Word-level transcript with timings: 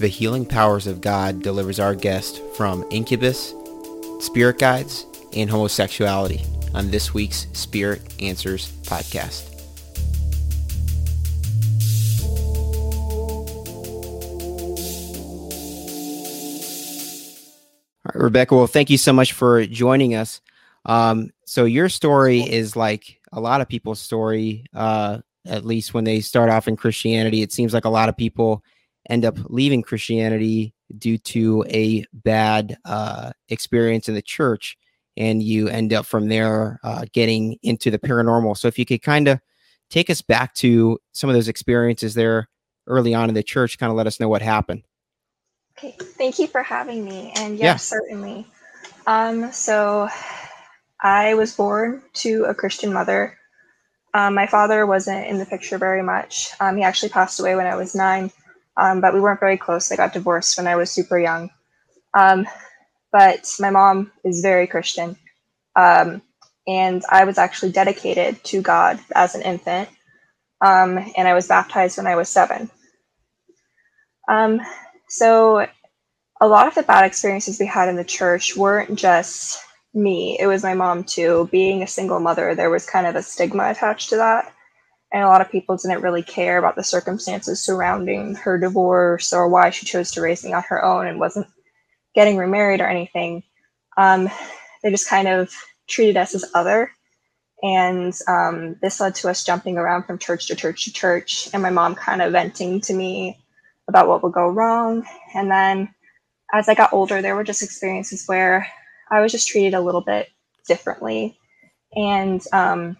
the 0.00 0.08
healing 0.08 0.46
powers 0.46 0.86
of 0.86 1.02
God 1.02 1.42
delivers 1.42 1.78
our 1.78 1.94
guest 1.94 2.40
from 2.56 2.86
incubus, 2.90 3.52
spirit 4.18 4.58
guides, 4.58 5.04
and 5.34 5.50
homosexuality 5.50 6.42
on 6.74 6.90
this 6.90 7.12
week's 7.12 7.46
Spirit 7.52 8.00
Answers 8.18 8.72
podcast. 8.84 9.46
All 18.06 18.12
right, 18.14 18.24
Rebecca, 18.24 18.56
well, 18.56 18.66
thank 18.66 18.88
you 18.88 18.96
so 18.96 19.12
much 19.12 19.34
for 19.34 19.66
joining 19.66 20.14
us. 20.14 20.40
Um, 20.86 21.28
so 21.44 21.66
your 21.66 21.90
story 21.90 22.40
is 22.40 22.74
like 22.74 23.20
a 23.32 23.40
lot 23.40 23.60
of 23.60 23.68
people's 23.68 24.00
story, 24.00 24.64
uh, 24.72 25.18
at 25.44 25.66
least 25.66 25.92
when 25.92 26.04
they 26.04 26.20
start 26.20 26.48
off 26.48 26.68
in 26.68 26.76
Christianity. 26.76 27.42
It 27.42 27.52
seems 27.52 27.74
like 27.74 27.84
a 27.84 27.90
lot 27.90 28.08
of 28.08 28.16
people 28.16 28.64
end 29.08 29.24
up 29.24 29.38
leaving 29.44 29.82
Christianity 29.82 30.74
due 30.98 31.18
to 31.18 31.64
a 31.68 32.04
bad 32.12 32.76
uh, 32.84 33.32
experience 33.48 34.08
in 34.08 34.14
the 34.14 34.22
church, 34.22 34.76
and 35.16 35.42
you 35.42 35.68
end 35.68 35.92
up 35.92 36.06
from 36.06 36.28
there 36.28 36.78
uh, 36.82 37.04
getting 37.12 37.58
into 37.62 37.90
the 37.90 37.98
paranormal. 37.98 38.56
So 38.56 38.68
if 38.68 38.78
you 38.78 38.84
could 38.84 39.02
kind 39.02 39.28
of 39.28 39.40
take 39.88 40.10
us 40.10 40.22
back 40.22 40.54
to 40.54 40.98
some 41.12 41.30
of 41.30 41.34
those 41.34 41.48
experiences 41.48 42.14
there 42.14 42.48
early 42.86 43.14
on 43.14 43.28
in 43.28 43.34
the 43.34 43.42
church, 43.42 43.78
kind 43.78 43.90
of 43.90 43.96
let 43.96 44.06
us 44.06 44.20
know 44.20 44.28
what 44.28 44.42
happened. 44.42 44.82
Okay, 45.78 45.96
thank 45.98 46.38
you 46.38 46.46
for 46.46 46.62
having 46.62 47.04
me. 47.04 47.32
And 47.36 47.56
yes, 47.56 47.62
yeah. 47.62 47.76
certainly. 47.76 48.46
Um, 49.06 49.50
so 49.52 50.08
I 51.00 51.34
was 51.34 51.56
born 51.56 52.02
to 52.14 52.44
a 52.44 52.54
Christian 52.54 52.92
mother. 52.92 53.38
Um, 54.12 54.34
my 54.34 54.46
father 54.46 54.86
wasn't 54.86 55.26
in 55.26 55.38
the 55.38 55.46
picture 55.46 55.78
very 55.78 56.02
much. 56.02 56.50
Um, 56.60 56.76
he 56.76 56.82
actually 56.82 57.10
passed 57.10 57.40
away 57.40 57.54
when 57.54 57.66
I 57.66 57.76
was 57.76 57.94
nine, 57.94 58.30
um, 58.76 59.00
but 59.00 59.14
we 59.14 59.20
weren't 59.20 59.40
very 59.40 59.56
close. 59.56 59.88
They 59.88 59.96
got 59.96 60.12
divorced 60.12 60.56
when 60.58 60.66
I 60.66 60.76
was 60.76 60.90
super 60.90 61.18
young. 61.18 61.50
Um, 62.14 62.46
but 63.12 63.54
my 63.58 63.70
mom 63.70 64.12
is 64.24 64.40
very 64.40 64.66
Christian. 64.66 65.16
Um, 65.76 66.22
and 66.66 67.02
I 67.10 67.24
was 67.24 67.38
actually 67.38 67.72
dedicated 67.72 68.42
to 68.44 68.62
God 68.62 69.00
as 69.14 69.34
an 69.34 69.42
infant. 69.42 69.88
Um, 70.60 70.98
and 71.16 71.26
I 71.26 71.34
was 71.34 71.48
baptized 71.48 71.96
when 71.96 72.06
I 72.06 72.16
was 72.16 72.28
seven. 72.28 72.70
so 75.08 75.66
a 76.40 76.46
lot 76.48 76.68
of 76.68 76.74
the 76.74 76.82
bad 76.82 77.04
experiences 77.04 77.58
we 77.58 77.66
had 77.66 77.88
in 77.88 77.96
the 77.96 78.04
church 78.04 78.56
weren't 78.56 78.96
just 78.96 79.58
me, 79.92 80.36
it 80.38 80.46
was 80.46 80.62
my 80.62 80.74
mom 80.74 81.04
too. 81.04 81.48
Being 81.50 81.82
a 81.82 81.86
single 81.86 82.20
mother, 82.20 82.54
there 82.54 82.70
was 82.70 82.86
kind 82.86 83.06
of 83.06 83.16
a 83.16 83.22
stigma 83.22 83.70
attached 83.70 84.10
to 84.10 84.16
that. 84.16 84.52
And 85.12 85.24
a 85.24 85.28
lot 85.28 85.40
of 85.40 85.50
people 85.50 85.76
didn't 85.76 86.02
really 86.02 86.22
care 86.22 86.58
about 86.58 86.76
the 86.76 86.84
circumstances 86.84 87.60
surrounding 87.60 88.36
her 88.36 88.58
divorce 88.58 89.32
or 89.32 89.48
why 89.48 89.70
she 89.70 89.86
chose 89.86 90.12
to 90.12 90.20
raise 90.20 90.44
me 90.44 90.52
on 90.52 90.62
her 90.68 90.84
own 90.84 91.06
and 91.06 91.20
wasn't 91.20 91.48
getting 92.14 92.36
remarried 92.36 92.80
or 92.80 92.88
anything. 92.88 93.42
Um, 93.96 94.28
they 94.82 94.90
just 94.90 95.08
kind 95.08 95.28
of 95.28 95.52
treated 95.88 96.16
us 96.16 96.34
as 96.34 96.44
other. 96.54 96.92
And 97.62 98.14
um, 98.28 98.76
this 98.82 99.00
led 99.00 99.16
to 99.16 99.28
us 99.30 99.44
jumping 99.44 99.78
around 99.78 100.04
from 100.04 100.18
church 100.18 100.46
to 100.48 100.56
church 100.56 100.84
to 100.84 100.92
church, 100.92 101.48
and 101.52 101.62
my 101.62 101.70
mom 101.70 101.94
kind 101.94 102.22
of 102.22 102.32
venting 102.32 102.80
to 102.82 102.94
me 102.94 103.38
about 103.88 104.08
what 104.08 104.22
would 104.22 104.32
go 104.32 104.48
wrong. 104.48 105.04
And 105.34 105.50
then 105.50 105.94
as 106.54 106.68
I 106.68 106.74
got 106.74 106.92
older, 106.92 107.22
there 107.22 107.36
were 107.36 107.44
just 107.44 107.62
experiences 107.62 108.24
where 108.26 108.66
I 109.10 109.20
was 109.20 109.32
just 109.32 109.48
treated 109.48 109.74
a 109.74 109.80
little 109.80 110.00
bit 110.02 110.28
differently. 110.66 111.38
And 111.96 112.42
um, 112.52 112.96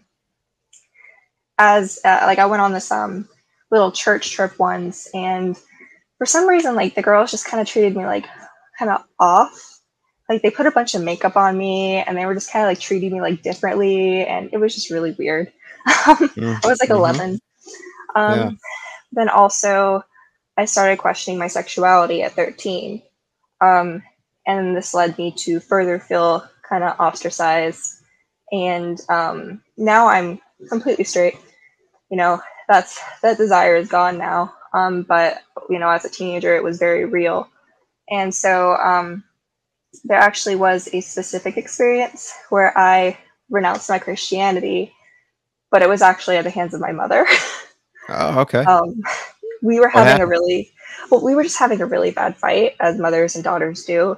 as 1.61 2.01
uh, 2.05 2.23
like 2.23 2.39
I 2.39 2.47
went 2.47 2.63
on 2.63 2.73
this 2.73 2.91
um, 2.91 3.29
little 3.71 3.93
church 3.93 4.31
trip 4.31 4.59
once, 4.59 5.07
and 5.15 5.57
for 6.19 6.27
some 6.27 6.49
reason, 6.49 6.75
like 6.75 6.95
the 6.95 7.03
girls 7.03 7.31
just 7.31 7.47
kind 7.47 7.61
of 7.61 7.69
treated 7.69 7.95
me 7.95 8.07
like 8.07 8.27
kind 8.79 8.91
of 8.91 9.05
off. 9.21 9.81
Like 10.29 10.43
they 10.43 10.51
put 10.51 10.67
a 10.67 10.71
bunch 10.71 10.95
of 10.95 11.03
makeup 11.03 11.37
on 11.37 11.59
me, 11.59 11.97
and 11.97 12.17
they 12.17 12.25
were 12.25 12.35
just 12.35 12.51
kind 12.51 12.65
of 12.65 12.71
like 12.71 12.81
treating 12.81 13.13
me 13.13 13.21
like 13.21 13.43
differently, 13.43 14.25
and 14.25 14.49
it 14.53 14.57
was 14.57 14.75
just 14.75 14.91
really 14.91 15.13
weird. 15.13 15.53
mm 15.87 16.61
I 16.65 16.69
was 16.69 16.81
like 16.81 16.89
mm-hmm. 16.89 16.99
11. 16.99 17.41
Um, 18.17 18.39
yeah. 18.39 18.51
Then 19.13 19.29
also, 19.29 20.03
I 20.57 20.65
started 20.65 20.99
questioning 20.99 21.39
my 21.39 21.49
sexuality 21.49 22.23
at 22.23 22.33
13. 22.33 23.03
Um, 23.61 24.03
and 24.47 24.75
this 24.77 24.95
led 24.95 25.19
me 25.19 25.33
to 25.39 25.61
further 25.61 25.99
feel 25.99 26.49
kind 26.67 26.85
of 26.85 26.99
ostracized. 26.99 28.03
And 28.51 28.99
um, 29.09 29.63
now 29.77 30.09
I'm 30.09 30.41
completely 30.69 31.05
straight. 31.05 31.37
You 32.11 32.17
know, 32.17 32.41
that's 32.69 33.01
that 33.23 33.39
desire 33.39 33.77
is 33.77 33.89
gone 33.89 34.19
now. 34.19 34.55
Um, 34.73 35.03
but 35.03 35.43
you 35.69 35.79
know, 35.79 35.91
as 35.91 36.05
a 36.05 36.11
teenager, 36.11 36.55
it 36.55 36.65
was 36.65 36.79
very 36.79 37.05
real. 37.05 37.49
And 38.11 38.35
so 38.35 38.75
um, 38.77 39.25
there 40.05 40.19
actually 40.19 40.57
was 40.57 40.89
a 40.93 41.01
specific 41.01 41.57
experience 41.57 42.33
where 42.49 42.77
I 42.77 43.19
renounced 43.49 43.89
my 43.89 43.99
Christianity, 43.99 44.93
but 45.71 45.83
it 45.83 45.89
was 45.89 46.03
actually 46.03 46.37
at 46.37 46.45
the 46.45 46.51
hands 46.51 46.75
of 46.75 46.81
my 46.81 46.93
mother. 46.93 47.27
Oh, 48.13 48.41
okay. 48.41 48.65
um, 48.65 49.01
we 49.63 49.79
were 49.79 49.89
having 49.89 50.21
a 50.21 50.27
really 50.27 50.73
well, 51.11 51.25
we 51.25 51.35
were 51.35 51.43
just 51.43 51.59
having 51.59 51.81
a 51.81 51.87
really 51.87 52.11
bad 52.11 52.37
fight, 52.37 52.75
as 52.81 52.99
mothers 52.99 53.35
and 53.35 53.45
daughters 53.45 53.85
do. 53.85 54.17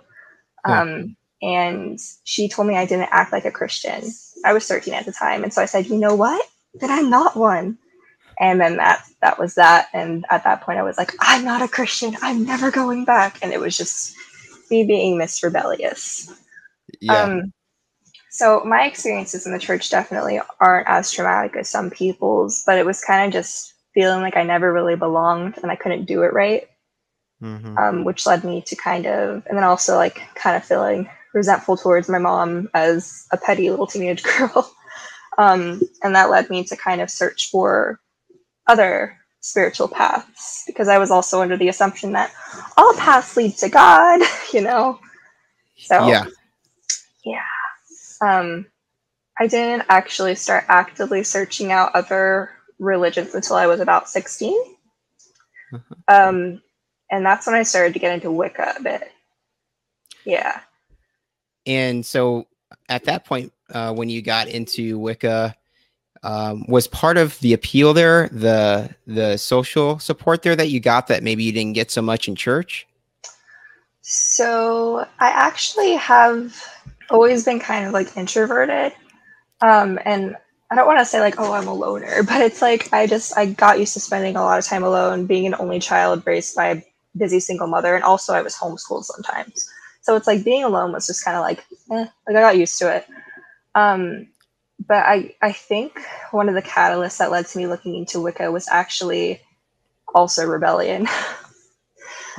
Um, 0.65 1.17
yeah. 1.41 1.67
And 1.67 1.99
she 2.25 2.49
told 2.49 2.69
me 2.69 2.77
I 2.77 2.87
didn't 2.87 3.09
act 3.11 3.33
like 3.33 3.45
a 3.45 3.51
Christian. 3.51 4.03
I 4.45 4.53
was 4.53 4.67
13 4.67 4.95
at 4.95 5.05
the 5.05 5.13
time. 5.13 5.43
And 5.43 5.53
so 5.53 5.61
I 5.61 5.67
said, 5.67 5.87
you 5.87 5.99
know 5.99 6.15
what? 6.15 6.45
Then 6.75 6.91
I'm 6.91 7.11
not 7.11 7.37
one. 7.37 7.79
And 8.41 8.61
then 8.61 8.77
that 8.77 9.05
that 9.21 9.39
was 9.39 9.55
that. 9.55 9.89
And 9.93 10.25
at 10.31 10.45
that 10.45 10.63
point 10.63 10.79
I 10.79 10.83
was 10.83 10.99
like, 10.99 11.13
I'm 11.21 11.45
not 11.45 11.63
a 11.63 11.69
Christian. 11.69 12.17
I'm 12.23 12.45
never 12.45 12.71
going 12.71 13.05
back. 13.05 13.39
And 13.43 13.53
it 13.53 13.61
was 13.61 13.77
just 13.77 14.15
me 14.71 14.85
being 14.85 15.19
Miss 15.19 15.43
Rebellious. 15.43 16.33
Yeah. 17.01 17.15
Um, 17.15 17.53
so 18.31 18.65
my 18.65 18.87
experiences 18.87 19.47
in 19.47 19.53
the 19.53 19.59
church 19.59 19.91
definitely 19.91 20.41
aren't 20.61 20.89
as 20.89 21.13
traumatic 21.13 21.55
as 21.57 21.69
some 21.69 21.91
people's, 21.91 22.63
but 22.65 22.79
it 22.79 22.87
was 22.87 23.05
kind 23.05 23.27
of 23.27 23.33
just 23.33 23.75
feeling 23.93 24.23
like 24.23 24.37
I 24.37 24.43
never 24.43 24.73
really 24.73 24.97
belonged 24.97 25.59
and 25.63 25.71
I 25.71 25.77
couldn't 25.77 26.07
do 26.07 26.23
it 26.23 26.33
right 26.33 26.67
mm-hmm. 27.43 27.77
um, 27.77 28.05
which 28.05 28.27
led 28.27 28.45
me 28.45 28.63
to 28.63 28.77
kind 28.77 29.07
of, 29.07 29.43
and 29.47 29.57
then 29.57 29.65
also 29.65 29.97
like 29.97 30.23
kind 30.35 30.57
of 30.57 30.65
feeling 30.65 31.09
resentful 31.35 31.77
towards 31.77 32.09
my 32.09 32.19
mom 32.19 32.69
as 32.75 33.27
a 33.33 33.37
petty 33.37 33.71
little 33.71 33.87
teenage 33.87 34.23
girl. 34.39 34.71
Um, 35.39 35.81
and 36.03 36.15
that 36.15 36.31
led 36.31 36.51
me 36.51 36.65
to 36.65 36.77
kind 36.77 37.01
of 37.01 37.11
search 37.11 37.51
for 37.51 38.01
other 38.67 39.17
spiritual 39.41 39.89
paths 39.89 40.63
because 40.67 40.89
I 40.89 40.99
was 40.99 41.11
also 41.11 41.43
under 41.43 41.57
the 41.57 41.69
assumption 41.69 42.13
that 42.13 42.33
all 42.77 42.95
paths 42.95 43.37
lead 43.37 43.57
to 43.59 43.69
God, 43.69 44.21
you 44.53 44.61
know? 44.61 45.01
So, 45.77 46.07
yeah. 46.07 46.27
Yeah. 47.25 47.43
Um, 48.21 48.67
I 49.39 49.47
didn't 49.47 49.85
actually 49.89 50.37
start 50.37 50.65
actively 50.69 51.25
searching 51.25 51.73
out 51.73 51.95
other 51.95 52.51
religions 52.79 53.35
until 53.35 53.57
I 53.57 53.67
was 53.67 53.81
about 53.81 54.09
16. 54.09 54.53
Mm-hmm. 55.73 55.93
Um, 56.09 56.63
and 57.11 57.25
that's 57.25 57.47
when 57.47 57.57
I 57.57 57.63
started 57.63 57.95
to 57.95 57.99
get 57.99 58.13
into 58.13 58.31
Wicca 58.31 58.75
a 58.79 58.83
bit. 58.83 59.11
Yeah. 60.25 60.61
And 61.67 62.05
so 62.05 62.47
at 62.89 63.05
that 63.05 63.25
point, 63.25 63.53
uh, 63.73 63.93
when 63.93 64.09
you 64.09 64.23
got 64.23 64.49
into 64.49 64.99
Wicca, 64.99 65.57
um, 66.23 66.65
was 66.69 66.87
part 66.87 67.17
of 67.17 67.39
the 67.41 67.53
appeal 67.53 67.93
there 67.93 68.29
the 68.29 68.95
the 69.07 69.37
social 69.37 69.99
support 69.99 70.43
there 70.43 70.55
that 70.55 70.71
you 70.71 70.79
got 70.79 71.09
that 71.09 71.23
maybe 71.23 71.43
you 71.43 71.51
didn't 71.51 71.73
get 71.73 71.91
so 71.91 72.01
much 72.01 72.29
in 72.29 72.37
church? 72.37 72.87
So 74.03 75.07
I 75.19 75.29
actually 75.31 75.95
have 75.95 76.57
always 77.11 77.45
been 77.45 77.59
kind 77.59 77.87
of 77.87 77.93
like 77.93 78.17
introverted, 78.17 78.93
um, 79.63 79.99
and 80.05 80.37
I 80.71 80.77
don't 80.77 80.87
want 80.87 81.01
to 81.01 81.05
say 81.05 81.21
like 81.21 81.41
oh 81.41 81.53
I'm 81.53 81.67
a 81.67 81.75
loner, 81.75 82.23
but 82.27 82.41
it's 82.41 82.63
like 82.63 82.93
I 82.93 83.07
just 83.07 83.37
I 83.37 83.47
got 83.47 83.81
used 83.81 83.95
to 83.95 84.01
spending 84.01 84.37
a 84.37 84.43
lot 84.43 84.59
of 84.59 84.65
time 84.65 84.85
alone, 84.85 85.27
being 85.27 85.47
an 85.47 85.57
only 85.59 85.81
child 85.81 86.23
raised 86.25 86.55
by 86.55 86.67
a 86.67 86.83
busy 87.17 87.41
single 87.41 87.67
mother, 87.67 87.97
and 87.97 88.05
also 88.05 88.33
I 88.33 88.43
was 88.43 88.55
homeschooled 88.55 89.05
sometimes. 89.05 89.69
So 90.03 90.17
it's 90.17 90.27
like 90.27 90.45
being 90.45 90.65
alone 90.65 90.93
was 90.93 91.07
just 91.07 91.25
kind 91.25 91.37
of 91.37 91.43
like, 91.43 91.65
eh, 91.93 92.07
like 92.27 92.37
I 92.37 92.41
got 92.41 92.59
used 92.59 92.79
to 92.79 92.95
it. 92.95 93.07
Um, 93.75 94.29
but 94.87 95.05
I, 95.07 95.35
I 95.41 95.53
think 95.53 96.01
one 96.33 96.49
of 96.49 96.55
the 96.55 96.63
catalysts 96.63 97.19
that 97.19 97.31
led 97.31 97.47
to 97.47 97.59
me 97.59 97.67
looking 97.67 97.95
into 97.95 98.21
Wicca 98.21 98.51
was 98.51 98.69
actually 98.69 99.41
also 100.15 100.45
rebellion. 100.47 101.03
Because 101.03 101.19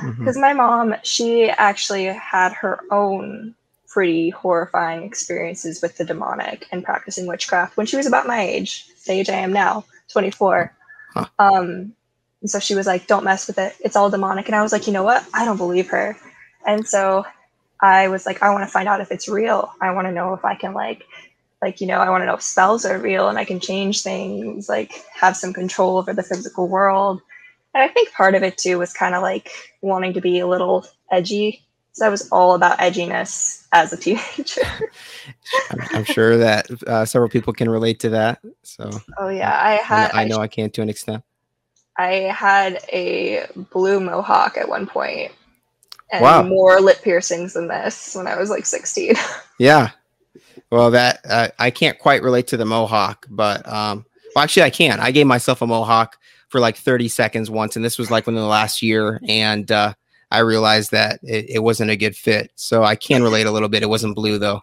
mm-hmm. 0.00 0.40
my 0.40 0.52
mom, 0.52 0.94
she 1.02 1.48
actually 1.48 2.06
had 2.06 2.52
her 2.52 2.80
own 2.90 3.54
pretty 3.88 4.30
horrifying 4.30 5.04
experiences 5.04 5.80
with 5.80 5.96
the 5.96 6.04
demonic 6.04 6.66
and 6.72 6.82
practicing 6.82 7.26
witchcraft 7.26 7.76
when 7.76 7.86
she 7.86 7.96
was 7.96 8.06
about 8.06 8.26
my 8.26 8.40
age, 8.40 8.86
the 9.06 9.12
age 9.12 9.28
I 9.28 9.34
am 9.34 9.52
now, 9.52 9.84
24. 10.08 10.74
Huh. 11.12 11.26
Um, 11.38 11.94
and 12.40 12.50
so 12.50 12.58
she 12.58 12.74
was 12.74 12.86
like, 12.86 13.06
don't 13.06 13.24
mess 13.24 13.46
with 13.46 13.58
it. 13.58 13.74
It's 13.80 13.96
all 13.96 14.10
demonic. 14.10 14.46
And 14.46 14.56
I 14.56 14.62
was 14.62 14.72
like, 14.72 14.86
you 14.86 14.92
know 14.92 15.04
what? 15.04 15.24
I 15.32 15.44
don't 15.44 15.56
believe 15.56 15.88
her. 15.88 16.16
And 16.66 16.86
so 16.86 17.24
I 17.80 18.08
was 18.08 18.26
like, 18.26 18.42
I 18.42 18.50
want 18.50 18.64
to 18.64 18.70
find 18.70 18.88
out 18.88 19.00
if 19.00 19.10
it's 19.10 19.28
real. 19.28 19.72
I 19.80 19.90
want 19.92 20.06
to 20.06 20.12
know 20.12 20.32
if 20.34 20.44
I 20.44 20.54
can 20.54 20.74
like, 20.74 21.04
like, 21.60 21.80
you 21.80 21.86
know, 21.86 21.98
I 21.98 22.10
want 22.10 22.22
to 22.22 22.26
know 22.26 22.34
if 22.34 22.42
spells 22.42 22.84
are 22.84 22.98
real 22.98 23.28
and 23.28 23.38
I 23.38 23.44
can 23.44 23.60
change 23.60 24.02
things, 24.02 24.68
like 24.68 25.04
have 25.14 25.36
some 25.36 25.52
control 25.52 25.98
over 25.98 26.12
the 26.12 26.22
physical 26.22 26.68
world. 26.68 27.20
And 27.74 27.82
I 27.82 27.88
think 27.88 28.12
part 28.12 28.34
of 28.34 28.42
it 28.42 28.58
too 28.58 28.78
was 28.78 28.92
kind 28.92 29.14
of 29.14 29.22
like 29.22 29.50
wanting 29.82 30.12
to 30.14 30.20
be 30.20 30.38
a 30.40 30.46
little 30.46 30.86
edgy. 31.10 31.62
So 31.92 32.06
I 32.06 32.08
was 32.08 32.28
all 32.30 32.54
about 32.54 32.78
edginess 32.78 33.66
as 33.72 33.92
a 33.92 33.96
teenager. 34.00 34.62
I'm, 35.92 36.04
sure 36.04 36.36
that 36.36 36.70
uh, 36.86 37.04
several 37.04 37.30
people 37.30 37.52
can 37.52 37.70
relate 37.70 38.00
to 38.00 38.10
that. 38.10 38.40
So. 38.62 38.90
Oh 39.18 39.28
yeah, 39.28 39.56
I 39.60 39.74
had. 39.74 40.10
I 40.12 40.24
know 40.24 40.38
I, 40.38 40.44
I 40.44 40.48
can 40.48 40.70
to 40.70 40.82
an 40.82 40.88
extent. 40.88 41.22
I 41.96 42.12
had 42.34 42.84
a 42.92 43.46
blue 43.72 44.00
mohawk 44.00 44.56
at 44.56 44.68
one 44.68 44.86
point, 44.86 45.32
and 46.10 46.22
wow. 46.22 46.42
more 46.42 46.80
lip 46.80 47.02
piercings 47.02 47.54
than 47.54 47.68
this 47.68 48.14
when 48.14 48.26
I 48.26 48.36
was 48.36 48.50
like 48.50 48.66
16. 48.66 49.14
Yeah. 49.56 49.90
Well, 50.70 50.90
that 50.90 51.20
uh, 51.28 51.48
I 51.60 51.70
can't 51.70 51.96
quite 51.96 52.24
relate 52.24 52.48
to 52.48 52.56
the 52.56 52.64
mohawk, 52.64 53.24
but 53.30 53.64
um, 53.68 54.04
well, 54.34 54.42
actually, 54.42 54.64
I 54.64 54.70
can. 54.70 54.98
I 54.98 55.12
gave 55.12 55.28
myself 55.28 55.62
a 55.62 55.66
mohawk 55.68 56.16
for 56.48 56.58
like 56.58 56.76
30 56.76 57.06
seconds 57.06 57.50
once, 57.50 57.76
and 57.76 57.84
this 57.84 57.98
was 57.98 58.10
like 58.10 58.26
within 58.26 58.40
the 58.40 58.48
last 58.48 58.82
year, 58.82 59.20
and 59.28 59.70
uh, 59.70 59.94
I 60.30 60.40
realized 60.40 60.90
that 60.90 61.20
it, 61.22 61.50
it 61.50 61.58
wasn't 61.60 61.92
a 61.92 61.96
good 61.96 62.16
fit. 62.16 62.50
So 62.56 62.82
I 62.82 62.96
can 62.96 63.22
relate 63.22 63.46
a 63.46 63.52
little 63.52 63.68
bit. 63.68 63.84
It 63.84 63.88
wasn't 63.88 64.16
blue 64.16 64.38
though. 64.38 64.62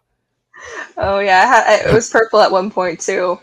Oh 0.97 1.19
yeah, 1.19 1.87
it 1.87 1.93
was 1.93 2.09
purple 2.09 2.41
at 2.41 2.51
one 2.51 2.69
point 2.69 2.99
too. 2.99 3.39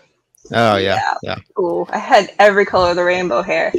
Oh 0.53 0.77
yeah, 0.77 1.01
yeah. 1.01 1.15
yeah. 1.23 1.39
Ooh, 1.59 1.87
I 1.91 1.99
had 1.99 2.31
every 2.39 2.67
color 2.67 2.91
of 2.91 2.97
the 2.97 3.05
rainbow 3.05 3.43
hair, 3.43 3.73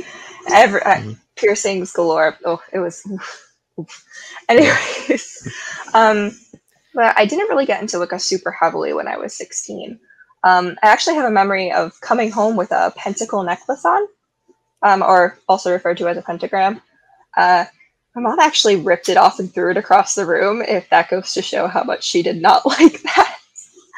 every 0.52 0.82
mm-hmm. 0.82 1.12
uh, 1.12 1.14
piercings 1.36 1.92
galore. 1.92 2.38
Oh, 2.46 2.62
it 2.74 2.80
was. 2.80 3.04
Oof, 3.12 3.54
oof. 3.80 4.06
Anyways, 4.50 5.48
um, 5.94 6.32
but 6.96 7.18
I 7.18 7.26
didn't 7.26 7.50
really 7.50 7.66
get 7.66 7.82
into 7.82 8.00
Wicca 8.00 8.20
super 8.20 8.52
heavily 8.52 8.94
when 8.94 9.08
I 9.08 9.18
was 9.18 9.36
16. 9.36 10.00
Um, 10.44 10.76
I 10.82 10.88
actually 10.88 11.16
have 11.16 11.26
a 11.26 11.32
memory 11.32 11.72
of 11.72 12.00
coming 12.02 12.32
home 12.32 12.56
with 12.56 12.72
a 12.72 12.92
pentacle 12.96 13.44
necklace 13.44 13.86
on, 13.86 14.08
um, 14.82 15.02
or 15.02 15.38
also 15.48 15.72
referred 15.72 15.98
to 15.98 16.08
as 16.08 16.18
a 16.18 16.22
pentagram. 16.22 16.82
Uh, 17.38 17.66
my 18.16 18.22
mom 18.22 18.40
actually 18.40 18.76
ripped 18.76 19.10
it 19.10 19.18
off 19.18 19.40
and 19.40 19.54
threw 19.54 19.72
it 19.72 19.78
across 19.78 20.16
the 20.16 20.26
room. 20.26 20.62
If 20.62 20.90
that 20.90 21.10
goes 21.10 21.34
to 21.34 21.42
show 21.42 21.68
how 21.68 21.84
much 21.84 22.04
she 22.04 22.24
did 22.24 22.42
not 22.42 22.66
like 22.80 23.02
that. 23.04 23.38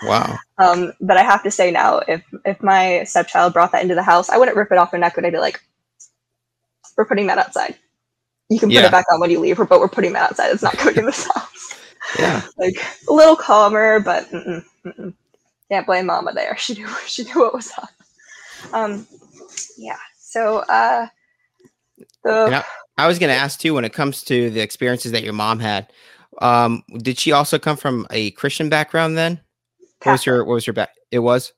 Wow. 0.03 0.37
Um, 0.57 0.93
but 0.99 1.17
I 1.17 1.23
have 1.23 1.43
to 1.43 1.51
say 1.51 1.71
now, 1.71 1.99
if 2.07 2.23
if 2.43 2.61
my 2.61 3.03
stepchild 3.03 3.53
brought 3.53 3.71
that 3.71 3.83
into 3.83 3.95
the 3.95 4.03
house, 4.03 4.29
I 4.29 4.37
wouldn't 4.37 4.57
rip 4.57 4.71
it 4.71 4.77
off 4.77 4.91
her 4.91 4.97
neck, 4.97 5.13
but 5.15 5.25
I'd 5.25 5.31
be 5.31 5.39
like, 5.39 5.61
"We're 6.97 7.05
putting 7.05 7.27
that 7.27 7.37
outside. 7.37 7.77
You 8.51 8.59
can 8.59 8.67
put 8.67 8.75
yeah. 8.75 8.87
it 8.87 8.91
back 8.91 9.05
on 9.09 9.21
when 9.21 9.31
you 9.31 9.39
leave, 9.39 9.55
her, 9.57 9.65
but 9.65 9.79
we're 9.79 9.87
putting 9.87 10.11
that 10.11 10.31
outside. 10.31 10.51
It's 10.51 10.61
not 10.61 10.77
going 10.77 10.97
in 10.97 11.05
this 11.05 11.25
house." 11.33 11.79
Yeah. 12.19 12.41
like 12.57 12.75
a 13.09 13.13
little 13.13 13.37
calmer, 13.37 14.01
but 14.01 14.29
mm-mm, 14.29 14.65
mm-mm. 14.85 15.13
can't 15.69 15.85
blame 15.85 16.07
Mama 16.07 16.33
there. 16.33 16.57
She 16.57 16.73
knew 16.73 16.87
she 17.07 17.23
knew 17.23 17.39
what 17.39 17.53
was 17.53 17.71
up. 17.77 17.89
Um, 18.73 19.07
yeah. 19.77 19.97
So 20.17 20.57
uh, 20.67 21.07
the. 22.25 22.65
I 22.97 23.07
was 23.07 23.19
going 23.19 23.29
to 23.29 23.39
ask 23.39 23.57
too 23.57 23.73
when 23.73 23.85
it 23.85 23.93
comes 23.93 24.21
to 24.25 24.49
the 24.49 24.59
experiences 24.59 25.13
that 25.13 25.23
your 25.23 25.33
mom 25.33 25.59
had. 25.59 25.91
Um, 26.41 26.83
did 26.97 27.17
she 27.17 27.31
also 27.31 27.57
come 27.57 27.77
from 27.77 28.05
a 28.11 28.31
Christian 28.31 28.67
background 28.67 29.17
then? 29.17 29.39
Catholic. 30.01 30.05
What 30.05 30.11
was 30.11 30.25
your 30.25 30.43
what 30.43 30.53
was 30.55 30.67
your 30.67 30.73
back? 30.73 30.89
It 31.09 31.19
was. 31.19 31.53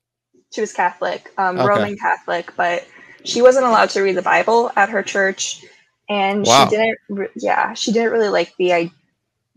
She 0.53 0.61
was 0.61 0.71
Catholic, 0.71 1.31
um, 1.39 1.57
okay. 1.57 1.67
Roman 1.67 1.97
Catholic, 1.97 2.53
but 2.55 2.87
she 3.23 3.41
wasn't 3.41 3.65
allowed 3.65 3.89
to 3.91 4.01
read 4.01 4.15
the 4.15 4.21
Bible 4.21 4.71
at 4.75 4.89
her 4.89 5.01
church, 5.01 5.65
and 6.09 6.45
wow. 6.45 6.67
she 6.67 6.75
didn't. 6.75 7.31
Yeah, 7.35 7.73
she 7.73 7.91
didn't 7.91 8.11
really 8.11 8.29
like 8.29 8.55
the 8.57 8.91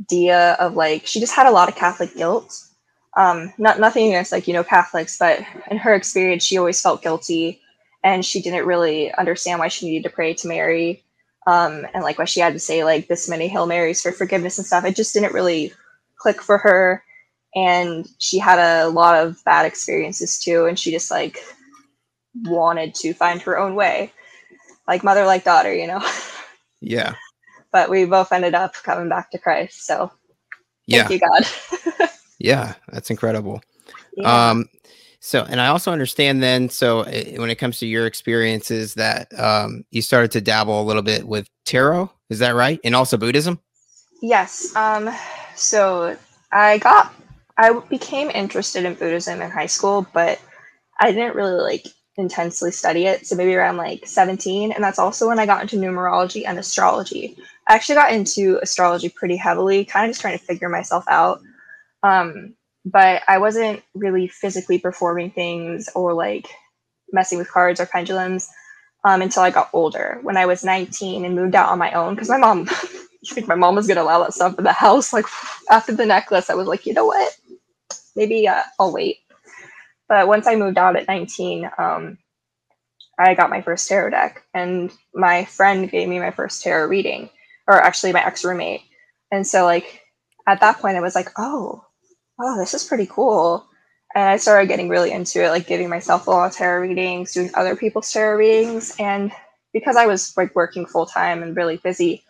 idea 0.00 0.52
of 0.54 0.74
like 0.74 1.06
she 1.06 1.20
just 1.20 1.34
had 1.34 1.46
a 1.46 1.52
lot 1.52 1.68
of 1.68 1.76
Catholic 1.76 2.14
guilt. 2.14 2.62
Um, 3.16 3.52
not 3.56 3.80
nothing 3.80 4.08
against 4.08 4.32
like 4.32 4.46
you 4.46 4.54
know 4.54 4.64
Catholics, 4.64 5.18
but 5.18 5.40
in 5.70 5.78
her 5.78 5.94
experience, 5.94 6.44
she 6.44 6.58
always 6.58 6.80
felt 6.80 7.02
guilty, 7.02 7.60
and 8.04 8.24
she 8.24 8.42
didn't 8.42 8.66
really 8.66 9.12
understand 9.14 9.58
why 9.58 9.68
she 9.68 9.86
needed 9.86 10.08
to 10.08 10.14
pray 10.14 10.34
to 10.34 10.48
Mary 10.48 11.02
um, 11.46 11.86
and 11.94 12.02
like 12.02 12.18
why 12.18 12.24
she 12.24 12.40
had 12.40 12.52
to 12.52 12.58
say 12.58 12.84
like 12.84 13.06
this 13.08 13.28
many 13.28 13.48
hail 13.48 13.66
marys 13.66 14.02
for 14.02 14.12
forgiveness 14.12 14.58
and 14.58 14.66
stuff 14.66 14.84
it 14.84 14.96
just 14.96 15.14
didn't 15.14 15.32
really 15.32 15.72
click 16.16 16.42
for 16.42 16.58
her 16.58 17.02
and 17.54 18.08
she 18.18 18.38
had 18.38 18.58
a 18.58 18.88
lot 18.88 19.14
of 19.14 19.42
bad 19.44 19.64
experiences 19.64 20.38
too 20.38 20.66
and 20.66 20.78
she 20.78 20.90
just 20.90 21.10
like 21.10 21.38
wanted 22.44 22.94
to 22.94 23.14
find 23.14 23.40
her 23.40 23.58
own 23.58 23.74
way 23.74 24.12
like 24.86 25.04
mother 25.04 25.24
like 25.24 25.44
daughter 25.44 25.72
you 25.72 25.86
know 25.86 25.98
yeah 26.80 27.14
but 27.72 27.90
we 27.90 28.04
both 28.04 28.32
ended 28.32 28.54
up 28.54 28.74
coming 28.74 29.08
back 29.08 29.30
to 29.30 29.38
christ 29.38 29.86
so 29.86 30.10
thank 30.90 31.08
yeah. 31.08 31.10
you 31.10 31.20
god 31.20 32.08
yeah 32.38 32.74
that's 32.88 33.10
incredible 33.10 33.60
yeah. 34.16 34.50
um 34.50 34.66
so, 35.26 35.44
and 35.48 35.60
I 35.60 35.66
also 35.66 35.90
understand 35.90 36.40
then, 36.40 36.68
so 36.68 37.00
eh, 37.02 37.36
when 37.36 37.50
it 37.50 37.56
comes 37.56 37.80
to 37.80 37.86
your 37.86 38.06
experiences, 38.06 38.94
that 38.94 39.26
um, 39.36 39.84
you 39.90 40.00
started 40.00 40.30
to 40.30 40.40
dabble 40.40 40.80
a 40.80 40.84
little 40.84 41.02
bit 41.02 41.26
with 41.26 41.48
tarot. 41.64 42.08
Is 42.30 42.38
that 42.38 42.54
right? 42.54 42.78
And 42.84 42.94
also 42.94 43.16
Buddhism? 43.16 43.58
Yes. 44.22 44.74
Um, 44.76 45.10
so 45.56 46.16
I 46.52 46.78
got, 46.78 47.12
I 47.58 47.72
became 47.88 48.30
interested 48.30 48.84
in 48.84 48.94
Buddhism 48.94 49.42
in 49.42 49.50
high 49.50 49.66
school, 49.66 50.06
but 50.12 50.40
I 51.00 51.10
didn't 51.10 51.34
really 51.34 51.60
like 51.60 51.86
intensely 52.18 52.70
study 52.70 53.06
it. 53.06 53.26
So 53.26 53.36
maybe 53.36 53.54
around 53.54 53.76
like 53.76 54.06
17. 54.06 54.72
And 54.72 54.82
that's 54.82 54.98
also 54.98 55.28
when 55.28 55.38
I 55.38 55.46
got 55.46 55.62
into 55.62 55.76
numerology 55.76 56.44
and 56.46 56.58
astrology. 56.58 57.36
I 57.68 57.74
actually 57.74 57.96
got 57.96 58.12
into 58.12 58.58
astrology 58.62 59.08
pretty 59.08 59.36
heavily, 59.36 59.84
kind 59.84 60.06
of 60.06 60.10
just 60.10 60.20
trying 60.20 60.38
to 60.38 60.44
figure 60.44 60.68
myself 60.68 61.04
out. 61.08 61.40
Um, 62.02 62.54
but 62.84 63.22
I 63.28 63.38
wasn't 63.38 63.82
really 63.94 64.28
physically 64.28 64.78
performing 64.78 65.30
things 65.30 65.88
or 65.94 66.14
like 66.14 66.48
messing 67.12 67.38
with 67.38 67.50
cards 67.50 67.80
or 67.80 67.86
pendulums 67.86 68.48
um, 69.04 69.22
until 69.22 69.42
I 69.42 69.50
got 69.50 69.70
older. 69.72 70.18
When 70.22 70.36
I 70.36 70.46
was 70.46 70.64
19 70.64 71.24
and 71.24 71.34
moved 71.34 71.54
out 71.54 71.70
on 71.70 71.78
my 71.78 71.92
own, 71.92 72.14
because 72.14 72.28
my 72.28 72.38
mom, 72.38 72.68
you 73.22 73.34
think 73.34 73.48
my 73.48 73.54
mom 73.54 73.74
was 73.76 73.86
gonna 73.88 74.02
allow 74.02 74.20
that 74.22 74.34
stuff 74.34 74.58
in 74.58 74.64
the 74.64 74.72
house? 74.72 75.12
Like 75.12 75.26
after 75.70 75.94
the 75.94 76.06
necklace, 76.06 76.50
I 76.50 76.54
was 76.54 76.68
like, 76.68 76.86
you 76.86 76.94
know 76.94 77.06
what? 77.06 77.36
Maybe 78.16 78.48
uh, 78.48 78.62
I'll 78.80 78.92
wait. 78.92 79.18
But 80.08 80.28
once 80.28 80.46
I 80.46 80.56
moved 80.56 80.78
out 80.78 80.96
at 80.96 81.08
19, 81.08 81.70
um, 81.78 82.18
I 83.18 83.34
got 83.34 83.50
my 83.50 83.62
first 83.62 83.88
tarot 83.88 84.10
deck, 84.10 84.42
and 84.54 84.92
my 85.14 85.44
friend 85.46 85.90
gave 85.90 86.08
me 86.08 86.18
my 86.18 86.30
first 86.30 86.62
tarot 86.62 86.88
reading, 86.88 87.30
or 87.66 87.74
actually 87.74 88.12
my 88.12 88.24
ex 88.24 88.44
roommate. 88.44 88.82
And 89.32 89.46
so, 89.46 89.64
like 89.64 90.02
at 90.46 90.60
that 90.60 90.78
point, 90.78 90.96
I 90.96 91.00
was 91.00 91.14
like, 91.14 91.30
oh, 91.38 91.84
oh, 92.40 92.58
this 92.58 92.74
is 92.74 92.84
pretty 92.84 93.06
cool. 93.06 93.66
And 94.14 94.28
I 94.28 94.36
started 94.36 94.68
getting 94.68 94.88
really 94.88 95.12
into 95.12 95.44
it, 95.44 95.50
like 95.50 95.66
giving 95.66 95.88
myself 95.88 96.26
a 96.26 96.30
lot 96.30 96.50
of 96.50 96.56
tarot 96.56 96.82
readings, 96.82 97.32
doing 97.32 97.50
other 97.54 97.76
people's 97.76 98.10
tarot 98.10 98.36
readings. 98.36 98.94
And 98.98 99.32
because 99.72 99.96
I 99.96 100.06
was 100.06 100.36
like 100.36 100.54
working 100.54 100.86
full 100.86 101.06
time 101.06 101.42
and 101.42 101.56
really 101.56 101.78
busy, 101.78 102.24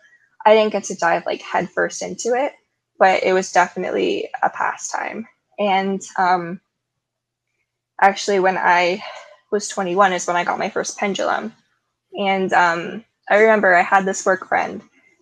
I 0.45 0.53
didn't 0.53 0.73
get 0.73 0.85
to 0.85 0.95
dive 0.95 1.25
like 1.25 1.41
headfirst 1.41 2.01
into 2.01 2.33
it, 2.33 2.53
but 2.99 3.23
it 3.23 3.33
was 3.33 3.51
definitely 3.51 4.29
a 4.41 4.49
pastime. 4.49 5.27
And 5.59 6.01
um, 6.17 6.59
actually, 8.01 8.39
when 8.39 8.57
I 8.57 9.03
was 9.51 9.67
21 9.67 10.13
is 10.13 10.27
when 10.27 10.35
I 10.35 10.43
got 10.43 10.59
my 10.59 10.69
first 10.69 10.97
pendulum. 10.97 11.53
And 12.17 12.51
um, 12.53 13.05
I 13.29 13.37
remember 13.37 13.75
I 13.75 13.81
had 13.81 14.05
this 14.05 14.25
work 14.25 14.47
friend 14.47 14.81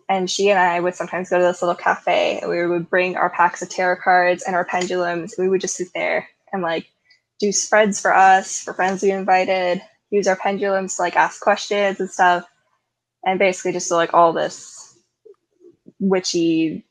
and 0.09 0.29
she 0.29 0.49
and 0.49 0.59
I 0.59 0.79
would 0.79 0.95
sometimes 0.95 1.29
go 1.29 1.37
to 1.37 1.43
this 1.43 1.61
little 1.61 1.75
cafe 1.75 2.39
and 2.39 2.49
we 2.49 2.65
would 2.65 2.89
bring 2.89 3.15
our 3.15 3.29
packs 3.29 3.61
of 3.61 3.69
tarot 3.69 3.97
cards 4.03 4.43
and 4.43 4.55
our 4.55 4.65
pendulums. 4.65 5.37
And 5.37 5.45
We 5.45 5.49
would 5.49 5.61
just 5.61 5.75
sit 5.75 5.87
there 5.93 6.27
and 6.51 6.61
like 6.61 6.87
do 7.39 7.51
spreads 7.51 7.99
for 7.99 8.13
us, 8.13 8.61
for 8.61 8.73
friends 8.73 9.03
we 9.03 9.11
invited, 9.11 9.81
use 10.09 10.27
our 10.27 10.35
pendulums 10.35 10.95
to 10.95 11.01
like 11.01 11.15
ask 11.15 11.41
questions 11.41 11.99
and 11.99 12.09
stuff. 12.09 12.45
And 13.25 13.39
basically 13.39 13.71
just 13.71 13.89
do 13.89 13.95
like 13.95 14.13
all 14.13 14.33
this 14.33 14.97
witchy 15.99 16.85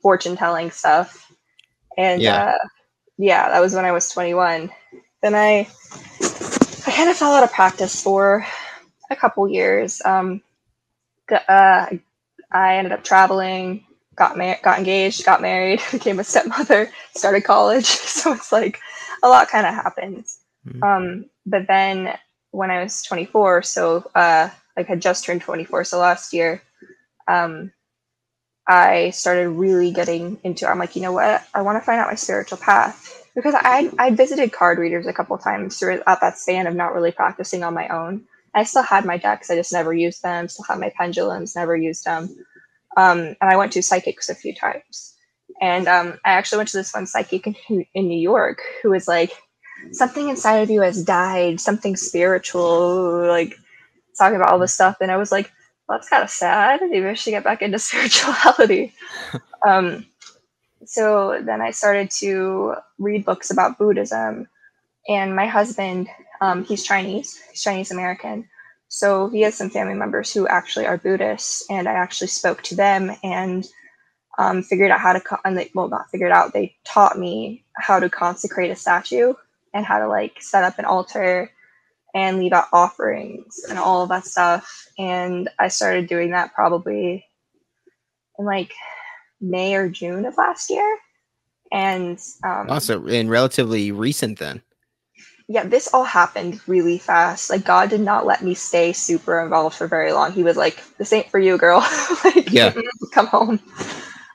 fortune 0.00 0.36
telling 0.36 0.70
stuff. 0.70 1.30
And 1.98 2.22
yeah. 2.22 2.54
Uh, 2.54 2.68
yeah, 3.18 3.50
that 3.50 3.60
was 3.60 3.74
when 3.74 3.84
I 3.84 3.92
was 3.92 4.08
21. 4.08 4.70
Then 5.22 5.34
I 5.34 5.68
I 6.86 6.90
kind 6.90 7.08
of 7.08 7.16
fell 7.16 7.32
out 7.32 7.44
of 7.44 7.52
practice 7.52 8.02
for 8.02 8.44
a 9.10 9.16
couple 9.16 9.48
years. 9.48 10.02
Um, 10.04 10.42
uh, 11.30 11.86
I 12.50 12.76
ended 12.76 12.92
up 12.92 13.04
traveling, 13.04 13.86
got 14.16 14.36
ma- 14.36 14.56
got 14.62 14.78
engaged, 14.78 15.24
got 15.24 15.40
married, 15.40 15.80
became 15.92 16.18
a 16.18 16.24
stepmother, 16.24 16.90
started 17.14 17.42
college. 17.42 17.86
So 18.22 18.32
it's 18.32 18.52
like 18.52 18.78
a 19.22 19.28
lot 19.28 19.48
kind 19.48 19.66
of 19.66 19.74
happened. 19.74 20.26
Mm-hmm. 20.66 20.82
Um, 20.82 21.24
but 21.44 21.66
then 21.66 22.16
when 22.52 22.70
I 22.70 22.82
was 22.82 23.02
24, 23.02 23.62
so 23.62 24.08
uh, 24.14 24.48
like 24.76 24.86
had 24.86 25.02
just 25.02 25.24
turned 25.24 25.40
24, 25.40 25.84
so 25.84 25.98
last 25.98 26.32
year, 26.32 26.62
um, 27.26 27.72
I 28.68 29.10
started 29.10 29.48
really 29.48 29.90
getting 29.90 30.38
into. 30.44 30.68
I'm 30.68 30.78
like, 30.78 30.94
you 30.94 31.02
know 31.02 31.12
what? 31.12 31.44
I 31.52 31.62
want 31.62 31.80
to 31.80 31.84
find 31.84 32.00
out 32.00 32.08
my 32.08 32.14
spiritual 32.14 32.58
path 32.58 33.21
because 33.34 33.54
I 33.56 33.90
I 33.98 34.10
visited 34.10 34.52
card 34.52 34.78
readers 34.78 35.06
a 35.06 35.12
couple 35.12 35.36
times 35.38 35.78
throughout 35.78 36.20
that 36.20 36.38
span 36.38 36.66
of 36.66 36.74
not 36.74 36.94
really 36.94 37.12
practicing 37.12 37.62
on 37.64 37.74
my 37.74 37.88
own. 37.88 38.24
I 38.54 38.64
still 38.64 38.82
had 38.82 39.04
my 39.04 39.16
decks, 39.16 39.50
I 39.50 39.56
just 39.56 39.72
never 39.72 39.94
used 39.94 40.22
them. 40.22 40.48
Still 40.48 40.66
had 40.68 40.78
my 40.78 40.92
pendulums, 40.96 41.56
never 41.56 41.76
used 41.76 42.04
them. 42.04 42.28
Um, 42.96 43.18
and 43.18 43.36
I 43.50 43.56
went 43.56 43.72
to 43.72 43.82
psychics 43.82 44.28
a 44.28 44.34
few 44.34 44.54
times. 44.54 45.14
And 45.60 45.88
um, 45.88 46.18
I 46.24 46.32
actually 46.32 46.58
went 46.58 46.68
to 46.70 46.76
this 46.76 46.92
one 46.92 47.06
psychic 47.06 47.46
in, 47.46 47.86
in 47.94 48.08
New 48.08 48.18
York 48.18 48.60
who 48.82 48.90
was 48.90 49.08
like, 49.08 49.32
something 49.90 50.28
inside 50.28 50.58
of 50.58 50.70
you 50.70 50.80
has 50.82 51.02
died, 51.02 51.60
something 51.60 51.96
spiritual, 51.96 53.26
like 53.26 53.56
talking 54.18 54.36
about 54.36 54.50
all 54.50 54.58
this 54.58 54.74
stuff. 54.74 54.96
And 55.00 55.10
I 55.10 55.16
was 55.16 55.32
like, 55.32 55.50
that's 55.88 56.08
kind 56.08 56.22
of 56.22 56.30
sad. 56.30 56.80
Maybe 56.82 57.06
I 57.06 57.14
should 57.14 57.30
get 57.30 57.44
back 57.44 57.62
into 57.62 57.78
spirituality. 57.80 58.94
um, 59.66 60.06
so 60.92 61.40
then 61.42 61.62
I 61.62 61.70
started 61.70 62.10
to 62.18 62.74
read 62.98 63.24
books 63.24 63.50
about 63.50 63.78
Buddhism. 63.78 64.46
And 65.08 65.34
my 65.34 65.46
husband, 65.46 66.10
um, 66.42 66.64
he's 66.64 66.84
Chinese, 66.84 67.40
he's 67.50 67.62
Chinese 67.62 67.90
American. 67.90 68.46
So 68.88 69.30
he 69.30 69.40
has 69.40 69.54
some 69.54 69.70
family 69.70 69.94
members 69.94 70.34
who 70.34 70.46
actually 70.46 70.84
are 70.86 70.98
Buddhists. 70.98 71.64
And 71.70 71.88
I 71.88 71.92
actually 71.92 72.26
spoke 72.26 72.60
to 72.64 72.74
them 72.74 73.10
and 73.24 73.66
um, 74.36 74.62
figured 74.62 74.90
out 74.90 75.00
how 75.00 75.14
to, 75.14 75.20
co- 75.20 75.38
and 75.46 75.56
they, 75.56 75.70
well, 75.74 75.88
not 75.88 76.10
figured 76.10 76.30
out, 76.30 76.52
they 76.52 76.76
taught 76.84 77.18
me 77.18 77.64
how 77.74 77.98
to 77.98 78.10
consecrate 78.10 78.70
a 78.70 78.76
statue 78.76 79.32
and 79.72 79.86
how 79.86 79.98
to 79.98 80.06
like 80.06 80.42
set 80.42 80.62
up 80.62 80.78
an 80.78 80.84
altar 80.84 81.50
and 82.14 82.38
leave 82.38 82.52
out 82.52 82.66
offerings 82.70 83.64
and 83.66 83.78
all 83.78 84.02
of 84.02 84.10
that 84.10 84.26
stuff. 84.26 84.88
And 84.98 85.48
I 85.58 85.68
started 85.68 86.06
doing 86.06 86.32
that 86.32 86.52
probably 86.52 87.24
in 88.38 88.44
like 88.44 88.74
May 89.42 89.74
or 89.74 89.88
June 89.88 90.24
of 90.24 90.36
last 90.36 90.70
year. 90.70 90.98
And 91.70 92.18
um, 92.44 92.70
also 92.70 93.06
in 93.06 93.28
relatively 93.28 93.92
recent 93.92 94.38
then. 94.38 94.62
Yeah, 95.48 95.64
this 95.64 95.92
all 95.92 96.04
happened 96.04 96.60
really 96.66 96.98
fast. 96.98 97.50
Like 97.50 97.64
God 97.64 97.90
did 97.90 98.00
not 98.00 98.24
let 98.24 98.42
me 98.42 98.54
stay 98.54 98.92
super 98.92 99.42
involved 99.42 99.76
for 99.76 99.86
very 99.86 100.12
long. 100.12 100.32
He 100.32 100.44
was 100.44 100.56
like, 100.56 100.82
"This 100.98 101.12
ain't 101.12 101.30
for 101.30 101.38
you, 101.38 101.58
girl. 101.58 101.80
like, 102.24 102.50
yeah, 102.52 102.72
come 103.12 103.26
home." 103.26 103.60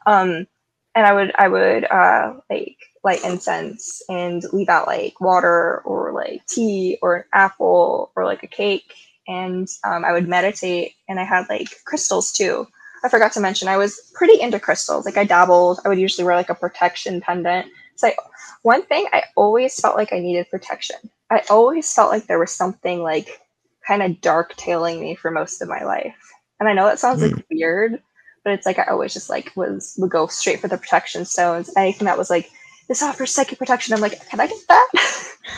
Um, 0.06 0.48
and 0.96 1.06
I 1.06 1.14
would, 1.14 1.32
I 1.38 1.48
would, 1.48 1.86
uh, 1.86 2.34
like 2.50 2.78
light 3.04 3.24
incense 3.24 4.02
and 4.10 4.44
leave 4.52 4.70
out 4.70 4.88
like 4.88 5.22
water 5.22 5.82
or 5.86 6.12
like 6.12 6.46
tea 6.48 6.98
or 7.02 7.16
an 7.18 7.24
apple 7.34 8.12
or 8.16 8.26
like 8.26 8.44
a 8.44 8.48
cake. 8.48 8.94
And 9.28 9.68
um, 9.86 10.04
I 10.04 10.12
would 10.12 10.28
meditate 10.28 10.94
and 11.08 11.20
I 11.20 11.24
had 11.24 11.46
like 11.50 11.70
crystals 11.86 12.32
too. 12.32 12.68
I 13.04 13.10
forgot 13.10 13.32
to 13.34 13.40
mention 13.40 13.68
I 13.68 13.78
was 13.78 14.12
pretty 14.14 14.40
into 14.40 14.60
crystals. 14.60 15.06
Like 15.06 15.18
I 15.18 15.24
dabbled. 15.24 15.80
I 15.86 15.90
would 15.90 16.00
usually 16.00 16.26
wear 16.26 16.36
like 16.36 16.50
a 16.50 16.56
protection 16.56 17.22
pendant. 17.22 17.68
So 17.96 18.08
I, 18.08 18.16
one 18.64 18.84
thing 18.84 19.08
I 19.14 19.24
always 19.36 19.80
felt 19.80 19.96
like 19.96 20.14
I 20.14 20.20
needed 20.20 20.50
protection. 20.50 20.98
I 21.30 21.44
always 21.50 21.92
felt 21.94 22.12
like 22.12 22.28
there 22.28 22.40
was 22.40 22.52
something 22.52 23.04
like 23.04 23.42
kind 23.88 24.04
of 24.04 24.22
dark 24.22 24.56
tailing 24.56 25.00
me 25.00 25.16
for 25.16 25.32
most 25.32 25.62
of 25.62 25.70
my 25.70 25.84
life. 25.84 26.16
And 26.60 26.68
I 26.68 26.74
know 26.74 26.86
that 26.86 27.00
sounds 27.00 27.22
mm. 27.22 27.32
like 27.32 27.46
weird, 27.52 28.02
but 28.44 28.54
it's 28.54 28.66
like 28.66 28.80
I 28.80 28.86
always 28.86 29.14
just 29.14 29.30
like 29.30 29.52
was 29.56 29.96
would 29.98 30.12
go 30.12 30.28
straight 30.28 30.60
for 30.60 30.68
the 30.68 30.78
protection 30.78 31.26
stones. 31.26 31.70
Anything 31.78 32.06
that 32.06 32.18
was 32.18 32.30
like 32.30 32.50
this 32.88 33.04
offers 33.04 33.32
psychic 33.34 33.60
protection. 33.60 33.94
I'm 33.94 34.02
like, 34.02 34.28
can 34.30 34.40
I 34.40 34.48
get 34.48 34.68
that? 34.70 34.90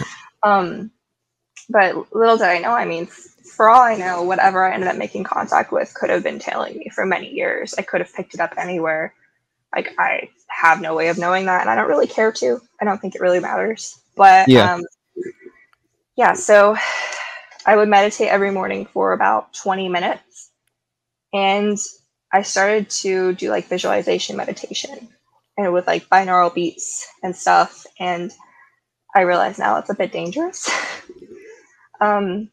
um, 0.43 0.91
but 1.69 2.13
little 2.13 2.37
did 2.37 2.47
I 2.47 2.59
know, 2.59 2.71
I 2.71 2.85
mean, 2.85 3.07
for 3.49 3.69
all 3.69 3.81
I 3.81 3.95
know, 3.95 4.23
whatever 4.23 4.65
I 4.65 4.73
ended 4.73 4.89
up 4.89 4.97
making 4.97 5.23
contact 5.23 5.71
with 5.71 5.93
could 5.93 6.09
have 6.09 6.23
been 6.23 6.39
tailing 6.39 6.77
me 6.77 6.89
for 6.89 7.05
many 7.05 7.29
years. 7.33 7.73
I 7.77 7.81
could 7.81 8.01
have 8.01 8.13
picked 8.13 8.33
it 8.33 8.39
up 8.39 8.53
anywhere. 8.57 9.13
Like, 9.75 9.93
I 9.99 10.29
have 10.47 10.81
no 10.81 10.95
way 10.95 11.09
of 11.09 11.17
knowing 11.17 11.45
that, 11.45 11.61
and 11.61 11.69
I 11.69 11.75
don't 11.75 11.89
really 11.89 12.07
care 12.07 12.31
to. 12.31 12.61
I 12.81 12.85
don't 12.85 12.99
think 12.99 13.15
it 13.15 13.21
really 13.21 13.39
matters. 13.39 13.99
But 14.15 14.47
yeah, 14.49 14.73
um, 14.73 14.81
yeah 16.15 16.33
so 16.33 16.75
I 17.65 17.75
would 17.75 17.87
meditate 17.87 18.29
every 18.29 18.51
morning 18.51 18.85
for 18.85 19.13
about 19.13 19.53
20 19.53 19.89
minutes. 19.89 20.51
And 21.33 21.77
I 22.33 22.41
started 22.41 22.89
to 23.01 23.33
do 23.33 23.49
like 23.49 23.67
visualization 23.67 24.35
meditation 24.35 25.09
and 25.57 25.73
with 25.73 25.87
like 25.87 26.09
binaural 26.09 26.53
beats 26.53 27.07
and 27.21 27.35
stuff. 27.35 27.85
And 27.99 28.31
I 29.15 29.21
realize 29.21 29.59
now 29.59 29.77
it's 29.77 29.89
a 29.89 29.95
bit 29.95 30.11
dangerous. 30.11 30.69
um, 32.01 32.49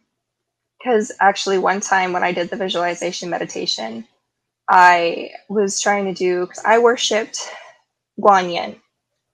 because 0.87 1.11
actually, 1.19 1.59
one 1.59 1.81
time 1.81 2.13
when 2.13 2.23
I 2.23 2.31
did 2.31 2.49
the 2.49 2.57
visualization 2.57 3.29
meditation, 3.29 4.07
I 4.71 5.31
was 5.49 5.81
trying 5.81 6.05
to 6.05 6.15
do 6.15 6.47
because 6.47 6.63
I 6.65 6.79
worshipped 6.79 7.41
Guan 8.21 8.53
Yin. 8.53 8.77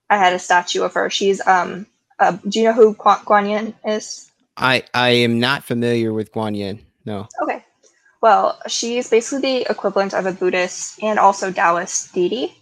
I 0.09 0.17
had 0.17 0.33
a 0.33 0.39
statue 0.39 0.81
of 0.81 0.93
her. 0.95 1.09
She's 1.09 1.45
um. 1.47 1.85
Uh, 2.19 2.37
do 2.47 2.59
you 2.59 2.65
know 2.65 2.73
who 2.73 2.95
Guan 2.95 3.49
Yin 3.49 3.75
is? 3.85 4.31
I 4.57 4.83
I 4.95 5.09
am 5.09 5.39
not 5.39 5.63
familiar 5.63 6.11
with 6.11 6.31
Guan 6.31 6.57
Yin. 6.57 6.79
No. 7.05 7.27
Okay. 7.43 7.63
Well, 8.21 8.59
she's 8.67 9.09
basically 9.09 9.41
the 9.41 9.71
equivalent 9.71 10.13
of 10.13 10.25
a 10.25 10.31
Buddhist 10.31 11.03
and 11.03 11.19
also 11.19 11.51
Taoist 11.51 12.13
deity. 12.13 12.55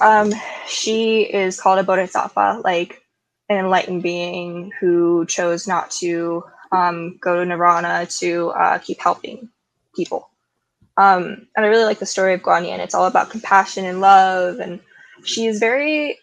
Um, 0.00 0.32
she 0.66 1.22
is 1.22 1.60
called 1.60 1.78
a 1.78 1.82
bodhisattva, 1.82 2.62
like 2.64 3.02
an 3.50 3.58
enlightened 3.58 4.02
being 4.02 4.70
who 4.80 5.26
chose 5.26 5.66
not 5.66 5.90
to 5.90 6.44
um, 6.74 7.18
go 7.20 7.36
to 7.36 7.44
nirvana 7.44 8.06
to 8.18 8.50
uh, 8.50 8.78
keep 8.78 9.00
helping 9.00 9.48
people. 9.94 10.28
Um, 10.96 11.46
and 11.56 11.64
I 11.64 11.68
really 11.68 11.84
like 11.84 11.98
the 11.98 12.06
story 12.06 12.34
of 12.34 12.42
Guanyin. 12.42 12.78
It's 12.78 12.94
all 12.94 13.06
about 13.06 13.30
compassion 13.30 13.84
and 13.84 14.00
love, 14.00 14.58
and 14.58 14.80
she 15.24 15.46
is 15.46 15.58
very. 15.58 16.18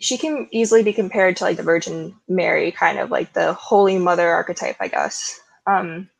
She 0.00 0.18
can 0.18 0.48
easily 0.52 0.82
be 0.82 0.92
compared 0.92 1.36
to 1.38 1.44
like 1.44 1.56
the 1.56 1.62
Virgin 1.62 2.14
Mary, 2.28 2.70
kind 2.72 2.98
of 2.98 3.10
like 3.10 3.32
the 3.32 3.54
Holy 3.54 3.98
Mother 3.98 4.28
archetype, 4.28 4.76
I 4.80 4.88
guess. 4.88 5.40
Um, 5.66 6.10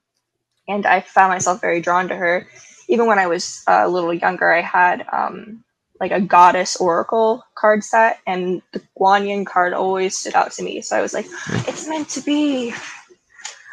and 0.66 0.86
I 0.86 1.02
found 1.02 1.32
myself 1.32 1.60
very 1.60 1.80
drawn 1.80 2.08
to 2.08 2.16
her. 2.16 2.46
Even 2.88 3.06
when 3.06 3.18
I 3.18 3.26
was 3.26 3.62
uh, 3.68 3.82
a 3.84 3.88
little 3.88 4.14
younger, 4.14 4.50
I 4.50 4.62
had 4.62 5.06
um, 5.12 5.62
like 6.00 6.12
a 6.12 6.20
goddess 6.20 6.76
oracle 6.76 7.44
card 7.56 7.84
set, 7.84 8.20
and 8.26 8.62
the 8.72 8.80
Guanyin 8.98 9.46
card 9.46 9.74
always 9.74 10.16
stood 10.16 10.34
out 10.34 10.52
to 10.52 10.62
me. 10.62 10.80
So 10.80 10.96
I 10.96 11.02
was 11.02 11.12
like, 11.12 11.26
it's 11.68 11.86
meant 11.86 12.08
to 12.10 12.22
be. 12.22 12.72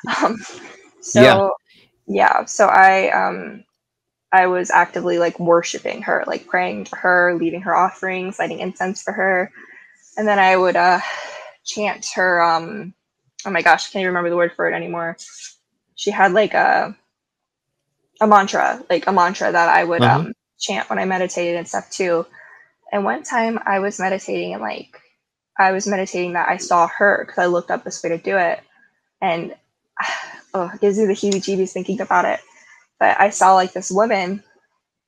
Um, 0.07 0.37
so 1.01 1.21
yeah. 1.21 1.49
yeah, 2.07 2.45
so 2.45 2.67
I 2.67 3.09
um, 3.11 3.63
I 4.31 4.47
was 4.47 4.69
actively 4.71 5.17
like 5.17 5.39
worshiping 5.39 6.01
her, 6.03 6.23
like 6.27 6.47
praying 6.47 6.85
to 6.85 6.95
her, 6.97 7.35
leaving 7.39 7.61
her 7.61 7.75
offerings, 7.75 8.39
lighting 8.39 8.59
incense 8.59 9.01
for 9.01 9.13
her, 9.13 9.51
and 10.17 10.27
then 10.27 10.39
I 10.39 10.57
would 10.57 10.75
uh, 10.75 10.99
chant 11.63 12.05
her. 12.15 12.41
Um, 12.41 12.93
oh 13.45 13.51
my 13.51 13.61
gosh, 13.61 13.87
I 13.87 13.91
can't 13.91 14.01
even 14.01 14.07
remember 14.07 14.29
the 14.29 14.37
word 14.37 14.53
for 14.55 14.69
it 14.69 14.73
anymore. 14.73 15.17
She 15.95 16.11
had 16.11 16.33
like 16.33 16.53
a 16.53 16.95
a 18.21 18.27
mantra, 18.27 18.83
like 18.89 19.07
a 19.07 19.13
mantra 19.13 19.51
that 19.51 19.69
I 19.69 19.83
would 19.83 20.01
uh-huh. 20.01 20.19
um, 20.19 20.33
chant 20.59 20.89
when 20.89 20.99
I 20.99 21.05
meditated 21.05 21.57
and 21.57 21.67
stuff 21.67 21.89
too. 21.89 22.25
And 22.91 23.03
one 23.03 23.23
time 23.23 23.59
I 23.65 23.79
was 23.79 23.99
meditating 23.99 24.53
and 24.53 24.61
like 24.61 25.01
I 25.57 25.71
was 25.71 25.87
meditating 25.87 26.33
that 26.33 26.49
I 26.49 26.57
saw 26.57 26.87
her 26.87 27.25
because 27.25 27.41
I 27.41 27.47
looked 27.47 27.71
up 27.71 27.83
this 27.83 28.03
way 28.03 28.09
to 28.09 28.17
do 28.17 28.37
it. 28.37 28.59
And 29.21 29.55
oh, 30.53 30.71
it 30.73 30.81
gives 30.81 30.97
me 30.97 31.05
the 31.05 31.13
heebie 31.13 31.35
jeebies 31.35 31.71
thinking 31.71 32.01
about 32.01 32.25
it. 32.25 32.39
But 32.99 33.19
I 33.19 33.29
saw 33.29 33.55
like 33.55 33.73
this 33.73 33.91
woman 33.91 34.43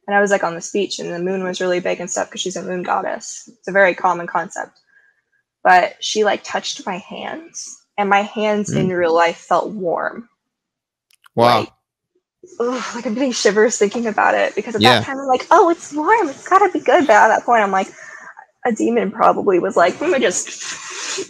and 0.07 0.15
I 0.15 0.21
was 0.21 0.31
like 0.31 0.43
on 0.43 0.55
this 0.55 0.71
beach 0.71 0.99
and 0.99 1.11
the 1.11 1.19
moon 1.19 1.43
was 1.43 1.61
really 1.61 1.79
big 1.79 1.99
and 1.99 2.09
stuff 2.09 2.27
because 2.27 2.41
she's 2.41 2.55
a 2.55 2.63
moon 2.63 2.83
goddess. 2.83 3.49
It's 3.59 3.67
a 3.67 3.73
very 3.73 3.93
common 3.95 4.27
concept. 4.27 4.79
But 5.63 5.95
she 5.99 6.23
like 6.23 6.43
touched 6.43 6.85
my 6.85 6.97
hands 6.97 7.85
and 7.97 8.09
my 8.09 8.21
hands 8.21 8.73
mm. 8.73 8.77
in 8.77 8.89
real 8.89 9.13
life 9.13 9.37
felt 9.37 9.69
warm. 9.69 10.29
Wow. 11.35 11.59
Like, 11.59 11.73
ugh, 12.59 12.83
like 12.95 13.05
I'm 13.05 13.13
getting 13.13 13.31
shivers 13.31 13.77
thinking 13.77 14.07
about 14.07 14.33
it 14.33 14.55
because 14.55 14.75
at 14.75 14.81
yeah. 14.81 14.99
that 14.99 15.05
time 15.05 15.19
I'm 15.19 15.27
like, 15.27 15.45
oh, 15.51 15.69
it's 15.69 15.93
warm, 15.93 16.29
it's 16.29 16.47
gotta 16.47 16.71
be 16.71 16.79
good. 16.79 17.07
But 17.07 17.15
at 17.15 17.27
that 17.27 17.43
point, 17.43 17.63
I'm 17.63 17.71
like, 17.71 17.87
a 18.67 18.71
demon 18.71 19.11
probably 19.11 19.59
was 19.59 19.77
like, 19.77 19.99
let 20.01 20.11
me 20.11 20.19
just. 20.19 20.49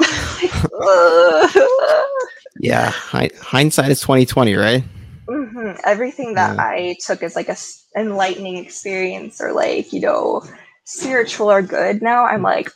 yeah, 2.59 2.89
hindsight 2.89 3.91
is 3.91 4.01
twenty 4.01 4.25
twenty, 4.25 4.55
right? 4.55 4.83
Mm-hmm. 5.27 5.79
Everything 5.85 6.33
that 6.35 6.55
yeah. 6.55 6.63
I 6.63 6.95
took 7.05 7.23
as 7.23 7.35
like 7.35 7.49
a 7.49 7.57
enlightening 7.97 8.57
experience 8.57 9.41
or 9.41 9.53
like 9.53 9.93
you 9.93 10.01
know 10.01 10.43
spiritual 10.83 11.51
or 11.51 11.61
good. 11.61 12.01
Now 12.01 12.25
I'm 12.25 12.41
like, 12.41 12.71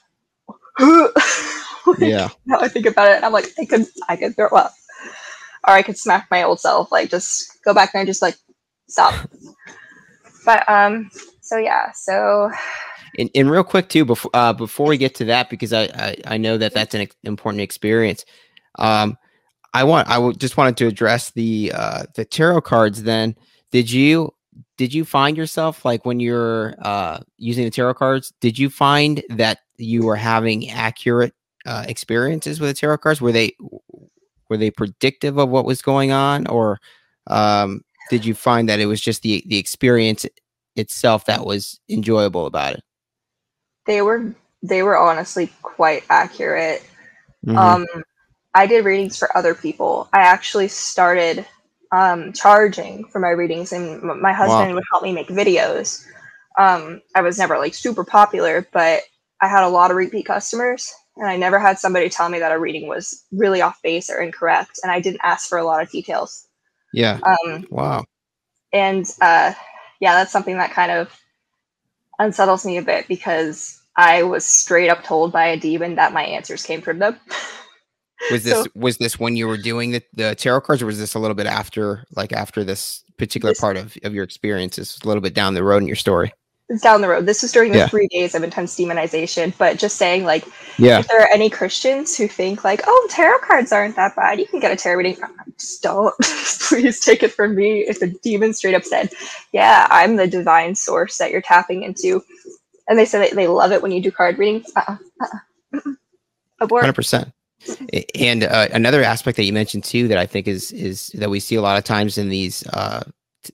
like 0.80 0.80
yeah. 2.00 2.30
Now 2.46 2.60
I 2.60 2.68
think 2.68 2.86
about 2.86 3.10
it, 3.10 3.24
I'm 3.24 3.34
like, 3.34 3.48
I 3.60 3.66
could, 3.66 3.88
I 4.08 4.16
could 4.16 4.36
throw 4.36 4.50
up 4.50 4.74
or 5.68 5.74
I 5.74 5.82
could 5.82 5.98
smack 5.98 6.28
my 6.32 6.44
old 6.44 6.60
self, 6.60 6.92
like 6.92 7.10
just 7.10 7.64
go 7.64 7.74
back 7.74 7.94
there 7.94 8.02
and 8.02 8.08
just 8.08 8.22
like 8.22 8.36
stop. 8.88 9.16
but 10.46 10.70
um, 10.70 11.10
so 11.42 11.58
yeah, 11.58 11.92
so. 11.92 12.52
And, 13.18 13.30
and 13.36 13.52
real 13.52 13.64
quick 13.64 13.90
too, 13.90 14.06
before 14.06 14.32
uh, 14.34 14.54
before 14.54 14.88
we 14.88 14.98
get 14.98 15.16
to 15.16 15.26
that, 15.26 15.50
because 15.50 15.74
I, 15.74 15.84
I, 15.84 16.16
I 16.26 16.38
know 16.38 16.58
that 16.58 16.74
that's 16.74 16.96
an 16.96 17.08
important 17.24 17.62
experience. 17.62 18.26
Um, 18.80 19.18
I 19.74 19.84
want 19.84 20.08
I 20.10 20.16
w- 20.16 20.34
just 20.34 20.58
wanted 20.58 20.78
to 20.78 20.88
address 20.88 21.32
the 21.32 21.72
uh, 21.76 22.04
the 22.16 22.26
tarot 22.26 22.62
cards. 22.62 23.04
Then, 23.04 23.36
did 23.72 23.92
you 23.92 24.34
did 24.78 24.94
you 24.94 25.06
find 25.06 25.38
yourself 25.38 25.86
like 25.86 26.06
when 26.06 26.20
you're 26.20 26.76
uh, 26.80 27.20
using 27.38 27.66
the 27.66 27.72
tarot 27.72 27.96
cards? 27.96 28.34
Did 28.42 28.58
you 28.58 28.70
find 28.70 29.24
that 29.30 29.60
you 29.78 30.04
were 30.06 30.16
having 30.16 30.70
accurate 30.70 31.34
uh, 31.66 31.86
experiences 31.88 32.60
with 32.60 32.70
the 32.70 32.74
tarot 32.74 32.98
cards? 33.00 33.22
Were 33.22 33.32
they 33.32 33.56
were 34.50 34.58
they 34.58 34.70
predictive 34.70 35.38
of 35.38 35.50
what 35.50 35.66
was 35.66 35.82
going 35.82 36.12
on 36.12 36.46
or 36.48 36.80
um, 37.28 37.82
did 38.10 38.26
you 38.26 38.34
find 38.34 38.68
that 38.68 38.82
it 38.82 38.86
was 38.86 39.00
just 39.00 39.22
the 39.22 39.42
the 39.48 39.58
experience 39.58 40.26
itself 40.76 41.26
that 41.26 41.46
was 41.46 41.80
enjoyable 41.90 42.46
about 42.46 42.74
it 42.74 42.84
they 43.92 44.02
were 44.02 44.34
they 44.64 44.84
were 44.84 44.98
honestly 44.98 45.52
quite 45.62 46.04
accurate 46.10 46.84
mm-hmm. 47.46 47.58
um 47.58 47.86
i 48.54 48.66
did 48.66 48.86
readings 48.86 49.18
for 49.18 49.36
other 49.38 49.54
people 49.54 50.08
i 50.14 50.22
actually 50.22 50.68
started 50.68 51.46
um, 51.92 52.32
charging 52.34 53.06
for 53.06 53.20
my 53.20 53.30
readings, 53.30 53.72
and 53.74 54.02
my 54.02 54.34
husband 54.34 54.70
wow. 54.70 54.76
would 54.76 54.84
help 54.92 55.04
me 55.04 55.12
make 55.12 55.28
videos. 55.28 56.06
Um, 56.58 57.02
I 57.16 57.22
was 57.22 57.38
never 57.38 57.58
like 57.58 57.74
super 57.74 58.04
popular, 58.04 58.68
but 58.72 59.04
I 59.42 59.48
had 59.48 59.64
a 59.64 59.70
lot 59.70 59.92
of 59.92 59.98
repeat 59.98 60.26
customers, 60.26 60.92
and 61.18 61.28
I 61.28 61.36
never 61.36 61.60
had 61.60 61.80
somebody 61.80 62.10
tell 62.10 62.30
me 62.30 62.40
that 62.40 62.52
a 62.52 62.60
reading 62.60 62.88
was 62.88 63.26
really 63.32 63.62
off 63.62 63.82
base 63.82 64.10
or 64.10 64.22
incorrect, 64.22 64.80
and 64.84 64.92
I 64.92 65.02
didn't 65.02 65.22
ask 65.24 65.50
for 65.50 65.58
a 65.58 65.66
lot 65.66 65.84
of 65.84 65.92
details. 65.92 66.48
Yeah. 66.94 67.20
Um, 67.24 67.68
wow. 67.70 68.06
And 68.74 69.06
uh, 69.22 69.54
yeah, 70.00 70.14
that's 70.14 70.32
something 70.32 70.58
that 70.58 70.72
kind 70.72 70.92
of 70.92 71.18
unsettles 72.20 72.66
me 72.66 72.78
a 72.78 72.82
bit 72.82 73.08
because 73.08 73.81
I 73.96 74.24
was 74.24 74.46
straight 74.46 74.90
up 74.90 75.04
told 75.04 75.32
by 75.32 75.48
a 75.48 75.58
demon 75.58 75.96
that 75.96 76.14
my 76.14 76.24
answers 76.24 76.64
came 76.64 76.82
from 76.82 77.00
them. 77.00 77.20
was 78.32 78.44
this 78.44 78.54
so, 78.54 78.66
was 78.76 78.98
this 78.98 79.20
when 79.20 79.36
you 79.36 79.48
were 79.48 79.58
doing 79.58 79.92
the, 79.92 80.04
the 80.14 80.36
tarot 80.36 80.62
cards 80.62 80.82
or 80.82 80.86
was 80.86 81.00
this 81.00 81.16
a 81.16 81.20
little 81.20 81.36
bit 81.36 81.48
after 81.48 82.06
like 82.16 82.32
after 82.32 82.64
this 82.64 83.04
particular 83.18 83.52
this, 83.52 83.60
part 83.60 83.78
of, 83.78 83.98
of 84.04 84.14
your 84.14 84.24
experiences 84.24 85.00
a 85.04 85.08
little 85.08 85.22
bit 85.22 85.34
down 85.34 85.54
the 85.54 85.64
road 85.64 85.82
in 85.82 85.88
your 85.88 85.96
story? 85.96 86.34
It's 86.70 86.82
down 86.82 87.02
the 87.02 87.10
road. 87.10 87.26
This 87.26 87.42
was 87.42 87.52
during 87.52 87.74
the 87.74 87.80
yeah. 87.80 87.88
three 87.88 88.08
days 88.08 88.34
of 88.34 88.44
intense 88.44 88.76
demonization 88.76 89.54
but 89.58 89.78
just 89.78 89.98
saying 89.98 90.24
like 90.24 90.46
yeah. 90.78 91.00
if 91.00 91.08
there 91.08 91.22
are 91.22 91.30
any 91.30 91.50
christians 91.50 92.16
who 92.16 92.28
think 92.28 92.64
like 92.64 92.82
oh 92.88 93.08
tarot 93.10 93.40
cards 93.40 93.72
aren't 93.72 93.96
that 93.96 94.16
bad. 94.16 94.40
You 94.40 94.48
can 94.48 94.60
get 94.60 94.72
a 94.72 94.76
tarot 94.76 94.98
reading 94.98 95.18
just 95.60 95.84
don't. 95.84 96.14
Please 96.22 97.00
take 97.00 97.24
it 97.24 97.34
from 97.34 97.56
me. 97.56 97.82
If 97.82 98.00
the 98.00 98.08
demon 98.08 98.54
straight 98.54 98.76
up 98.76 98.84
said 98.84 99.12
yeah 99.52 99.88
i'm 99.90 100.16
the 100.16 100.28
divine 100.28 100.76
source 100.76 101.18
that 101.18 101.32
you're 101.32 101.42
tapping 101.42 101.84
into 101.84 102.24
and 102.92 103.00
they 103.00 103.06
said 103.06 103.32
they 103.32 103.48
love 103.48 103.72
it 103.72 103.82
when 103.82 103.92
you 103.92 104.02
do 104.02 104.12
card 104.12 104.38
readings 104.38 104.70
uh-uh, 104.76 104.98
uh-uh. 105.22 105.92
Abort. 106.60 106.84
100% 106.84 107.32
and 108.16 108.44
uh, 108.44 108.68
another 108.74 109.02
aspect 109.02 109.38
that 109.38 109.46
you 109.46 109.54
mentioned 109.54 109.84
too 109.84 110.08
that 110.08 110.18
I 110.18 110.26
think 110.26 110.48
is 110.48 110.72
is 110.72 111.08
that 111.16 111.30
we 111.30 111.40
see 111.40 111.56
a 111.56 111.62
lot 111.62 111.78
of 111.78 111.84
times 111.84 112.18
in 112.18 112.30
these 112.30 112.66
uh, 112.68 113.04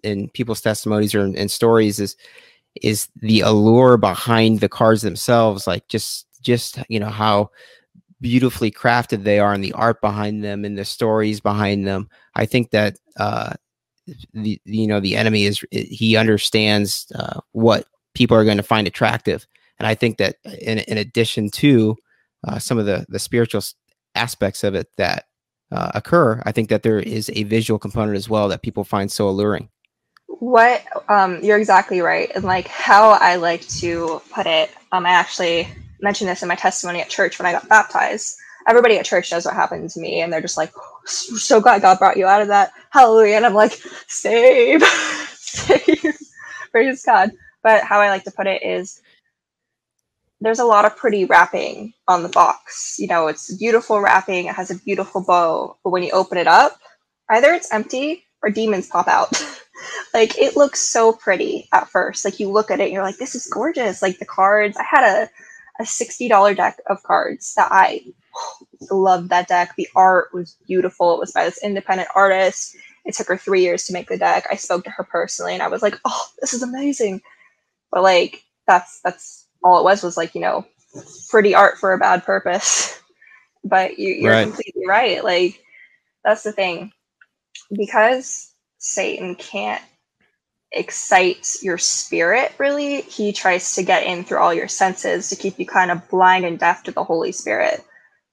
in 0.03 0.29
people's 0.29 0.61
testimonies 0.61 1.13
or 1.13 1.21
in, 1.21 1.35
in 1.35 1.49
stories 1.49 1.99
is 1.99 2.15
is 2.81 3.09
the 3.17 3.41
allure 3.41 3.97
behind 3.97 4.59
the 4.59 4.69
cards 4.69 5.01
themselves, 5.01 5.67
like 5.67 5.87
just 5.87 6.25
just 6.41 6.79
you 6.89 6.99
know 6.99 7.09
how 7.09 7.49
beautifully 8.21 8.71
crafted 8.71 9.23
they 9.23 9.39
are 9.39 9.53
and 9.53 9.63
the 9.63 9.73
art 9.73 10.01
behind 10.01 10.43
them 10.43 10.65
and 10.65 10.77
the 10.77 10.85
stories 10.85 11.39
behind 11.39 11.85
them. 11.85 12.09
I 12.33 12.45
think 12.45 12.71
that 12.71 12.97
uh, 13.17 13.53
the 14.33 14.59
you 14.63 14.87
know 14.87 14.99
the 14.99 15.15
enemy 15.15 15.45
is 15.45 15.63
he 15.71 16.15
understands 16.15 17.11
uh, 17.15 17.41
what 17.51 17.87
people 18.17 18.35
are 18.35 18.43
going 18.43 18.57
to 18.57 18.63
find 18.63 18.87
attractive, 18.87 19.47
and 19.77 19.85
I 19.87 19.93
think 19.93 20.17
that 20.17 20.37
in 20.43 20.79
in 20.79 20.97
addition 20.97 21.49
to 21.51 21.95
uh, 22.47 22.57
some 22.59 22.79
of 22.79 22.85
the 22.85 23.05
the 23.07 23.19
spiritual 23.19 23.61
aspects 24.15 24.63
of 24.63 24.73
it 24.73 24.87
that 24.97 25.25
uh, 25.71 25.91
occur, 25.93 26.41
I 26.45 26.51
think 26.51 26.69
that 26.69 26.81
there 26.81 26.99
is 26.99 27.29
a 27.33 27.43
visual 27.43 27.77
component 27.77 28.17
as 28.17 28.27
well 28.27 28.47
that 28.49 28.63
people 28.63 28.83
find 28.83 29.11
so 29.11 29.29
alluring. 29.29 29.69
What 30.27 30.83
um, 31.09 31.43
you're 31.43 31.59
exactly 31.59 32.01
right, 32.01 32.31
and 32.35 32.43
like 32.43 32.67
how 32.67 33.11
I 33.11 33.35
like 33.35 33.67
to 33.79 34.21
put 34.33 34.47
it, 34.47 34.71
um, 34.91 35.05
I 35.05 35.11
actually 35.11 35.67
mentioned 36.01 36.29
this 36.29 36.41
in 36.41 36.47
my 36.47 36.55
testimony 36.55 37.01
at 37.01 37.09
church 37.09 37.37
when 37.37 37.45
I 37.45 37.51
got 37.51 37.69
baptized. 37.69 38.35
Everybody 38.67 38.97
at 38.97 39.05
church 39.05 39.31
knows 39.31 39.45
what 39.45 39.53
happened 39.53 39.89
to 39.91 39.99
me, 39.99 40.21
and 40.21 40.33
they're 40.33 40.41
just 40.41 40.57
like, 40.57 40.71
"So 41.05 41.61
glad 41.61 41.83
God 41.83 41.99
brought 41.99 42.17
you 42.17 42.25
out 42.25 42.41
of 42.41 42.47
that, 42.49 42.71
hallelujah!" 42.89 43.35
And 43.37 43.45
I'm 43.45 43.53
like, 43.53 43.79
"Save, 44.07 44.83
save, 45.37 46.17
praise 46.71 47.03
God." 47.03 47.31
But 47.67 47.83
how 47.83 47.99
I 47.99 48.07
like 48.07 48.23
to 48.23 48.31
put 48.31 48.47
it 48.47 48.63
is, 48.63 49.01
there's 50.39 50.59
a 50.59 50.63
lot 50.63 50.85
of 50.85 50.95
pretty 50.95 51.25
wrapping 51.25 51.91
on 52.07 52.23
the 52.23 52.29
box. 52.29 52.95
You 52.97 53.07
know, 53.07 53.27
it's 53.27 53.53
beautiful 53.55 53.99
wrapping, 53.99 54.45
it 54.45 54.55
has 54.55 54.71
a 54.71 54.79
beautiful 54.79 55.21
bow, 55.21 55.75
but 55.83 55.89
when 55.89 56.01
you 56.01 56.11
open 56.11 56.37
it 56.37 56.47
up, 56.47 56.79
either 57.29 57.51
it's 57.51 57.73
empty 57.73 58.23
or 58.41 58.51
demons 58.51 58.87
pop 58.87 59.09
out. 59.09 59.33
like 60.13 60.37
it 60.37 60.55
looks 60.55 60.79
so 60.79 61.11
pretty 61.11 61.67
at 61.73 61.89
first. 61.89 62.23
Like 62.23 62.39
you 62.39 62.49
look 62.49 62.71
at 62.71 62.79
it 62.79 62.83
and 62.83 62.93
you're 62.93 63.03
like, 63.03 63.17
this 63.17 63.35
is 63.35 63.45
gorgeous. 63.47 64.01
Like 64.01 64.17
the 64.17 64.23
cards, 64.23 64.77
I 64.77 64.83
had 64.83 65.03
a, 65.03 65.29
a 65.81 65.83
$60 65.83 66.55
deck 66.55 66.77
of 66.89 67.03
cards 67.03 67.53
that 67.55 67.67
I 67.69 67.99
loved 68.89 69.27
that 69.27 69.49
deck. 69.49 69.75
The 69.75 69.89
art 69.93 70.29
was 70.33 70.55
beautiful. 70.65 71.15
It 71.15 71.19
was 71.19 71.33
by 71.33 71.43
this 71.43 71.61
independent 71.61 72.07
artist. 72.15 72.77
It 73.03 73.13
took 73.13 73.27
her 73.27 73.37
three 73.37 73.61
years 73.61 73.83
to 73.87 73.93
make 73.93 74.07
the 74.07 74.17
deck. 74.17 74.47
I 74.49 74.55
spoke 74.55 74.85
to 74.85 74.91
her 74.91 75.03
personally 75.03 75.53
and 75.53 75.61
I 75.61 75.67
was 75.67 75.81
like, 75.81 75.99
oh, 76.05 76.27
this 76.39 76.53
is 76.53 76.63
amazing. 76.63 77.21
But 77.91 78.03
like 78.03 78.43
that's 78.67 78.99
that's 79.01 79.47
all 79.63 79.79
it 79.79 79.83
was 79.83 80.03
was 80.03 80.17
like 80.17 80.35
you 80.35 80.41
know 80.41 80.65
pretty 81.29 81.55
art 81.55 81.77
for 81.77 81.93
a 81.93 81.97
bad 81.97 82.23
purpose. 82.23 82.93
But 83.63 83.99
you, 83.99 84.25
are 84.27 84.31
right. 84.31 84.43
completely 84.43 84.87
right. 84.87 85.21
Like 85.21 85.61
that's 86.23 86.43
the 86.43 86.53
thing. 86.53 86.93
Because 87.75 88.53
satan 88.77 89.35
can't 89.35 89.81
excite 90.71 91.55
your 91.61 91.77
spirit 91.77 92.53
really 92.59 93.01
he 93.01 93.33
tries 93.33 93.73
to 93.73 93.83
get 93.83 94.03
in 94.03 94.23
through 94.23 94.37
all 94.37 94.53
your 94.53 94.67
senses 94.67 95.29
to 95.29 95.35
keep 95.35 95.57
you 95.57 95.65
kind 95.65 95.89
of 95.89 96.07
blind 96.09 96.45
and 96.45 96.59
deaf 96.59 96.83
to 96.83 96.91
the 96.91 97.03
holy 97.03 97.31
spirit. 97.31 97.83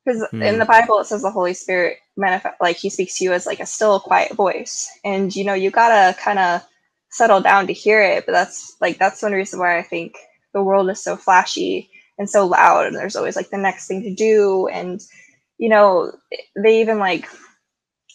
Because 0.05 0.25
mm. 0.33 0.45
in 0.45 0.59
the 0.59 0.67
bible 0.67 1.01
it 1.01 1.07
says 1.07 1.23
the 1.23 1.31
holy 1.31 1.55
spirit 1.55 1.97
manifest 2.17 2.61
like 2.61 2.77
he 2.77 2.91
speaks 2.91 3.19
to 3.19 3.25
you 3.25 3.33
as 3.33 3.47
like 3.47 3.61
a 3.61 3.67
still 3.67 3.99
quiet 3.99 4.33
voice. 4.35 4.89
And 5.05 5.35
you 5.35 5.45
know 5.45 5.55
you 5.55 5.71
gotta 5.71 6.17
kind 6.21 6.39
of 6.39 6.63
settle 7.15 7.41
down 7.41 7.65
to 7.69 7.73
hear 7.73 8.03
it 8.03 8.27
but 8.27 8.33
that's 8.33 8.77
like 8.81 8.99
that's 8.99 9.23
one 9.23 9.33
reason 9.33 9.61
why 9.61 9.79
i 9.79 9.83
think 9.83 10.17
the 10.53 10.63
world 10.63 10.91
is 10.91 11.03
so 11.03 11.17
flashy 11.17 11.89
and 12.19 12.29
so 12.29 12.45
loud 12.45 12.87
and 12.87 12.97
there's 12.97 13.15
always 13.15 13.37
like 13.37 13.51
the 13.51 13.57
next 13.57 13.87
thing 13.87 14.03
to 14.03 14.13
do 14.13 14.67
and 14.67 15.01
you 15.59 15.69
know 15.69 16.11
they 16.61 16.81
even 16.81 16.99
like 16.99 17.29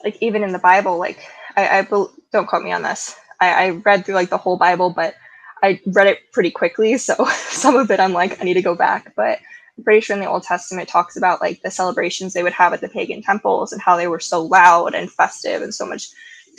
like 0.04 0.18
even 0.22 0.44
in 0.44 0.52
the 0.52 0.60
bible 0.60 0.98
like 0.98 1.20
i, 1.56 1.80
I 1.80 1.88
don't 2.34 2.48
quote 2.48 2.64
me 2.64 2.74
on 2.74 2.84
this. 2.84 3.16
I, 3.40 3.68
I 3.68 3.70
read 3.70 4.06
through 4.06 4.16
like 4.16 4.30
the 4.30 4.38
whole 4.38 4.58
bible 4.58 4.90
but 4.90 5.16
i 5.64 5.80
read 5.86 6.08
it 6.08 6.20
pretty 6.34 6.52
quickly 6.52 6.98
so 6.98 7.16
some 7.30 7.78
of 7.78 7.90
it 7.92 8.02
i'm 8.02 8.14
like 8.14 8.42
i 8.42 8.44
need 8.44 8.56
to 8.56 8.62
go 8.62 8.76
back 8.76 9.14
but 9.16 9.40
i'm 9.78 9.84
pretty 9.86 10.02
sure 10.02 10.14
in 10.14 10.22
the 10.22 10.30
old 10.30 10.44
testament 10.44 10.90
talks 10.90 11.16
about 11.16 11.40
like 11.40 11.62
the 11.62 11.72
celebrations 11.72 12.34
they 12.34 12.44
would 12.44 12.52
have 12.52 12.74
at 12.74 12.82
the 12.82 12.90
pagan 12.90 13.22
temples 13.22 13.72
and 13.72 13.82
how 13.82 13.96
they 13.96 14.08
were 14.10 14.20
so 14.20 14.44
loud 14.44 14.94
and 14.94 15.10
festive 15.10 15.62
and 15.62 15.74
so 15.74 15.86
much 15.86 16.10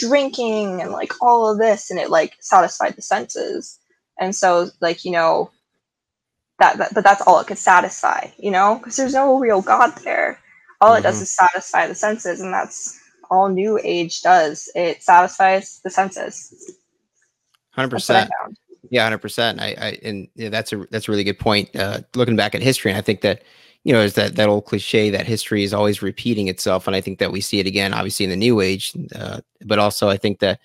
drinking 0.01 0.81
and 0.81 0.91
like 0.93 1.13
all 1.23 1.51
of 1.51 1.59
this 1.59 1.91
and 1.91 1.99
it 1.99 2.11
like 2.11 2.37
satisfied 2.41 2.97
the 2.97 3.03
senses. 3.03 3.79
And 4.19 4.35
so 4.35 4.69
like 4.81 5.05
you 5.05 5.13
know 5.13 5.51
that, 6.59 6.79
that 6.79 6.95
but 6.95 7.05
that's 7.05 7.23
all 7.23 7.41
it 7.41 7.47
could 7.47 7.59
satisfy 7.59 8.29
you 8.39 8.51
know? 8.51 8.77
Because 8.77 8.97
there's 8.97 9.15
no 9.15 9.39
real 9.39 9.63
god 9.63 9.97
there. 10.05 10.39
All 10.81 10.91
mm-hmm. 10.91 11.01
it 11.01 11.03
does 11.03 11.17
mm-hmm. 11.17 11.23
is 11.23 11.31
satisfy 11.31 11.87
the 11.87 11.95
senses 11.95 12.41
and 12.41 12.53
that's 12.53 12.99
all 13.31 13.49
new 13.49 13.79
age 13.85 14.23
does. 14.23 14.69
It 14.75 15.03
satisfies 15.03 15.81
the 15.85 15.91
senses. 15.91 16.75
100% 17.77 18.29
yeah 18.91 19.11
100% 19.11 19.61
i, 19.61 19.69
I 19.79 19.99
and 20.03 20.29
yeah, 20.35 20.49
that's 20.49 20.73
a 20.73 20.85
that's 20.91 21.09
a 21.09 21.11
really 21.11 21.25
good 21.25 21.39
point 21.39 21.75
uh, 21.77 22.01
looking 22.15 22.37
back 22.37 22.55
at 22.55 22.63
history 22.63 22.91
and 22.91 22.99
i 22.99 23.03
think 23.03 23.21
that 23.23 23.43
you 23.85 23.93
know, 23.93 24.01
there's 24.01 24.15
that 24.15 24.37
that 24.37 24.49
old 24.49 24.67
cliche 24.67 25.11
that 25.11 25.27
history 25.27 25.63
is 25.65 25.73
always 25.73 26.03
repeating 26.03 26.49
itself, 26.49 26.87
and 26.87 26.95
I 26.95 27.01
think 27.01 27.19
that 27.19 27.33
we 27.33 27.41
see 27.41 27.61
it 27.61 27.67
again, 27.67 27.95
obviously 27.95 28.25
in 28.25 28.31
the 28.31 28.37
new 28.37 28.61
age. 28.61 28.93
Uh, 29.15 29.41
but 29.65 29.79
also, 29.79 30.09
I 30.09 30.17
think 30.17 30.41
that 30.41 30.61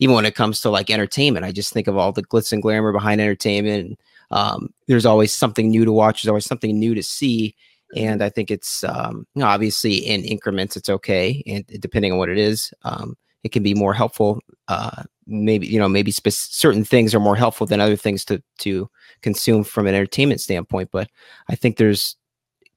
even 0.00 0.14
when 0.14 0.26
it 0.26 0.34
comes 0.34 0.60
to 0.60 0.70
like 0.70 0.90
entertainment, 0.90 1.46
I 1.46 1.52
just 1.52 1.72
think 1.72 1.88
of 1.88 1.96
all 1.96 2.12
the 2.12 2.22
glitz 2.22 2.52
and 2.52 2.62
glamour 2.62 2.92
behind 2.92 3.20
entertainment, 3.20 3.98
um, 4.30 4.72
there's 4.86 5.06
always 5.06 5.32
something 5.32 5.70
new 5.70 5.84
to 5.84 5.92
watch. 5.92 6.22
There's 6.22 6.28
always 6.30 6.44
something 6.46 6.78
new 6.78 6.94
to 6.94 7.02
see. 7.02 7.54
And 7.96 8.22
I 8.22 8.28
think 8.28 8.50
it's 8.50 8.84
um, 8.84 9.26
you 9.34 9.40
know, 9.40 9.46
obviously 9.46 9.94
in 9.96 10.22
increments, 10.24 10.76
it's 10.76 10.90
okay. 10.90 11.42
And 11.46 11.66
depending 11.80 12.12
on 12.12 12.18
what 12.18 12.28
it 12.28 12.38
is, 12.38 12.70
um, 12.84 13.16
it 13.44 13.50
can 13.50 13.62
be 13.62 13.74
more 13.74 13.94
helpful. 13.94 14.40
Uh, 14.68 15.04
maybe, 15.26 15.66
you 15.66 15.78
know, 15.78 15.88
maybe 15.88 16.10
spe- 16.10 16.28
certain 16.30 16.84
things 16.84 17.14
are 17.14 17.20
more 17.20 17.36
helpful 17.36 17.66
than 17.66 17.80
other 17.80 17.96
things 17.96 18.26
to, 18.26 18.42
to 18.58 18.90
consume 19.22 19.64
from 19.64 19.86
an 19.86 19.94
entertainment 19.94 20.40
standpoint. 20.42 20.90
But 20.92 21.08
I 21.48 21.54
think 21.54 21.78
there's, 21.78 22.17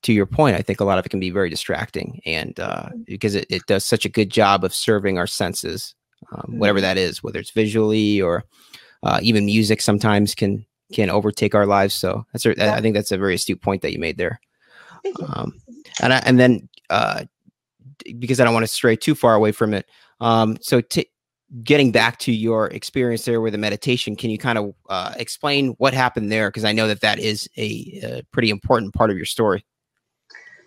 to 0.04 0.14
your 0.14 0.26
point, 0.26 0.56
I 0.56 0.62
think 0.62 0.80
a 0.80 0.86
lot 0.86 0.98
of 0.98 1.06
it 1.06 1.10
can 1.10 1.20
be 1.20 1.30
very 1.30 1.50
distracting. 1.50 2.22
And 2.26 2.60
uh, 2.60 2.90
mm. 2.90 3.06
because 3.06 3.36
it, 3.36 3.46
it 3.50 3.66
does 3.68 3.86
such 3.86 4.06
a 4.06 4.10
good 4.10 4.30
job 4.30 4.64
of 4.64 4.74
serving 4.74 5.18
our 5.18 5.28
senses, 5.28 5.96
um, 6.32 6.58
whatever 6.58 6.80
mm. 6.80 6.84
that 6.84 6.98
is, 6.98 7.22
whether 7.24 7.40
it's 7.40 7.52
visually 7.52 8.22
or 8.22 8.44
uh, 9.04 9.20
even 9.22 9.46
music 9.46 9.82
sometimes 9.82 10.36
can 10.36 10.66
can 10.94 11.10
overtake 11.10 11.56
our 11.56 11.66
lives. 11.66 11.94
So 11.94 12.26
that's 12.34 12.46
a, 12.46 12.54
yeah. 12.56 12.76
I 12.76 12.82
think 12.82 12.96
that's 12.96 13.12
a 13.12 13.18
very 13.18 13.36
astute 13.36 13.62
point 13.62 13.82
that 13.82 13.94
you 13.94 14.00
made 14.00 14.18
there. 14.18 14.42
Um, 15.26 15.54
and 16.02 16.14
I, 16.14 16.18
and 16.26 16.38
then 16.38 16.68
uh, 16.90 17.24
because 18.20 18.40
I 18.40 18.44
don't 18.44 18.54
want 18.54 18.64
to 18.64 18.68
stray 18.68 18.96
too 18.96 19.16
far 19.16 19.36
away 19.36 19.52
from 19.52 19.74
it. 19.74 19.88
Um, 20.20 20.58
so 20.62 20.82
t- 20.82 21.10
getting 21.64 21.92
back 21.92 22.18
to 22.20 22.32
your 22.32 22.68
experience 22.68 23.26
there 23.26 23.42
with 23.42 23.54
the 23.54 23.58
meditation, 23.58 24.16
can 24.16 24.30
you 24.30 24.38
kind 24.38 24.58
of 24.58 24.74
uh, 24.90 25.14
explain 25.18 25.70
what 25.78 25.94
happened 25.94 26.32
there? 26.32 26.50
Because 26.50 26.64
I 26.64 26.72
know 26.72 26.88
that 26.88 27.02
that 27.02 27.20
is 27.20 27.50
a, 27.58 28.00
a, 28.04 28.24
pretty 28.32 28.50
important 28.50 28.94
part 28.94 29.10
of 29.10 29.18
your 29.18 29.26
story. 29.26 29.66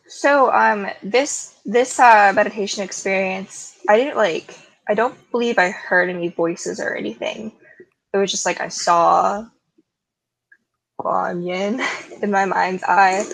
So 0.07 0.53
um, 0.53 0.87
this 1.03 1.57
this 1.65 1.99
uh, 1.99 2.33
meditation 2.35 2.83
experience, 2.83 3.79
I 3.89 3.97
didn't 3.97 4.17
like. 4.17 4.57
I 4.89 4.95
don't 4.95 5.17
believe 5.31 5.59
I 5.59 5.71
heard 5.71 6.11
any 6.11 6.29
voices 6.29 6.79
or 6.79 6.95
anything. 6.95 7.53
It 8.13 8.19
was 8.19 8.31
just 8.31 8.45
like 8.47 8.61
I 8.61 8.69
saw 8.69 9.47
Guan 11.01 11.45
Yin 11.47 11.81
in 12.23 12.31
my 12.31 12.45
mind's 12.45 12.85
eye. 12.85 13.25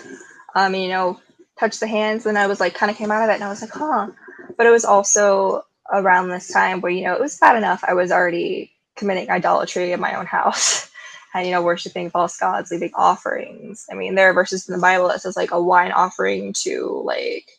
Um, 0.55 0.75
you 0.75 0.89
know, 0.89 1.19
touched 1.59 1.79
the 1.81 1.87
hands, 1.87 2.25
and 2.25 2.37
I 2.37 2.47
was 2.47 2.59
like, 2.59 2.73
kind 2.73 2.89
of 2.89 2.97
came 2.97 3.11
out 3.11 3.23
of 3.23 3.29
it, 3.29 3.35
and 3.35 3.43
I 3.43 3.49
was 3.49 3.61
like, 3.61 3.71
huh. 3.71 4.07
But 4.57 4.65
it 4.65 4.71
was 4.71 4.85
also 4.85 5.63
around 5.91 6.29
this 6.29 6.51
time 6.51 6.81
where 6.81 6.91
you 6.91 7.03
know 7.03 7.13
it 7.13 7.19
was 7.21 7.37
bad 7.37 7.55
enough 7.55 7.83
I 7.87 7.93
was 7.93 8.11
already 8.11 8.71
committing 8.95 9.29
idolatry 9.29 9.91
in 9.91 9.99
my 9.99 10.15
own 10.15 10.25
house 10.25 10.89
and 11.33 11.45
you 11.45 11.51
know 11.51 11.61
worshiping 11.61 12.09
false 12.09 12.37
gods 12.37 12.71
leaving 12.71 12.91
offerings. 12.95 13.85
I 13.91 13.95
mean 13.95 14.15
there 14.15 14.29
are 14.29 14.33
verses 14.33 14.67
in 14.67 14.75
the 14.75 14.81
bible 14.81 15.07
that 15.07 15.21
says 15.21 15.37
like 15.37 15.51
a 15.51 15.61
wine 15.61 15.91
offering 15.91 16.53
to 16.63 17.01
like 17.05 17.49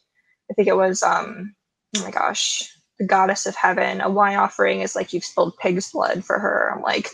i 0.51 0.55
think 0.55 0.69
it 0.69 0.77
was 0.77 1.03
um 1.03 1.55
oh 1.97 2.03
my 2.05 2.11
gosh 2.11 2.69
the 2.99 3.07
goddess 3.07 3.47
of 3.47 3.57
heaven. 3.57 4.01
A 4.01 4.11
wine 4.11 4.37
offering 4.37 4.81
is 4.81 4.95
like 4.95 5.13
you've 5.13 5.25
spilled 5.25 5.57
pig's 5.59 5.91
blood 5.91 6.25
for 6.25 6.39
her. 6.39 6.73
I'm 6.75 6.83
like 6.83 7.11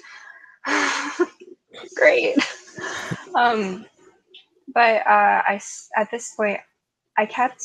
great. 1.96 2.36
Um 3.34 3.84
but 4.72 5.06
uh 5.06 5.42
i 5.46 5.60
at 5.96 6.10
this 6.10 6.34
point 6.36 6.60
i 7.16 7.26
kept 7.26 7.62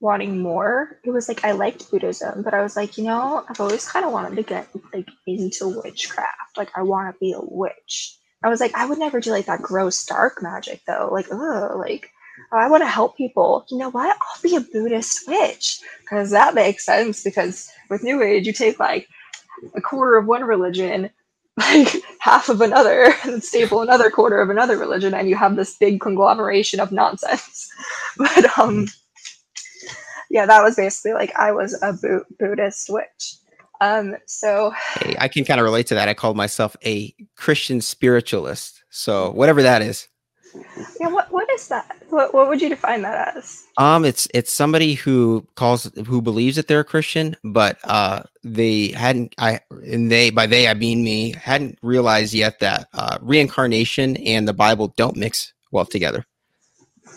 wanting 0.00 0.40
more. 0.40 0.98
It 1.04 1.10
was 1.10 1.28
like 1.28 1.44
i 1.44 1.52
liked 1.52 1.90
buddhism 1.90 2.42
but 2.42 2.54
i 2.54 2.62
was 2.62 2.76
like 2.76 2.96
you 2.96 3.04
know 3.04 3.44
i've 3.48 3.60
always 3.60 3.86
kind 3.86 4.04
of 4.06 4.12
wanted 4.12 4.36
to 4.36 4.42
get 4.42 4.68
like 4.94 5.08
into 5.26 5.80
witchcraft. 5.82 6.56
Like 6.56 6.70
i 6.76 6.82
want 6.82 7.14
to 7.14 7.18
be 7.20 7.32
a 7.32 7.40
witch 7.40 8.18
I 8.42 8.48
was 8.48 8.60
like, 8.60 8.74
I 8.74 8.86
would 8.86 8.98
never 8.98 9.20
do 9.20 9.30
like 9.30 9.46
that 9.46 9.62
gross 9.62 10.04
dark 10.04 10.42
magic 10.42 10.82
though. 10.86 11.08
Like, 11.12 11.26
oh, 11.32 11.76
like 11.78 12.10
I 12.52 12.68
want 12.68 12.82
to 12.82 12.88
help 12.88 13.16
people. 13.16 13.64
You 13.70 13.78
know 13.78 13.90
what? 13.90 14.16
I'll 14.16 14.42
be 14.42 14.56
a 14.56 14.60
Buddhist 14.60 15.26
witch 15.26 15.80
because 16.00 16.30
that 16.30 16.54
makes 16.54 16.84
sense. 16.84 17.24
Because 17.24 17.70
with 17.90 18.02
New 18.02 18.22
Age, 18.22 18.46
you 18.46 18.52
take 18.52 18.78
like 18.78 19.08
a 19.74 19.80
quarter 19.80 20.16
of 20.16 20.26
one 20.26 20.44
religion, 20.44 21.10
like 21.56 21.88
half 22.20 22.48
of 22.48 22.60
another, 22.60 23.14
and 23.24 23.42
staple 23.42 23.82
another 23.82 24.10
quarter 24.10 24.40
of 24.40 24.50
another 24.50 24.76
religion, 24.76 25.14
and 25.14 25.28
you 25.28 25.36
have 25.36 25.56
this 25.56 25.76
big 25.78 26.00
conglomeration 26.00 26.80
of 26.80 26.92
nonsense. 26.92 27.68
But 28.18 28.58
um, 28.58 28.86
yeah, 30.30 30.46
that 30.46 30.62
was 30.62 30.76
basically 30.76 31.12
like 31.12 31.34
I 31.36 31.52
was 31.52 31.78
a 31.82 31.92
Bu- 31.92 32.24
Buddhist 32.38 32.88
witch. 32.90 33.36
Um, 33.80 34.16
so 34.26 34.72
hey, 35.00 35.16
I 35.18 35.28
can 35.28 35.44
kind 35.44 35.60
of 35.60 35.64
relate 35.64 35.86
to 35.88 35.94
that. 35.94 36.08
I 36.08 36.14
called 36.14 36.36
myself 36.36 36.76
a 36.84 37.14
Christian 37.36 37.80
spiritualist. 37.80 38.82
So 38.90 39.30
whatever 39.30 39.62
that 39.62 39.82
is. 39.82 40.08
Yeah, 41.00 41.08
what 41.08 41.30
what 41.30 41.50
is 41.50 41.68
that? 41.68 41.96
What 42.08 42.32
what 42.32 42.48
would 42.48 42.62
you 42.62 42.68
define 42.68 43.02
that 43.02 43.36
as? 43.36 43.64
Um, 43.76 44.04
it's 44.04 44.26
it's 44.32 44.52
somebody 44.52 44.94
who 44.94 45.46
calls 45.54 45.90
who 46.06 46.22
believes 46.22 46.56
that 46.56 46.68
they're 46.68 46.80
a 46.80 46.84
Christian, 46.84 47.36
but 47.44 47.78
uh, 47.84 48.22
they 48.42 48.88
hadn't 48.88 49.34
I 49.38 49.60
and 49.70 50.10
they 50.10 50.30
by 50.30 50.46
they 50.46 50.68
I 50.68 50.74
mean 50.74 51.04
me 51.04 51.34
hadn't 51.34 51.78
realized 51.82 52.32
yet 52.32 52.60
that 52.60 52.88
uh, 52.94 53.18
reincarnation 53.20 54.16
and 54.18 54.48
the 54.48 54.54
Bible 54.54 54.94
don't 54.96 55.16
mix 55.16 55.52
well 55.72 55.84
together. 55.84 56.24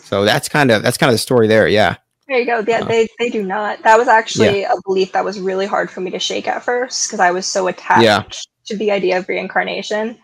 So 0.02 0.24
that's 0.24 0.48
kind 0.48 0.70
of 0.70 0.82
that's 0.82 0.98
kind 0.98 1.08
of 1.08 1.14
the 1.14 1.18
story 1.18 1.46
there. 1.46 1.68
Yeah. 1.68 1.96
There 2.30 2.38
you 2.38 2.46
go. 2.46 2.64
Yeah, 2.64 2.84
they, 2.84 3.08
they 3.18 3.28
do 3.28 3.42
not. 3.42 3.82
That 3.82 3.98
was 3.98 4.06
actually 4.06 4.60
yeah. 4.60 4.72
a 4.72 4.80
belief 4.86 5.10
that 5.10 5.24
was 5.24 5.40
really 5.40 5.66
hard 5.66 5.90
for 5.90 6.00
me 6.00 6.12
to 6.12 6.20
shake 6.20 6.46
at 6.46 6.62
first 6.62 7.08
because 7.08 7.18
I 7.18 7.32
was 7.32 7.44
so 7.44 7.66
attached 7.66 8.04
yeah. 8.04 8.22
to 8.66 8.76
the 8.76 8.92
idea 8.92 9.18
of 9.18 9.28
reincarnation. 9.28 10.16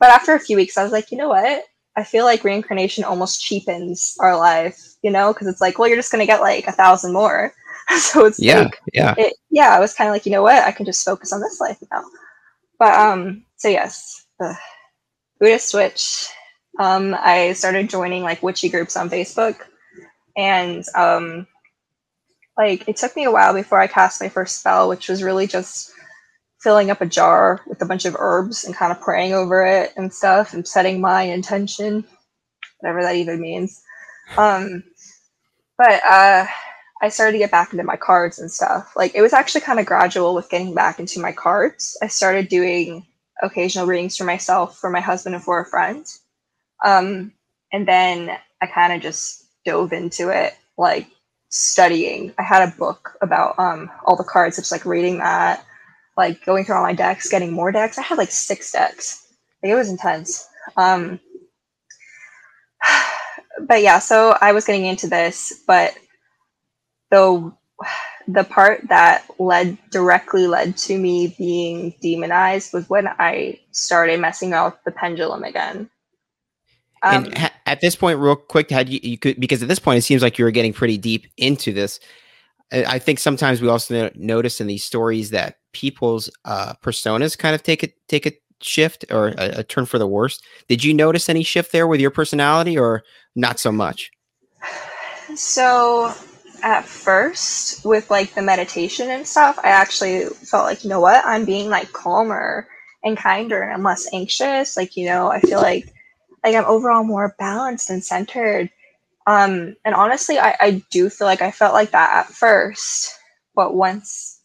But 0.00 0.08
after 0.08 0.32
a 0.32 0.40
few 0.40 0.56
weeks, 0.56 0.78
I 0.78 0.82
was 0.82 0.92
like, 0.92 1.10
you 1.10 1.18
know 1.18 1.28
what? 1.28 1.64
I 1.94 2.04
feel 2.04 2.24
like 2.24 2.42
reincarnation 2.42 3.04
almost 3.04 3.42
cheapens 3.42 4.16
our 4.18 4.34
life, 4.34 4.80
you 5.02 5.10
know, 5.10 5.34
because 5.34 5.46
it's 5.46 5.60
like, 5.60 5.78
well, 5.78 5.88
you're 5.88 5.98
just 5.98 6.10
going 6.10 6.22
to 6.22 6.26
get 6.26 6.40
like 6.40 6.66
a 6.68 6.72
thousand 6.72 7.12
more. 7.12 7.52
so 7.98 8.24
it's 8.24 8.40
yeah, 8.40 8.60
like, 8.60 8.80
yeah, 8.94 9.14
it, 9.18 9.34
yeah. 9.50 9.76
I 9.76 9.80
was 9.80 9.92
kind 9.92 10.08
of 10.08 10.14
like, 10.14 10.24
you 10.24 10.32
know 10.32 10.42
what? 10.42 10.64
I 10.64 10.72
can 10.72 10.86
just 10.86 11.04
focus 11.04 11.34
on 11.34 11.42
this 11.42 11.60
life 11.60 11.76
now. 11.92 12.02
But 12.78 12.98
um, 12.98 13.44
so 13.56 13.68
yes, 13.68 14.24
the 14.38 14.56
Buddhist 15.38 15.68
switch. 15.68 16.30
Um, 16.78 17.14
I 17.20 17.52
started 17.52 17.90
joining 17.90 18.22
like 18.22 18.42
witchy 18.42 18.70
groups 18.70 18.96
on 18.96 19.10
Facebook 19.10 19.56
and 20.36 20.84
um, 20.94 21.46
like 22.56 22.88
it 22.88 22.96
took 22.96 23.16
me 23.16 23.24
a 23.24 23.30
while 23.30 23.54
before 23.54 23.80
I 23.80 23.86
cast 23.86 24.20
my 24.20 24.28
first 24.28 24.60
spell, 24.60 24.88
which 24.88 25.08
was 25.08 25.22
really 25.22 25.46
just 25.46 25.92
filling 26.60 26.90
up 26.90 27.00
a 27.00 27.06
jar 27.06 27.60
with 27.66 27.82
a 27.82 27.86
bunch 27.86 28.04
of 28.04 28.16
herbs 28.18 28.64
and 28.64 28.74
kind 28.74 28.92
of 28.92 29.00
praying 29.00 29.34
over 29.34 29.64
it 29.66 29.92
and 29.96 30.12
stuff 30.12 30.54
and 30.54 30.66
setting 30.66 31.00
my 31.00 31.22
intention, 31.22 32.04
whatever 32.78 33.02
that 33.02 33.16
even 33.16 33.40
means. 33.40 33.82
Um, 34.36 34.84
but 35.76 36.02
uh, 36.04 36.46
I 37.02 37.08
started 37.08 37.32
to 37.32 37.38
get 37.38 37.50
back 37.50 37.72
into 37.72 37.84
my 37.84 37.96
cards 37.96 38.38
and 38.38 38.50
stuff. 38.50 38.92
Like 38.94 39.14
it 39.14 39.22
was 39.22 39.32
actually 39.32 39.62
kind 39.62 39.80
of 39.80 39.86
gradual 39.86 40.34
with 40.34 40.50
getting 40.50 40.74
back 40.74 41.00
into 41.00 41.20
my 41.20 41.32
cards. 41.32 41.98
I 42.00 42.06
started 42.06 42.48
doing 42.48 43.04
occasional 43.42 43.86
readings 43.86 44.16
for 44.16 44.24
myself, 44.24 44.78
for 44.78 44.88
my 44.88 45.00
husband, 45.00 45.34
and 45.34 45.42
for 45.42 45.60
a 45.60 45.66
friend. 45.66 46.06
Um, 46.84 47.32
and 47.72 47.88
then 47.88 48.30
I 48.60 48.66
kind 48.66 48.92
of 48.92 49.00
just 49.00 49.41
dove 49.64 49.92
into 49.92 50.28
it, 50.30 50.54
like 50.76 51.08
studying. 51.48 52.32
I 52.38 52.42
had 52.42 52.68
a 52.68 52.76
book 52.76 53.16
about 53.20 53.58
um, 53.58 53.90
all 54.04 54.16
the 54.16 54.24
cards, 54.24 54.56
just 54.56 54.72
like 54.72 54.84
reading 54.84 55.18
that, 55.18 55.64
like 56.16 56.44
going 56.44 56.64
through 56.64 56.76
all 56.76 56.82
my 56.82 56.94
decks, 56.94 57.28
getting 57.28 57.52
more 57.52 57.72
decks. 57.72 57.98
I 57.98 58.02
had 58.02 58.18
like 58.18 58.30
six 58.30 58.72
decks. 58.72 59.26
Like, 59.62 59.72
it 59.72 59.76
was 59.76 59.90
intense. 59.90 60.48
Um, 60.76 61.20
but 63.60 63.82
yeah, 63.82 63.98
so 63.98 64.36
I 64.40 64.52
was 64.52 64.64
getting 64.64 64.86
into 64.86 65.08
this, 65.08 65.62
but 65.66 65.94
the 67.10 67.52
the 68.28 68.44
part 68.44 68.88
that 68.88 69.24
led 69.38 69.76
directly 69.90 70.46
led 70.46 70.76
to 70.76 70.96
me 70.96 71.34
being 71.38 71.94
demonized 72.00 72.72
was 72.72 72.88
when 72.88 73.08
I 73.08 73.58
started 73.72 74.20
messing 74.20 74.50
with 74.50 74.74
the 74.84 74.92
pendulum 74.92 75.42
again. 75.42 75.90
Um, 77.02 77.24
and 77.24 77.38
ha- 77.38 77.52
at 77.66 77.80
this 77.80 77.96
point, 77.96 78.18
real 78.18 78.36
quick, 78.36 78.70
had 78.70 78.88
you, 78.88 79.00
you 79.02 79.18
could 79.18 79.40
because 79.40 79.62
at 79.62 79.68
this 79.68 79.78
point 79.78 79.98
it 79.98 80.02
seems 80.02 80.22
like 80.22 80.38
you 80.38 80.44
were 80.44 80.50
getting 80.50 80.72
pretty 80.72 80.98
deep 80.98 81.26
into 81.36 81.72
this. 81.72 82.00
I 82.72 82.98
think 82.98 83.18
sometimes 83.18 83.60
we 83.60 83.68
also 83.68 84.10
notice 84.14 84.58
in 84.58 84.66
these 84.66 84.82
stories 84.82 85.28
that 85.30 85.58
people's 85.72 86.30
uh, 86.46 86.72
personas 86.82 87.36
kind 87.36 87.54
of 87.54 87.62
take 87.62 87.82
a 87.82 87.88
take 88.08 88.24
a 88.24 88.32
shift 88.62 89.04
or 89.10 89.28
a, 89.28 89.58
a 89.58 89.64
turn 89.64 89.84
for 89.84 89.98
the 89.98 90.06
worst. 90.06 90.42
Did 90.68 90.82
you 90.82 90.94
notice 90.94 91.28
any 91.28 91.42
shift 91.42 91.72
there 91.72 91.86
with 91.86 92.00
your 92.00 92.10
personality, 92.10 92.78
or 92.78 93.02
not 93.34 93.58
so 93.58 93.72
much? 93.72 94.10
So 95.34 96.14
at 96.62 96.84
first 96.84 97.84
with 97.84 98.10
like 98.10 98.34
the 98.34 98.42
meditation 98.42 99.10
and 99.10 99.26
stuff 99.26 99.58
i 99.64 99.68
actually 99.68 100.26
felt 100.26 100.64
like 100.64 100.84
you 100.84 100.90
know 100.90 101.00
what 101.00 101.20
i'm 101.24 101.44
being 101.44 101.68
like 101.68 101.92
calmer 101.92 102.68
and 103.02 103.16
kinder 103.16 103.60
and 103.60 103.72
i'm 103.72 103.82
less 103.82 104.06
anxious 104.12 104.76
like 104.76 104.96
you 104.96 105.04
know 105.04 105.28
i 105.30 105.40
feel 105.40 105.60
like 105.60 105.92
like 106.44 106.54
I'm 106.54 106.64
overall 106.64 107.04
more 107.04 107.34
balanced 107.38 107.90
and 107.90 108.04
centered. 108.04 108.70
Um, 109.26 109.76
and 109.84 109.94
honestly, 109.94 110.38
I, 110.38 110.56
I 110.60 110.82
do 110.90 111.08
feel 111.08 111.26
like 111.26 111.42
I 111.42 111.50
felt 111.50 111.74
like 111.74 111.92
that 111.92 112.26
at 112.26 112.32
first, 112.32 113.16
but 113.54 113.74
once 113.74 114.40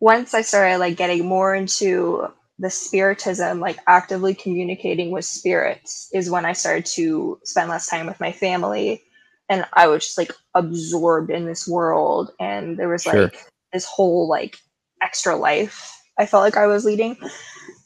once 0.00 0.34
I 0.34 0.42
started 0.42 0.78
like 0.78 0.96
getting 0.96 1.26
more 1.26 1.54
into 1.54 2.26
the 2.58 2.70
spiritism, 2.70 3.60
like 3.60 3.78
actively 3.86 4.34
communicating 4.34 5.10
with 5.10 5.24
spirits, 5.24 6.08
is 6.12 6.30
when 6.30 6.44
I 6.44 6.52
started 6.52 6.86
to 6.86 7.40
spend 7.44 7.70
less 7.70 7.88
time 7.88 8.06
with 8.06 8.20
my 8.20 8.32
family, 8.32 9.02
and 9.48 9.64
I 9.72 9.88
was 9.88 10.04
just 10.04 10.18
like 10.18 10.32
absorbed 10.54 11.30
in 11.30 11.46
this 11.46 11.66
world, 11.66 12.30
and 12.38 12.78
there 12.78 12.88
was 12.88 13.02
sure. 13.02 13.24
like 13.24 13.36
this 13.72 13.84
whole 13.84 14.28
like 14.28 14.58
extra 15.02 15.34
life 15.34 15.92
I 16.18 16.26
felt 16.26 16.42
like 16.42 16.56
I 16.56 16.66
was 16.66 16.84
leading. 16.84 17.16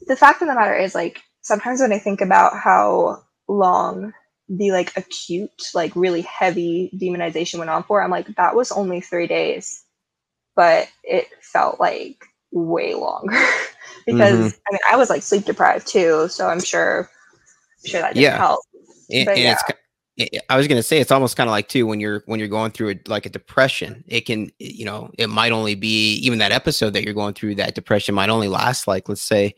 The 0.07 0.17
fact 0.17 0.43
of 0.43 0.49
the 0.49 0.55
matter 0.55 0.77
is, 0.77 0.95
like 0.95 1.23
sometimes 1.43 1.81
when 1.81 1.93
I 1.93 1.99
think 1.99 2.21
about 2.21 2.57
how 2.57 3.25
long 3.49 4.13
the 4.49 4.71
like 4.71 4.97
acute, 4.97 5.71
like 5.75 5.95
really 5.97 6.23
heavy 6.23 6.91
demonization 6.95 7.59
went 7.59 7.71
on 7.71 7.83
for, 7.83 8.03
I'm 8.03 8.11
like, 8.11 8.35
that 8.37 8.55
was 8.55 8.71
only 8.73 9.01
three 9.01 9.27
days, 9.27 9.85
but 10.55 10.89
it 11.03 11.27
felt 11.43 11.81
like 11.81 12.25
way 12.53 12.95
longer 12.95 13.37
because 14.07 14.35
mm-hmm. 14.35 14.59
I 14.69 14.73
mean, 14.73 14.81
I 14.91 14.97
was 14.97 15.11
like 15.11 15.23
sleep 15.23 15.45
deprived 15.45 15.87
too, 15.87 16.29
so 16.29 16.49
I'm 16.49 16.61
sure, 16.61 17.11
I'm 17.85 17.91
sure 17.91 18.01
that 18.01 18.15
didn't 18.15 18.23
yeah. 18.23 18.37
help. 18.39 18.61
And, 19.11 19.29
and 19.29 19.39
yeah. 19.39 19.53
it's, 19.53 19.63
eh, 20.19 20.27
eh, 20.33 20.41
I 20.49 20.57
was 20.57 20.69
gonna 20.69 20.83
say 20.83 21.01
it's 21.01 21.13
almost 21.13 21.37
kind 21.37 21.49
of 21.49 21.53
like 21.53 21.69
too 21.69 21.87
when 21.87 22.01
you're 22.01 22.23
when 22.27 22.39
you're 22.39 22.49
going 22.49 22.71
through 22.71 22.91
a, 22.91 23.01
like 23.09 23.27
a 23.27 23.31
depression. 23.31 24.05
It 24.07 24.23
can 24.23 24.47
eh, 24.61 24.71
you 24.75 24.85
know 24.85 25.11
it 25.19 25.29
might 25.29 25.53
only 25.53 25.75
be 25.75 26.15
even 26.17 26.39
that 26.39 26.53
episode 26.53 26.91
that 26.95 27.05
you're 27.05 27.15
going 27.15 27.35
through 27.35 27.57
that 27.57 27.75
depression 27.75 28.15
might 28.15 28.31
only 28.31 28.49
last 28.49 28.89
like 28.89 29.09
let's 29.09 29.23
say 29.23 29.55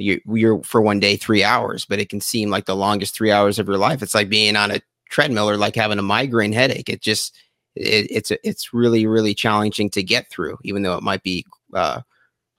you, 0.00 0.20
you're 0.26 0.62
for 0.62 0.80
one 0.80 1.00
day 1.00 1.16
three 1.16 1.44
hours, 1.44 1.84
but 1.84 1.98
it 1.98 2.08
can 2.08 2.20
seem 2.20 2.50
like 2.50 2.66
the 2.66 2.76
longest 2.76 3.14
three 3.14 3.30
hours 3.30 3.58
of 3.58 3.68
your 3.68 3.78
life. 3.78 4.02
It's 4.02 4.14
like 4.14 4.28
being 4.28 4.56
on 4.56 4.70
a 4.70 4.80
treadmill 5.10 5.48
or 5.48 5.56
like 5.56 5.74
having 5.74 5.98
a 5.98 6.02
migraine 6.02 6.52
headache. 6.52 6.88
It 6.88 7.02
just 7.02 7.36
it, 7.76 8.06
it's 8.10 8.32
it's 8.42 8.72
really 8.72 9.06
really 9.06 9.34
challenging 9.34 9.90
to 9.90 10.02
get 10.02 10.30
through, 10.30 10.58
even 10.64 10.82
though 10.82 10.96
it 10.96 11.02
might 11.02 11.22
be 11.22 11.44
uh, 11.74 12.00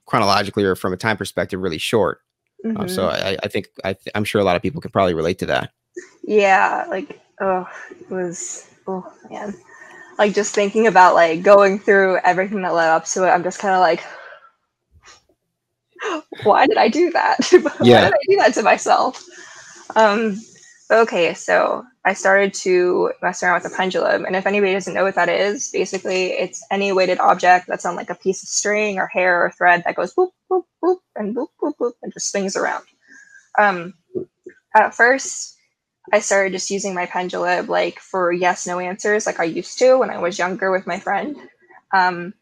chronologically 0.06 0.64
or 0.64 0.74
from 0.74 0.92
a 0.92 0.96
time 0.96 1.16
perspective 1.16 1.60
really 1.60 1.78
short. 1.78 2.20
Mm-hmm. 2.64 2.80
Um, 2.80 2.88
so 2.88 3.08
mm-hmm. 3.08 3.26
I, 3.26 3.36
I 3.42 3.48
think 3.48 3.68
I 3.84 3.92
th- 3.94 4.12
I'm 4.14 4.24
sure 4.24 4.40
a 4.40 4.44
lot 4.44 4.56
of 4.56 4.62
people 4.62 4.80
can 4.80 4.90
probably 4.90 5.14
relate 5.14 5.38
to 5.40 5.46
that. 5.46 5.72
Yeah, 6.22 6.86
like 6.88 7.20
oh, 7.40 7.68
it 8.00 8.10
was 8.10 8.70
oh 8.86 9.10
man, 9.30 9.54
like 10.18 10.34
just 10.34 10.54
thinking 10.54 10.86
about 10.86 11.14
like 11.14 11.42
going 11.42 11.78
through 11.78 12.18
everything 12.24 12.62
that 12.62 12.74
led 12.74 12.88
up 12.88 13.04
to 13.06 13.24
it. 13.26 13.30
I'm 13.30 13.42
just 13.42 13.58
kind 13.58 13.74
of 13.74 13.80
like 13.80 14.04
why 16.42 16.66
did 16.66 16.76
I 16.76 16.88
do 16.88 17.10
that? 17.10 17.38
Yeah. 17.52 17.60
why 17.60 18.04
did 18.04 18.14
I 18.14 18.26
do 18.28 18.36
that 18.36 18.54
to 18.54 18.62
myself? 18.62 19.24
Um, 19.94 20.38
Okay, 20.92 21.32
so 21.32 21.86
I 22.04 22.12
started 22.12 22.52
to 22.54 23.12
mess 23.22 23.42
around 23.42 23.54
with 23.54 23.62
the 23.62 23.74
pendulum. 23.74 24.26
And 24.26 24.36
if 24.36 24.46
anybody 24.46 24.74
doesn't 24.74 24.92
know 24.92 25.04
what 25.04 25.14
that 25.14 25.30
is, 25.30 25.70
basically 25.70 26.32
it's 26.32 26.62
any 26.70 26.92
weighted 26.92 27.18
object 27.18 27.66
that's 27.66 27.86
on 27.86 27.96
like 27.96 28.10
a 28.10 28.14
piece 28.14 28.42
of 28.42 28.50
string 28.50 28.98
or 28.98 29.06
hair 29.06 29.42
or 29.42 29.50
thread 29.52 29.82
that 29.86 29.96
goes 29.96 30.14
boop, 30.14 30.32
boop, 30.50 30.64
boop, 30.84 30.98
and 31.16 31.34
boop, 31.34 31.46
boop, 31.62 31.72
boop, 31.80 31.92
and 32.02 32.12
just 32.12 32.30
swings 32.30 32.56
around. 32.56 32.84
Um, 33.58 33.94
at 34.74 34.94
first, 34.94 35.56
I 36.12 36.18
started 36.18 36.52
just 36.52 36.70
using 36.70 36.94
my 36.94 37.06
pendulum 37.06 37.68
like 37.68 37.98
for 37.98 38.30
yes, 38.30 38.66
no 38.66 38.78
answers, 38.78 39.24
like 39.24 39.40
I 39.40 39.44
used 39.44 39.78
to 39.78 39.96
when 39.96 40.10
I 40.10 40.18
was 40.18 40.38
younger 40.38 40.70
with 40.70 40.86
my 40.86 40.98
friend. 40.98 41.38
Um, 41.94 42.34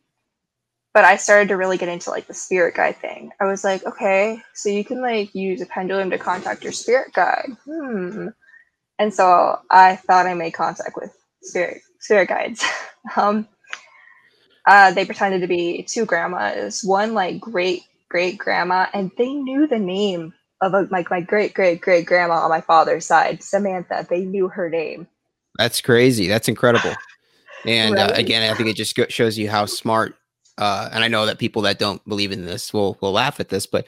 but 0.93 1.05
I 1.05 1.17
started 1.17 1.49
to 1.49 1.57
really 1.57 1.77
get 1.77 1.89
into 1.89 2.11
like 2.11 2.27
the 2.27 2.35
spirit 2.35 2.75
guide 2.75 2.97
thing. 2.97 3.31
I 3.41 3.45
was 3.45 3.63
like, 3.63 3.85
okay, 3.87 4.43
so 4.55 4.69
you 4.69 4.85
can 4.85 5.01
like 5.01 5.35
use 5.35 5.61
a 5.61 5.67
pendulum 5.67 6.11
to 6.11 6.19
contact 6.19 6.65
your 6.65 6.73
spirit 6.73 7.13
guide. 7.13 7.51
Hmm. 7.65 8.29
And 8.99 9.15
so 9.15 9.59
I 9.71 9.97
thought 9.97 10.27
I 10.27 10.35
made 10.35 10.53
contact 10.53 10.97
with 10.97 11.17
spirit 11.43 11.83
spirit 12.01 12.29
guides. 12.29 12.65
um, 13.17 13.47
uh, 14.67 14.93
they 14.93 15.05
pretended 15.05 15.41
to 15.41 15.47
be 15.47 15.85
two 15.85 16.05
grandmas, 16.05 16.85
one 16.85 17.15
like 17.15 17.41
great 17.41 17.83
great 18.09 18.39
grandma, 18.39 18.87
and 18.93 19.11
they 19.17 19.33
knew 19.33 19.67
the 19.67 19.79
name 19.79 20.35
of 20.61 20.75
a, 20.75 20.83
like 20.91 21.11
my 21.11 21.21
great 21.21 21.55
great 21.55 21.81
great 21.81 22.05
grandma 22.05 22.35
on 22.35 22.51
my 22.51 22.61
father's 22.61 23.07
side, 23.07 23.43
Samantha. 23.43 24.07
They 24.11 24.25
knew 24.25 24.49
her 24.49 24.69
name. 24.69 25.07
That's 25.57 25.81
crazy. 25.81 26.27
That's 26.27 26.49
incredible. 26.49 26.95
And 27.67 27.99
uh, 27.99 28.05
right? 28.05 28.13
uh, 28.13 28.15
again, 28.15 28.51
I 28.51 28.57
think 28.57 28.71
it 28.71 28.77
just 28.77 28.99
shows 29.13 29.37
you 29.37 29.51
how 29.51 29.67
smart. 29.67 30.15
Uh, 30.61 30.91
and 30.93 31.03
I 31.03 31.09
know 31.09 31.27
that 31.27 31.39
people 31.39 31.63
that 31.63 31.79
don't 31.79 32.07
believe 32.07 32.33
in 32.33 32.45
this 32.45 32.73
will 32.73 32.97
will 33.01 33.13
laugh 33.13 33.41
at 33.41 33.49
this, 33.49 33.67
but 33.67 33.87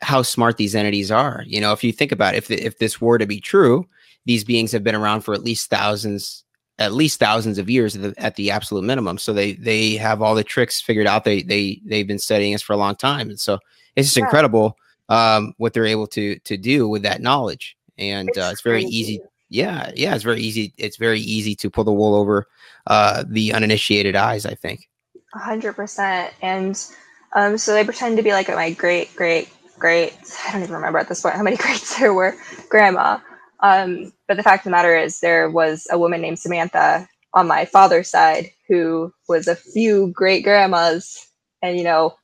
how 0.00 0.22
smart 0.22 0.56
these 0.56 0.74
entities 0.74 1.10
are. 1.10 1.44
You 1.46 1.60
know, 1.60 1.72
if 1.72 1.84
you 1.84 1.92
think 1.92 2.12
about 2.12 2.34
it, 2.34 2.38
if 2.38 2.48
the, 2.48 2.64
if 2.64 2.78
this 2.78 3.00
were 3.00 3.18
to 3.18 3.26
be 3.26 3.40
true, 3.40 3.86
these 4.24 4.44
beings 4.44 4.72
have 4.72 4.84
been 4.84 4.94
around 4.94 5.22
for 5.22 5.34
at 5.34 5.42
least 5.42 5.68
thousands 5.68 6.44
at 6.78 6.92
least 6.92 7.20
thousands 7.20 7.58
of 7.58 7.68
years 7.68 7.94
at 7.94 8.02
the, 8.02 8.14
at 8.16 8.36
the, 8.36 8.50
absolute 8.50 8.82
minimum. 8.82 9.18
So 9.18 9.32
they 9.32 9.52
they 9.52 9.96
have 9.96 10.22
all 10.22 10.34
the 10.34 10.44
tricks 10.44 10.80
figured 10.80 11.06
out. 11.06 11.24
They 11.24 11.42
they 11.42 11.80
they've 11.84 12.06
been 12.06 12.18
studying 12.18 12.54
us 12.54 12.62
for 12.62 12.72
a 12.72 12.78
long 12.78 12.96
time. 12.96 13.28
And 13.28 13.38
so 13.38 13.58
it's 13.96 14.08
just 14.08 14.16
yeah. 14.16 14.24
incredible 14.24 14.78
um, 15.08 15.54
what 15.58 15.74
they're 15.74 15.86
able 15.86 16.06
to 16.08 16.38
to 16.38 16.56
do 16.56 16.88
with 16.88 17.02
that 17.02 17.20
knowledge. 17.20 17.76
And 17.98 18.28
it's, 18.28 18.38
uh, 18.38 18.50
it's 18.52 18.62
very 18.62 18.84
easy 18.84 19.20
yeah 19.52 19.90
yeah 19.94 20.14
it's 20.14 20.24
very 20.24 20.40
easy 20.40 20.72
it's 20.78 20.96
very 20.96 21.20
easy 21.20 21.54
to 21.54 21.68
pull 21.68 21.84
the 21.84 21.92
wool 21.92 22.14
over 22.14 22.46
uh, 22.86 23.22
the 23.28 23.52
uninitiated 23.52 24.16
eyes 24.16 24.46
i 24.46 24.54
think 24.54 24.88
100% 25.34 26.30
and 26.42 26.86
um, 27.34 27.56
so 27.56 27.72
they 27.72 27.84
pretend 27.84 28.16
to 28.18 28.22
be 28.22 28.32
like 28.32 28.48
my 28.48 28.72
great 28.72 29.14
great 29.16 29.48
great 29.78 30.14
i 30.46 30.52
don't 30.52 30.62
even 30.62 30.74
remember 30.74 30.98
at 30.98 31.08
this 31.08 31.22
point 31.22 31.34
how 31.34 31.42
many 31.42 31.56
greats 31.64 31.98
there 31.98 32.14
were 32.14 32.36
grandma 32.68 33.18
um, 33.62 34.12
but 34.26 34.36
the 34.36 34.42
fact 34.42 34.62
of 34.62 34.64
the 34.64 34.70
matter 34.70 34.96
is, 34.96 35.20
there 35.20 35.48
was 35.48 35.86
a 35.90 35.98
woman 35.98 36.20
named 36.20 36.40
Samantha 36.40 37.08
on 37.32 37.46
my 37.46 37.64
father's 37.64 38.10
side 38.10 38.50
who 38.68 39.12
was 39.28 39.46
a 39.46 39.56
few 39.56 40.08
great 40.08 40.42
grandmas, 40.42 41.28
and 41.62 41.78
you 41.78 41.84
know, 41.84 42.16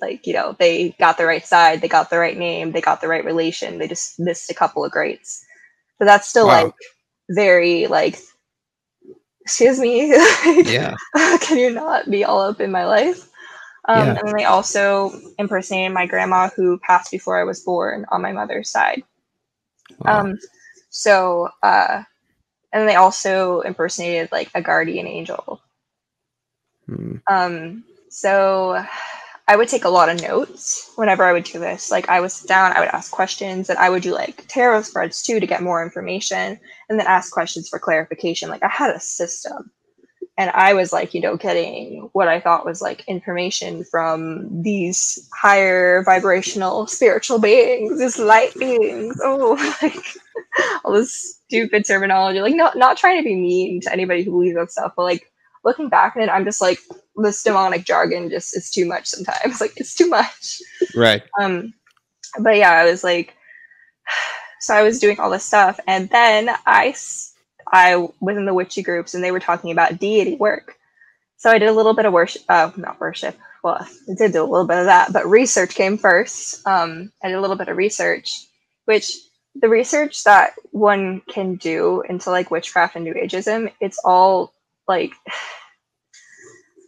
like 0.00 0.26
you 0.26 0.32
know, 0.32 0.56
they 0.58 0.96
got 0.98 1.18
the 1.18 1.26
right 1.26 1.46
side, 1.46 1.82
they 1.82 1.88
got 1.88 2.08
the 2.08 2.18
right 2.18 2.36
name, 2.36 2.72
they 2.72 2.80
got 2.80 3.02
the 3.02 3.08
right 3.08 3.24
relation. 3.24 3.78
They 3.78 3.88
just 3.88 4.18
missed 4.18 4.50
a 4.50 4.54
couple 4.54 4.84
of 4.84 4.90
greats. 4.90 5.44
But 5.98 6.06
that's 6.06 6.28
still 6.28 6.46
wow. 6.46 6.64
like 6.64 6.74
very 7.30 7.86
like 7.86 8.18
excuse 9.46 9.78
me 9.78 10.08
yeah 10.64 10.94
can 11.40 11.58
you 11.58 11.70
not 11.70 12.10
be 12.10 12.24
all 12.24 12.40
up 12.40 12.60
in 12.60 12.70
my 12.70 12.84
life 12.84 13.28
um, 13.88 14.08
yeah. 14.08 14.18
and 14.20 14.36
they 14.36 14.44
also 14.44 15.12
impersonated 15.38 15.92
my 15.92 16.06
grandma 16.06 16.48
who 16.56 16.78
passed 16.80 17.10
before 17.10 17.38
i 17.40 17.44
was 17.44 17.60
born 17.60 18.04
on 18.10 18.20
my 18.20 18.32
mother's 18.32 18.68
side 18.68 19.02
wow. 20.00 20.20
um, 20.20 20.38
so, 20.96 21.50
uh, 21.62 22.04
and 22.72 22.88
they 22.88 22.94
also 22.94 23.60
impersonated 23.60 24.30
like 24.32 24.50
a 24.54 24.62
guardian 24.62 25.06
angel. 25.06 25.60
Hmm. 26.86 27.16
Um, 27.30 27.84
so 28.08 28.82
I 29.48 29.56
would 29.56 29.68
take 29.68 29.84
a 29.84 29.88
lot 29.88 30.08
of 30.08 30.20
notes 30.20 30.90
whenever 30.96 31.22
I 31.22 31.32
would 31.32 31.44
do 31.44 31.58
this. 31.58 31.90
Like 31.90 32.08
I 32.08 32.20
would 32.20 32.32
sit 32.32 32.48
down, 32.48 32.72
I 32.72 32.80
would 32.80 32.88
ask 32.88 33.12
questions, 33.12 33.70
and 33.70 33.78
I 33.78 33.90
would 33.90 34.02
do 34.02 34.12
like 34.12 34.46
tarot 34.48 34.82
spreads 34.82 35.22
too 35.22 35.38
to 35.38 35.46
get 35.46 35.62
more 35.62 35.82
information, 35.82 36.58
and 36.88 36.98
then 36.98 37.06
ask 37.06 37.32
questions 37.32 37.68
for 37.68 37.78
clarification. 37.78 38.48
Like 38.48 38.64
I 38.64 38.68
had 38.68 38.90
a 38.90 39.00
system 39.00 39.70
and 40.38 40.50
I 40.50 40.74
was 40.74 40.92
like, 40.92 41.14
you 41.14 41.20
know, 41.20 41.36
getting 41.36 42.10
what 42.12 42.28
I 42.28 42.40
thought 42.40 42.66
was 42.66 42.82
like 42.82 43.04
information 43.08 43.84
from 43.84 44.62
these 44.62 45.28
higher 45.34 46.02
vibrational 46.04 46.86
spiritual 46.86 47.38
beings, 47.38 47.98
these 47.98 48.18
light 48.18 48.54
beings. 48.54 49.18
Oh, 49.22 49.54
like 49.82 50.04
all 50.84 50.92
this 50.92 51.40
stupid 51.46 51.86
terminology. 51.86 52.40
Like, 52.40 52.54
not 52.54 52.76
not 52.76 52.98
trying 52.98 53.18
to 53.18 53.24
be 53.24 53.34
mean 53.34 53.80
to 53.82 53.92
anybody 53.92 54.24
who 54.24 54.32
believes 54.32 54.56
that 54.56 54.70
stuff, 54.70 54.92
but 54.94 55.04
like 55.04 55.30
looking 55.66 55.88
back 55.90 56.16
at 56.16 56.22
it, 56.22 56.30
I'm 56.30 56.44
just 56.44 56.62
like 56.62 56.78
this 57.16 57.42
demonic 57.42 57.84
jargon 57.84 58.30
just 58.30 58.56
is 58.56 58.70
too 58.70 58.86
much 58.86 59.06
sometimes. 59.06 59.60
Like 59.60 59.74
it's 59.76 59.94
too 59.94 60.08
much. 60.08 60.62
Right. 60.94 61.22
Um, 61.40 61.74
but 62.38 62.56
yeah, 62.56 62.70
I 62.70 62.84
was 62.84 63.04
like, 63.04 63.34
so 64.60 64.74
I 64.74 64.82
was 64.82 65.00
doing 65.00 65.18
all 65.20 65.28
this 65.28 65.44
stuff, 65.44 65.78
and 65.86 66.08
then 66.08 66.48
I 66.66 66.94
I 67.70 67.96
was 68.20 68.36
in 68.36 68.46
the 68.46 68.54
witchy 68.54 68.82
groups 68.82 69.14
and 69.14 69.22
they 69.22 69.32
were 69.32 69.40
talking 69.40 69.72
about 69.72 69.98
deity 69.98 70.36
work. 70.36 70.76
So 71.36 71.50
I 71.50 71.58
did 71.58 71.68
a 71.68 71.72
little 71.72 71.94
bit 71.94 72.06
of 72.06 72.12
worship, 72.12 72.42
uh, 72.48 72.70
not 72.76 73.00
worship. 73.00 73.36
Well, 73.62 73.78
I 73.80 74.14
did 74.16 74.32
do 74.32 74.42
a 74.42 74.44
little 74.44 74.66
bit 74.66 74.78
of 74.78 74.86
that, 74.86 75.12
but 75.12 75.28
research 75.28 75.74
came 75.74 75.98
first. 75.98 76.66
Um, 76.66 77.10
I 77.22 77.28
did 77.28 77.36
a 77.36 77.40
little 77.40 77.56
bit 77.56 77.68
of 77.68 77.76
research, 77.76 78.46
which 78.84 79.18
the 79.60 79.68
research 79.68 80.22
that 80.24 80.52
one 80.70 81.22
can 81.28 81.56
do 81.56 82.02
into 82.08 82.30
like 82.30 82.50
witchcraft 82.50 82.94
and 82.94 83.04
New 83.04 83.14
Ageism, 83.14 83.72
it's 83.80 83.98
all 84.04 84.52
like, 84.88 85.12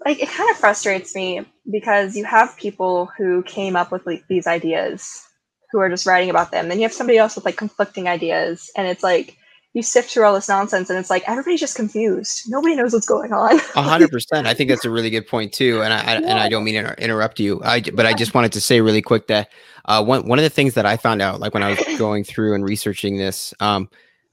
like 0.04 0.22
it 0.22 0.28
kind 0.28 0.50
of 0.50 0.56
frustrates 0.56 1.14
me 1.14 1.44
because 1.70 2.16
you 2.16 2.24
have 2.24 2.56
people 2.56 3.06
who 3.16 3.42
came 3.42 3.76
up 3.76 3.90
with 3.92 4.06
like 4.06 4.24
these 4.28 4.46
ideas 4.46 5.24
who 5.70 5.78
are 5.80 5.88
just 5.88 6.06
writing 6.06 6.30
about 6.30 6.50
them. 6.50 6.68
Then 6.68 6.78
you 6.78 6.84
have 6.84 6.92
somebody 6.92 7.18
else 7.18 7.34
with 7.34 7.44
like 7.44 7.56
conflicting 7.56 8.08
ideas, 8.08 8.70
and 8.76 8.87
it's 8.87 9.02
like 9.02 9.37
you 9.74 9.82
sift 9.82 10.11
through 10.11 10.24
all 10.24 10.34
this 10.34 10.48
nonsense 10.48 10.90
and 10.90 10.98
it's 10.98 11.11
like 11.11 11.22
everybody's 11.28 11.61
just 11.61 11.76
confused 11.76 12.44
nobody 12.48 12.74
knows 12.74 12.92
what's 12.92 13.06
going 13.06 13.32
on 13.32 13.61
A 13.76 13.82
hundred 13.82 14.11
percent 14.11 14.46
i 14.46 14.54
think 14.54 14.70
that's 14.70 14.84
a 14.84 14.90
really 14.90 15.11
good 15.11 15.26
point 15.26 15.52
too 15.52 15.82
and 15.82 15.92
i, 15.92 15.98
I 15.98 16.12
yeah. 16.14 16.18
and 16.18 16.38
i 16.38 16.48
don't 16.48 16.64
mean 16.64 16.82
to 16.82 17.02
interrupt 17.02 17.38
you 17.38 17.61
i 17.62 17.80
but 17.80 18.06
i 18.06 18.12
just 18.14 18.34
wanted 18.34 18.52
to 18.52 18.61
say 18.61 18.80
really 18.80 19.02
quick 19.02 19.26
that 19.28 19.50
uh, 19.84 20.02
one, 20.04 20.26
one 20.26 20.38
of 20.38 20.42
the 20.42 20.50
things 20.50 20.74
that 20.74 20.87
i 20.87 20.96
found 20.96 21.22
out 21.22 21.38
like 21.40 21.54
when 21.54 21.62
i 21.62 21.70
was 21.70 21.78
going 21.98 22.24
through 22.24 22.54
and 22.54 22.64
researching 22.64 23.18
this 23.18 23.54
um, 23.61 23.88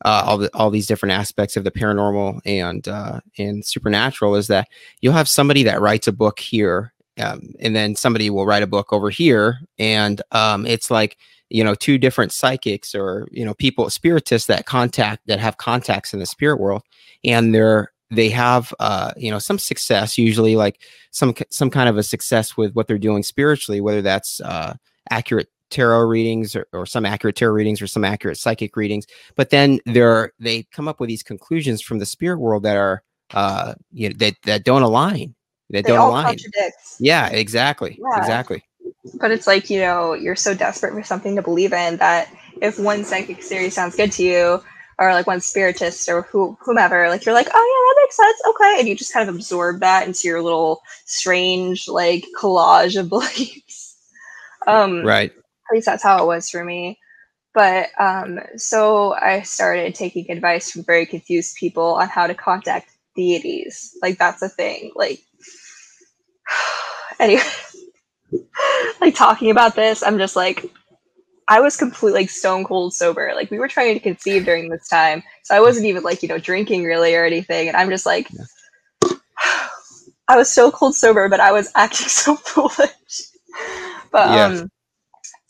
uh, 0.06 0.24
all 0.24 0.38
the 0.38 0.50
all 0.56 0.70
these 0.70 0.86
different 0.86 1.12
aspects 1.12 1.58
of 1.58 1.64
the 1.64 1.72
paranormal 1.72 2.40
and 2.46 2.88
uh, 2.88 3.20
and 3.40 3.66
supernatural 3.66 4.36
is 4.36 4.48
that 4.48 4.68
you'll 5.02 5.14
have 5.14 5.28
somebody 5.28 5.64
that 5.64 5.82
writes 5.82 6.08
a 6.08 6.12
book 6.12 6.40
here 6.40 6.94
um, 7.20 7.42
and 7.60 7.76
then 7.76 7.96
somebody 7.96 8.30
will 8.30 8.46
write 8.46 8.62
a 8.62 8.68
book 8.68 8.94
over 8.94 9.10
here 9.10 9.60
and 9.80 10.22
um, 10.32 10.66
it's 10.68 10.92
like 10.92 11.18
you 11.50 11.64
know 11.64 11.74
two 11.74 11.98
different 11.98 12.32
psychics 12.32 12.94
or 12.94 13.28
you 13.32 13.44
know 13.44 13.56
people 13.56 13.90
spiritists 13.90 14.48
that 14.48 14.68
contact 14.68 15.26
that 15.26 15.40
have 15.40 15.58
contacts 15.58 16.14
in 16.14 16.20
the 16.20 16.26
spirit 16.26 16.60
world 16.60 16.84
and 17.24 17.54
they're 17.54 17.92
they 18.12 18.30
have 18.30 18.74
uh 18.80 19.12
you 19.18 19.32
know 19.32 19.40
some 19.40 19.58
success 19.58 20.18
usually 20.18 20.56
like 20.56 20.82
some 21.12 21.34
some 21.50 21.70
kind 21.70 21.90
of 21.90 21.98
a 21.98 22.04
success 22.04 22.56
with 22.56 22.74
what 22.74 22.88
they're 22.88 22.98
doing 22.98 23.24
spiritually 23.24 23.82
whether 23.82 24.02
that's 24.02 24.40
uh 24.42 24.76
accurate 25.10 25.50
tarot 25.76 26.06
readings 26.06 26.56
or, 26.56 26.66
or 26.74 26.86
some 26.86 27.06
accurate 27.06 27.36
tarot 27.36 27.54
readings 27.54 27.82
or 27.82 27.88
some 27.88 28.06
accurate 28.06 28.38
psychic 28.38 28.76
readings 28.78 29.06
but 29.36 29.50
then 29.50 29.80
they're 29.86 30.32
they 30.40 30.64
come 30.72 30.88
up 30.88 31.00
with 31.00 31.10
these 31.10 31.24
conclusions 31.24 31.82
from 31.82 32.00
the 32.00 32.06
spirit 32.06 32.40
world 32.40 32.64
that 32.64 32.78
are 32.78 33.04
uh 33.34 33.74
you 33.92 34.10
know 34.10 34.16
that 34.18 34.36
that 34.44 34.64
don't 34.64 34.84
align 34.84 35.36
that 35.70 35.84
they 35.84 35.92
don't 35.92 36.10
align. 36.10 36.38
yeah 37.00 37.28
exactly 37.28 38.00
yeah. 38.00 38.20
exactly. 38.20 38.64
But 39.16 39.32
it's 39.32 39.48
like 39.48 39.70
you 39.70 39.80
know 39.80 40.14
you're 40.14 40.36
so 40.36 40.54
desperate 40.54 40.94
for 40.94 41.04
something 41.04 41.36
to 41.36 41.42
believe 41.42 41.74
in 41.74 41.98
that 41.98 42.30
if 42.62 42.80
one 42.80 43.04
psychic 43.04 43.42
theory 43.44 43.70
sounds 43.70 43.96
good 43.96 44.12
to 44.14 44.24
you 44.24 44.64
or 44.98 45.14
like 45.14 45.28
one 45.28 45.42
spiritist 45.42 46.08
or 46.08 46.22
who, 46.24 46.58
whomever 46.62 47.10
like 47.10 47.26
you're 47.26 47.36
like 47.36 47.50
oh 47.54 47.54
yeah 47.54 47.94
that 47.94 48.02
makes 48.04 48.16
sense 48.16 48.42
okay 48.50 48.80
and 48.80 48.88
you 48.88 48.96
just 48.96 49.14
kind 49.14 49.28
of 49.28 49.36
absorb 49.36 49.80
that 49.82 50.08
into 50.08 50.28
your 50.28 50.42
little 50.42 50.82
strange 51.06 51.88
like 51.88 52.26
collage 52.38 53.00
of 53.00 53.10
beliefs. 53.10 53.98
Um 54.68 55.04
right 55.04 55.34
at 55.70 55.74
least 55.74 55.86
that's 55.86 56.04
how 56.04 56.22
it 56.22 56.28
was 56.28 56.50
for 56.50 56.64
me 56.64 57.00
but 57.54 57.90
um 58.00 58.40
so 58.58 59.14
i 59.14 59.42
started 59.42 59.96
taking 59.96 60.30
advice 60.30 60.72
from 60.72 60.84
very 60.84 61.06
confused 61.06 61.56
people 61.58 61.96
on 61.96 62.08
how 62.08 62.28
to 62.28 62.34
contact 62.34 62.92
deities 63.16 63.98
like 64.02 64.18
that's 64.18 64.42
a 64.42 64.50
thing 64.50 64.92
like 64.96 65.20
anyway 67.20 67.42
like 69.02 69.16
talking 69.16 69.52
about 69.52 69.76
this, 69.76 70.04
I'm 70.04 70.18
just 70.18 70.36
like, 70.36 70.70
I 71.48 71.60
was 71.60 71.78
completely 71.78 72.22
like 72.22 72.30
stone 72.30 72.64
cold 72.64 72.94
sober. 72.94 73.34
Like 73.36 73.52
we 73.52 73.60
were 73.60 73.68
trying 73.68 73.94
to 73.94 74.00
conceive 74.00 74.46
during 74.46 74.70
this 74.70 74.88
time, 74.88 75.24
so 75.44 75.56
I 75.56 75.62
wasn't 75.62 75.86
even 75.86 76.04
like 76.04 76.24
you 76.24 76.30
know 76.30 76.40
drinking 76.40 76.84
really 76.84 77.16
or 77.16 77.26
anything. 77.26 77.68
And 77.68 77.78
I'm 77.78 77.90
just 77.90 78.06
like, 78.06 78.28
yeah. 78.32 79.10
I 80.28 80.38
was 80.38 80.52
so 80.52 80.72
cold 80.72 80.96
sober, 80.96 81.30
but 81.30 81.40
I 81.40 81.52
was 81.52 81.72
acting 81.76 82.08
so 82.08 82.36
foolish. 82.36 83.22
but 84.12 84.30
yeah. 84.30 84.46
um, 84.46 84.72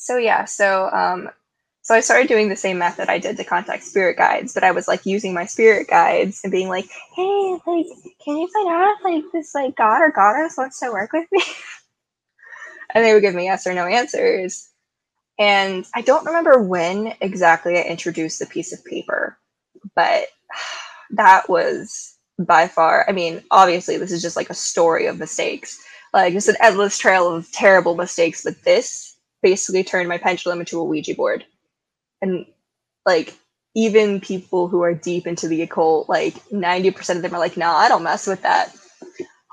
so 0.05 0.17
yeah, 0.17 0.45
so 0.45 0.89
um, 0.91 1.31
So 1.83 1.95
I 1.95 2.01
started 2.01 2.27
doing 2.29 2.49
the 2.49 2.57
same 2.57 2.79
method 2.79 3.09
I 3.09 3.19
did 3.19 3.37
to 3.37 3.45
contact 3.45 3.83
spirit 3.85 4.17
guides, 4.17 4.53
but 4.53 4.63
I 4.63 4.71
was 4.71 4.87
like 4.87 5.05
using 5.05 5.33
my 5.33 5.45
spirit 5.47 5.87
guides 5.89 6.41
and 6.43 6.51
being 6.51 6.69
like, 6.69 6.87
"Hey, 7.15 7.57
like, 7.67 7.87
can 8.25 8.37
you 8.37 8.49
find 8.53 8.69
out 8.69 8.95
if 8.99 9.05
like 9.05 9.23
this 9.33 9.55
like 9.55 9.75
god 9.77 10.01
or 10.01 10.11
goddess 10.11 10.57
wants 10.57 10.79
to 10.81 10.91
work 10.91 11.13
with 11.13 11.27
me?" 11.31 11.43
and 12.95 13.05
they 13.05 13.13
would 13.13 13.21
give 13.21 13.35
me 13.35 13.45
yes 13.45 13.67
or 13.67 13.73
no 13.73 13.85
answers. 13.87 14.69
And 15.39 15.85
I 15.95 16.01
don't 16.01 16.25
remember 16.27 16.61
when 16.61 17.15
exactly 17.21 17.77
I 17.79 17.83
introduced 17.83 18.39
the 18.39 18.47
piece 18.47 18.73
of 18.73 18.85
paper, 18.85 19.39
but 19.95 20.27
that 21.11 21.49
was 21.49 22.15
by 22.39 22.67
far. 22.69 23.05
I 23.09 23.13
mean, 23.13 23.43
obviously, 23.51 23.97
this 23.97 24.11
is 24.13 24.21
just 24.23 24.37
like 24.37 24.51
a 24.51 24.55
story 24.55 25.07
of 25.07 25.19
mistakes, 25.19 25.83
like 26.13 26.33
just 26.33 26.49
an 26.49 26.57
endless 26.61 26.97
trail 26.99 27.29
of 27.33 27.51
terrible 27.53 27.95
mistakes. 27.95 28.43
But 28.43 28.63
this 28.65 29.14
basically 29.45 29.83
turned 29.83 30.09
my 30.09 30.17
pendulum 30.17 30.59
into 30.59 30.79
a 30.79 30.83
Ouija 30.83 31.13
board 31.13 31.45
and 32.19 32.47
like 33.05 33.37
even 33.75 34.19
people 34.19 34.67
who 34.67 34.81
are 34.81 34.95
deep 34.95 35.27
into 35.27 35.47
the 35.47 35.61
occult, 35.61 36.09
like 36.09 36.33
90% 36.49 37.17
of 37.17 37.21
them 37.21 37.35
are 37.35 37.39
like, 37.39 37.55
nah, 37.55 37.75
I 37.75 37.87
don't 37.87 38.01
mess 38.01 38.25
with 38.25 38.41
that. 38.41 38.75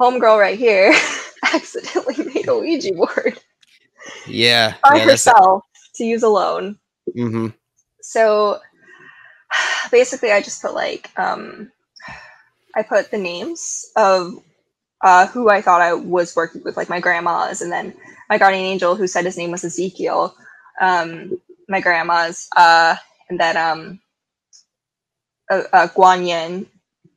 Homegirl 0.01 0.41
right 0.41 0.59
here 0.59 0.95
accidentally 1.53 2.25
made 2.25 2.49
a 2.49 2.59
Ouija 2.59 2.95
board. 2.95 3.39
Yeah. 4.27 4.77
By 4.83 4.97
yeah, 4.97 5.05
herself 5.05 5.63
to 5.97 6.05
use 6.05 6.23
alone. 6.23 6.79
Mm-hmm. 7.15 7.49
So 8.01 8.61
basically 9.91 10.33
I 10.33 10.41
just 10.41 10.63
put 10.63 10.73
like 10.73 11.11
um 11.19 11.71
I 12.75 12.83
put 12.83 13.11
the 13.11 13.19
names 13.19 13.85
of 13.95 14.39
uh, 15.03 15.27
who 15.27 15.51
I 15.51 15.61
thought 15.63 15.81
I 15.81 15.95
was 15.95 16.37
working 16.37 16.63
with, 16.65 16.77
like 16.77 16.89
my 16.89 17.01
grandma's, 17.01 17.61
and 17.61 17.73
then 17.73 17.95
my 18.29 18.39
guardian 18.39 18.65
angel 18.65 18.95
who 18.97 19.07
said 19.07 19.25
his 19.25 19.37
name 19.37 19.51
was 19.51 19.65
Ezekiel. 19.65 20.35
Um, 20.81 21.41
my 21.69 21.81
grandma's, 21.81 22.49
uh, 22.57 22.97
and 23.29 23.39
then 23.39 23.57
um, 23.57 24.01
uh, 25.51 25.63
uh, 25.73 25.89
Guan 25.89 26.27
Yin, 26.27 26.67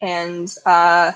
and 0.01 0.53
uh, 0.65 1.11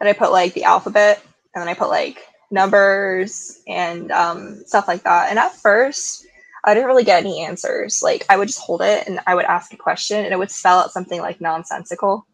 then 0.00 0.08
I 0.08 0.12
put 0.12 0.32
like 0.32 0.54
the 0.54 0.64
alphabet, 0.64 1.22
and 1.54 1.62
then 1.62 1.68
I 1.68 1.74
put 1.74 1.88
like 1.88 2.20
numbers 2.50 3.60
and 3.66 4.10
um, 4.12 4.62
stuff 4.66 4.88
like 4.88 5.02
that. 5.04 5.30
And 5.30 5.38
at 5.38 5.54
first, 5.54 6.26
I 6.64 6.74
didn't 6.74 6.86
really 6.86 7.04
get 7.04 7.24
any 7.24 7.40
answers. 7.40 8.02
Like 8.02 8.24
I 8.28 8.36
would 8.36 8.48
just 8.48 8.60
hold 8.60 8.82
it 8.82 9.06
and 9.06 9.20
I 9.26 9.34
would 9.34 9.44
ask 9.46 9.72
a 9.72 9.76
question, 9.76 10.24
and 10.24 10.32
it 10.32 10.38
would 10.38 10.50
spell 10.50 10.78
out 10.78 10.92
something 10.92 11.20
like 11.20 11.40
nonsensical, 11.40 12.26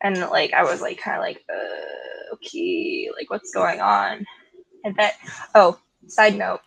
and 0.00 0.18
like 0.20 0.52
I 0.52 0.64
was 0.64 0.80
like 0.80 0.98
kind 0.98 1.16
of 1.16 1.22
like, 1.22 1.44
uh, 1.52 2.05
okay, 2.34 3.08
like 3.16 3.30
what's 3.30 3.52
going 3.52 3.80
on? 3.80 4.24
And 4.84 4.94
that, 4.96 5.14
oh, 5.54 5.78
side 6.06 6.36
note, 6.36 6.60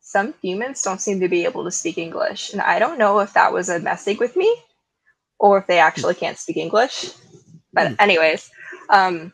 some 0.00 0.34
humans 0.42 0.82
don't 0.82 1.00
seem 1.00 1.20
to 1.20 1.28
be 1.28 1.44
able 1.44 1.64
to 1.64 1.70
speak 1.70 1.98
English. 1.98 2.52
And 2.52 2.60
I 2.60 2.78
don't 2.78 2.98
know 2.98 3.20
if 3.20 3.32
that 3.34 3.52
was 3.52 3.68
a 3.68 3.78
messing 3.78 4.18
with 4.18 4.36
me 4.36 4.54
or 5.38 5.58
if 5.58 5.66
they 5.66 5.78
actually 5.78 6.14
can't 6.14 6.38
speak 6.38 6.56
English. 6.56 7.12
But, 7.72 7.88
hmm. 7.88 7.94
anyways, 7.98 8.50
um, 8.88 9.32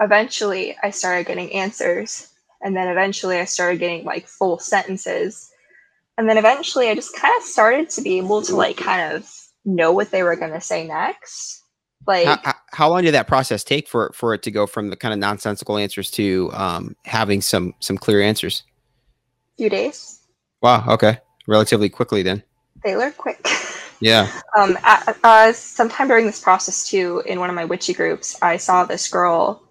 eventually 0.00 0.76
I 0.82 0.90
started 0.90 1.26
getting 1.26 1.52
answers. 1.52 2.28
And 2.62 2.74
then 2.74 2.88
eventually 2.88 3.38
I 3.38 3.44
started 3.44 3.78
getting 3.78 4.04
like 4.04 4.26
full 4.26 4.58
sentences. 4.58 5.50
And 6.16 6.28
then 6.28 6.38
eventually 6.38 6.88
I 6.88 6.94
just 6.94 7.14
kind 7.14 7.34
of 7.36 7.42
started 7.42 7.90
to 7.90 8.02
be 8.02 8.18
able 8.18 8.40
to 8.42 8.56
like 8.56 8.76
kind 8.76 9.12
of 9.12 9.30
know 9.64 9.92
what 9.92 10.10
they 10.10 10.22
were 10.22 10.36
going 10.36 10.52
to 10.52 10.60
say 10.60 10.86
next. 10.86 11.62
Like, 12.06 12.26
how, 12.26 12.53
how, 12.74 12.90
long 12.90 13.02
did 13.02 13.14
that 13.14 13.26
process 13.26 13.64
take 13.64 13.88
for 13.88 14.10
for 14.14 14.34
it 14.34 14.42
to 14.42 14.50
go 14.50 14.66
from 14.66 14.90
the 14.90 14.96
kind 14.96 15.12
of 15.12 15.18
nonsensical 15.20 15.76
answers 15.76 16.10
to 16.12 16.50
um, 16.52 16.96
having 17.04 17.40
some 17.40 17.74
some 17.80 17.96
clear 17.96 18.20
answers? 18.20 18.64
A 19.54 19.56
few 19.56 19.70
days. 19.70 20.20
Wow. 20.62 20.84
Okay. 20.88 21.18
Relatively 21.46 21.88
quickly 21.88 22.22
then. 22.22 22.42
They 22.82 22.96
learn 22.96 23.12
quick. 23.12 23.46
Yeah. 24.00 24.30
um. 24.58 24.78
uh, 24.84 25.52
sometime 25.52 26.08
during 26.08 26.26
this 26.26 26.40
process 26.40 26.88
too, 26.88 27.22
in 27.26 27.40
one 27.40 27.50
of 27.50 27.56
my 27.56 27.64
witchy 27.64 27.94
groups, 27.94 28.36
I 28.42 28.56
saw 28.56 28.84
this 28.84 29.08
girl 29.08 29.62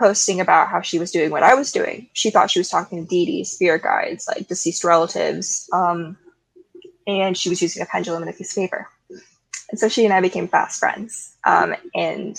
posting 0.00 0.40
about 0.40 0.68
how 0.68 0.80
she 0.80 0.98
was 0.98 1.10
doing 1.10 1.30
what 1.30 1.42
I 1.42 1.54
was 1.54 1.70
doing. 1.70 2.08
She 2.14 2.30
thought 2.30 2.50
she 2.50 2.58
was 2.58 2.70
talking 2.70 3.04
to 3.04 3.08
deities, 3.08 3.50
spirit 3.50 3.82
guides, 3.82 4.26
like 4.26 4.48
deceased 4.48 4.82
relatives. 4.82 5.68
Um, 5.72 6.16
and 7.06 7.36
she 7.36 7.50
was 7.50 7.60
using 7.60 7.82
a 7.82 7.86
pendulum 7.86 8.22
and 8.22 8.30
a 8.30 8.34
piece 8.34 8.56
of 8.56 8.62
paper. 8.62 8.88
And 9.70 9.78
so 9.78 9.88
she 9.88 10.04
and 10.04 10.12
I 10.12 10.20
became 10.20 10.48
fast 10.48 10.80
friends. 10.80 11.36
Um, 11.44 11.74
and 11.94 12.36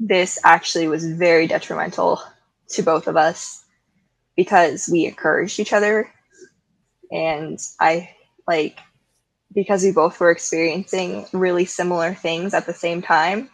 this 0.00 0.38
actually 0.44 0.88
was 0.88 1.06
very 1.06 1.46
detrimental 1.46 2.20
to 2.70 2.82
both 2.82 3.06
of 3.06 3.16
us 3.16 3.64
because 4.36 4.88
we 4.90 5.06
encouraged 5.06 5.60
each 5.60 5.72
other 5.72 6.12
and 7.12 7.58
I 7.78 8.10
like 8.48 8.78
because 9.54 9.82
we 9.82 9.92
both 9.92 10.18
were 10.18 10.30
experiencing 10.30 11.26
really 11.32 11.66
similar 11.66 12.14
things 12.14 12.54
at 12.54 12.64
the 12.64 12.72
same 12.72 13.02
time, 13.02 13.50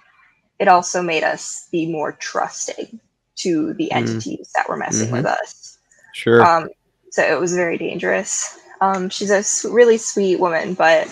it 0.60 0.68
also 0.68 1.02
made 1.02 1.24
us 1.24 1.68
be 1.72 1.90
more 1.90 2.12
trusting 2.12 3.00
to 3.36 3.74
the 3.74 3.90
mm-hmm. 3.92 4.06
entities 4.06 4.50
that 4.54 4.68
were 4.68 4.76
messing 4.76 5.06
mm-hmm. 5.06 5.16
with 5.16 5.26
us. 5.26 5.78
Sure. 6.14 6.44
Um, 6.44 6.68
so 7.10 7.22
it 7.22 7.40
was 7.40 7.54
very 7.54 7.78
dangerous. 7.78 8.58
Um, 8.80 9.08
she's 9.08 9.30
a 9.30 9.68
really 9.68 9.98
sweet 9.98 10.38
woman, 10.38 10.74
but 10.74 11.08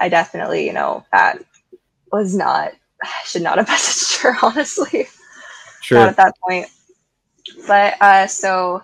I 0.00 0.08
definitely, 0.08 0.66
you 0.66 0.72
know, 0.72 1.04
that 1.12 1.42
was 2.12 2.34
not, 2.34 2.72
I 3.02 3.08
should 3.24 3.42
not 3.42 3.58
have 3.58 3.66
messaged 3.66 4.20
her, 4.22 4.36
honestly. 4.42 5.06
Sure. 5.80 5.98
Not 5.98 6.08
at 6.08 6.16
that 6.16 6.34
point. 6.40 6.68
But 7.66 8.00
uh, 8.00 8.26
so 8.26 8.82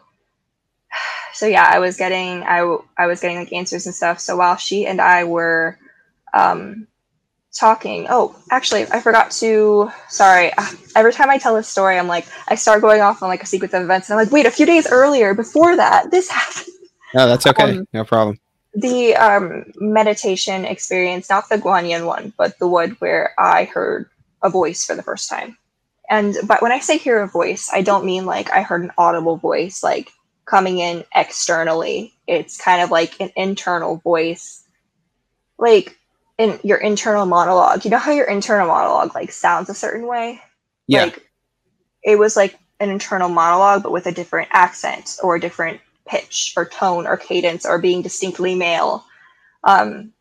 so 1.33 1.47
yeah, 1.47 1.69
I 1.69 1.79
was 1.79 1.97
getting 1.97 2.43
I 2.43 2.77
I 2.97 3.07
was 3.07 3.21
getting 3.21 3.39
like 3.39 3.53
answers 3.53 3.87
and 3.87 3.95
stuff. 3.95 4.21
So 4.21 4.37
while 4.37 4.57
she 4.57 4.87
and 4.87 5.01
I 5.01 5.25
were 5.25 5.79
um, 6.33 6.87
talking, 7.53 8.07
oh, 8.09 8.37
actually, 8.51 8.83
I 8.85 9.01
forgot 9.01 9.31
to. 9.33 9.91
Sorry, 10.09 10.53
every 10.97 11.13
time 11.13 11.31
I 11.31 11.39
tell 11.39 11.55
this 11.55 11.69
story, 11.69 11.99
I'm 11.99 12.09
like 12.09 12.27
I 12.49 12.55
start 12.55 12.81
going 12.81 13.01
off 13.01 13.23
on 13.23 13.29
like 13.29 13.43
a 13.43 13.47
sequence 13.47 13.75
of 13.75 13.83
events, 13.83 14.09
and 14.09 14.19
I'm 14.19 14.25
like, 14.25 14.33
wait, 14.33 14.47
a 14.47 14.51
few 14.51 14.67
days 14.67 14.87
earlier, 14.91 15.35
before 15.35 15.77
that, 15.77 16.11
this 16.11 16.29
happened. 16.31 16.69
No, 17.15 17.29
that's 17.29 17.47
okay. 17.47 17.79
Um, 17.79 17.87
no 17.93 18.05
problem. 18.05 18.39
The 18.75 19.15
um, 19.17 19.73
meditation 19.77 20.65
experience, 20.65 21.31
not 21.31 21.49
the 21.49 21.59
Guanyin 21.59 22.07
one, 22.07 22.33
but 22.37 22.59
the 22.59 22.69
one 22.69 22.91
where 22.99 23.35
I 23.39 23.65
heard 23.65 24.09
a 24.43 24.51
voice 24.51 24.85
for 24.85 24.95
the 24.95 25.03
first 25.03 25.29
time. 25.29 25.57
And 26.11 26.37
but 26.47 26.61
when 26.61 26.73
I 26.73 26.81
say 26.81 26.99
hear 26.99 27.23
a 27.23 27.29
voice, 27.29 27.71
I 27.73 27.83
don't 27.83 28.05
mean 28.05 28.27
like 28.27 28.51
I 28.51 28.63
heard 28.63 28.83
an 28.83 28.93
audible 28.99 29.37
voice, 29.37 29.83
like 29.83 30.11
coming 30.45 30.79
in 30.79 31.05
externally. 31.15 32.13
It's 32.27 32.61
kind 32.61 32.83
of 32.83 32.91
like 32.91 33.21
an 33.21 33.31
internal 33.37 33.97
voice, 33.97 34.65
like 35.59 35.97
in 36.37 36.59
your 36.63 36.79
internal 36.79 37.27
monologue. 37.27 37.85
You 37.85 37.91
know 37.91 37.99
how 37.99 38.13
your 38.13 38.27
internal 38.27 38.67
monologue 38.67 39.15
like 39.15 39.33
sounds 39.33 39.71
a 39.71 39.75
certain 39.75 40.07
way? 40.07 40.41
Yeah. 40.87 41.05
Like 41.05 41.27
it 42.03 42.19
was 42.19 42.37
like 42.37 42.59
an 42.81 42.91
internal 42.91 43.29
monologue, 43.29 43.83
but 43.83 43.93
with 43.93 44.07
a 44.07 44.13
different 44.13 44.49
accent 44.53 45.17
or 45.23 45.37
a 45.37 45.41
different 45.41 45.81
pitch 46.07 46.55
or 46.57 46.67
tone 46.67 47.07
or 47.07 47.17
cadence 47.17 47.65
or 47.65 47.79
being 47.79 48.03
distinctly 48.03 48.55
male. 48.55 49.05
Um, 49.65 50.13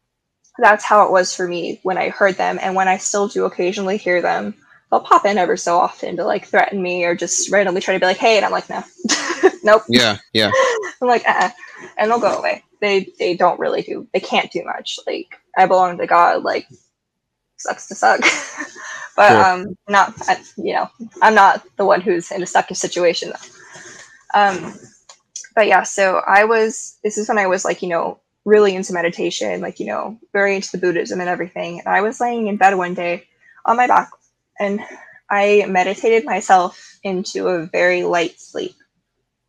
that's 0.57 0.83
how 0.83 1.05
it 1.05 1.11
was 1.11 1.35
for 1.35 1.47
me 1.47 1.79
when 1.83 1.97
I 1.97 2.09
heard 2.09 2.35
them. 2.35 2.59
And 2.61 2.75
when 2.75 2.87
I 2.87 2.97
still 2.97 3.27
do 3.27 3.45
occasionally 3.45 3.97
hear 3.97 4.21
them, 4.21 4.53
they'll 4.89 4.99
pop 4.99 5.25
in 5.25 5.37
ever 5.37 5.57
so 5.57 5.77
often 5.77 6.15
to 6.17 6.25
like 6.25 6.45
threaten 6.45 6.81
me 6.81 7.03
or 7.03 7.15
just 7.15 7.51
randomly 7.51 7.81
try 7.81 7.95
to 7.95 7.99
be 7.99 8.05
like, 8.05 8.17
hey, 8.17 8.37
and 8.37 8.45
I'm 8.45 8.51
like, 8.51 8.69
no, 8.69 8.83
nope. 9.63 9.83
Yeah, 9.89 10.17
yeah. 10.33 10.51
I'm 11.01 11.07
like, 11.07 11.27
uh, 11.27 11.49
and 11.97 12.09
they'll 12.11 12.19
go 12.19 12.37
away. 12.37 12.63
They 12.79 13.07
they 13.17 13.35
don't 13.35 13.59
really 13.59 13.81
do. 13.81 14.07
They 14.13 14.19
can't 14.19 14.51
do 14.51 14.63
much. 14.63 14.99
Like 15.07 15.39
I 15.57 15.65
belong 15.65 15.97
to 15.97 16.05
God. 16.05 16.43
Like 16.43 16.67
sucks 17.57 17.87
to 17.87 17.95
suck. 17.95 18.21
but 19.15 19.29
sure. 19.29 19.43
um, 19.43 19.77
not 19.89 20.13
I, 20.27 20.43
you 20.57 20.73
know, 20.73 20.89
I'm 21.21 21.33
not 21.33 21.65
the 21.77 21.85
one 21.85 22.01
who's 22.01 22.31
in 22.31 22.43
a 22.43 22.45
sucky 22.45 22.75
situation. 22.75 23.33
Um, 24.35 24.73
but 25.55 25.67
yeah, 25.67 25.83
so 25.83 26.21
I 26.25 26.45
was. 26.45 26.97
This 27.03 27.17
is 27.17 27.27
when 27.27 27.37
I 27.37 27.47
was 27.47 27.65
like, 27.65 27.81
you 27.81 27.89
know, 27.89 28.19
really 28.45 28.75
into 28.75 28.93
meditation, 28.93 29.61
like 29.61 29.79
you 29.79 29.85
know, 29.85 30.17
very 30.31 30.55
into 30.55 30.71
the 30.71 30.77
Buddhism 30.77 31.19
and 31.19 31.29
everything. 31.29 31.79
And 31.79 31.87
I 31.87 32.01
was 32.01 32.19
laying 32.19 32.47
in 32.47 32.57
bed 32.57 32.75
one 32.75 32.93
day 32.93 33.25
on 33.65 33.77
my 33.77 33.87
back 33.87 34.09
and 34.59 34.81
I 35.29 35.65
meditated 35.67 36.25
myself 36.25 36.97
into 37.03 37.47
a 37.47 37.65
very 37.65 38.03
light 38.03 38.39
sleep. 38.39 38.75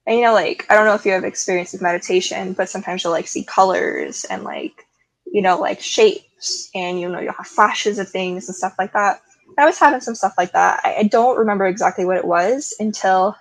And 0.07 0.19
you 0.19 0.25
know, 0.25 0.35
like 0.35 0.67
I 0.71 0.75
don't 0.75 0.87
know 0.87 0.95
if 0.95 1.05
you 1.07 1.13
have 1.13 1.25
experience 1.25 1.73
with 1.73 1.83
meditation, 1.83 2.53
but 2.53 2.69
sometimes 2.69 3.03
you'll 3.03 3.13
like 3.13 3.29
see 3.29 3.45
colors 3.45 4.25
and 4.25 4.45
like 4.45 4.87
you 5.27 5.43
know, 5.43 5.59
like 5.59 5.81
shapes, 5.81 6.71
and 6.75 7.01
you 7.01 7.09
know, 7.09 7.19
you'll 7.19 7.33
have 7.33 7.47
flashes 7.47 7.99
of 7.99 8.09
things 8.09 8.49
and 8.49 8.55
stuff 8.55 8.75
like 8.79 8.93
that. 8.93 9.21
I 9.59 9.67
was 9.67 9.79
having 9.79 10.01
some 10.01 10.15
stuff 10.15 10.35
like 10.39 10.53
that. 10.53 10.81
I, 10.85 10.97
I 10.99 11.03
don't 11.05 11.39
remember 11.39 11.67
exactly 11.67 12.05
what 12.05 12.19
it 12.19 12.25
was 12.25 12.75
until 12.79 13.37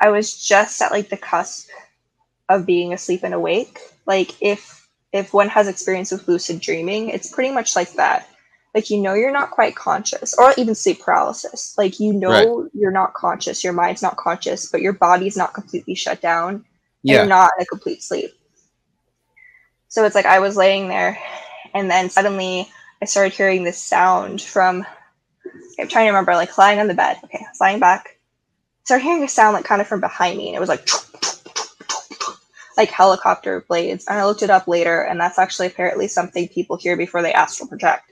I 0.00 0.10
was 0.10 0.36
just 0.42 0.80
at 0.82 0.92
like 0.92 1.08
the 1.08 1.16
cusp 1.16 1.68
of 2.48 2.66
being 2.66 2.92
asleep 2.92 3.22
and 3.22 3.34
awake. 3.34 3.78
Like 4.06 4.40
if 4.40 4.88
if 5.12 5.34
one 5.34 5.48
has 5.48 5.68
experience 5.68 6.10
with 6.10 6.28
lucid 6.28 6.60
dreaming, 6.60 7.10
it's 7.10 7.32
pretty 7.32 7.52
much 7.52 7.76
like 7.76 7.92
that 7.94 8.28
like 8.72 8.88
you 8.88 9.00
know 9.00 9.14
you're 9.14 9.32
not 9.32 9.50
quite 9.50 9.74
conscious 9.74 10.32
or 10.38 10.54
even 10.56 10.76
sleep 10.76 11.00
paralysis 11.00 11.74
like 11.76 11.98
you 11.98 12.12
know 12.12 12.28
right. 12.60 12.70
you're 12.72 12.92
not 12.92 13.14
conscious 13.14 13.64
your 13.64 13.72
mind's 13.72 14.00
not 14.00 14.16
conscious 14.16 14.70
but 14.70 14.80
your 14.80 14.92
body's 14.92 15.36
not 15.36 15.52
completely 15.52 15.92
shut 15.92 16.20
down 16.20 16.64
yeah. 17.02 17.16
you're 17.16 17.26
not 17.26 17.50
in 17.58 17.64
a 17.64 17.66
complete 17.66 18.00
sleep 18.00 18.30
So 19.90 20.04
it's 20.04 20.14
like 20.14 20.24
I 20.24 20.38
was 20.38 20.56
laying 20.56 20.86
there, 20.86 21.18
and 21.74 21.90
then 21.90 22.10
suddenly 22.10 22.70
I 23.02 23.06
started 23.06 23.32
hearing 23.32 23.64
this 23.64 23.76
sound 23.76 24.40
from. 24.40 24.86
I'm 25.80 25.88
trying 25.88 26.04
to 26.04 26.10
remember, 26.10 26.34
like 26.34 26.56
lying 26.56 26.78
on 26.78 26.86
the 26.86 26.94
bed. 26.94 27.18
Okay, 27.24 27.38
I 27.40 27.50
was 27.50 27.60
lying 27.60 27.80
back. 27.80 28.19
Started 28.84 29.04
hearing 29.04 29.22
a 29.22 29.28
sound 29.28 29.54
like 29.54 29.64
kind 29.64 29.80
of 29.80 29.86
from 29.86 30.00
behind 30.00 30.36
me, 30.36 30.48
and 30.48 30.56
it 30.56 30.60
was 30.60 30.68
like 30.68 30.88
like 32.76 32.90
helicopter 32.90 33.64
blades. 33.68 34.06
And 34.06 34.18
I 34.18 34.24
looked 34.24 34.42
it 34.42 34.50
up 34.50 34.66
later, 34.66 35.02
and 35.02 35.20
that's 35.20 35.38
actually 35.38 35.66
apparently 35.68 36.08
something 36.08 36.48
people 36.48 36.76
hear 36.76 36.96
before 36.96 37.22
they 37.22 37.32
astral 37.32 37.68
project. 37.68 38.10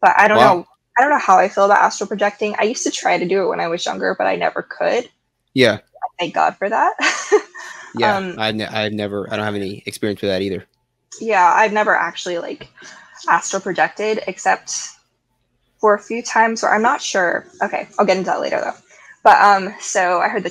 But 0.00 0.14
I 0.16 0.28
don't 0.28 0.38
wow. 0.38 0.54
know. 0.54 0.66
I 0.98 1.02
don't 1.02 1.10
know 1.10 1.18
how 1.18 1.38
I 1.38 1.48
feel 1.48 1.64
about 1.64 1.78
astral 1.78 2.06
projecting. 2.06 2.54
I 2.58 2.64
used 2.64 2.84
to 2.84 2.90
try 2.90 3.18
to 3.18 3.26
do 3.26 3.42
it 3.42 3.48
when 3.48 3.60
I 3.60 3.68
was 3.68 3.84
younger, 3.84 4.14
but 4.16 4.26
I 4.26 4.36
never 4.36 4.62
could. 4.62 5.08
Yeah. 5.54 5.78
Thank 6.18 6.34
God 6.34 6.56
for 6.56 6.68
that. 6.68 6.94
yeah, 7.94 8.16
um, 8.16 8.34
I 8.38 8.52
ne- 8.52 8.66
I've 8.66 8.92
never. 8.92 9.32
I 9.32 9.36
don't 9.36 9.44
have 9.44 9.54
any 9.54 9.82
experience 9.86 10.20
with 10.20 10.30
that 10.30 10.42
either. 10.42 10.64
Yeah, 11.20 11.52
I've 11.54 11.72
never 11.72 11.94
actually 11.94 12.38
like 12.38 12.68
astral 13.28 13.62
projected, 13.62 14.20
except 14.26 14.74
for 15.80 15.94
a 15.94 15.98
few 15.98 16.22
times 16.22 16.62
where 16.62 16.74
I'm 16.74 16.82
not 16.82 17.00
sure. 17.00 17.46
Okay, 17.62 17.88
I'll 17.98 18.06
get 18.06 18.16
into 18.16 18.30
that 18.30 18.40
later 18.40 18.60
though. 18.60 18.74
But 19.22 19.40
um, 19.40 19.74
so 19.80 20.20
I 20.20 20.28
heard 20.28 20.42
the 20.42 20.50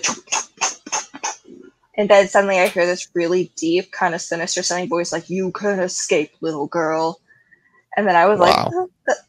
and 1.96 2.10
then 2.10 2.28
suddenly 2.28 2.60
I 2.60 2.68
hear 2.68 2.86
this 2.86 3.10
really 3.14 3.52
deep, 3.56 3.92
kind 3.92 4.16
of 4.16 4.22
sinister 4.22 4.64
sounding 4.64 4.90
voice 4.90 5.12
like, 5.12 5.30
You 5.30 5.52
can 5.52 5.80
escape, 5.80 6.32
little 6.42 6.68
girl. 6.68 7.20
And 7.98 8.08
then 8.08 8.16
I 8.16 8.26
was 8.26 8.40
wow. 8.40 8.72
like, 9.06 9.28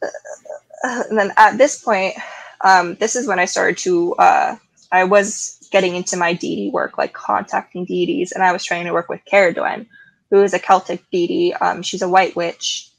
and 0.84 1.18
then 1.18 1.32
at 1.36 1.59
this 1.59 1.82
point, 1.82 2.14
um, 2.62 2.95
this 2.95 3.16
is 3.16 3.26
when 3.26 3.40
I 3.40 3.45
started 3.45 3.78
to, 3.78 4.14
uh, 4.14 4.57
I 4.93 5.05
was 5.05 5.68
getting 5.72 5.97
into 5.97 6.16
my 6.16 6.32
deity 6.32 6.70
work, 6.70 6.97
like 6.97 7.12
contacting 7.12 7.84
deities, 7.84 8.30
and 8.32 8.45
I 8.45 8.53
was 8.53 8.64
trying 8.64 8.84
to 8.84 8.93
work 8.93 9.09
with 9.09 9.20
Cerridwen, 9.30 9.86
who 10.30 10.43
is 10.43 10.55
a 10.55 10.59
Celtic 10.59 11.03
deity. 11.11 11.55
Um, 11.55 11.82
she's 11.82 12.03
a 12.03 12.09
white 12.09 12.36
witch, 12.36 12.90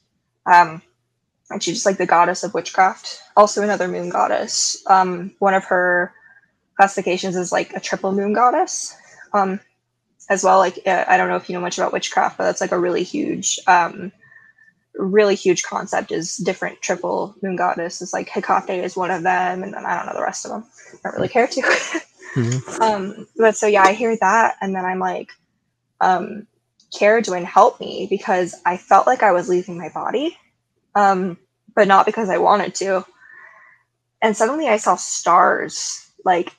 um, 0.44 0.82
and 1.50 1.62
she's 1.62 1.74
just 1.74 1.86
like 1.86 1.98
the 1.98 2.06
goddess 2.06 2.44
of 2.44 2.52
witchcraft, 2.52 3.20
also 3.36 3.62
another 3.62 3.88
moon 3.88 4.10
goddess. 4.10 4.82
Um, 4.86 5.32
one 5.38 5.54
of 5.54 5.64
her 5.64 6.12
classifications 6.76 7.36
is 7.36 7.52
like 7.52 7.72
a 7.74 7.80
triple 7.80 8.12
moon 8.12 8.32
goddess 8.32 8.96
um, 9.32 9.60
as 10.28 10.42
well. 10.42 10.58
Like 10.58 10.80
uh, 10.86 11.04
I 11.06 11.16
don't 11.16 11.28
know 11.28 11.36
if 11.36 11.48
you 11.48 11.54
know 11.54 11.60
much 11.60 11.78
about 11.78 11.92
witchcraft, 11.92 12.38
but 12.38 12.44
that's 12.44 12.60
like 12.60 12.72
a 12.72 12.78
really 12.78 13.02
huge, 13.02 13.58
um, 13.66 14.12
really 14.94 15.34
huge 15.34 15.62
concept. 15.62 16.12
Is 16.12 16.36
different 16.36 16.80
triple 16.80 17.34
moon 17.42 17.56
goddesses. 17.56 18.12
Like 18.12 18.28
Hecate 18.28 18.82
is 18.82 18.96
one 18.96 19.10
of 19.10 19.22
them, 19.22 19.62
and 19.62 19.74
then 19.74 19.84
I 19.84 19.96
don't 19.96 20.06
know 20.06 20.14
the 20.14 20.22
rest 20.22 20.44
of 20.44 20.50
them. 20.50 20.64
I 20.94 21.08
don't 21.08 21.16
really 21.16 21.28
care 21.28 21.46
to. 21.46 21.60
mm-hmm. 22.34 22.82
um, 22.82 23.26
but 23.36 23.56
so 23.56 23.66
yeah, 23.66 23.82
I 23.82 23.92
hear 23.92 24.16
that, 24.16 24.56
and 24.60 24.74
then 24.74 24.84
I'm 24.84 24.98
like, 24.98 25.30
um, 26.00 26.46
Cerridwen 26.94 27.44
help 27.44 27.80
me 27.80 28.06
because 28.08 28.54
I 28.64 28.76
felt 28.76 29.06
like 29.06 29.22
I 29.22 29.32
was 29.32 29.48
leaving 29.48 29.78
my 29.78 29.88
body, 29.88 30.36
um, 30.94 31.36
but 31.74 31.88
not 31.88 32.06
because 32.06 32.28
I 32.28 32.38
wanted 32.38 32.74
to. 32.76 33.04
And 34.22 34.36
suddenly 34.36 34.68
I 34.68 34.78
saw 34.78 34.96
stars, 34.96 36.10
like 36.24 36.52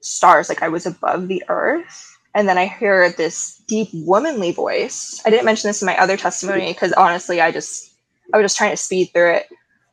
stars, 0.00 0.48
like 0.48 0.62
I 0.62 0.68
was 0.68 0.86
above 0.86 1.28
the 1.28 1.42
earth 1.48 2.10
and 2.34 2.48
then 2.48 2.58
I 2.58 2.66
hear 2.66 3.10
this 3.10 3.62
deep 3.66 3.88
womanly 3.92 4.52
voice. 4.52 5.20
I 5.26 5.30
didn't 5.30 5.44
mention 5.44 5.68
this 5.68 5.82
in 5.82 5.86
my 5.86 5.98
other 5.98 6.16
testimony 6.16 6.72
because 6.72 6.92
honestly, 6.92 7.40
I 7.40 7.50
just 7.50 7.92
I 8.32 8.36
was 8.36 8.44
just 8.44 8.56
trying 8.56 8.70
to 8.70 8.76
speed 8.76 9.10
through 9.12 9.34
it. 9.34 9.48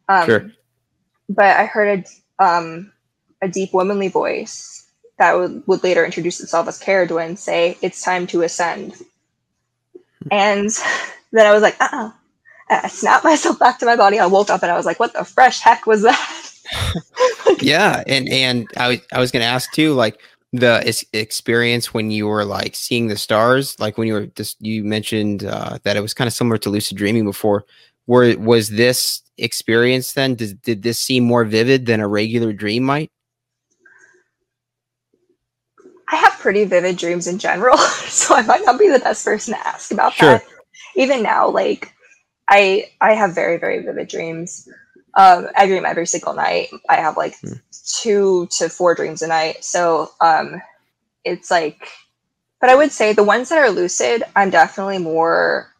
Um, 0.07 0.25
sure. 0.25 0.51
But 1.29 1.57
I 1.57 1.65
heard 1.65 2.05
a 2.39 2.43
um, 2.43 2.91
a 3.41 3.47
deep 3.47 3.73
womanly 3.73 4.07
voice 4.07 4.85
that 5.17 5.35
would, 5.35 5.63
would 5.65 5.83
later 5.83 6.05
introduce 6.05 6.39
itself 6.39 6.67
as 6.67 6.79
Cerridwen 6.79 7.37
say, 7.37 7.77
"It's 7.81 8.03
time 8.03 8.27
to 8.27 8.43
ascend." 8.43 8.93
And 10.29 10.69
then 11.31 11.47
I 11.47 11.53
was 11.53 11.63
like, 11.63 11.77
"Uh." 11.79 12.11
I 12.69 12.89
snapped 12.89 13.23
myself 13.23 13.57
back 13.59 13.79
to 13.79 13.85
my 13.85 13.95
body. 13.95 14.19
I 14.19 14.25
woke 14.25 14.49
up 14.49 14.61
and 14.61 14.71
I 14.71 14.75
was 14.75 14.85
like, 14.85 14.99
"What 14.99 15.13
the 15.13 15.23
fresh 15.23 15.61
heck 15.61 15.87
was 15.87 16.03
that?" 16.03 16.51
yeah, 17.61 18.03
and 18.07 18.27
and 18.29 18.67
I 18.77 18.87
was 18.89 18.99
I 19.11 19.19
was 19.19 19.31
going 19.31 19.41
to 19.41 19.47
ask 19.47 19.71
too, 19.71 19.93
like 19.93 20.19
the 20.53 21.05
experience 21.13 21.93
when 21.93 22.09
you 22.09 22.25
were 22.27 22.45
like 22.45 22.73
seeing 22.73 23.07
the 23.07 23.17
stars 23.17 23.77
like 23.79 23.97
when 23.97 24.07
you 24.07 24.13
were 24.13 24.27
just 24.27 24.55
you 24.61 24.83
mentioned 24.83 25.43
uh, 25.43 25.77
that 25.83 25.97
it 25.97 26.01
was 26.01 26.13
kind 26.13 26.27
of 26.27 26.33
similar 26.33 26.57
to 26.57 26.69
lucid 26.69 26.97
dreaming 26.97 27.25
before. 27.25 27.65
Were 28.07 28.37
was 28.37 28.69
this 28.69 29.21
experience 29.37 30.13
then 30.13 30.35
did, 30.35 30.61
did 30.61 30.83
this 30.83 30.99
seem 30.99 31.23
more 31.23 31.43
vivid 31.43 31.85
than 31.85 31.99
a 31.99 32.07
regular 32.07 32.53
dream 32.53 32.83
might? 32.83 33.11
I 36.09 36.15
have 36.15 36.33
pretty 36.39 36.63
vivid 36.63 36.97
dreams 36.97 37.27
in 37.27 37.37
general 37.37 37.77
so 38.07 38.33
i 38.33 38.41
might 38.43 38.61
not 38.63 38.79
be 38.79 38.89
the 38.89 38.99
best 38.99 39.25
person 39.25 39.53
to 39.53 39.67
ask 39.67 39.91
about 39.91 40.13
sure. 40.13 40.37
that. 40.37 40.45
Even 40.95 41.21
now 41.21 41.49
like 41.49 41.93
i 42.49 42.89
i 43.01 43.13
have 43.13 43.35
very 43.35 43.57
very 43.57 43.83
vivid 43.83 44.07
dreams 44.07 44.69
um, 45.17 45.47
I 45.55 45.65
dream 45.65 45.83
every 45.83 46.05
single 46.05 46.35
night. 46.35 46.69
I 46.87 46.97
have 46.97 47.17
like 47.17 47.35
mm. 47.41 47.59
two 47.99 48.47
to 48.51 48.69
four 48.69 48.93
dreams 48.93 49.23
a 49.23 49.27
night. 49.27 49.65
So 49.65 50.11
um, 50.21 50.61
it's 51.25 51.49
like, 51.49 51.89
but 52.61 52.69
I 52.69 52.75
would 52.75 52.91
say 52.91 53.13
the 53.13 53.23
ones 53.23 53.49
that 53.49 53.57
are 53.57 53.71
lucid, 53.71 54.23
I'm 54.35 54.51
definitely 54.51 54.99
more 54.99 55.73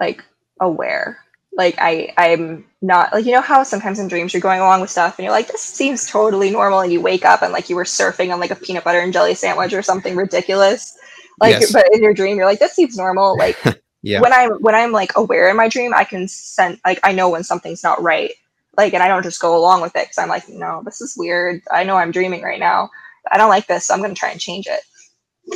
like 0.00 0.24
aware. 0.60 1.20
Like 1.56 1.76
I, 1.78 2.12
I'm 2.18 2.64
not 2.82 3.12
like 3.12 3.24
you 3.24 3.32
know 3.32 3.40
how 3.40 3.62
sometimes 3.62 4.00
in 4.00 4.08
dreams 4.08 4.32
you're 4.32 4.40
going 4.40 4.60
along 4.60 4.80
with 4.80 4.90
stuff 4.90 5.18
and 5.18 5.24
you're 5.24 5.32
like 5.32 5.48
this 5.48 5.62
seems 5.62 6.08
totally 6.08 6.50
normal 6.50 6.80
and 6.80 6.92
you 6.92 7.00
wake 7.00 7.24
up 7.24 7.42
and 7.42 7.52
like 7.52 7.68
you 7.68 7.74
were 7.74 7.84
surfing 7.84 8.32
on 8.32 8.38
like 8.38 8.52
a 8.52 8.56
peanut 8.56 8.84
butter 8.84 9.00
and 9.00 9.12
jelly 9.12 9.34
sandwich 9.34 9.72
or 9.72 9.82
something 9.82 10.16
ridiculous. 10.16 10.96
Like, 11.40 11.60
yes. 11.60 11.72
but 11.72 11.86
in 11.92 12.02
your 12.02 12.14
dream 12.14 12.36
you're 12.36 12.46
like 12.46 12.58
this 12.58 12.74
seems 12.74 12.96
normal. 12.96 13.36
Like 13.38 13.56
yeah. 14.02 14.20
when 14.20 14.32
I'm 14.32 14.50
when 14.60 14.74
I'm 14.74 14.90
like 14.90 15.16
aware 15.16 15.48
in 15.48 15.56
my 15.56 15.68
dream, 15.68 15.94
I 15.94 16.02
can 16.02 16.26
sense 16.26 16.80
like 16.84 16.98
I 17.04 17.12
know 17.12 17.28
when 17.28 17.44
something's 17.44 17.84
not 17.84 18.02
right 18.02 18.32
like 18.76 18.94
and 18.94 19.02
i 19.02 19.08
don't 19.08 19.22
just 19.22 19.40
go 19.40 19.56
along 19.56 19.80
with 19.80 19.94
it 19.96 20.04
because 20.04 20.18
i'm 20.18 20.28
like 20.28 20.48
no 20.48 20.82
this 20.84 21.00
is 21.00 21.14
weird. 21.16 21.62
I 21.70 21.84
know 21.84 21.96
i'm 21.96 22.12
dreaming 22.12 22.42
right 22.42 22.60
now. 22.60 22.90
I 23.30 23.36
don't 23.36 23.50
like 23.50 23.66
this 23.66 23.86
so 23.86 23.94
i'm 23.94 24.00
going 24.00 24.14
to 24.14 24.18
try 24.18 24.30
and 24.30 24.40
change 24.40 24.66
it. 24.66 24.80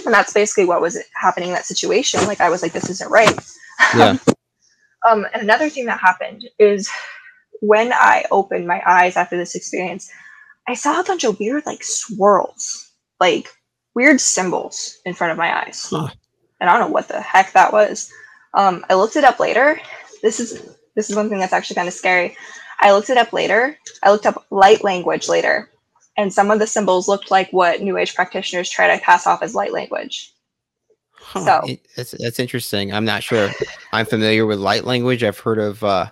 And 0.05 0.15
that's 0.15 0.33
basically 0.33 0.65
what 0.65 0.81
was 0.81 0.99
happening 1.15 1.51
in 1.51 1.55
that 1.55 1.67
situation. 1.67 2.25
Like 2.27 2.41
i 2.41 2.49
was 2.49 2.63
like 2.63 2.73
this 2.73 2.91
isn't 2.91 3.11
right. 3.11 3.39
Yeah. 3.97 4.17
um, 5.09 5.27
and 5.33 5.43
another 5.43 5.69
thing 5.69 5.87
that 5.87 6.01
happened 6.01 6.45
is 6.59 6.91
when 7.61 7.93
i 7.93 8.25
opened 8.31 8.67
my 8.67 8.83
eyes 8.87 9.17
after 9.17 9.37
this 9.37 9.55
experience 9.55 10.11
i 10.69 10.75
saw 10.75 11.01
a 11.01 11.05
bunch 11.05 11.23
of 11.23 11.39
weird 11.39 11.65
like 11.65 11.85
swirls 11.85 12.91
like 13.21 13.49
weird 13.95 14.21
symbols 14.21 14.99
in 15.05 15.15
front 15.15 15.31
of 15.31 15.39
my 15.39 15.65
eyes. 15.65 15.87
Huh. 15.91 16.09
and 16.61 16.69
i 16.69 16.73
don't 16.73 16.89
know 16.89 16.93
what 16.93 17.09
the 17.09 17.21
heck 17.21 17.53
that 17.53 17.73
was. 17.73 18.11
Um, 18.55 18.85
i 18.91 18.95
looked 18.95 19.17
it 19.17 19.25
up 19.25 19.39
later. 19.41 19.81
This 20.23 20.41
is 20.41 20.77
this 20.95 21.09
is 21.09 21.17
one 21.17 21.29
thing 21.29 21.39
that's 21.39 21.53
actually 21.53 21.77
kind 21.77 21.89
of 21.89 21.95
scary 21.95 22.37
I 22.83 22.93
looked 22.93 23.11
it 23.11 23.17
up 23.17 23.33
later. 23.33 23.79
I 24.03 24.11
looked 24.11 24.27
up 24.27 24.45
light 24.51 24.85
language 24.85 25.29
later, 25.29 25.71
and 26.17 26.33
some 26.33 26.51
of 26.51 26.59
the 26.59 26.67
symbols 26.67 27.09
looked 27.09 27.31
like 27.31 27.51
what 27.53 27.81
New 27.81 27.97
Age 27.97 28.15
practitioners 28.15 28.69
try 28.69 28.95
to 28.95 29.03
pass 29.03 29.27
off 29.27 29.43
as 29.43 29.55
light 29.55 29.73
language. 29.73 30.33
Huh. 31.15 31.63
So 31.63 31.77
that's 31.97 32.11
that's 32.19 32.41
interesting. 32.41 32.93
I'm 32.93 33.05
not 33.05 33.23
sure. 33.23 33.51
I'm 33.93 34.05
familiar 34.05 34.45
with 34.45 34.59
light 34.59 34.85
language. 34.85 35.25
I've 35.25 35.39
heard 35.39 35.59
of. 35.59 35.83
Uh, 35.83 36.11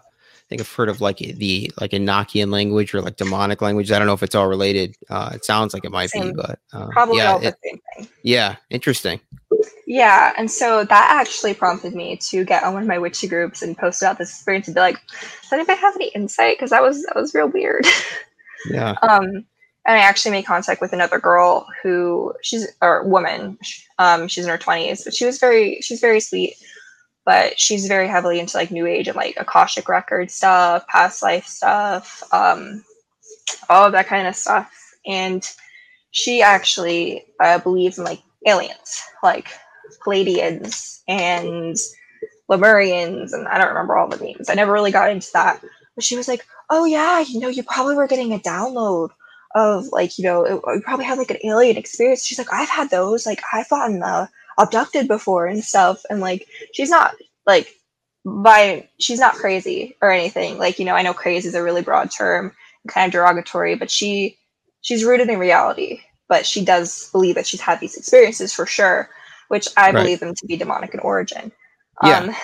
think 0.50 0.60
I've 0.60 0.72
heard 0.72 0.88
of 0.88 1.00
like 1.00 1.18
the 1.18 1.70
like 1.80 1.92
Enochian 1.92 2.52
language 2.52 2.92
or 2.92 3.00
like 3.00 3.16
demonic 3.16 3.62
language. 3.62 3.92
I 3.92 3.98
don't 3.98 4.08
know 4.08 4.14
if 4.14 4.22
it's 4.22 4.34
all 4.34 4.48
related. 4.48 4.96
Uh, 5.08 5.30
it 5.32 5.44
sounds 5.44 5.72
like 5.72 5.84
it 5.84 5.92
might 5.92 6.10
same. 6.10 6.32
be, 6.32 6.32
but 6.32 6.58
uh, 6.72 6.88
probably 6.88 7.18
yeah, 7.18 7.32
all 7.32 7.38
it, 7.38 7.42
the 7.62 7.68
same 7.68 7.80
thing. 7.94 8.08
Yeah, 8.24 8.56
interesting. 8.68 9.20
Yeah, 9.86 10.32
and 10.36 10.50
so 10.50 10.84
that 10.84 11.08
actually 11.10 11.54
prompted 11.54 11.94
me 11.94 12.16
to 12.16 12.44
get 12.44 12.64
on 12.64 12.74
one 12.74 12.82
of 12.82 12.88
my 12.88 12.98
witchy 12.98 13.28
groups 13.28 13.62
and 13.62 13.78
post 13.78 14.02
about 14.02 14.18
this 14.18 14.30
experience 14.30 14.66
and 14.66 14.74
be 14.74 14.80
like, 14.80 14.98
"Does 15.42 15.52
anybody 15.52 15.78
have 15.78 15.94
any 15.94 16.08
insight?" 16.08 16.58
Because 16.58 16.70
that 16.70 16.82
was 16.82 17.04
that 17.04 17.16
was 17.16 17.32
real 17.32 17.48
weird. 17.48 17.86
Yeah. 18.68 18.96
um, 19.02 19.46
and 19.86 19.96
I 19.96 19.98
actually 19.98 20.32
made 20.32 20.46
contact 20.46 20.80
with 20.80 20.92
another 20.92 21.20
girl 21.20 21.66
who 21.82 22.34
she's 22.42 22.66
or 22.82 23.04
woman. 23.04 23.56
Um, 23.98 24.26
she's 24.26 24.44
in 24.44 24.50
her 24.50 24.58
twenties, 24.58 25.04
but 25.04 25.14
she 25.14 25.24
was 25.24 25.38
very 25.38 25.80
she's 25.80 26.00
very 26.00 26.18
sweet, 26.18 26.56
but 27.30 27.60
she's 27.60 27.86
very 27.86 28.08
heavily 28.08 28.40
into 28.40 28.56
like 28.56 28.72
new 28.72 28.86
age 28.86 29.06
and 29.06 29.14
like 29.14 29.36
akashic 29.38 29.88
record 29.88 30.32
stuff, 30.32 30.84
past 30.88 31.22
life 31.22 31.46
stuff, 31.46 32.24
um, 32.32 32.84
all 33.68 33.88
that 33.88 34.08
kind 34.08 34.26
of 34.26 34.34
stuff. 34.34 34.68
And 35.06 35.48
she 36.10 36.42
actually 36.42 37.24
uh, 37.38 37.60
believes 37.60 37.98
in 37.98 38.04
like 38.04 38.20
aliens, 38.48 39.00
like 39.22 39.46
Pleiadians 40.04 41.02
and 41.06 41.76
Lemurians, 42.50 43.32
and 43.32 43.46
I 43.46 43.58
don't 43.58 43.68
remember 43.68 43.96
all 43.96 44.08
the 44.08 44.16
names. 44.16 44.50
I 44.50 44.54
never 44.54 44.72
really 44.72 44.90
got 44.90 45.10
into 45.10 45.30
that. 45.34 45.62
But 45.94 46.02
she 46.02 46.16
was 46.16 46.26
like, 46.26 46.44
"Oh 46.68 46.84
yeah, 46.84 47.20
you 47.20 47.38
know, 47.38 47.46
you 47.46 47.62
probably 47.62 47.94
were 47.94 48.08
getting 48.08 48.32
a 48.32 48.40
download 48.40 49.10
of 49.54 49.86
like, 49.92 50.18
you 50.18 50.24
know, 50.24 50.42
it, 50.42 50.60
you 50.74 50.82
probably 50.84 51.04
had 51.04 51.18
like 51.18 51.30
an 51.30 51.38
alien 51.44 51.76
experience." 51.76 52.24
She's 52.24 52.38
like, 52.38 52.52
"I've 52.52 52.68
had 52.68 52.90
those. 52.90 53.24
Like, 53.24 53.40
I've 53.52 53.68
gotten 53.68 54.02
uh, 54.02 54.26
abducted 54.60 55.08
before 55.08 55.46
and 55.46 55.64
stuff." 55.64 56.02
And 56.10 56.20
like, 56.20 56.46
she's 56.72 56.90
not 56.90 57.14
like 57.46 57.74
by 58.24 58.88
she's 58.98 59.20
not 59.20 59.34
crazy 59.34 59.96
or 60.02 60.10
anything. 60.10 60.58
Like, 60.58 60.78
you 60.78 60.84
know, 60.84 60.94
I 60.94 61.02
know 61.02 61.14
crazy 61.14 61.48
is 61.48 61.54
a 61.54 61.62
really 61.62 61.82
broad 61.82 62.10
term, 62.10 62.52
kind 62.88 63.06
of 63.06 63.12
derogatory, 63.12 63.74
but 63.74 63.90
she 63.90 64.38
she's 64.82 65.04
rooted 65.04 65.28
in 65.28 65.38
reality. 65.38 66.00
But 66.28 66.46
she 66.46 66.64
does 66.64 67.10
believe 67.10 67.34
that 67.34 67.46
she's 67.46 67.60
had 67.60 67.80
these 67.80 67.96
experiences 67.96 68.52
for 68.54 68.64
sure 68.64 69.10
which 69.50 69.66
I 69.76 69.86
right. 69.86 69.94
believe 69.94 70.20
them 70.20 70.32
to 70.32 70.46
be 70.46 70.56
demonic 70.56 70.94
in 70.94 71.00
origin. 71.00 71.50
Yeah. 72.04 72.18
Um, 72.18 72.34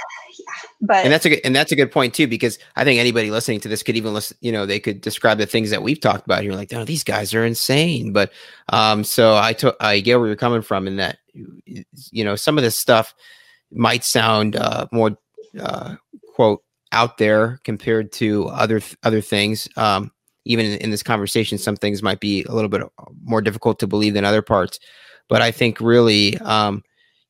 but 0.81 1.05
and 1.05 1.13
that's 1.13 1.25
a 1.25 1.31
good 1.31 1.41
and 1.45 1.55
that's 1.55 1.73
a 1.73 1.77
good 1.77 1.91
point 1.91 2.15
too 2.15 2.27
because 2.27 2.59
I 2.77 2.85
think 2.85 3.01
anybody 3.01 3.31
listening 3.31 3.61
to 3.61 3.69
this 3.69 3.83
could 3.83 3.97
even 3.97 4.15
listen. 4.15 4.37
You 4.41 4.53
know, 4.53 4.67
they 4.67 4.81
could 4.81 5.01
describe 5.01 5.39
the 5.39 5.47
things 5.47 5.71
that 5.71 5.83
we've 5.83 6.01
talked 6.01 6.25
about 6.25 6.43
here, 6.43 6.53
like, 6.53 6.73
oh, 6.73 6.85
these 6.85 7.05
guys 7.05 7.35
are 7.35 7.45
insane. 7.45 8.13
But 8.13 8.33
um, 8.73 9.05
so 9.05 9.37
I 9.37 9.53
took 9.53 9.77
I 9.81 10.01
get 10.01 10.19
where 10.19 10.29
you're 10.29 10.37
coming 10.37 10.63
from 10.63 10.87
in 10.87 10.97
that 10.97 11.19
you 11.65 12.25
know 12.25 12.37
some 12.37 12.59
of 12.59 12.65
this 12.65 12.79
stuff 12.79 13.15
might 13.71 14.05
sound 14.05 14.57
uh, 14.57 14.87
more 14.93 15.17
uh, 15.61 15.97
quote 16.35 16.63
out 16.93 17.19
there 17.19 17.61
compared 17.65 18.13
to 18.13 18.47
other 18.49 18.81
other 19.03 19.21
things. 19.21 19.69
Um, 19.77 20.13
even 20.45 20.65
in, 20.65 20.79
in, 20.79 20.91
this 20.91 21.03
conversation, 21.03 21.59
some 21.59 21.75
things 21.75 22.05
might 22.05 22.21
be 22.21 22.45
a 22.45 22.53
little 22.53 22.69
bit 22.69 22.83
more 23.25 23.43
difficult 23.43 23.81
to 23.81 23.87
believe 23.89 24.15
than 24.15 24.25
other 24.25 24.43
parts. 24.43 24.79
But 25.29 25.43
I 25.43 25.51
think 25.51 25.81
really, 25.81 26.39
um, 26.39 26.85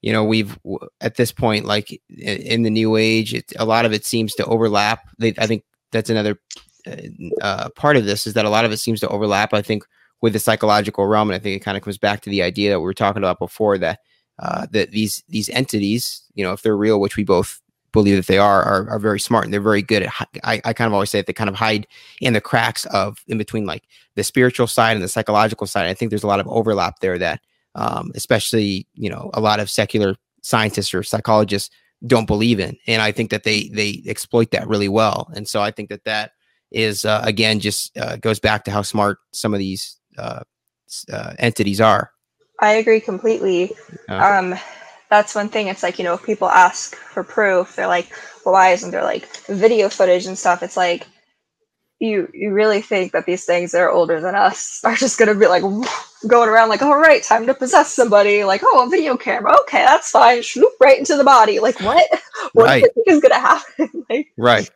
you 0.06 0.12
know, 0.12 0.22
we've 0.22 0.56
at 1.00 1.16
this 1.16 1.32
point, 1.32 1.64
like 1.64 2.00
in 2.16 2.62
the 2.62 2.70
new 2.70 2.94
age, 2.94 3.34
it, 3.34 3.52
a 3.58 3.64
lot 3.64 3.84
of 3.84 3.92
it 3.92 4.04
seems 4.04 4.36
to 4.36 4.44
overlap. 4.44 5.00
They, 5.18 5.34
I 5.36 5.48
think 5.48 5.64
that's 5.90 6.10
another 6.10 6.38
uh, 6.86 6.96
uh, 7.42 7.68
part 7.70 7.96
of 7.96 8.04
this 8.04 8.24
is 8.24 8.34
that 8.34 8.44
a 8.44 8.48
lot 8.48 8.64
of 8.64 8.70
it 8.70 8.76
seems 8.76 9.00
to 9.00 9.08
overlap. 9.08 9.52
I 9.52 9.62
think 9.62 9.82
with 10.22 10.32
the 10.32 10.38
psychological 10.38 11.08
realm, 11.08 11.28
and 11.28 11.34
I 11.34 11.40
think 11.40 11.56
it 11.56 11.64
kind 11.64 11.76
of 11.76 11.82
comes 11.82 11.98
back 11.98 12.20
to 12.20 12.30
the 12.30 12.40
idea 12.40 12.70
that 12.70 12.78
we 12.78 12.84
were 12.84 12.94
talking 12.94 13.18
about 13.18 13.40
before 13.40 13.78
that 13.78 13.98
uh, 14.38 14.68
that 14.70 14.92
these 14.92 15.24
these 15.28 15.48
entities, 15.48 16.22
you 16.34 16.44
know, 16.44 16.52
if 16.52 16.62
they're 16.62 16.76
real, 16.76 17.00
which 17.00 17.16
we 17.16 17.24
both 17.24 17.60
believe 17.90 18.14
that 18.14 18.28
they 18.28 18.38
are, 18.38 18.62
are, 18.62 18.88
are 18.88 19.00
very 19.00 19.18
smart 19.18 19.44
and 19.44 19.52
they're 19.52 19.60
very 19.60 19.82
good 19.82 20.04
at. 20.04 20.12
I, 20.44 20.60
I 20.64 20.72
kind 20.72 20.86
of 20.86 20.92
always 20.92 21.10
say 21.10 21.18
that 21.18 21.26
they 21.26 21.32
kind 21.32 21.50
of 21.50 21.56
hide 21.56 21.88
in 22.20 22.32
the 22.32 22.40
cracks 22.40 22.86
of 22.86 23.24
in 23.26 23.38
between 23.38 23.66
like 23.66 23.82
the 24.14 24.22
spiritual 24.22 24.68
side 24.68 24.92
and 24.92 25.02
the 25.02 25.08
psychological 25.08 25.66
side. 25.66 25.88
I 25.88 25.94
think 25.94 26.10
there's 26.10 26.22
a 26.22 26.28
lot 26.28 26.38
of 26.38 26.46
overlap 26.46 27.00
there 27.00 27.18
that, 27.18 27.40
um, 27.76 28.10
especially 28.14 28.86
you 28.94 29.08
know, 29.08 29.30
a 29.34 29.40
lot 29.40 29.60
of 29.60 29.70
secular 29.70 30.16
scientists 30.42 30.92
or 30.92 31.02
psychologists 31.02 31.74
don't 32.06 32.26
believe 32.26 32.60
in, 32.60 32.76
and 32.86 33.00
I 33.00 33.12
think 33.12 33.30
that 33.30 33.44
they 33.44 33.68
they 33.68 34.02
exploit 34.06 34.50
that 34.50 34.66
really 34.66 34.88
well. 34.88 35.30
And 35.34 35.48
so 35.48 35.62
I 35.62 35.70
think 35.70 35.88
that 35.90 36.04
that 36.04 36.32
is 36.72 37.04
uh, 37.04 37.22
again 37.24 37.60
just 37.60 37.96
uh, 37.96 38.16
goes 38.16 38.40
back 38.40 38.64
to 38.64 38.70
how 38.70 38.82
smart 38.82 39.18
some 39.32 39.54
of 39.54 39.60
these 39.60 39.98
uh, 40.18 40.40
uh 41.12 41.34
entities 41.38 41.80
are. 41.80 42.10
I 42.60 42.72
agree 42.72 43.00
completely. 43.00 43.72
Um, 44.08 44.54
that's 45.08 45.34
one 45.34 45.48
thing. 45.48 45.68
It's 45.68 45.82
like, 45.82 45.98
you 45.98 46.04
know, 46.04 46.14
if 46.14 46.24
people 46.24 46.48
ask 46.48 46.96
for 46.96 47.22
proof, 47.22 47.76
they're 47.76 47.86
like, 47.86 48.10
well, 48.44 48.54
why 48.54 48.70
isn't 48.70 48.90
there 48.90 49.04
like 49.04 49.26
video 49.46 49.88
footage 49.88 50.26
and 50.26 50.38
stuff? 50.38 50.62
It's 50.62 50.76
like, 50.76 51.06
you 51.98 52.28
you 52.34 52.52
really 52.52 52.82
think 52.82 53.12
that 53.12 53.26
these 53.26 53.44
things 53.44 53.72
that 53.72 53.80
are 53.80 53.90
older 53.90 54.20
than 54.20 54.34
us 54.34 54.80
are 54.84 54.94
just 54.94 55.18
gonna 55.18 55.34
be 55.34 55.46
like 55.46 55.62
going 56.26 56.48
around 56.48 56.68
like, 56.68 56.82
all 56.82 56.98
right, 56.98 57.22
time 57.22 57.46
to 57.46 57.54
possess 57.54 57.94
somebody, 57.94 58.44
like, 58.44 58.62
oh, 58.64 58.86
a 58.86 58.90
video 58.90 59.16
camera, 59.16 59.56
okay, 59.62 59.84
that's 59.84 60.10
fine, 60.10 60.42
shoot 60.42 60.70
right 60.80 60.98
into 60.98 61.16
the 61.16 61.24
body. 61.24 61.60
Like, 61.60 61.80
what? 61.80 62.06
what 62.52 62.64
right. 62.64 62.82
do 62.82 62.88
you 62.96 63.04
think 63.04 63.08
is 63.08 63.20
gonna 63.20 63.40
happen? 63.40 64.04
like, 64.10 64.28
right. 64.36 64.70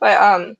But 0.00 0.20
um, 0.20 0.56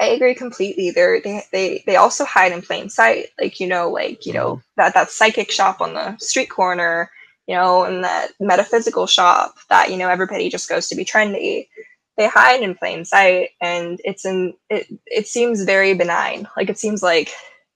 I 0.00 0.06
agree 0.08 0.34
completely. 0.34 0.90
They're, 0.90 1.20
they 1.20 1.42
they 1.52 1.82
they 1.86 1.96
also 1.96 2.24
hide 2.24 2.52
in 2.52 2.62
plain 2.62 2.88
sight. 2.88 3.26
Like 3.40 3.60
you 3.60 3.66
know, 3.66 3.90
like 3.90 4.26
you 4.26 4.32
know 4.32 4.56
mm-hmm. 4.56 4.60
that 4.76 4.94
that 4.94 5.10
psychic 5.10 5.50
shop 5.50 5.80
on 5.80 5.94
the 5.94 6.16
street 6.18 6.50
corner, 6.50 7.10
you 7.46 7.54
know, 7.54 7.84
and 7.84 8.04
that 8.04 8.30
metaphysical 8.40 9.06
shop 9.06 9.56
that 9.68 9.90
you 9.90 9.96
know 9.96 10.08
everybody 10.08 10.48
just 10.48 10.68
goes 10.68 10.88
to 10.88 10.96
be 10.96 11.04
trendy. 11.04 11.68
They 12.16 12.28
hide 12.28 12.62
in 12.62 12.74
plain 12.74 13.04
sight, 13.04 13.50
and 13.60 14.00
it's 14.04 14.24
in 14.24 14.54
it. 14.70 14.86
It 15.06 15.26
seems 15.26 15.64
very 15.64 15.94
benign. 15.94 16.48
Like 16.56 16.70
it 16.70 16.78
seems 16.78 17.02
like 17.02 17.30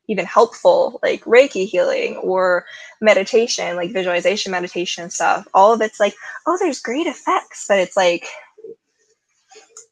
even 0.09 0.24
helpful, 0.24 0.99
like 1.03 1.22
Reiki 1.24 1.68
healing 1.68 2.16
or 2.16 2.64
meditation, 3.01 3.76
like 3.76 3.93
visualization 3.93 4.51
meditation 4.51 5.11
stuff. 5.11 5.47
All 5.55 5.72
of 5.72 5.80
it's 5.80 6.01
like, 6.01 6.14
oh, 6.47 6.59
there's 6.59 6.80
great 6.80 7.07
effects, 7.07 7.66
but 7.68 7.78
it's 7.78 7.97
like 7.97 8.26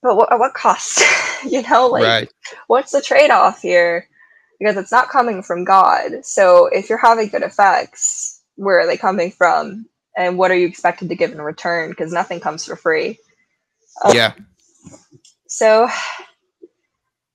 but 0.02 0.16
what, 0.16 0.32
at 0.32 0.38
what 0.38 0.54
cost? 0.54 1.02
you 1.48 1.62
know, 1.62 1.88
like 1.88 2.04
right. 2.04 2.32
what's 2.66 2.92
the 2.92 3.00
trade 3.00 3.30
off 3.30 3.62
here? 3.62 4.08
Because 4.58 4.76
it's 4.76 4.92
not 4.92 5.08
coming 5.08 5.42
from 5.42 5.64
God. 5.64 6.24
So 6.24 6.66
if 6.66 6.88
you're 6.88 6.98
having 6.98 7.28
good 7.28 7.42
effects, 7.42 8.42
where 8.56 8.80
are 8.80 8.86
they 8.86 8.96
coming 8.96 9.30
from? 9.30 9.86
And 10.16 10.36
what 10.36 10.50
are 10.50 10.56
you 10.56 10.66
expected 10.66 11.08
to 11.10 11.14
give 11.14 11.30
in 11.30 11.40
return? 11.40 11.90
Because 11.90 12.12
nothing 12.12 12.40
comes 12.40 12.64
for 12.64 12.74
free. 12.74 13.20
Yeah. 14.12 14.34
So 15.50 15.88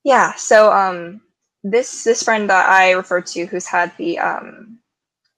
yeah, 0.04 0.34
so 0.36 0.72
um 0.72 1.20
this 1.64 2.04
this 2.04 2.22
friend 2.22 2.48
that 2.48 2.70
I 2.70 2.92
referred 2.92 3.26
to 3.26 3.44
who's 3.46 3.66
had 3.66 3.92
the 3.98 4.20
um 4.20 4.78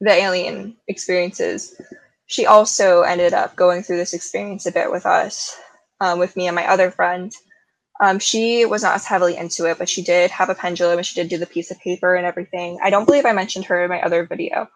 the 0.00 0.10
alien 0.10 0.76
experiences, 0.86 1.80
she 2.26 2.44
also 2.44 3.02
ended 3.02 3.32
up 3.32 3.56
going 3.56 3.82
through 3.82 3.96
this 3.96 4.12
experience 4.12 4.66
a 4.66 4.72
bit 4.72 4.90
with 4.90 5.06
us 5.06 5.58
um, 6.00 6.18
with 6.18 6.36
me 6.36 6.46
and 6.46 6.56
my 6.56 6.66
other 6.66 6.90
friend. 6.90 7.32
Um, 8.02 8.18
she 8.18 8.66
was 8.66 8.82
not 8.82 8.94
as 8.94 9.06
heavily 9.06 9.36
into 9.36 9.64
it, 9.64 9.78
but 9.78 9.88
she 9.88 10.02
did 10.02 10.30
have 10.30 10.50
a 10.50 10.54
pendulum 10.54 10.98
and 10.98 11.06
she 11.06 11.18
did 11.18 11.30
do 11.30 11.38
the 11.38 11.46
piece 11.46 11.70
of 11.70 11.80
paper 11.80 12.14
and 12.14 12.26
everything. 12.26 12.78
I 12.82 12.90
don't 12.90 13.06
believe 13.06 13.24
I 13.24 13.32
mentioned 13.32 13.64
her 13.66 13.84
in 13.84 13.88
my 13.88 14.02
other 14.02 14.26
video 14.26 14.68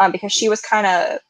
um, 0.00 0.10
because 0.10 0.32
she 0.32 0.48
was 0.48 0.60
kind 0.60 0.86
of 0.86 1.20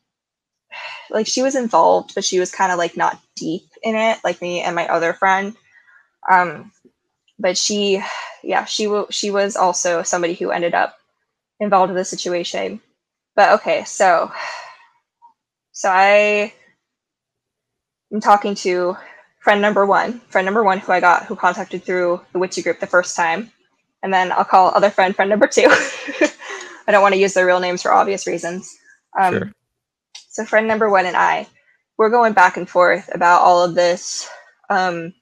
like 1.11 1.27
she 1.27 1.43
was 1.43 1.55
involved, 1.55 2.15
but 2.15 2.25
she 2.25 2.41
was 2.41 2.51
kind 2.51 2.73
of 2.73 2.79
like 2.79 2.97
not 2.97 3.21
deep 3.37 3.69
in 3.85 3.95
it, 3.97 4.19
like 4.25 4.43
me 4.43 4.63
and 4.63 4.75
my 4.75 4.89
other 4.89 5.13
friend. 5.13 5.57
Um, 6.31 6.73
but 7.39 7.59
she, 7.59 8.03
yeah, 8.43 8.65
she 8.65 8.85
w- 8.85 9.07
she 9.11 9.31
was 9.31 9.57
also 9.57 10.03
somebody 10.03 10.35
who 10.35 10.51
ended 10.51 10.75
up 10.75 10.97
involved 11.61 11.91
in 11.91 11.97
the 11.97 12.05
situation. 12.05 12.81
But 13.37 13.53
okay, 13.61 13.85
so 13.85 14.33
so 15.73 15.91
I 15.91 16.53
am 18.13 18.21
talking 18.21 18.55
to 18.57 18.97
friend 19.41 19.61
number 19.61 19.85
one, 19.87 20.21
friend 20.31 20.45
number 20.45 20.65
one 20.65 20.79
who 20.79 20.93
I 20.93 21.01
got 21.01 21.27
who 21.27 21.37
contacted 21.37 21.85
through 21.85 22.21
the 22.33 22.39
Witchy 22.39 22.63
group 22.63 22.81
the 22.81 22.87
first 22.87 23.17
time. 23.17 23.51
And 24.03 24.13
then 24.13 24.33
I'll 24.33 24.45
call 24.45 24.69
other 24.75 24.91
friend, 24.91 25.17
friend 25.17 25.31
number 25.31 25.47
two. 25.47 25.67
I 26.87 26.93
don't 26.93 27.03
want 27.03 27.15
to 27.15 27.21
use 27.21 27.35
their 27.35 27.47
real 27.47 27.61
names 27.61 27.83
for 27.83 27.93
obvious 27.93 28.27
reasons. 28.27 28.77
Um, 29.19 29.35
sure. 29.35 29.53
So, 30.29 30.45
friend 30.45 30.69
number 30.69 30.91
one 30.91 31.07
and 31.07 31.17
I, 31.17 31.47
we're 31.99 32.11
going 32.11 32.33
back 32.33 32.57
and 32.57 32.69
forth 32.69 33.11
about 33.15 33.43
all 33.43 33.63
of 33.65 33.75
this, 33.75 34.29
um, 34.71 35.15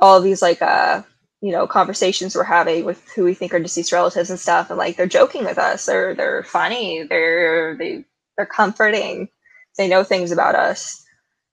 all 0.00 0.16
of 0.18 0.24
these 0.24 0.42
like, 0.42 0.62
uh, 0.62 1.02
you 1.40 1.52
know, 1.52 1.66
conversations 1.66 2.34
we're 2.34 2.44
having 2.44 2.84
with 2.84 3.06
who 3.10 3.24
we 3.24 3.34
think 3.34 3.52
are 3.54 3.60
deceased 3.60 3.92
relatives 3.92 4.30
and 4.30 4.40
stuff. 4.40 4.70
And 4.70 4.78
like, 4.78 4.96
they're 4.96 5.06
joking 5.06 5.44
with 5.44 5.58
us. 5.58 5.86
They're 5.86 6.14
they're 6.14 6.42
funny. 6.44 7.04
They're 7.04 7.76
they 7.76 8.04
they're 8.36 8.46
comforting. 8.46 9.28
They 9.78 9.88
know 9.88 10.04
things 10.04 10.32
about 10.32 10.54
us 10.54 10.96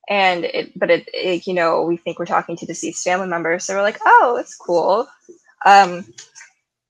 and 0.09 0.45
it 0.45 0.77
but 0.77 0.89
it, 0.89 1.09
it, 1.13 1.47
you 1.47 1.53
know 1.53 1.83
we 1.83 1.97
think 1.97 2.19
we're 2.19 2.25
talking 2.25 2.57
to 2.57 2.65
deceased 2.65 3.03
family 3.03 3.27
members 3.27 3.63
so 3.63 3.73
we're 3.75 3.81
like 3.81 3.99
oh 4.05 4.37
it's 4.39 4.55
cool 4.55 5.07
um 5.65 6.05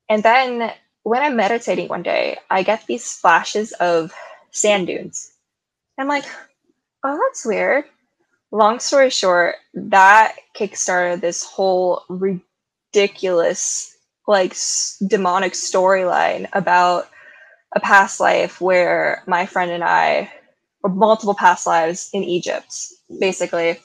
and 0.09 0.23
then 0.23 0.71
when 1.03 1.21
i'm 1.21 1.35
meditating 1.35 1.87
one 1.87 2.03
day 2.03 2.37
i 2.49 2.63
get 2.63 2.85
these 2.87 3.13
flashes 3.13 3.73
of 3.73 4.13
sand 4.51 4.87
dunes 4.87 5.33
i'm 5.99 6.07
like 6.07 6.25
oh 7.03 7.17
that's 7.17 7.45
weird 7.45 7.85
long 8.51 8.79
story 8.79 9.09
short 9.09 9.55
that 9.73 10.35
kickstarted 10.55 11.21
this 11.21 11.43
whole 11.43 12.03
ridiculous 12.09 13.95
like 14.27 14.55
demonic 15.07 15.53
storyline 15.53 16.47
about 16.53 17.09
a 17.75 17.79
past 17.79 18.19
life 18.19 18.59
where 18.59 19.23
my 19.27 19.45
friend 19.45 19.71
and 19.71 19.83
i 19.83 20.31
or 20.83 20.89
multiple 20.89 21.33
past 21.33 21.67
lives 21.67 22.09
in 22.13 22.23
Egypt, 22.23 22.73
basically, 23.19 23.79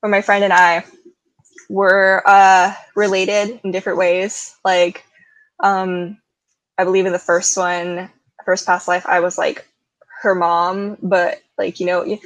where 0.00 0.10
my 0.10 0.20
friend 0.20 0.44
and 0.44 0.52
I 0.52 0.84
were 1.70 2.22
uh, 2.26 2.74
related 2.94 3.60
in 3.64 3.70
different 3.70 3.98
ways. 3.98 4.54
Like, 4.64 5.04
um, 5.62 6.18
I 6.76 6.84
believe 6.84 7.06
in 7.06 7.12
the 7.12 7.18
first 7.18 7.56
one, 7.56 8.10
first 8.44 8.66
past 8.66 8.88
life, 8.88 9.06
I 9.06 9.20
was 9.20 9.38
like 9.38 9.66
her 10.24 10.34
mom, 10.34 10.96
but 11.02 11.40
like 11.56 11.80
you 11.80 11.86
know, 11.86 12.18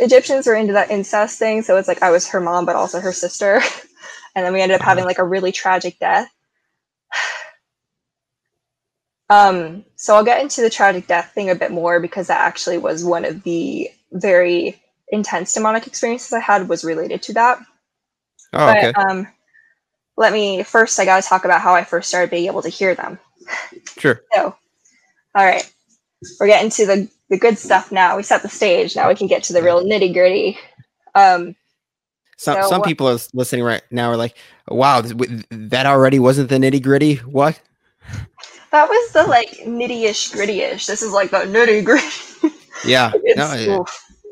Egyptians 0.00 0.46
are 0.46 0.54
into 0.54 0.72
that 0.72 0.90
incest 0.90 1.38
thing, 1.38 1.62
so 1.62 1.76
it's 1.76 1.88
like 1.88 2.02
I 2.02 2.10
was 2.10 2.28
her 2.28 2.40
mom, 2.40 2.64
but 2.64 2.76
also 2.76 3.00
her 3.00 3.12
sister, 3.12 3.60
and 4.34 4.44
then 4.44 4.52
we 4.52 4.60
ended 4.60 4.76
up 4.76 4.84
having 4.84 5.02
uh-huh. 5.02 5.10
like 5.10 5.18
a 5.18 5.24
really 5.24 5.52
tragic 5.52 5.98
death. 5.98 6.28
Um, 9.30 9.86
so 9.96 10.14
I'll 10.14 10.26
get 10.26 10.42
into 10.42 10.60
the 10.60 10.68
tragic 10.68 11.06
death 11.06 11.32
thing 11.32 11.48
a 11.48 11.54
bit 11.54 11.70
more 11.70 12.00
because 12.00 12.26
that 12.26 12.42
actually 12.42 12.76
was 12.76 13.02
one 13.02 13.24
of 13.24 13.42
the 13.44 13.90
very 14.12 14.78
intense 15.08 15.54
demonic 15.54 15.86
experiences 15.86 16.34
I 16.34 16.40
had 16.40 16.68
was 16.68 16.84
related 16.84 17.22
to 17.22 17.32
that. 17.32 17.58
Oh, 18.52 18.66
but, 18.66 18.76
okay. 18.76 18.92
Um, 18.92 19.26
let 20.16 20.32
me 20.32 20.62
first. 20.62 21.00
I 21.00 21.04
got 21.04 21.22
to 21.22 21.28
talk 21.28 21.44
about 21.44 21.60
how 21.60 21.74
I 21.74 21.84
first 21.84 22.08
started 22.08 22.30
being 22.30 22.46
able 22.46 22.62
to 22.62 22.68
hear 22.68 22.94
them. 22.94 23.18
Sure. 23.98 24.22
So, 24.34 24.54
all 25.34 25.46
right, 25.46 25.70
we're 26.38 26.46
getting 26.46 26.70
to 26.70 26.86
the 26.86 27.08
the 27.32 27.38
good 27.38 27.58
stuff 27.58 27.90
now. 27.90 28.14
We 28.14 28.22
set 28.22 28.42
the 28.42 28.48
stage. 28.48 28.94
Now 28.94 29.08
we 29.08 29.14
can 29.14 29.26
get 29.26 29.42
to 29.44 29.54
the 29.54 29.62
real 29.62 29.82
nitty 29.82 30.12
gritty. 30.12 30.58
Um, 31.14 31.56
some 32.36 32.62
so, 32.62 32.68
some 32.68 32.82
people 32.82 33.08
are 33.08 33.18
listening 33.32 33.64
right 33.64 33.82
now 33.90 34.10
are 34.10 34.18
like, 34.18 34.36
"Wow, 34.68 35.00
that 35.00 35.86
already 35.86 36.18
wasn't 36.18 36.50
the 36.50 36.58
nitty 36.58 36.82
gritty." 36.82 37.16
What? 37.16 37.58
That 38.70 38.88
was 38.88 39.12
the 39.12 39.24
like 39.24 39.48
nitty-ish, 39.64 40.32
gritty-ish. 40.32 40.86
This 40.86 41.02
is 41.02 41.12
like 41.12 41.30
the 41.30 41.38
nitty 41.38 41.84
gritty. 41.84 42.54
Yeah, 42.84 43.12
it's, 43.24 43.38
no, 43.38 43.86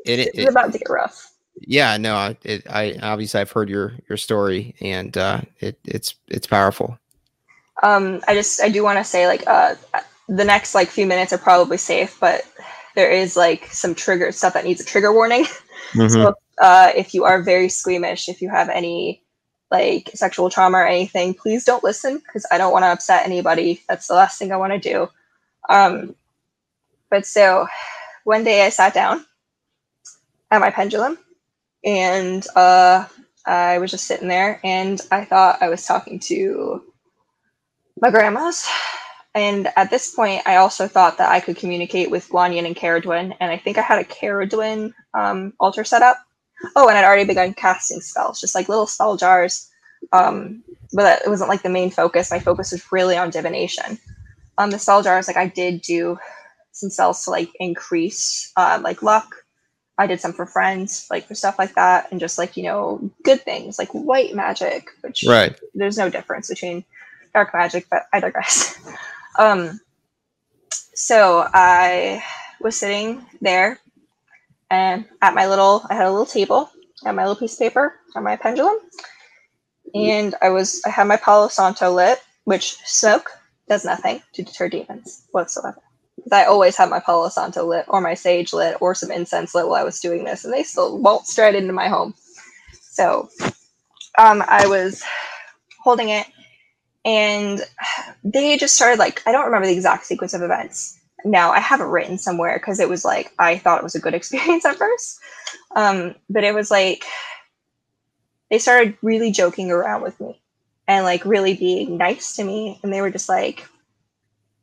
it, 0.05 0.19
it, 0.19 0.19
it, 0.19 0.31
it's 0.35 0.51
about 0.51 0.71
to 0.73 0.77
get 0.77 0.89
rough. 0.89 1.31
yeah, 1.59 1.97
no, 1.97 2.35
it, 2.43 2.69
I 2.69 2.99
obviously 3.01 3.41
I've 3.41 3.51
heard 3.51 3.69
your 3.69 3.93
your 4.07 4.17
story, 4.17 4.75
and 4.79 5.17
uh, 5.17 5.41
it 5.59 5.79
it's 5.85 6.13
it's 6.27 6.45
powerful. 6.45 6.99
Um, 7.81 8.21
I 8.27 8.35
just 8.35 8.61
I 8.61 8.69
do 8.69 8.83
want 8.83 8.99
to 8.99 9.03
say 9.03 9.25
like 9.25 9.43
uh, 9.47 9.73
the 10.27 10.45
next 10.45 10.75
like 10.75 10.89
few 10.89 11.07
minutes 11.07 11.33
are 11.33 11.39
probably 11.39 11.77
safe, 11.77 12.19
but 12.19 12.45
there 12.95 13.11
is 13.11 13.35
like 13.35 13.67
some 13.67 13.95
trigger 13.95 14.31
stuff 14.31 14.53
that 14.53 14.65
needs 14.65 14.81
a 14.81 14.85
trigger 14.85 15.13
warning. 15.13 15.45
Mm-hmm. 15.93 16.13
So 16.13 16.35
uh, 16.61 16.91
if 16.95 17.13
you 17.13 17.25
are 17.25 17.41
very 17.41 17.67
squeamish, 17.67 18.29
if 18.29 18.41
you 18.41 18.49
have 18.49 18.69
any 18.69 19.21
like 19.71 20.09
sexual 20.13 20.49
trauma 20.49 20.77
or 20.77 20.87
anything, 20.87 21.33
please 21.33 21.65
don't 21.65 21.83
listen 21.83 22.17
because 22.17 22.45
I 22.51 22.57
don't 22.57 22.71
want 22.71 22.83
to 22.83 22.91
upset 22.91 23.25
anybody. 23.25 23.81
That's 23.89 24.07
the 24.07 24.13
last 24.13 24.37
thing 24.37 24.51
I 24.51 24.57
want 24.57 24.73
to 24.73 24.79
do. 24.79 25.09
Um, 25.67 26.15
but 27.09 27.25
so 27.25 27.67
one 28.23 28.43
day 28.43 28.65
I 28.65 28.69
sat 28.69 28.93
down 28.93 29.25
at 30.51 30.61
my 30.61 30.69
pendulum 30.69 31.17
and 31.83 32.45
uh, 32.55 33.05
I 33.45 33.79
was 33.79 33.91
just 33.91 34.05
sitting 34.05 34.27
there 34.27 34.59
and 34.63 35.01
I 35.11 35.25
thought 35.25 35.61
I 35.61 35.69
was 35.69 35.85
talking 35.85 36.19
to 36.19 36.83
my 37.99 38.11
grandma's. 38.11 38.67
And 39.33 39.69
at 39.77 39.89
this 39.89 40.13
point, 40.13 40.41
I 40.45 40.57
also 40.57 40.87
thought 40.87 41.17
that 41.17 41.29
I 41.29 41.39
could 41.39 41.55
communicate 41.55 42.11
with 42.11 42.27
Guanyin 42.29 42.65
and 42.65 42.75
Cerridwen, 42.75 43.35
and 43.39 43.51
I 43.51 43.57
think 43.57 43.77
I 43.77 43.81
had 43.81 43.99
a 43.99 44.07
Cerridwen 44.07 44.93
um, 45.13 45.53
altar 45.59 45.83
set 45.83 46.01
up. 46.01 46.17
Oh, 46.75 46.89
and 46.89 46.97
I'd 46.97 47.05
already 47.05 47.25
begun 47.25 47.53
casting 47.53 48.01
spells, 48.01 48.41
just 48.41 48.55
like 48.55 48.69
little 48.69 48.87
spell 48.87 49.17
jars. 49.17 49.69
Um, 50.11 50.63
but 50.93 51.21
it 51.21 51.29
wasn't 51.29 51.49
like 51.49 51.63
the 51.63 51.69
main 51.69 51.91
focus. 51.91 52.29
My 52.29 52.39
focus 52.39 52.71
was 52.71 52.91
really 52.91 53.17
on 53.17 53.29
divination. 53.29 53.97
On 54.57 54.65
um, 54.65 54.71
the 54.71 54.79
spell 54.79 55.01
jars, 55.01 55.27
like 55.27 55.37
I 55.37 55.47
did 55.47 55.81
do 55.81 56.19
some 56.73 56.89
spells 56.89 57.23
to 57.23 57.31
like 57.31 57.49
increase 57.59 58.51
uh, 58.57 58.79
like 58.83 59.01
luck 59.01 59.35
I 60.01 60.07
did 60.07 60.19
some 60.19 60.33
for 60.33 60.47
friends, 60.47 61.07
like 61.11 61.27
for 61.27 61.35
stuff 61.35 61.59
like 61.59 61.75
that, 61.75 62.09
and 62.09 62.19
just 62.19 62.39
like 62.39 62.57
you 62.57 62.63
know, 62.63 63.11
good 63.23 63.41
things 63.41 63.77
like 63.77 63.89
white 63.89 64.33
magic, 64.33 64.89
which 65.01 65.23
right. 65.27 65.55
There's 65.75 65.97
no 65.97 66.09
difference 66.09 66.49
between 66.49 66.83
dark 67.35 67.53
magic, 67.53 67.85
but 67.89 68.07
I 68.11 68.19
digress. 68.19 68.79
um, 69.37 69.79
so 70.93 71.47
I 71.53 72.23
was 72.59 72.77
sitting 72.77 73.25
there, 73.41 73.79
and 74.69 75.05
at 75.21 75.33
my 75.33 75.47
little, 75.47 75.85
I 75.89 75.95
had 75.95 76.05
a 76.05 76.11
little 76.11 76.25
table, 76.25 76.69
and 77.05 77.15
my 77.15 77.23
little 77.23 77.39
piece 77.39 77.53
of 77.53 77.59
paper, 77.59 77.95
on 78.15 78.23
my 78.23 78.35
pendulum, 78.35 78.77
and 79.93 80.35
I 80.41 80.49
was, 80.49 80.81
I 80.85 80.89
had 80.89 81.07
my 81.07 81.17
Palo 81.17 81.47
Santo 81.47 81.91
lit, 81.91 82.19
which 82.43 82.75
smoke 82.85 83.31
does 83.67 83.85
nothing 83.85 84.21
to 84.33 84.43
deter 84.43 84.69
demons 84.69 85.23
whatsoever. 85.31 85.81
I 86.31 86.45
always 86.45 86.77
had 86.77 86.89
my 86.89 86.99
Palo 86.99 87.29
Santo 87.29 87.65
lit 87.65 87.85
or 87.87 87.99
my 88.01 88.13
sage 88.13 88.53
lit 88.53 88.77
or 88.81 88.93
some 88.93 89.11
incense 89.11 89.55
lit 89.55 89.67
while 89.67 89.81
I 89.81 89.83
was 89.83 89.99
doing 89.99 90.23
this, 90.23 90.45
and 90.45 90.53
they 90.53 90.63
still 90.63 90.97
won't 90.97 91.25
straight 91.25 91.55
into 91.55 91.73
my 91.73 91.87
home. 91.87 92.13
So 92.81 93.29
um, 94.17 94.43
I 94.47 94.67
was 94.67 95.03
holding 95.81 96.09
it, 96.09 96.27
and 97.05 97.61
they 98.23 98.57
just 98.57 98.75
started 98.75 98.99
like 98.99 99.23
I 99.25 99.31
don't 99.31 99.45
remember 99.45 99.67
the 99.67 99.73
exact 99.73 100.05
sequence 100.05 100.33
of 100.33 100.41
events. 100.41 100.99
Now 101.25 101.51
I 101.51 101.59
have 101.59 101.81
it 101.81 101.85
written 101.85 102.17
somewhere 102.17 102.57
because 102.57 102.79
it 102.79 102.89
was 102.89 103.05
like 103.05 103.31
I 103.39 103.57
thought 103.57 103.79
it 103.79 103.83
was 103.83 103.95
a 103.95 103.99
good 103.99 104.13
experience 104.15 104.65
at 104.65 104.77
first, 104.77 105.19
um, 105.75 106.15
but 106.29 106.43
it 106.43 106.53
was 106.53 106.71
like 106.71 107.05
they 108.49 108.59
started 108.59 108.97
really 109.01 109.31
joking 109.31 109.71
around 109.71 110.01
with 110.01 110.19
me 110.19 110.41
and 110.87 111.05
like 111.05 111.25
really 111.25 111.53
being 111.55 111.97
nice 111.97 112.35
to 112.35 112.43
me, 112.43 112.79
and 112.83 112.93
they 112.93 113.01
were 113.01 113.11
just 113.11 113.29
like 113.29 113.67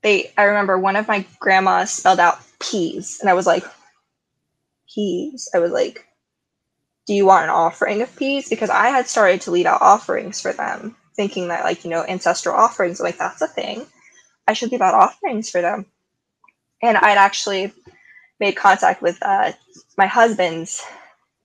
they 0.03 0.33
I 0.37 0.45
remember 0.45 0.79
one 0.79 0.97
of 0.97 1.09
my 1.09 1.27
grandmas 1.41 1.91
spelled 1.91 2.21
out 2.21 2.39
peas. 2.61 3.19
And 3.21 3.31
I 3.31 3.35
was 3.35 3.47
like 3.47 3.65
peas. 4.95 5.49
I 5.55 5.59
was 5.59 5.73
like 5.73 6.05
do 7.07 7.15
you 7.15 7.25
want 7.25 7.45
an 7.45 7.49
offering 7.49 8.03
of 8.03 8.15
peas? 8.17 8.51
Because 8.51 8.69
I 8.69 8.89
had 8.89 9.09
started 9.09 9.41
to 9.41 9.51
lead 9.51 9.65
out 9.65 9.81
offerings 9.81 10.43
for 10.43 10.53
them 10.53 10.95
thinking 11.19 11.49
that 11.49 11.65
like 11.65 11.85
you 11.85 11.91
know 11.91 12.07
ancestral 12.09 12.55
offerings 12.55 13.01
like 13.01 13.19
that's 13.19 13.43
a 13.43 13.49
thing. 13.49 13.85
I 14.47 14.55
should 14.55 14.73
leave 14.73 14.81
out 14.81 14.95
offerings 14.95 15.51
for 15.51 15.61
them. 15.61 15.85
And 16.81 16.97
I'd 16.97 17.19
actually 17.19 17.73
made 18.41 18.53
contact 18.53 19.03
with 19.03 19.19
uh, 19.21 19.53
my 19.99 20.07
husband's 20.07 20.83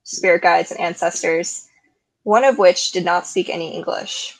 spirit 0.04 0.42
guides 0.42 0.70
and 0.70 0.80
ancestors, 0.80 1.68
one 2.22 2.44
of 2.44 2.56
which 2.56 2.92
did 2.92 3.04
not 3.04 3.26
speak 3.26 3.50
any 3.50 3.74
English 3.74 4.38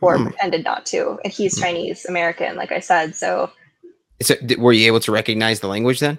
or 0.00 0.18
hmm. 0.18 0.24
pretended 0.24 0.64
not 0.64 0.84
to. 0.86 1.18
And 1.24 1.32
he's 1.32 1.56
hmm. 1.56 1.62
Chinese 1.62 2.04
American, 2.04 2.56
like 2.56 2.72
I 2.72 2.80
said. 2.80 3.14
So, 3.14 3.50
so 4.20 4.34
were 4.58 4.72
you 4.72 4.86
able 4.88 5.00
to 5.00 5.12
recognize 5.12 5.60
the 5.60 5.68
language 5.68 6.00
then? 6.00 6.18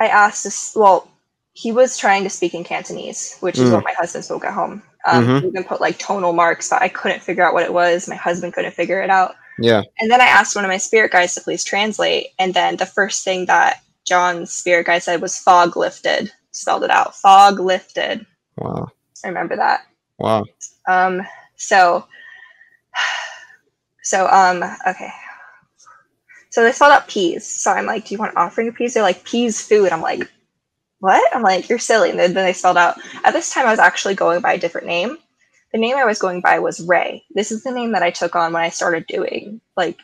I 0.00 0.08
asked 0.08 0.44
this. 0.44 0.72
Well, 0.74 1.08
he 1.52 1.72
was 1.72 1.96
trying 1.96 2.24
to 2.24 2.30
speak 2.30 2.54
in 2.54 2.64
Cantonese, 2.64 3.36
which 3.40 3.56
mm. 3.56 3.62
is 3.62 3.70
what 3.70 3.80
hmm. 3.80 3.84
my 3.84 3.94
husband 3.94 4.24
spoke 4.24 4.44
at 4.44 4.52
home. 4.52 4.82
Um, 5.10 5.26
mm-hmm. 5.26 5.46
Even 5.46 5.64
put 5.64 5.80
like 5.80 5.98
tonal 5.98 6.32
marks, 6.32 6.70
but 6.70 6.82
I 6.82 6.88
couldn't 6.88 7.22
figure 7.22 7.46
out 7.46 7.54
what 7.54 7.64
it 7.64 7.72
was. 7.72 8.08
My 8.08 8.16
husband 8.16 8.52
couldn't 8.52 8.74
figure 8.74 9.02
it 9.02 9.10
out. 9.10 9.34
Yeah. 9.58 9.82
And 9.98 10.10
then 10.10 10.20
I 10.20 10.26
asked 10.26 10.54
one 10.54 10.64
of 10.64 10.68
my 10.68 10.76
spirit 10.76 11.12
guides 11.12 11.34
to 11.34 11.40
please 11.40 11.64
translate. 11.64 12.28
And 12.38 12.54
then 12.54 12.76
the 12.76 12.86
first 12.86 13.24
thing 13.24 13.46
that 13.46 13.82
John's 14.04 14.52
spirit 14.52 14.86
guide 14.86 15.02
said 15.02 15.20
was 15.20 15.38
fog 15.38 15.76
lifted. 15.76 16.32
Spelled 16.52 16.84
it 16.84 16.90
out. 16.90 17.16
Fog 17.16 17.58
lifted. 17.58 18.24
Wow. 18.56 18.88
I 19.24 19.28
remember 19.28 19.56
that. 19.56 19.86
Wow. 20.18 20.44
Um. 20.86 21.22
So 21.56 22.06
so, 24.02 24.28
um, 24.28 24.64
okay. 24.86 25.10
So 26.50 26.62
they 26.62 26.72
spelled 26.72 26.92
out 26.92 27.08
peas. 27.08 27.46
So 27.46 27.70
I'm 27.70 27.86
like, 27.86 28.06
do 28.06 28.14
you 28.14 28.18
want 28.18 28.36
offering 28.36 28.68
of 28.68 28.74
peas? 28.74 28.94
They're 28.94 29.02
like, 29.02 29.24
peas 29.24 29.66
food. 29.66 29.92
I'm 29.92 30.00
like, 30.00 30.30
what? 31.00 31.34
I'm 31.34 31.42
like, 31.42 31.68
you're 31.68 31.78
silly. 31.78 32.10
And 32.10 32.18
then, 32.18 32.34
they 32.34 32.52
spelled 32.52 32.76
out, 32.76 32.98
at 33.24 33.32
this 33.32 33.52
time, 33.52 33.66
I 33.66 33.70
was 33.70 33.78
actually 33.78 34.14
going 34.14 34.40
by 34.40 34.54
a 34.54 34.58
different 34.58 34.86
name. 34.86 35.16
The 35.72 35.78
name 35.78 35.96
I 35.96 36.04
was 36.04 36.18
going 36.18 36.40
by 36.40 36.58
was 36.58 36.80
Ray. 36.80 37.24
This 37.34 37.52
is 37.52 37.62
the 37.62 37.70
name 37.70 37.92
that 37.92 38.02
I 38.02 38.10
took 38.10 38.34
on 38.34 38.52
when 38.52 38.62
I 38.62 38.70
started 38.70 39.06
doing 39.06 39.60
like 39.76 39.98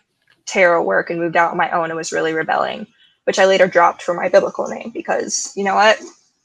tarot 0.47 0.83
work 0.83 1.11
and 1.11 1.19
moved 1.19 1.37
out 1.37 1.51
on 1.53 1.57
my 1.57 1.71
own 1.71 1.87
and 1.87 1.97
was 1.97 2.13
really 2.13 2.33
rebelling, 2.35 2.87
which 3.25 3.39
I 3.39 3.47
later 3.47 3.67
dropped 3.67 4.03
for 4.03 4.15
my 4.15 4.29
biblical 4.29 4.69
name 4.69 4.91
because 4.91 5.53
you 5.57 5.65
know 5.65 5.75
what? 5.75 5.99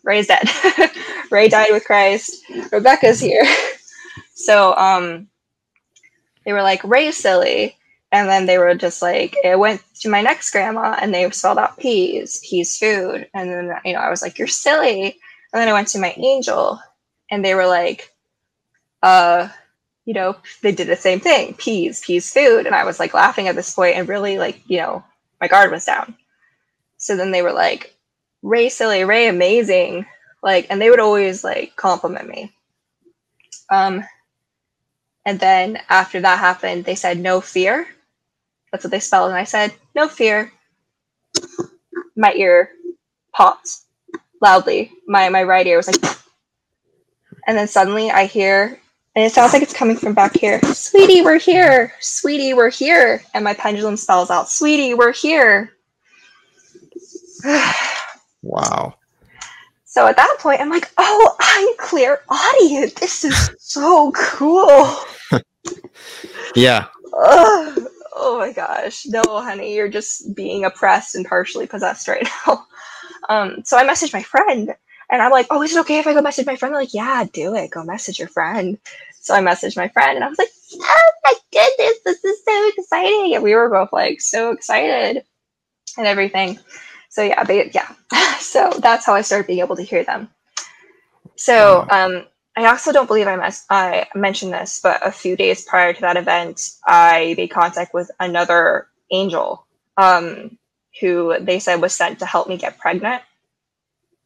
Ray's 0.04 0.28
dead. 0.28 0.50
Ray 1.32 1.50
died 1.50 1.72
with 1.72 1.84
Christ. 1.84 2.44
Rebecca's 2.72 3.20
here. 3.20 3.44
so, 4.34 4.74
um, 4.76 5.28
they 6.46 6.54
were 6.54 6.64
like 6.64 6.84
Ray 6.86 7.12
silly 7.12 7.76
and 8.12 8.28
then 8.28 8.46
they 8.46 8.58
were 8.58 8.74
just 8.76 9.02
like 9.02 9.36
it 9.44 9.58
went 9.60 9.82
to 10.02 10.10
my 10.10 10.22
next 10.22 10.52
grandma 10.52 10.98
and 11.00 11.14
they 11.14 11.30
spelled 11.32 11.58
out 11.58 11.78
peas 11.78 12.42
peas 12.48 12.78
food. 12.78 13.30
And 13.34 13.50
then 13.52 13.72
you 13.86 13.94
know 13.94 14.00
i 14.00 14.10
was 14.10 14.22
like 14.22 14.38
you're 14.38 14.48
silly. 14.48 15.18
And 15.54 15.62
then 15.62 15.68
i 15.68 15.74
went 15.74 15.88
to 15.90 16.00
my 16.00 16.14
angel 16.18 16.80
and 17.32 17.44
they 17.44 17.56
were 17.56 17.68
like 17.68 18.12
uh 19.04 19.50
you 20.06 20.14
know 20.14 20.36
they 20.62 20.72
did 20.72 20.88
the 20.88 20.96
same 20.96 21.20
thing 21.20 21.54
peas 21.56 22.02
peas 22.02 22.34
food. 22.34 22.66
And 22.66 22.76
i 22.76 22.84
was 22.84 23.00
like 23.00 23.14
laughing 23.14 23.48
at 23.48 23.56
this 23.56 23.74
point 23.74 23.96
and 23.96 24.08
really 24.10 24.38
like 24.38 24.62
you 24.68 24.78
know 24.78 25.04
my 25.42 25.48
guard 25.48 25.72
was 25.72 25.86
down. 25.86 26.16
So 26.98 27.16
then 27.16 27.32
they 27.32 27.42
were 27.42 27.54
like 27.54 27.96
ray 28.42 28.70
silly 28.70 29.04
ray 29.04 29.28
amazing. 29.28 30.06
Like 30.42 30.68
and 30.70 30.82
they 30.82 30.90
would 30.90 31.00
always 31.00 31.44
like 31.44 31.76
compliment 31.76 32.28
me. 32.28 32.54
Um 33.70 34.04
and 35.26 35.40
then 35.40 35.80
after 35.90 36.22
that 36.22 36.40
happened, 36.40 36.86
they 36.86 36.96
said, 36.96 37.20
no 37.20 37.40
fear. 37.42 37.88
That's 38.72 38.84
what 38.84 38.92
they 38.92 39.00
spelled. 39.00 39.30
And 39.30 39.40
I 39.40 39.44
said, 39.44 39.74
no 39.96 40.08
fear. 40.08 40.52
My 42.16 42.34
ear 42.34 42.72
popped 43.34 43.70
loudly. 44.42 44.92
My, 45.08 45.30
my 45.30 45.44
right 45.44 45.66
ear 45.66 45.78
was 45.78 45.88
like, 45.88 46.02
and 47.48 47.58
then 47.58 47.68
suddenly 47.68 48.12
I 48.12 48.26
hear, 48.26 48.80
and 49.16 49.26
it 49.26 49.32
sounds 49.32 49.54
like 49.54 49.64
it's 49.64 49.74
coming 49.74 49.98
from 49.98 50.14
back 50.14 50.38
here. 50.38 50.62
Sweetie, 50.74 51.22
we're 51.22 51.40
here. 51.40 51.94
Sweetie, 52.00 52.54
we're 52.54 52.70
here. 52.70 53.24
And 53.34 53.44
my 53.44 53.54
pendulum 53.54 53.98
spells 53.98 54.30
out, 54.30 54.50
Sweetie, 54.50 54.94
we're 54.94 55.14
here. 55.14 55.74
wow. 58.42 58.96
So 59.86 60.06
at 60.06 60.16
that 60.18 60.38
point, 60.40 60.62
I'm 60.62 60.70
like, 60.70 60.92
oh, 60.98 61.36
I'm 61.40 61.68
clairaudience. 61.78 62.94
This 62.94 63.24
is 63.24 63.52
so 63.58 64.12
cool. 64.12 64.98
yeah. 66.56 66.86
Ugh. 67.18 67.88
Oh 68.22 68.38
my 68.38 68.52
gosh. 68.52 69.06
No, 69.06 69.22
honey, 69.26 69.76
you're 69.76 69.88
just 69.88 70.36
being 70.36 70.66
oppressed 70.66 71.16
and 71.16 71.26
partially 71.26 71.68
possessed 71.68 72.08
right 72.10 72.28
now. 72.48 72.66
Um, 73.30 73.64
so 73.64 73.78
I 73.78 73.88
messaged 73.88 74.14
my 74.14 74.24
friend 74.24 74.76
and 75.10 75.22
I'm 75.22 75.32
like, 75.32 75.48
oh, 75.50 75.62
is 75.64 75.74
it 75.74 75.80
okay 75.82 76.00
if 76.00 76.08
I 76.08 76.14
go 76.14 76.22
message 76.22 76.46
my 76.46 76.58
friend? 76.58 76.74
They're 76.74 76.82
like, 76.82 76.94
yeah, 76.94 77.24
do 77.32 77.56
it. 77.56 77.72
Go 77.72 77.84
message 77.84 78.20
your 78.20 78.28
friend. 78.28 78.78
So 79.22 79.34
I 79.34 79.40
messaged 79.40 79.78
my 79.78 79.88
friend 79.88 80.18
and 80.18 80.26
I 80.26 80.28
was 80.28 80.38
like, 80.38 80.50
oh 80.82 81.12
my 81.26 81.34
goodness, 81.54 82.00
this 82.04 82.26
is 82.26 82.44
so 82.44 82.70
exciting. 82.78 83.36
And 83.36 83.44
we 83.44 83.56
were 83.56 83.70
both 83.70 83.94
like 83.94 84.20
so 84.20 84.52
excited 84.52 85.24
and 85.98 86.08
everything. 86.08 86.60
So 87.10 87.24
yeah, 87.24 87.44
they, 87.46 87.72
yeah. 87.72 87.90
so 88.40 88.70
that's 88.80 89.06
how 89.06 89.14
I 89.14 89.22
started 89.22 89.48
being 89.48 89.60
able 89.60 89.78
to 89.78 89.84
hear 89.84 90.04
them. 90.04 90.30
So 91.38 91.88
um, 91.90 92.26
I 92.60 92.66
also 92.68 92.92
don't 92.92 93.08
believe 93.08 93.28
I, 93.28 93.36
mes- 93.36 93.66
I 93.70 94.08
mentioned 94.16 94.54
this, 94.54 94.80
but 94.82 95.06
a 95.06 95.12
few 95.12 95.36
days 95.36 95.64
prior 95.64 95.94
to 95.94 96.02
that 96.02 96.18
event, 96.18 96.62
I 96.86 97.34
made 97.38 97.52
contact 97.52 97.94
with 97.94 98.12
another 98.20 98.88
angel 99.12 99.66
um, 99.98 100.58
who 101.00 101.38
they 101.40 101.60
said 101.60 101.82
was 101.82 101.94
sent 101.94 102.20
to 102.20 102.26
help 102.26 102.48
me 102.48 102.58
get 102.58 102.78
pregnant 102.78 103.24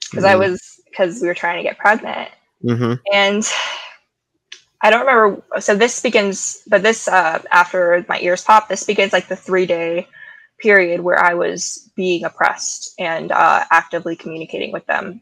because 0.09 0.23
mm-hmm. 0.23 0.33
I 0.33 0.35
was 0.35 0.79
because 0.89 1.21
we 1.21 1.27
were 1.27 1.33
trying 1.33 1.57
to 1.57 1.63
get 1.63 1.77
pregnant 1.77 2.29
Mm-hmm. 2.63 2.93
And 3.11 3.43
I 4.81 4.89
don't 4.89 5.05
remember. 5.05 5.43
So 5.59 5.75
this 5.75 6.01
begins, 6.01 6.61
but 6.67 6.83
this 6.83 7.07
uh, 7.07 7.41
after 7.51 8.05
my 8.07 8.19
ears 8.19 8.43
pop, 8.43 8.69
this 8.69 8.83
begins 8.83 9.13
like 9.13 9.27
the 9.27 9.35
three 9.35 9.65
day 9.65 10.07
period 10.59 11.01
where 11.01 11.19
I 11.19 11.33
was 11.33 11.89
being 11.95 12.23
oppressed 12.23 12.93
and 12.97 13.31
uh, 13.31 13.65
actively 13.69 14.15
communicating 14.15 14.71
with 14.71 14.85
them 14.85 15.21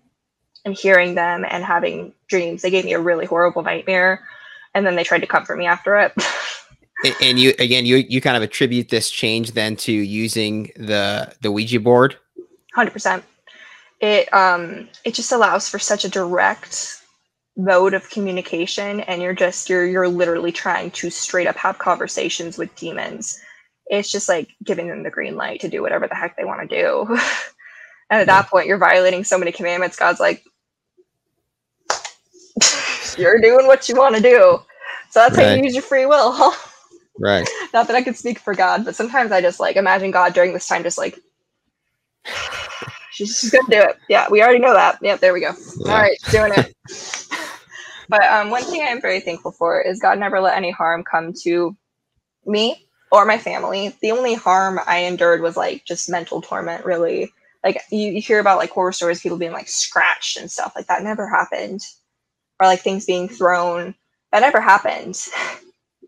and 0.66 0.76
hearing 0.76 1.16
them 1.16 1.46
and 1.50 1.64
having 1.64 2.14
dreams. 2.28 2.62
They 2.62 2.70
gave 2.70 2.86
me 2.86 2.94
a 2.94 3.00
really 3.00 3.26
horrible 3.26 3.64
nightmare, 3.64 4.22
and 4.74 4.86
then 4.86 4.96
they 4.96 5.04
tried 5.04 5.20
to 5.20 5.28
comfort 5.28 5.58
me 5.58 5.66
after 5.66 5.98
it. 5.98 6.14
and 7.22 7.40
you 7.40 7.54
again, 7.60 7.86
you 7.86 7.98
you 7.98 8.22
kind 8.22 8.38
of 8.38 8.44
attribute 8.44 8.90
this 8.90 9.10
change 9.10 9.52
then 9.52 9.76
to 9.78 9.92
using 9.92 10.72
the 10.76 11.34
the 11.42 11.52
Ouija 11.52 11.80
board. 11.80 12.18
Hundred 12.74 12.92
percent. 12.92 13.24
It 14.00 14.34
um 14.34 14.90
it 15.04 15.14
just 15.14 15.32
allows 15.32 15.70
for 15.70 15.80
such 15.80 16.06
a 16.06 16.10
direct 16.10 17.02
mode 17.58 17.94
of 17.94 18.10
communication, 18.10 19.02
and 19.02 19.22
you're 19.22 19.34
just 19.34 19.70
you're 19.70 19.86
you're 19.86 20.08
literally 20.08 20.52
trying 20.52 20.92
to 20.92 21.10
straight 21.10 21.48
up 21.48 21.56
have 21.58 21.78
conversations 21.80 22.58
with 22.58 22.76
demons. 22.76 23.40
It's 23.88 24.12
just 24.12 24.30
like 24.30 24.50
giving 24.64 24.88
them 24.88 25.04
the 25.04 25.10
green 25.10 25.36
light 25.36 25.60
to 25.62 25.70
do 25.70 25.82
whatever 25.82 26.08
the 26.08 26.16
heck 26.16 26.38
they 26.38 26.46
want 26.46 26.62
to 26.62 26.82
do. 26.82 27.08
and 28.10 28.22
at 28.22 28.28
that 28.28 28.48
point, 28.48 28.68
you're 28.68 28.78
violating 28.78 29.24
so 29.24 29.38
many 29.38 29.52
commandments. 29.52 29.98
God's 29.98 30.20
like, 30.20 30.46
you're 33.22 33.40
doing 33.40 33.68
what 33.68 33.88
you 33.88 33.96
want 33.96 34.16
to 34.16 34.22
do. 34.22 34.60
So 35.10 35.20
that's 35.20 35.38
right. 35.38 35.48
how 35.48 35.54
you 35.56 35.64
use 35.64 35.74
your 35.74 35.84
free 35.84 36.06
will. 36.06 36.32
Huh? 36.32 36.52
right. 37.20 37.48
Not 37.74 37.88
that 37.88 37.96
I 37.96 38.02
could 38.02 38.18
speak 38.18 38.40
for 38.40 38.54
God, 38.54 38.84
but 38.86 38.96
sometimes 38.96 39.32
I 39.32 39.42
just 39.42 39.60
like 39.60 39.76
imagine 39.76 40.12
God 40.12 40.34
during 40.34 40.54
this 40.54 40.68
time 40.68 40.84
just 40.84 40.98
like 40.98 41.20
she's, 43.12 43.40
she's 43.40 43.52
gonna 43.52 43.70
do 43.70 43.80
it. 43.80 44.00
Yeah, 44.10 44.28
we 44.30 44.42
already 44.42 44.60
know 44.60 44.74
that. 44.74 45.00
Yep, 45.02 45.20
there 45.20 45.34
we 45.34 45.42
go. 45.42 45.54
Yeah. 45.86 45.92
All 45.92 46.00
right, 46.00 46.18
doing 46.32 46.52
it. 46.56 46.74
but 48.10 48.24
um, 48.24 48.50
one 48.50 48.64
thing 48.64 48.82
I 48.82 48.86
am 48.86 49.02
very 49.02 49.20
thankful 49.20 49.52
for 49.52 49.82
is 49.82 50.00
God 50.00 50.20
never 50.20 50.40
let 50.40 50.58
any 50.58 50.72
harm 50.72 51.04
come 51.04 51.34
to 51.44 51.76
me 52.46 52.88
or 53.12 53.26
my 53.26 53.38
family. 53.38 53.96
The 54.02 54.12
only 54.12 54.34
harm 54.34 54.80
I 54.88 55.00
endured 55.00 55.42
was 55.42 55.58
like 55.58 55.86
just 55.86 56.10
mental 56.10 56.42
torment, 56.42 56.86
really. 56.86 57.32
Like 57.64 57.82
you, 57.92 58.12
you 58.12 58.22
hear 58.22 58.40
about 58.40 58.58
like 58.58 58.72
horror 58.72 58.92
stories, 58.92 59.22
people 59.22 59.38
being 59.38 59.52
like 59.52 59.70
scratched 59.70 60.38
and 60.38 60.50
stuff 60.50 60.74
like 60.76 60.88
that 60.88 61.04
never 61.04 61.30
happened 61.30 61.82
or 62.62 62.68
like 62.68 62.82
things 62.82 63.06
being 63.06 63.28
thrown. 63.28 63.96
That 64.32 64.42
never 64.42 64.62
happened. 64.62 65.20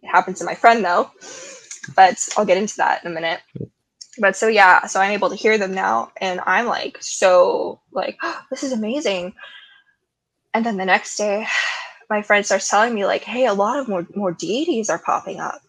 It 0.02 0.08
happened 0.08 0.38
to 0.38 0.46
my 0.46 0.54
friend 0.54 0.86
though, 0.86 1.10
but 1.96 2.30
I'll 2.38 2.46
get 2.46 2.58
into 2.60 2.78
that 2.78 3.04
in 3.04 3.12
a 3.12 3.14
minute. 3.14 3.42
But 4.20 4.38
so 4.38 4.48
yeah, 4.48 4.86
so 4.86 5.02
I'm 5.02 5.12
able 5.12 5.30
to 5.30 5.36
hear 5.36 5.58
them 5.58 5.74
now, 5.74 6.12
and 6.18 6.40
I'm 6.46 6.68
like 6.68 6.98
so 7.02 7.82
like 7.92 8.18
oh, 8.22 8.42
this 8.52 8.64
is 8.64 8.72
amazing. 8.72 9.34
And 10.54 10.64
then 10.64 10.78
the 10.78 10.86
next 10.86 11.18
day, 11.18 11.48
my 12.10 12.22
friend 12.22 12.46
starts 12.46 12.70
telling 12.70 12.94
me 12.94 13.06
like, 13.06 13.24
hey, 13.24 13.48
a 13.48 13.54
lot 13.54 13.80
of 13.80 13.88
more 13.88 14.06
more 14.16 14.32
deities 14.32 14.90
are 14.90 15.00
popping 15.00 15.40
up. 15.40 15.62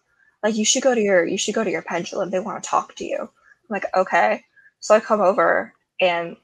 Like 0.43 0.55
you 0.55 0.65
should 0.65 0.83
go 0.83 0.93
to 0.93 1.01
your 1.01 1.25
you 1.25 1.39
should 1.39 1.55
go 1.55 1.63
to 1.63 1.71
your 1.71 1.81
pendulum. 1.81 2.29
They 2.29 2.39
want 2.39 2.63
to 2.63 2.69
talk 2.69 2.93
to 2.95 3.05
you. 3.05 3.17
I'm 3.19 3.29
like 3.69 3.85
okay. 3.95 4.43
So 4.81 4.93
I 4.93 4.99
come 4.99 5.21
over 5.21 5.73
and 5.99 6.37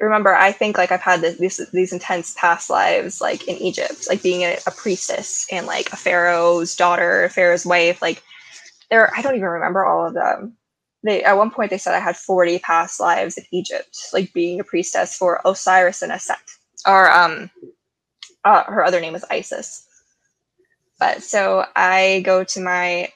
remember 0.00 0.34
i 0.34 0.52
think 0.52 0.76
like 0.76 0.92
i've 0.92 1.00
had 1.00 1.20
this, 1.20 1.38
these 1.38 1.60
these 1.72 1.92
intense 1.92 2.34
past 2.38 2.68
lives 2.68 3.20
like 3.20 3.46
in 3.48 3.56
egypt 3.56 4.06
like 4.08 4.22
being 4.22 4.42
a, 4.42 4.58
a, 4.66 4.70
priestess 4.70 5.46
and 5.50 5.66
like 5.66 5.92
a 5.92 5.96
pharaoh's 5.96 6.76
daughter 6.76 7.30
pharaoh's 7.30 7.64
wife 7.64 8.02
like 8.02 8.22
there 8.90 9.10
i 9.16 9.22
don't 9.22 9.36
even 9.36 9.48
remember 9.48 9.84
all 9.84 10.06
of 10.06 10.14
them. 10.14 10.56
They 11.02 11.22
at 11.22 11.36
one 11.36 11.50
point 11.50 11.70
they 11.70 11.78
said 11.78 11.94
i 11.94 12.00
had 12.00 12.16
40 12.16 12.58
past 12.60 13.00
lives 13.00 13.38
in 13.38 13.44
egypt 13.52 13.96
like 14.12 14.32
being 14.32 14.60
a 14.60 14.64
priestess 14.64 15.16
for 15.16 15.40
osiris 15.44 16.02
and 16.02 16.12
aset 16.12 16.36
or 16.86 17.10
um 17.10 17.50
uh, 18.44 18.62
her 18.64 18.84
other 18.84 19.00
name 19.00 19.16
is 19.16 19.24
isis. 19.30 19.86
But 20.98 21.22
so 21.22 21.64
i 21.74 22.22
go 22.24 22.44
to 22.44 22.60
my 22.60 23.08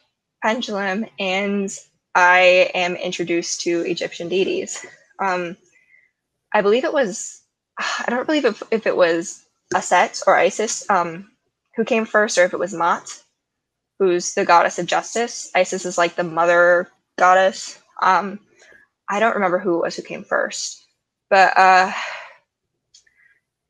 pendulum 0.43 1.07
and 1.19 1.71
i 2.15 2.71
am 2.75 2.97
introduced 2.97 3.61
to 3.63 3.83
egyptian 3.83 4.29
deities. 4.29 4.85
Um 5.19 5.57
I 6.53 6.63
believe 6.63 6.85
it 6.85 6.93
was, 6.93 7.43
I 7.79 8.07
don't 8.09 8.27
believe 8.27 8.45
if, 8.45 8.63
if 8.71 8.87
it 8.87 8.97
was 8.97 9.45
Aset 9.75 10.23
or 10.27 10.37
Isis 10.37 10.89
um, 10.91 11.31
who 11.77 11.85
came 11.85 12.05
first, 12.05 12.39
or 12.39 12.45
if 12.45 12.53
it 12.53 12.59
was 12.59 12.75
Maat, 12.75 13.23
who's 13.99 14.35
the 14.35 14.45
goddess 14.45 14.79
of 14.79 14.87
justice. 14.87 15.51
Isis 15.55 15.85
is 15.85 15.99
like 15.99 16.17
the 16.17 16.25
mother 16.25 16.89
goddess. 17.19 17.81
Um, 18.03 18.41
I 19.09 19.21
don't 19.21 19.35
remember 19.35 19.59
who 19.59 19.77
it 19.77 19.83
was 19.83 19.97
who 19.97 20.03
came 20.03 20.25
first, 20.25 20.85
but 21.29 21.57
uh, 21.57 21.93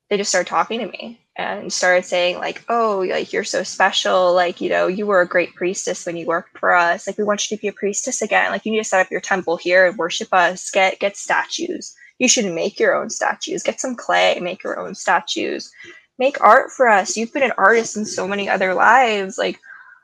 they 0.09 0.17
just 0.17 0.31
started 0.31 0.49
talking 0.49 0.81
to 0.81 0.87
me 0.87 1.21
and 1.37 1.73
started 1.73 2.05
saying 2.05 2.39
like, 2.39 2.65
"Oh, 2.69 3.05
like 3.09 3.33
you're 3.33 3.45
so 3.45 3.63
special. 3.63 4.35
Like 4.35 4.61
you 4.61 4.69
know, 4.69 4.87
you 4.87 5.07
were 5.07 5.21
a 5.21 5.29
great 5.29 5.55
priestess 5.55 6.07
when 6.07 6.17
you 6.17 6.27
worked 6.27 6.59
for 6.59 6.75
us. 6.75 7.07
Like 7.07 7.19
we 7.19 7.25
want 7.25 7.51
you 7.51 7.57
to 7.57 7.61
be 7.61 7.69
a 7.69 7.73
priestess 7.73 8.23
again. 8.23 8.51
Like 8.51 8.65
you 8.65 8.73
need 8.73 8.79
to 8.79 8.85
set 8.85 9.01
up 9.01 9.11
your 9.11 9.21
temple 9.21 9.57
here 9.57 9.87
and 9.87 9.99
worship 9.99 10.29
us. 10.33 10.71
Get 10.71 11.01
get 11.01 11.17
statues." 11.17 11.95
You 12.21 12.29
should 12.29 12.45
make 12.53 12.79
your 12.79 12.95
own 12.95 13.11
statues. 13.11 13.65
Get 13.65 13.81
some 13.81 13.97
clay, 13.97 14.39
make 14.41 14.63
your 14.63 14.79
own 14.79 14.95
statues. 14.95 15.73
Make 16.19 16.41
art 16.41 16.71
for 16.71 16.87
us. 16.87 17.17
You've 17.17 17.33
been 17.33 17.43
an 17.43 17.55
artist 17.57 17.97
in 17.97 18.05
so 18.05 18.29
many 18.29 18.49
other 18.49 18.75
lives. 18.75 19.39
Like 19.39 19.59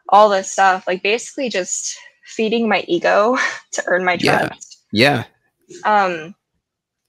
all 0.08 0.30
this 0.30 0.50
stuff. 0.50 0.86
Like 0.86 1.02
basically 1.02 1.50
just 1.50 1.96
feeding 2.24 2.68
my 2.68 2.84
ego 2.88 3.36
to 3.72 3.84
earn 3.86 4.04
my 4.04 4.16
trust. 4.16 4.84
Yeah. 4.90 5.24
yeah. 5.68 6.02
Um 6.08 6.34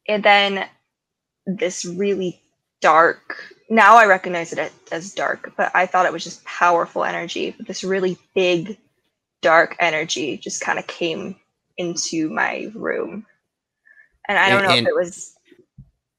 and 0.07 0.21
then 0.23 0.67
this 1.45 1.85
really 1.85 2.41
dark 2.81 3.55
now 3.69 3.97
I 3.97 4.05
recognize 4.05 4.53
it 4.53 4.71
as 4.91 5.13
dark, 5.13 5.53
but 5.57 5.71
I 5.75 5.85
thought 5.85 6.05
it 6.05 6.13
was 6.13 6.23
just 6.23 6.43
powerful 6.45 7.03
energy. 7.03 7.53
But 7.57 7.67
this 7.67 7.83
really 7.83 8.17
big, 8.33 8.77
dark 9.41 9.75
energy 9.79 10.37
just 10.37 10.61
kind 10.61 10.79
of 10.79 10.87
came 10.87 11.35
into 11.77 12.29
my 12.29 12.71
room 12.73 13.25
and 14.27 14.37
I 14.37 14.49
don't 14.49 14.59
and, 14.59 14.67
know 14.67 14.73
and, 14.75 14.87
if 14.87 14.91
it 14.91 14.95
was. 14.95 15.33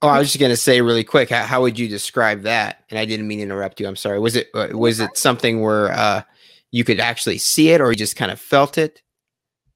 Oh, 0.01 0.09
I 0.09 0.19
was 0.19 0.29
just 0.29 0.41
gonna 0.41 0.57
say 0.57 0.81
really 0.81 1.05
quick. 1.05 1.31
How, 1.31 1.45
how, 1.45 1.61
would 1.63 1.79
you 1.79 1.89
describe 1.89 2.43
that? 2.43 2.85
And 2.91 2.99
I 2.99 3.05
didn't 3.05 3.27
mean 3.27 3.39
to 3.39 3.45
interrupt 3.45 3.81
you. 3.81 3.89
I'm 3.89 3.97
sorry. 3.97 4.19
Was 4.19 4.37
it 4.37 4.49
uh, 4.55 4.69
was 4.73 5.01
it 5.01 5.17
something 5.17 5.61
where 5.61 5.93
uh, 5.93 6.23
you 6.71 6.85
could 6.85 7.01
actually 7.01 7.39
see 7.39 7.71
it, 7.71 7.81
or 7.81 7.91
you 7.91 7.97
just 7.97 8.17
kind 8.17 8.31
of 8.31 8.41
felt 8.41 8.79
it? 8.79 9.03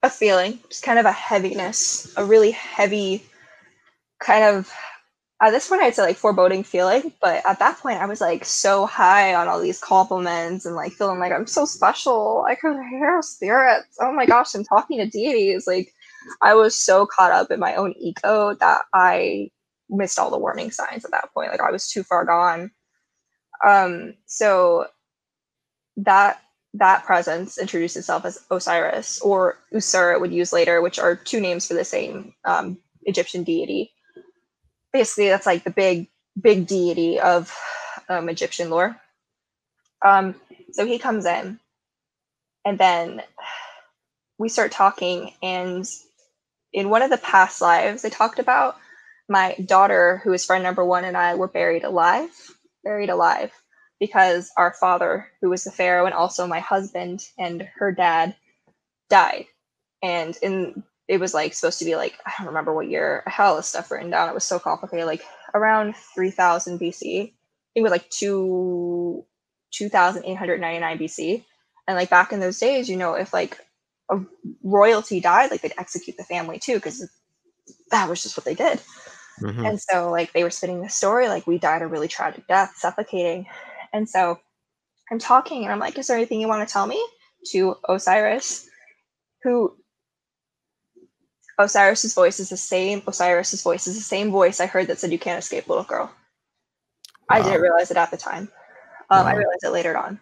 A 0.01 0.09
feeling, 0.09 0.59
just 0.69 0.83
kind 0.83 0.99
of 0.99 1.05
a 1.05 1.11
heaviness, 1.11 2.13
a 2.17 2.25
really 2.25 2.51
heavy, 2.51 3.23
kind 4.19 4.43
of. 4.43 4.71
At 5.41 5.51
this 5.51 5.67
point, 5.67 5.81
I'd 5.81 5.93
say 5.93 6.03
like 6.03 6.15
foreboding 6.15 6.63
feeling, 6.63 7.11
but 7.21 7.45
at 7.45 7.59
that 7.59 7.77
point, 7.79 7.99
I 7.99 8.05
was 8.05 8.21
like 8.21 8.45
so 8.45 8.85
high 8.85 9.35
on 9.35 9.49
all 9.49 9.59
these 9.59 9.79
compliments 9.79 10.65
and 10.65 10.73
like 10.73 10.93
feeling 10.93 11.19
like 11.19 11.33
I'm 11.33 11.47
so 11.47 11.65
special. 11.65 12.45
I 12.47 12.55
could 12.55 12.77
hear 12.89 13.21
spirits. 13.21 13.97
Oh 13.99 14.13
my 14.13 14.25
gosh, 14.25 14.55
I'm 14.55 14.63
talking 14.63 14.99
to 14.99 15.05
deities. 15.05 15.67
Like 15.67 15.93
I 16.41 16.53
was 16.55 16.75
so 16.75 17.05
caught 17.05 17.31
up 17.31 17.51
in 17.51 17.59
my 17.59 17.75
own 17.75 17.93
ego 17.97 18.55
that 18.59 18.81
I 18.93 19.49
missed 19.89 20.19
all 20.19 20.31
the 20.31 20.37
warning 20.39 20.71
signs 20.71 21.05
at 21.05 21.11
that 21.11 21.33
point. 21.33 21.51
Like 21.51 21.61
I 21.61 21.71
was 21.71 21.89
too 21.89 22.03
far 22.03 22.25
gone. 22.25 22.71
Um, 23.65 24.15
so 24.25 24.87
that 25.97 26.41
that 26.73 27.05
presence 27.05 27.57
introduced 27.57 27.95
itself 27.97 28.25
as 28.25 28.43
Osiris 28.49 29.21
or 29.21 29.59
Usur 29.73 30.19
would 30.19 30.33
use 30.33 30.51
later, 30.51 30.81
which 30.81 30.97
are 30.97 31.15
two 31.15 31.39
names 31.39 31.67
for 31.67 31.75
the 31.75 31.85
same 31.85 32.33
um, 32.45 32.77
Egyptian 33.03 33.43
deity. 33.43 33.91
Basically, 34.91 35.29
that's 35.29 35.45
like 35.45 35.63
the 35.63 35.69
big 35.69 36.07
big 36.41 36.65
deity 36.65 37.19
of 37.19 37.55
um, 38.09 38.27
Egyptian 38.29 38.69
lore. 38.69 38.99
Um, 40.03 40.35
so 40.71 40.85
he 40.85 40.97
comes 40.97 41.25
in, 41.25 41.59
and 42.65 42.77
then 42.77 43.21
we 44.39 44.49
start 44.49 44.71
talking, 44.71 45.31
and 45.43 45.87
in 46.73 46.89
one 46.89 47.01
of 47.01 47.09
the 47.09 47.17
past 47.17 47.61
lives 47.61 48.01
they 48.01 48.09
talked 48.09 48.39
about 48.39 48.77
my 49.29 49.55
daughter 49.65 50.21
who 50.23 50.33
is 50.33 50.45
friend 50.45 50.63
number 50.63 50.83
one 50.83 51.05
and 51.05 51.17
i 51.17 51.35
were 51.35 51.47
buried 51.47 51.83
alive 51.83 52.29
buried 52.83 53.09
alive 53.09 53.51
because 53.99 54.51
our 54.57 54.73
father 54.73 55.31
who 55.41 55.49
was 55.49 55.63
the 55.63 55.71
pharaoh 55.71 56.05
and 56.05 56.13
also 56.13 56.45
my 56.45 56.59
husband 56.59 57.25
and 57.37 57.67
her 57.75 57.91
dad 57.91 58.35
died. 59.09 59.45
And 60.01 60.35
in 60.41 60.83
it 61.07 61.19
was 61.19 61.33
like 61.33 61.53
supposed 61.53 61.79
to 61.79 61.85
be 61.85 61.95
like 61.95 62.17
i 62.25 62.33
don't 62.37 62.47
remember 62.47 62.73
what 62.73 62.89
year 62.89 63.23
had 63.27 63.45
all 63.45 63.55
this 63.55 63.67
stuff 63.67 63.91
written 63.91 64.09
down 64.09 64.29
it 64.29 64.33
was 64.33 64.43
so 64.43 64.59
complicated 64.59 65.05
like 65.05 65.21
around 65.53 65.95
3000 66.15 66.79
bc 66.79 67.01
i 67.01 67.25
think 67.25 67.33
it 67.75 67.81
was 67.81 67.91
like 67.91 68.09
two 68.09 69.25
2899 69.71 70.97
bc 70.97 71.43
and 71.87 71.97
like 71.97 72.09
back 72.09 72.31
in 72.31 72.39
those 72.39 72.59
days 72.59 72.89
you 72.89 72.97
know 72.97 73.13
if 73.15 73.33
like 73.33 73.57
a 74.13 74.25
royalty 74.63 75.19
died, 75.19 75.51
like 75.51 75.61
they'd 75.61 75.73
execute 75.77 76.17
the 76.17 76.23
family 76.23 76.59
too, 76.59 76.75
because 76.75 77.09
that 77.91 78.09
was 78.09 78.23
just 78.23 78.37
what 78.37 78.45
they 78.45 78.55
did. 78.55 78.81
Mm-hmm. 79.41 79.65
And 79.65 79.81
so, 79.81 80.11
like, 80.11 80.31
they 80.33 80.43
were 80.43 80.51
spinning 80.51 80.81
the 80.81 80.89
story, 80.89 81.27
like, 81.27 81.47
we 81.47 81.57
died 81.57 81.81
a 81.81 81.87
really 81.87 82.07
tragic 82.07 82.47
death, 82.47 82.73
suffocating. 82.75 83.47
And 83.91 84.07
so 84.07 84.39
I'm 85.11 85.19
talking 85.19 85.63
and 85.63 85.71
I'm 85.71 85.79
like, 85.79 85.97
is 85.97 86.07
there 86.07 86.17
anything 86.17 86.39
you 86.39 86.47
want 86.47 86.67
to 86.67 86.71
tell 86.71 86.87
me 86.87 87.03
to 87.47 87.75
Osiris, 87.89 88.67
who 89.43 89.75
Osiris's 91.59 92.13
voice 92.13 92.39
is 92.39 92.49
the 92.49 92.57
same. 92.57 93.01
Osiris's 93.07 93.61
voice 93.61 93.87
is 93.87 93.95
the 93.95 94.01
same 94.01 94.31
voice 94.31 94.59
I 94.59 94.65
heard 94.65 94.87
that 94.87 94.99
said, 94.99 95.11
"You 95.11 95.19
can't 95.19 95.39
escape, 95.39 95.67
little 95.67 95.83
girl." 95.83 96.11
Wow. 97.29 97.37
I 97.37 97.41
didn't 97.41 97.61
realize 97.61 97.91
it 97.91 97.97
at 97.97 98.11
the 98.11 98.17
time. 98.17 98.49
Um, 99.09 99.25
wow. 99.25 99.31
I 99.31 99.35
realized 99.35 99.63
it 99.63 99.69
later 99.69 99.97
on. 99.97 100.19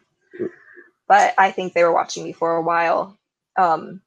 But 1.07 1.33
I 1.37 1.51
think 1.51 1.73
they 1.73 1.83
were 1.83 1.93
watching 1.93 2.23
me 2.23 2.33
for 2.33 2.55
a 2.55 2.61
while. 2.61 3.17
Um, 3.57 4.01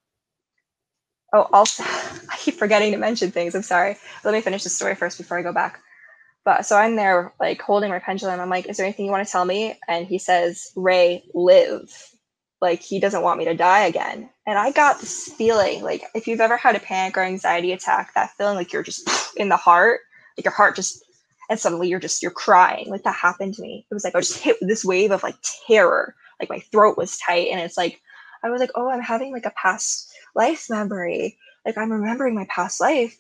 oh, 1.33 1.49
also, 1.53 1.83
I 2.31 2.37
keep 2.39 2.55
forgetting 2.57 2.93
to 2.93 2.99
mention 2.99 3.31
things. 3.31 3.55
I'm 3.55 3.63
sorry. 3.63 3.97
Let 4.25 4.35
me 4.35 4.41
finish 4.41 4.65
the 4.65 4.71
story 4.71 4.95
first 4.95 5.19
before 5.19 5.39
I 5.39 5.43
go 5.43 5.53
back. 5.53 5.81
But 6.45 6.67
so 6.67 6.77
I'm 6.77 6.97
there, 6.97 7.33
like 7.41 7.63
holding 7.63 7.91
my 7.91 7.99
pendulum. 7.99 8.39
I'm 8.41 8.51
like, 8.51 8.67
"Is 8.67 8.77
there 8.77 8.85
anything 8.85 9.07
you 9.07 9.13
want 9.13 9.27
to 9.27 9.33
tell 9.33 9.47
me?" 9.47 9.79
And 9.89 10.07
he 10.07 10.19
says, 10.19 10.71
"Ray, 10.77 11.25
live." 11.35 11.91
Like 12.61 12.83
he 12.83 13.01
doesn't 13.01 13.23
want 13.23 13.39
me 13.39 13.45
to 13.47 13.55
die 13.55 13.85
again. 13.87 14.31
And 14.47 14.59
I 14.59 14.71
got 14.71 15.01
this 15.01 15.29
feeling, 15.37 15.83
like 15.83 16.03
if 16.15 16.27
you've 16.27 16.41
ever 16.41 16.57
had 16.57 16.77
a 16.77 16.81
panic 16.81 17.17
or 17.17 17.23
anxiety 17.23 17.73
attack, 17.73 18.13
that 18.15 18.31
feeling 18.37 18.57
like 18.57 18.73
you're 18.73 18.83
just 18.83 19.09
in 19.37 19.49
the 19.49 19.57
heart, 19.57 20.01
like 20.37 20.45
your 20.45 20.53
heart 20.53 20.77
just, 20.77 21.03
and 21.51 21.59
suddenly 21.59 21.89
you're 21.89 22.01
just 22.01 22.23
you're 22.23 22.31
crying. 22.31 22.89
Like 22.91 23.03
that 23.05 23.15
happened 23.15 23.55
to 23.55 23.63
me. 23.63 23.87
It 23.91 23.95
was 23.95 24.05
like 24.05 24.15
I 24.15 24.19
was 24.19 24.29
just 24.29 24.43
hit 24.43 24.57
with 24.61 24.69
this 24.69 24.85
wave 24.85 25.11
of 25.11 25.23
like 25.23 25.37
terror. 25.67 26.15
Like 26.41 26.51
my 26.51 26.59
throat 26.59 26.99
was 26.99 27.19
tight, 27.19 27.49
and 27.51 27.61
it's 27.61 27.77
like 27.77 28.01
I 28.45 28.51
was 28.51 28.61
like, 28.61 28.73
"Oh, 28.75 28.89
I'm 28.89 29.01
having 29.01 29.33
like 29.33 29.47
a 29.47 29.53
past 29.57 30.13
life 30.35 30.69
memory." 30.71 31.39
Like 31.65 31.79
I'm 31.79 31.93
remembering 31.93 32.35
my 32.35 32.47
past 32.49 32.81
life. 32.81 33.17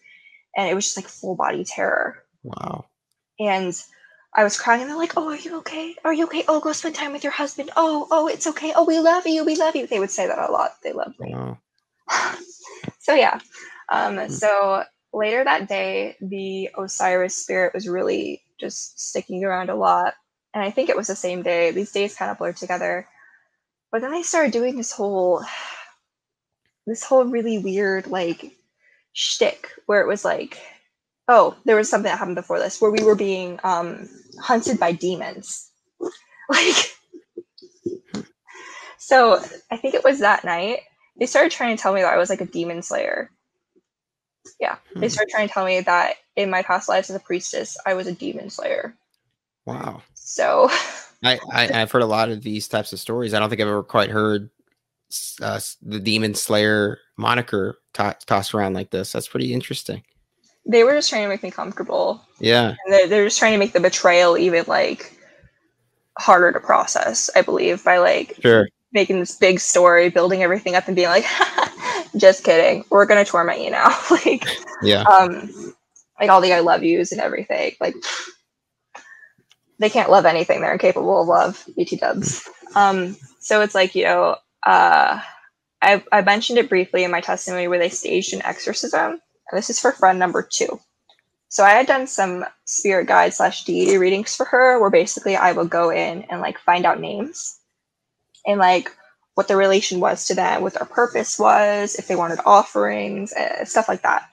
And 0.56 0.68
it 0.68 0.74
was 0.74 0.84
just 0.84 0.96
like 0.96 1.08
full 1.08 1.34
body 1.34 1.64
terror. 1.64 2.22
Wow. 2.42 2.86
And 3.40 3.74
I 4.36 4.44
was 4.44 4.58
crying 4.58 4.82
and 4.82 4.90
they're 4.90 4.96
like, 4.96 5.14
Oh, 5.16 5.28
are 5.28 5.36
you 5.36 5.58
okay? 5.58 5.96
Are 6.04 6.12
you 6.12 6.24
okay? 6.24 6.44
Oh, 6.46 6.60
go 6.60 6.72
spend 6.72 6.94
time 6.94 7.12
with 7.12 7.24
your 7.24 7.32
husband. 7.32 7.70
Oh, 7.76 8.06
oh, 8.10 8.28
it's 8.28 8.46
okay. 8.46 8.72
Oh, 8.76 8.84
we 8.84 8.98
love 8.98 9.26
you. 9.26 9.44
We 9.44 9.56
love 9.56 9.74
you. 9.74 9.86
They 9.86 9.98
would 9.98 10.10
say 10.10 10.26
that 10.26 10.38
a 10.38 10.52
lot. 10.52 10.76
They 10.82 10.92
love 10.92 11.14
me. 11.18 11.34
Wow. 11.34 11.58
so 13.00 13.14
yeah. 13.14 13.40
Um, 13.90 14.18
hmm. 14.18 14.28
so 14.28 14.84
later 15.12 15.44
that 15.44 15.68
day, 15.68 16.16
the 16.20 16.70
Osiris 16.78 17.36
spirit 17.36 17.74
was 17.74 17.88
really 17.88 18.42
just 18.60 19.00
sticking 19.00 19.44
around 19.44 19.70
a 19.70 19.74
lot. 19.74 20.14
And 20.52 20.62
I 20.62 20.70
think 20.70 20.88
it 20.88 20.96
was 20.96 21.08
the 21.08 21.16
same 21.16 21.42
day. 21.42 21.72
These 21.72 21.92
days 21.92 22.14
kind 22.14 22.30
of 22.30 22.38
blurred 22.38 22.56
together. 22.56 23.08
But 23.95 24.01
then 24.01 24.11
they 24.11 24.24
started 24.24 24.51
doing 24.51 24.76
this 24.76 24.90
whole 24.90 25.45
this 26.84 27.05
whole 27.05 27.26
really 27.26 27.59
weird 27.59 28.09
like 28.09 28.57
shtick 29.12 29.68
where 29.86 30.01
it 30.01 30.09
was 30.09 30.24
like, 30.24 30.59
oh, 31.28 31.57
there 31.64 31.76
was 31.76 31.88
something 31.88 32.11
that 32.11 32.18
happened 32.18 32.34
before 32.34 32.59
this 32.59 32.82
where 32.82 32.90
we 32.90 33.05
were 33.05 33.14
being 33.14 33.61
um, 33.62 34.09
hunted 34.40 34.80
by 34.80 34.90
demons. 34.90 35.70
Like, 36.51 36.92
so 38.99 39.40
I 39.70 39.76
think 39.78 39.95
it 39.95 40.05
was 40.05 40.18
that 40.18 40.45
night 40.45 40.80
they 41.18 41.24
started 41.24 41.53
trying 41.53 41.74
to 41.74 41.82
tell 41.82 41.95
me 41.95 42.03
that 42.03 42.12
I 42.12 42.18
was 42.18 42.28
like 42.28 42.40
a 42.40 42.47
demon 42.47 42.82
slayer. 42.82 43.30
Yeah, 44.61 44.76
hmm. 44.92 45.01
they 45.01 45.09
started 45.09 45.30
trying 45.30 45.47
to 45.47 45.55
tell 45.55 45.64
me 45.64 45.80
that 45.80 46.16
in 46.34 46.51
my 46.51 46.62
past 46.62 46.88
lives 46.88 47.11
as 47.11 47.16
a 47.16 47.20
priestess, 47.20 47.78
I 47.86 47.95
was 47.95 48.09
a 48.09 48.12
demon 48.12 48.51
slayer. 48.51 48.97
Wow. 49.64 50.03
So, 50.14 50.68
I, 51.24 51.38
I 51.50 51.66
have 51.66 51.90
heard 51.90 52.02
a 52.02 52.06
lot 52.06 52.28
of 52.28 52.42
these 52.42 52.68
types 52.68 52.92
of 52.92 53.00
stories. 53.00 53.34
I 53.34 53.38
don't 53.38 53.48
think 53.48 53.60
I've 53.60 53.68
ever 53.68 53.82
quite 53.82 54.10
heard 54.10 54.50
uh, 55.40 55.60
the 55.82 56.00
Demon 56.00 56.34
Slayer 56.34 56.98
moniker 57.16 57.78
to- 57.94 58.16
tossed 58.26 58.54
around 58.54 58.74
like 58.74 58.90
this. 58.90 59.12
That's 59.12 59.28
pretty 59.28 59.52
interesting. 59.52 60.02
They 60.66 60.82
were 60.82 60.92
just 60.92 61.10
trying 61.10 61.22
to 61.24 61.28
make 61.28 61.42
me 61.42 61.50
comfortable. 61.50 62.22
Yeah, 62.40 62.74
they're, 62.88 63.08
they're 63.08 63.24
just 63.26 63.38
trying 63.38 63.52
to 63.52 63.58
make 63.58 63.72
the 63.72 63.80
betrayal 63.80 64.38
even 64.38 64.64
like 64.66 65.18
harder 66.18 66.52
to 66.52 66.60
process. 66.60 67.28
I 67.36 67.42
believe 67.42 67.84
by 67.84 67.98
like 67.98 68.38
sure. 68.40 68.68
making 68.92 69.20
this 69.20 69.36
big 69.36 69.60
story, 69.60 70.08
building 70.08 70.42
everything 70.42 70.74
up, 70.74 70.86
and 70.86 70.96
being 70.96 71.08
like, 71.08 71.26
"Just 72.16 72.44
kidding, 72.44 72.84
we're 72.90 73.04
gonna 73.04 73.26
torment 73.26 73.60
you 73.60 73.70
now." 73.70 73.94
like, 74.10 74.46
yeah, 74.82 75.02
um, 75.02 75.74
like 76.18 76.30
all 76.30 76.40
the 76.40 76.54
"I 76.54 76.60
love 76.60 76.82
yous" 76.82 77.12
and 77.12 77.20
everything. 77.20 77.74
Like, 77.78 77.94
they 79.78 79.90
can't 79.90 80.10
love 80.10 80.24
anything 80.24 80.60
they're 80.60 80.72
incapable 80.72 81.22
of 81.22 81.28
love. 81.28 81.64
BT 81.76 81.96
Dubs. 81.96 82.48
Um, 82.74 83.16
so 83.40 83.60
it's 83.60 83.74
like 83.74 83.94
you 83.94 84.04
know, 84.04 84.36
uh, 84.66 85.20
I, 85.82 86.02
I 86.10 86.22
mentioned 86.22 86.58
it 86.58 86.68
briefly 86.68 87.04
in 87.04 87.10
my 87.10 87.20
testimony 87.20 87.68
where 87.68 87.78
they 87.78 87.90
staged 87.90 88.32
an 88.32 88.42
exorcism. 88.42 89.20
And 89.50 89.58
this 89.58 89.68
is 89.70 89.80
for 89.80 89.92
friend 89.92 90.18
number 90.18 90.42
two. 90.42 90.80
So 91.48 91.62
I 91.62 91.70
had 91.70 91.86
done 91.86 92.06
some 92.06 92.44
spirit 92.64 93.06
guide 93.06 93.34
slash 93.34 93.64
deity 93.64 93.96
readings 93.96 94.34
for 94.34 94.44
her, 94.46 94.80
where 94.80 94.90
basically 94.90 95.36
I 95.36 95.52
would 95.52 95.70
go 95.70 95.90
in 95.90 96.22
and 96.24 96.40
like 96.40 96.58
find 96.58 96.84
out 96.84 97.00
names 97.00 97.60
and 98.46 98.58
like 98.58 98.90
what 99.34 99.46
the 99.46 99.56
relation 99.56 100.00
was 100.00 100.26
to 100.26 100.34
them, 100.34 100.62
what 100.62 100.74
their 100.74 100.86
purpose 100.86 101.38
was, 101.38 101.94
if 101.96 102.08
they 102.08 102.16
wanted 102.16 102.40
offerings, 102.46 103.32
uh, 103.34 103.64
stuff 103.64 103.88
like 103.88 104.02
that. 104.02 104.28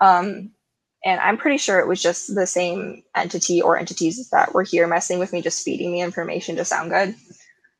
Um, 0.00 0.50
and 1.04 1.20
I'm 1.20 1.36
pretty 1.36 1.58
sure 1.58 1.80
it 1.80 1.88
was 1.88 2.02
just 2.02 2.34
the 2.34 2.46
same 2.46 3.02
entity 3.14 3.60
or 3.60 3.78
entities 3.78 4.30
that 4.30 4.54
were 4.54 4.62
here 4.62 4.86
messing 4.86 5.18
with 5.18 5.32
me, 5.32 5.42
just 5.42 5.64
feeding 5.64 5.92
me 5.92 6.00
information 6.00 6.56
to 6.56 6.64
sound 6.64 6.90
good 6.90 7.14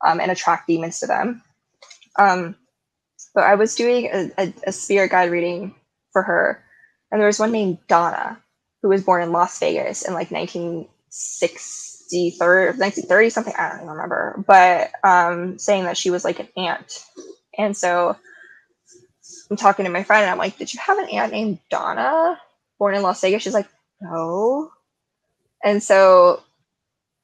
um, 0.04 0.20
and 0.20 0.30
attract 0.30 0.68
demons 0.68 1.00
to 1.00 1.06
them. 1.06 1.42
Um, 2.18 2.56
but 3.34 3.44
I 3.44 3.54
was 3.54 3.74
doing 3.74 4.10
a, 4.12 4.30
a, 4.38 4.54
a 4.68 4.72
spirit 4.72 5.10
guide 5.10 5.30
reading 5.30 5.74
for 6.12 6.22
her, 6.22 6.62
and 7.10 7.20
there 7.20 7.26
was 7.26 7.40
one 7.40 7.52
named 7.52 7.78
Donna 7.88 8.38
who 8.82 8.88
was 8.90 9.02
born 9.02 9.22
in 9.22 9.32
Las 9.32 9.58
Vegas 9.58 10.06
in 10.06 10.12
like 10.12 10.30
1960, 10.30 12.36
1930 12.38 13.30
something. 13.30 13.54
I 13.58 13.68
don't 13.70 13.78
even 13.78 13.88
remember, 13.88 14.44
but 14.46 14.90
um, 15.02 15.58
saying 15.58 15.84
that 15.84 15.96
she 15.96 16.10
was 16.10 16.24
like 16.24 16.40
an 16.40 16.48
aunt, 16.56 17.04
and 17.56 17.76
so 17.76 18.16
I'm 19.50 19.56
talking 19.56 19.86
to 19.86 19.90
my 19.90 20.04
friend, 20.04 20.22
and 20.22 20.30
I'm 20.30 20.38
like, 20.38 20.58
"Did 20.58 20.74
you 20.74 20.80
have 20.80 20.98
an 20.98 21.08
aunt 21.08 21.32
named 21.32 21.58
Donna 21.70 22.38
born 22.84 22.94
in 22.94 23.02
Las 23.02 23.22
Vegas?" 23.22 23.42
She's 23.42 23.54
like, 23.54 23.68
"No," 24.00 24.70
and 25.64 25.82
so 25.82 26.42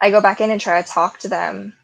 I 0.00 0.10
go 0.10 0.20
back 0.20 0.40
in 0.40 0.50
and 0.50 0.60
try 0.60 0.80
to 0.80 0.88
talk 0.88 1.18
to 1.20 1.28
them, 1.28 1.74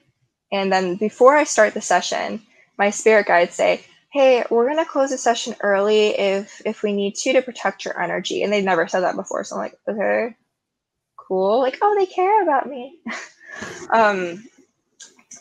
and 0.51 0.73
then 0.73 0.97
before 0.97 1.37
I 1.37 1.45
start 1.45 1.75
the 1.75 1.83
session 1.83 2.43
my 2.79 2.91
spirit 2.91 3.27
guides 3.27 3.55
say, 3.55 3.85
"Hey, 4.13 4.45
we're 4.51 4.69
gonna 4.69 4.85
close 4.85 5.11
the 5.11 5.19
session 5.19 5.57
early 5.61 6.09
if 6.19 6.63
if 6.65 6.83
we 6.83 6.93
need 6.93 7.15
to 7.17 7.35
to 7.35 7.43
protect 7.43 7.85
your 7.85 8.01
energy." 8.01 8.43
And 8.43 8.53
they've 8.53 8.65
never 8.65 8.89
said 8.89 9.01
that 9.01 9.17
before, 9.17 9.45
so 9.45 9.57
I'm 9.57 9.63
like, 9.63 9.79
"Okay, 9.89 10.37
cool." 11.17 11.61
Like, 11.61 11.79
oh, 11.83 11.95
they 11.99 12.07
care 12.07 12.43
about 12.43 12.69
me. 12.69 12.99
um, 13.91 14.49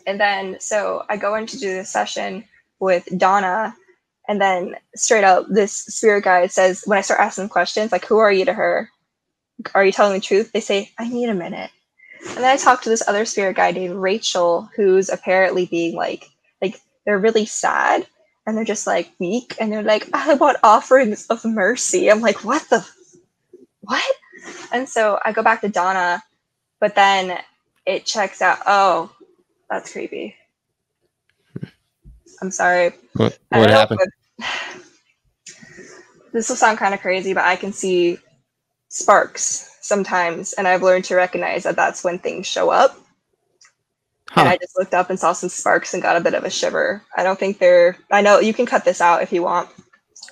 and 0.08 0.20
then 0.20 0.60
so 0.60 1.06
I 1.10 1.18
go 1.18 1.36
in 1.36 1.48
to 1.48 1.60
do 1.60 1.76
the 1.76 1.86
session 1.86 2.46
with 2.80 3.08
Donna, 3.18 3.76
and 4.28 4.42
then 4.42 4.76
straight 4.96 5.24
up, 5.24 5.46
this 5.50 5.74
spirit 5.74 6.24
guide 6.24 6.52
says, 6.52 6.84
when 6.86 6.98
I 6.98 7.02
start 7.02 7.20
asking 7.20 7.50
questions, 7.50 7.92
like, 7.92 8.06
"Who 8.06 8.18
are 8.18 8.32
you 8.32 8.46
to 8.46 8.54
her? 8.54 8.90
Are 9.74 9.86
you 9.86 9.92
telling 9.92 10.14
the 10.14 10.20
truth?" 10.20 10.52
They 10.52 10.62
say, 10.62 10.92
"I 10.98 11.08
need 11.10 11.30
a 11.30 11.34
minute." 11.34 11.72
And 12.28 12.38
then 12.38 12.46
I 12.46 12.58
talk 12.58 12.82
to 12.84 12.90
this 12.90 13.08
other 13.08 13.26
spirit 13.26 13.56
guide 13.56 13.76
named 13.76 13.96
Rachel, 13.96 14.70
who's 14.76 15.10
apparently 15.10 15.68
being 15.68 15.96
like, 15.96 16.30
like 16.62 16.80
they're 17.06 17.20
really 17.20 17.46
sad 17.46 18.08
and 18.46 18.56
they're 18.56 18.64
just 18.64 18.88
like 18.88 19.12
weak 19.20 19.56
and 19.60 19.72
they're 19.72 19.84
like 19.84 20.08
i 20.14 20.34
want 20.36 20.58
offerings 20.64 21.26
of 21.28 21.44
mercy 21.46 22.10
i'm 22.10 22.22
like 22.22 22.44
what 22.44 22.68
the 22.70 22.86
what 23.82 24.16
and 24.72 24.88
so 24.88 25.20
i 25.26 25.32
go 25.32 25.44
back 25.44 25.62
to 25.62 25.70
donna 25.70 26.24
but 26.80 26.96
then 26.96 27.38
it 27.86 28.06
checks 28.06 28.42
out 28.42 28.60
oh 28.68 29.12
that's 29.70 29.92
creepy 29.92 30.36
i'm 32.42 32.52
sorry 32.52 32.94
what, 33.14 33.38
what 33.50 33.70
happened 33.70 34.00
this 36.34 36.50
will 36.50 36.56
sound 36.56 36.78
kind 36.78 36.94
of 36.94 37.02
crazy 37.02 37.34
but 37.34 37.46
i 37.46 37.56
can 37.56 37.72
see 37.72 38.18
sparks 38.90 39.78
sometimes 39.82 40.54
and 40.54 40.68
i've 40.68 40.84
learned 40.84 41.04
to 41.06 41.16
recognize 41.16 41.64
that 41.64 41.76
that's 41.76 42.04
when 42.04 42.20
things 42.20 42.46
show 42.46 42.70
up 42.70 42.98
Huh. 44.36 44.42
And 44.42 44.50
I 44.50 44.58
just 44.58 44.78
looked 44.78 44.94
up 44.94 45.10
and 45.10 45.18
saw 45.18 45.32
some 45.32 45.50
sparks 45.50 45.94
and 45.94 46.04
got 46.04 46.18
a 46.18 46.20
bit 46.20 46.34
of 46.34 46.44
a 46.44 46.50
shiver. 46.50 47.02
I 47.16 47.24
don't 47.24 47.40
think 47.40 47.58
they're. 47.58 47.98
I 48.12 48.22
know 48.22 48.40
you 48.40 48.54
can 48.54 48.66
cut 48.66 48.84
this 48.84 49.00
out 49.00 49.22
if 49.22 49.32
you 49.32 49.44
want, 49.44 49.70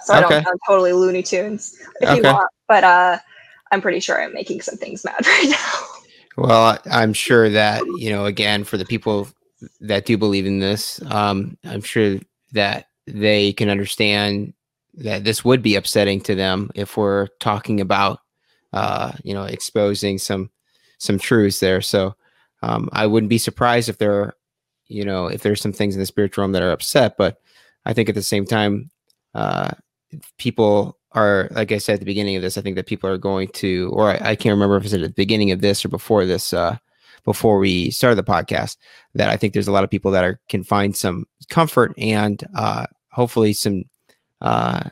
so 0.03 0.13
okay. 0.13 0.25
I 0.25 0.29
don't 0.29 0.43
sound 0.43 0.59
totally 0.67 0.91
Looney 0.91 1.23
Tunes 1.23 1.77
if 2.01 2.09
okay. 2.09 2.17
you 2.17 2.23
want. 2.23 2.49
But 2.67 2.83
uh, 2.83 3.19
I'm 3.71 3.81
pretty 3.81 4.01
sure 4.01 4.21
I'm 4.21 4.33
making 4.33 4.59
some 4.59 4.75
things 4.75 5.05
mad 5.05 5.15
right 5.25 5.47
now. 5.49 5.85
Well, 6.35 6.79
I'm 6.91 7.13
sure 7.13 7.49
that 7.51 7.85
you 7.97 8.09
know. 8.09 8.25
Again, 8.25 8.65
for 8.65 8.75
the 8.75 8.83
people 8.83 9.29
that 9.81 10.05
do 10.05 10.17
believe 10.17 10.45
in 10.45 10.59
this, 10.59 11.01
um, 11.11 11.57
I'm 11.63 11.81
sure 11.81 12.19
that 12.53 12.87
they 13.07 13.53
can 13.53 13.69
understand 13.69 14.53
that 14.95 15.23
this 15.23 15.43
would 15.43 15.61
be 15.61 15.75
upsetting 15.75 16.21
to 16.21 16.35
them 16.35 16.69
if 16.75 16.97
we're 16.97 17.27
talking 17.39 17.81
about, 17.81 18.19
uh, 18.73 19.11
you 19.23 19.33
know, 19.33 19.43
exposing 19.43 20.17
some 20.17 20.49
some 20.99 21.19
truths 21.19 21.59
there. 21.59 21.81
So 21.81 22.15
um, 22.61 22.89
I 22.93 23.07
wouldn't 23.07 23.29
be 23.29 23.37
surprised 23.37 23.89
if 23.89 23.97
there 23.97 24.13
are, 24.13 24.35
you 24.87 25.03
know, 25.03 25.27
if 25.27 25.41
there's 25.41 25.61
some 25.61 25.73
things 25.73 25.95
in 25.95 25.99
the 25.99 26.05
spiritual 26.05 26.43
realm 26.43 26.53
that 26.53 26.61
are 26.61 26.71
upset, 26.71 27.17
but 27.17 27.41
I 27.85 27.93
think 27.93 28.07
at 28.07 28.15
the 28.15 28.23
same 28.23 28.45
time, 28.45 28.89
uh, 29.35 29.71
people 30.37 30.97
are, 31.11 31.49
like 31.51 31.71
I 31.71 31.77
said 31.77 31.95
at 31.95 31.99
the 31.99 32.05
beginning 32.05 32.35
of 32.35 32.41
this, 32.41 32.57
I 32.57 32.61
think 32.61 32.75
that 32.75 32.87
people 32.87 33.09
are 33.09 33.17
going 33.17 33.49
to, 33.49 33.91
or 33.93 34.11
I, 34.11 34.31
I 34.31 34.35
can't 34.35 34.53
remember 34.53 34.77
if 34.77 34.85
it's 34.85 34.93
at 34.93 35.01
the 35.01 35.09
beginning 35.09 35.51
of 35.51 35.61
this 35.61 35.83
or 35.83 35.89
before 35.89 36.25
this, 36.25 36.53
uh, 36.53 36.77
before 37.25 37.57
we 37.57 37.91
started 37.91 38.15
the 38.15 38.23
podcast, 38.23 38.77
that 39.13 39.29
I 39.29 39.37
think 39.37 39.53
there's 39.53 39.67
a 39.67 39.71
lot 39.71 39.83
of 39.83 39.89
people 39.89 40.11
that 40.11 40.23
are 40.23 40.39
can 40.49 40.63
find 40.63 40.95
some 40.95 41.25
comfort 41.49 41.93
and 41.97 42.43
uh, 42.55 42.85
hopefully 43.11 43.53
some 43.53 43.83
uh, 44.41 44.89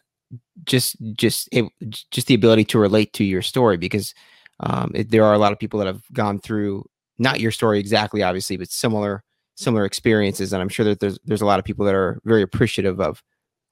just 0.66 0.96
just 1.14 1.50
it, 1.52 1.66
just 2.12 2.28
the 2.28 2.34
ability 2.34 2.66
to 2.66 2.80
relate 2.80 3.14
to 3.14 3.24
your 3.24 3.42
story 3.42 3.78
because 3.78 4.14
um, 4.62 4.92
it, 4.94 5.10
there 5.10 5.24
are 5.24 5.34
a 5.34 5.40
lot 5.40 5.52
of 5.52 5.60
people 5.60 5.80
that 5.80 5.88
have 5.88 6.04
gone 6.14 6.40
through 6.40 6.86
not 7.18 7.40
your 7.40 7.52
story 7.52 7.80
exactly, 7.80 8.24
obviously, 8.24 8.58
but 8.58 8.70
similar 8.70 9.24
similar 9.56 9.86
experiences. 9.86 10.54
And 10.54 10.62
I'm 10.62 10.70
sure 10.70 10.86
that 10.86 11.00
there's 11.00 11.20
there's 11.26 11.42
a 11.42 11.46
lot 11.46 11.60
of 11.60 11.66
people 11.66 11.86
that 11.86 11.96
are 11.96 12.20
very 12.26 12.42
appreciative 12.42 13.00
of 13.00 13.22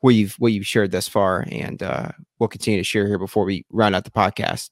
what 0.01 0.15
you've 0.15 0.35
what 0.35 0.51
you've 0.51 0.67
shared 0.67 0.91
thus 0.91 1.07
far, 1.07 1.45
and 1.51 1.81
uh, 1.83 2.11
we'll 2.39 2.49
continue 2.49 2.79
to 2.79 2.83
share 2.83 3.07
here 3.07 3.19
before 3.19 3.45
we 3.45 3.65
round 3.71 3.95
out 3.95 4.03
the 4.03 4.11
podcast. 4.11 4.69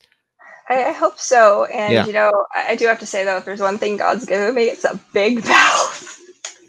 I, 0.70 0.86
I 0.86 0.92
hope 0.92 1.20
so. 1.20 1.66
And 1.66 1.94
yeah. 1.94 2.06
you 2.06 2.14
know, 2.14 2.46
I, 2.56 2.72
I, 2.72 2.76
do 2.76 2.88
have 2.88 3.00
to 3.00 3.06
say 3.06 3.24
though, 3.24 3.38
if 3.38 3.46
there's 3.46 3.60
one 3.60 3.78
thing 3.78 3.98
God's 3.98 4.26
given 4.26 4.54
me, 4.54 4.64
it's 4.64 4.84
a 4.84 5.00
big 5.14 5.46
mouth. 5.48 6.20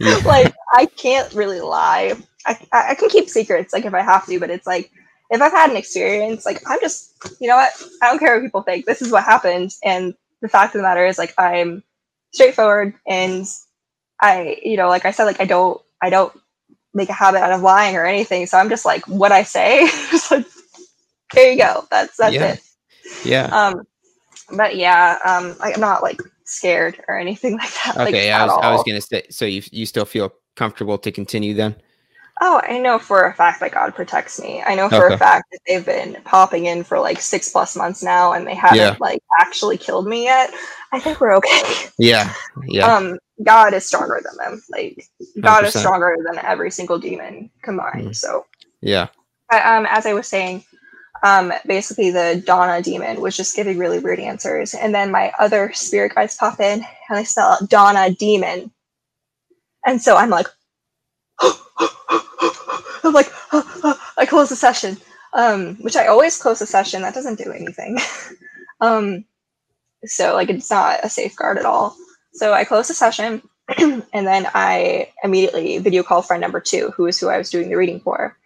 Yeah. 0.00 0.20
like 0.24 0.54
I 0.72 0.86
can't 0.86 1.32
really 1.34 1.60
lie. 1.60 2.14
I, 2.46 2.58
I 2.72 2.94
can 2.94 3.08
keep 3.08 3.28
secrets 3.28 3.72
like 3.72 3.84
if 3.84 3.94
I 3.94 4.02
have 4.02 4.26
to, 4.26 4.38
but 4.38 4.50
it's 4.50 4.66
like 4.66 4.90
if 5.30 5.42
I've 5.42 5.52
had 5.52 5.70
an 5.70 5.76
experience, 5.76 6.46
like 6.46 6.62
I'm 6.66 6.80
just, 6.80 7.12
you 7.40 7.48
know 7.48 7.56
what? 7.56 7.72
I 8.02 8.10
don't 8.10 8.18
care 8.18 8.36
what 8.36 8.44
people 8.44 8.62
think. 8.62 8.86
This 8.86 9.02
is 9.02 9.12
what 9.12 9.24
happened, 9.24 9.72
and 9.84 10.14
the 10.40 10.48
fact 10.48 10.74
of 10.74 10.78
the 10.78 10.86
matter 10.86 11.04
is, 11.04 11.18
like 11.18 11.34
I'm 11.36 11.82
straightforward, 12.32 12.94
and 13.06 13.46
I, 14.20 14.58
you 14.62 14.76
know, 14.76 14.88
like 14.88 15.04
I 15.04 15.10
said, 15.10 15.24
like 15.24 15.40
I 15.40 15.44
don't, 15.44 15.80
I 16.00 16.10
don't 16.10 16.32
make 16.94 17.10
a 17.10 17.14
habit 17.14 17.42
out 17.42 17.52
of 17.52 17.60
lying 17.60 17.96
or 17.96 18.06
anything. 18.06 18.46
So 18.46 18.56
I'm 18.58 18.70
just 18.70 18.84
like 18.84 19.06
what 19.06 19.32
I 19.32 19.42
say. 19.42 19.86
just 20.10 20.30
like 20.30 20.46
there 21.34 21.52
you 21.52 21.58
go. 21.58 21.86
That's 21.90 22.16
that's 22.16 22.34
yeah. 22.34 22.52
it. 22.54 22.62
Yeah. 23.24 23.46
Um, 23.46 23.82
but 24.56 24.76
yeah, 24.76 25.18
um, 25.24 25.56
I'm 25.60 25.80
not 25.80 26.02
like 26.02 26.20
scared 26.44 27.02
or 27.08 27.18
anything 27.18 27.52
like 27.58 27.72
that. 27.84 27.96
Okay, 27.96 28.32
like, 28.32 28.40
I 28.40 28.46
was 28.46 28.58
I 28.62 28.72
was 28.72 28.82
gonna 28.86 29.00
say. 29.00 29.24
So 29.30 29.44
you 29.44 29.62
you 29.70 29.86
still 29.86 30.04
feel 30.04 30.32
comfortable 30.56 30.98
to 30.98 31.12
continue 31.12 31.54
then? 31.54 31.76
Oh, 32.40 32.60
I 32.68 32.78
know 32.78 33.00
for 33.00 33.24
a 33.24 33.34
fact 33.34 33.58
that 33.60 33.72
God 33.72 33.94
protects 33.96 34.40
me. 34.40 34.62
I 34.64 34.76
know 34.76 34.88
for 34.88 35.06
okay. 35.06 35.14
a 35.14 35.18
fact 35.18 35.46
that 35.50 35.58
they've 35.66 35.84
been 35.84 36.18
popping 36.24 36.66
in 36.66 36.84
for 36.84 37.00
like 37.00 37.20
six 37.20 37.50
plus 37.50 37.74
months 37.74 38.02
now, 38.02 38.32
and 38.32 38.46
they 38.46 38.54
haven't 38.54 38.78
yeah. 38.78 38.96
like 39.00 39.20
actually 39.40 39.76
killed 39.76 40.06
me 40.06 40.24
yet. 40.24 40.52
I 40.92 41.00
think 41.00 41.20
we're 41.20 41.34
okay. 41.36 41.62
Yeah, 41.98 42.32
yeah. 42.66 42.94
Um, 42.94 43.18
God 43.42 43.74
is 43.74 43.84
stronger 43.84 44.20
than 44.24 44.36
them. 44.36 44.62
Like 44.70 45.04
God 45.40 45.64
100%. 45.64 45.66
is 45.66 45.74
stronger 45.74 46.16
than 46.24 46.38
every 46.44 46.70
single 46.70 46.98
demon 46.98 47.50
combined. 47.62 48.10
Mm. 48.10 48.16
So 48.16 48.46
yeah. 48.80 49.08
But, 49.50 49.66
um, 49.66 49.86
as 49.88 50.06
I 50.06 50.12
was 50.12 50.28
saying, 50.28 50.62
um, 51.22 51.52
basically 51.66 52.10
the 52.10 52.42
Donna 52.44 52.82
demon 52.82 53.20
was 53.20 53.36
just 53.36 53.56
giving 53.56 53.78
really 53.78 53.98
weird 53.98 54.20
answers, 54.20 54.74
and 54.74 54.94
then 54.94 55.10
my 55.10 55.32
other 55.38 55.72
spirit 55.72 56.14
guides 56.14 56.36
pop 56.36 56.60
in 56.60 56.84
and 57.08 57.18
they 57.18 57.24
spell 57.24 57.52
out 57.52 57.68
Donna 57.68 58.10
demon, 58.10 58.70
and 59.86 60.00
so 60.00 60.16
I'm 60.16 60.30
like, 60.30 60.46
I'm 61.40 63.12
like, 63.12 63.30
I 63.52 64.26
close 64.26 64.48
the 64.48 64.56
session, 64.56 64.96
um, 65.34 65.76
which 65.76 65.96
I 65.96 66.06
always 66.06 66.40
close 66.40 66.58
the 66.60 66.66
session. 66.66 67.02
That 67.02 67.14
doesn't 67.14 67.38
do 67.38 67.52
anything. 67.52 67.98
um, 68.80 69.24
so 70.04 70.34
like 70.34 70.50
it's 70.50 70.70
not 70.70 71.00
a 71.02 71.08
safeguard 71.08 71.58
at 71.58 71.66
all. 71.66 71.96
So 72.34 72.52
I 72.52 72.64
close 72.64 72.88
the 72.88 72.94
session, 72.94 73.42
and 73.78 74.04
then 74.12 74.48
I 74.54 75.12
immediately 75.24 75.78
video 75.78 76.02
call 76.02 76.22
friend 76.22 76.40
number 76.40 76.60
two, 76.60 76.92
who 76.96 77.06
is 77.06 77.18
who 77.18 77.28
I 77.28 77.38
was 77.38 77.50
doing 77.50 77.68
the 77.68 77.76
reading 77.76 78.00
for 78.00 78.36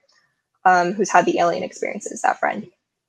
um, 0.64 0.92
who's 0.92 1.10
had 1.10 1.26
the 1.26 1.38
alien 1.38 1.62
experiences, 1.62 2.22
that 2.22 2.38
friend. 2.38 2.66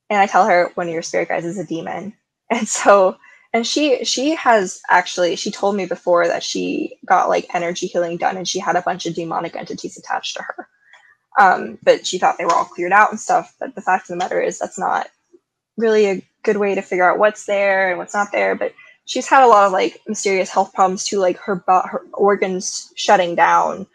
And 0.10 0.20
I 0.20 0.28
tell 0.28 0.46
her 0.46 0.72
one 0.76 0.88
of 0.88 0.94
your 0.94 1.02
spirit 1.02 1.30
guides 1.30 1.46
is 1.46 1.60
a 1.60 1.66
demon. 1.66 2.14
And 2.52 2.68
so 2.68 3.18
and 3.54 3.66
she 3.66 4.04
she 4.04 4.36
has 4.36 4.82
actually 4.90 5.36
she 5.36 5.50
told 5.50 5.76
me 5.76 5.86
before 5.86 6.28
that 6.28 6.44
she 6.44 6.98
got 7.06 7.30
like 7.30 7.48
energy 7.56 7.88
healing 7.88 8.18
done 8.18 8.36
and 8.36 8.48
she 8.48 8.60
had 8.60 8.76
a 8.76 8.82
bunch 8.82 9.06
of 9.06 9.16
demonic 9.16 9.56
entities 9.56 9.98
attached 9.98 10.36
to 10.36 10.44
her. 10.44 10.68
Um, 11.40 11.80
but 11.82 12.06
she 12.06 12.20
thought 12.20 12.38
they 12.38 12.46
were 12.46 12.54
all 12.54 12.66
cleared 12.66 12.92
out 12.92 13.12
and 13.12 13.20
stuff. 13.20 13.56
But 13.60 13.76
the 13.76 13.82
fact 13.82 14.04
of 14.04 14.08
the 14.10 14.18
matter 14.18 14.42
is 14.42 14.60
that's 14.60 14.78
not 14.78 15.08
really 15.78 16.08
a 16.08 16.28
good 16.44 16.58
way 16.58 16.76
to 16.76 16.82
figure 16.82 17.10
out 17.10 17.18
what's 17.18 17.46
there 17.46 17.90
and 17.90 17.98
what's 17.98 18.14
not 18.14 18.32
there. 18.32 18.56
But 18.56 18.74
she's 19.06 19.28
had 19.28 19.44
a 19.44 19.48
lot 19.48 19.66
of 19.66 19.72
like 19.72 20.02
mysterious 20.08 20.50
health 20.50 20.74
problems 20.74 21.06
too, 21.06 21.20
like 21.20 21.38
her 21.38 21.64
her 21.68 22.02
organs 22.14 22.92
shutting 22.96 23.36
down 23.36 23.88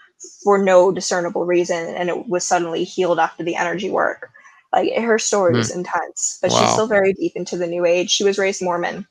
for 0.42 0.58
no 0.58 0.90
discernible 0.90 1.44
reason 1.44 1.94
and 1.94 2.08
it 2.08 2.28
was 2.28 2.46
suddenly 2.46 2.84
healed 2.84 3.18
after 3.18 3.42
the 3.42 3.56
energy 3.56 3.90
work 3.90 4.30
like 4.72 4.92
her 4.96 5.18
story 5.18 5.54
mm. 5.54 5.58
is 5.58 5.74
intense 5.74 6.38
but 6.42 6.50
wow. 6.50 6.60
she's 6.60 6.72
still 6.72 6.86
very 6.86 7.12
deep 7.12 7.32
into 7.36 7.56
the 7.56 7.66
new 7.66 7.84
age 7.84 8.10
she 8.10 8.24
was 8.24 8.38
raised 8.38 8.62
mormon 8.62 9.06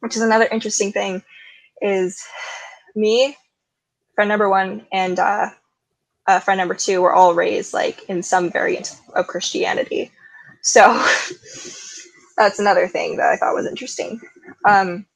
which 0.00 0.16
is 0.16 0.22
another 0.22 0.48
interesting 0.50 0.92
thing 0.92 1.22
is 1.82 2.24
me 2.94 3.36
friend 4.14 4.28
number 4.28 4.48
one 4.48 4.86
and 4.92 5.18
uh, 5.18 5.50
uh, 6.26 6.40
friend 6.40 6.58
number 6.58 6.74
two 6.74 7.00
were 7.00 7.12
all 7.12 7.34
raised 7.34 7.72
like 7.72 8.08
in 8.08 8.22
some 8.22 8.50
variant 8.50 8.98
of 9.14 9.26
christianity 9.26 10.10
so 10.62 10.80
that's 12.36 12.58
another 12.58 12.88
thing 12.88 13.16
that 13.16 13.30
i 13.30 13.36
thought 13.36 13.54
was 13.54 13.66
interesting 13.66 14.20
um, 14.66 15.06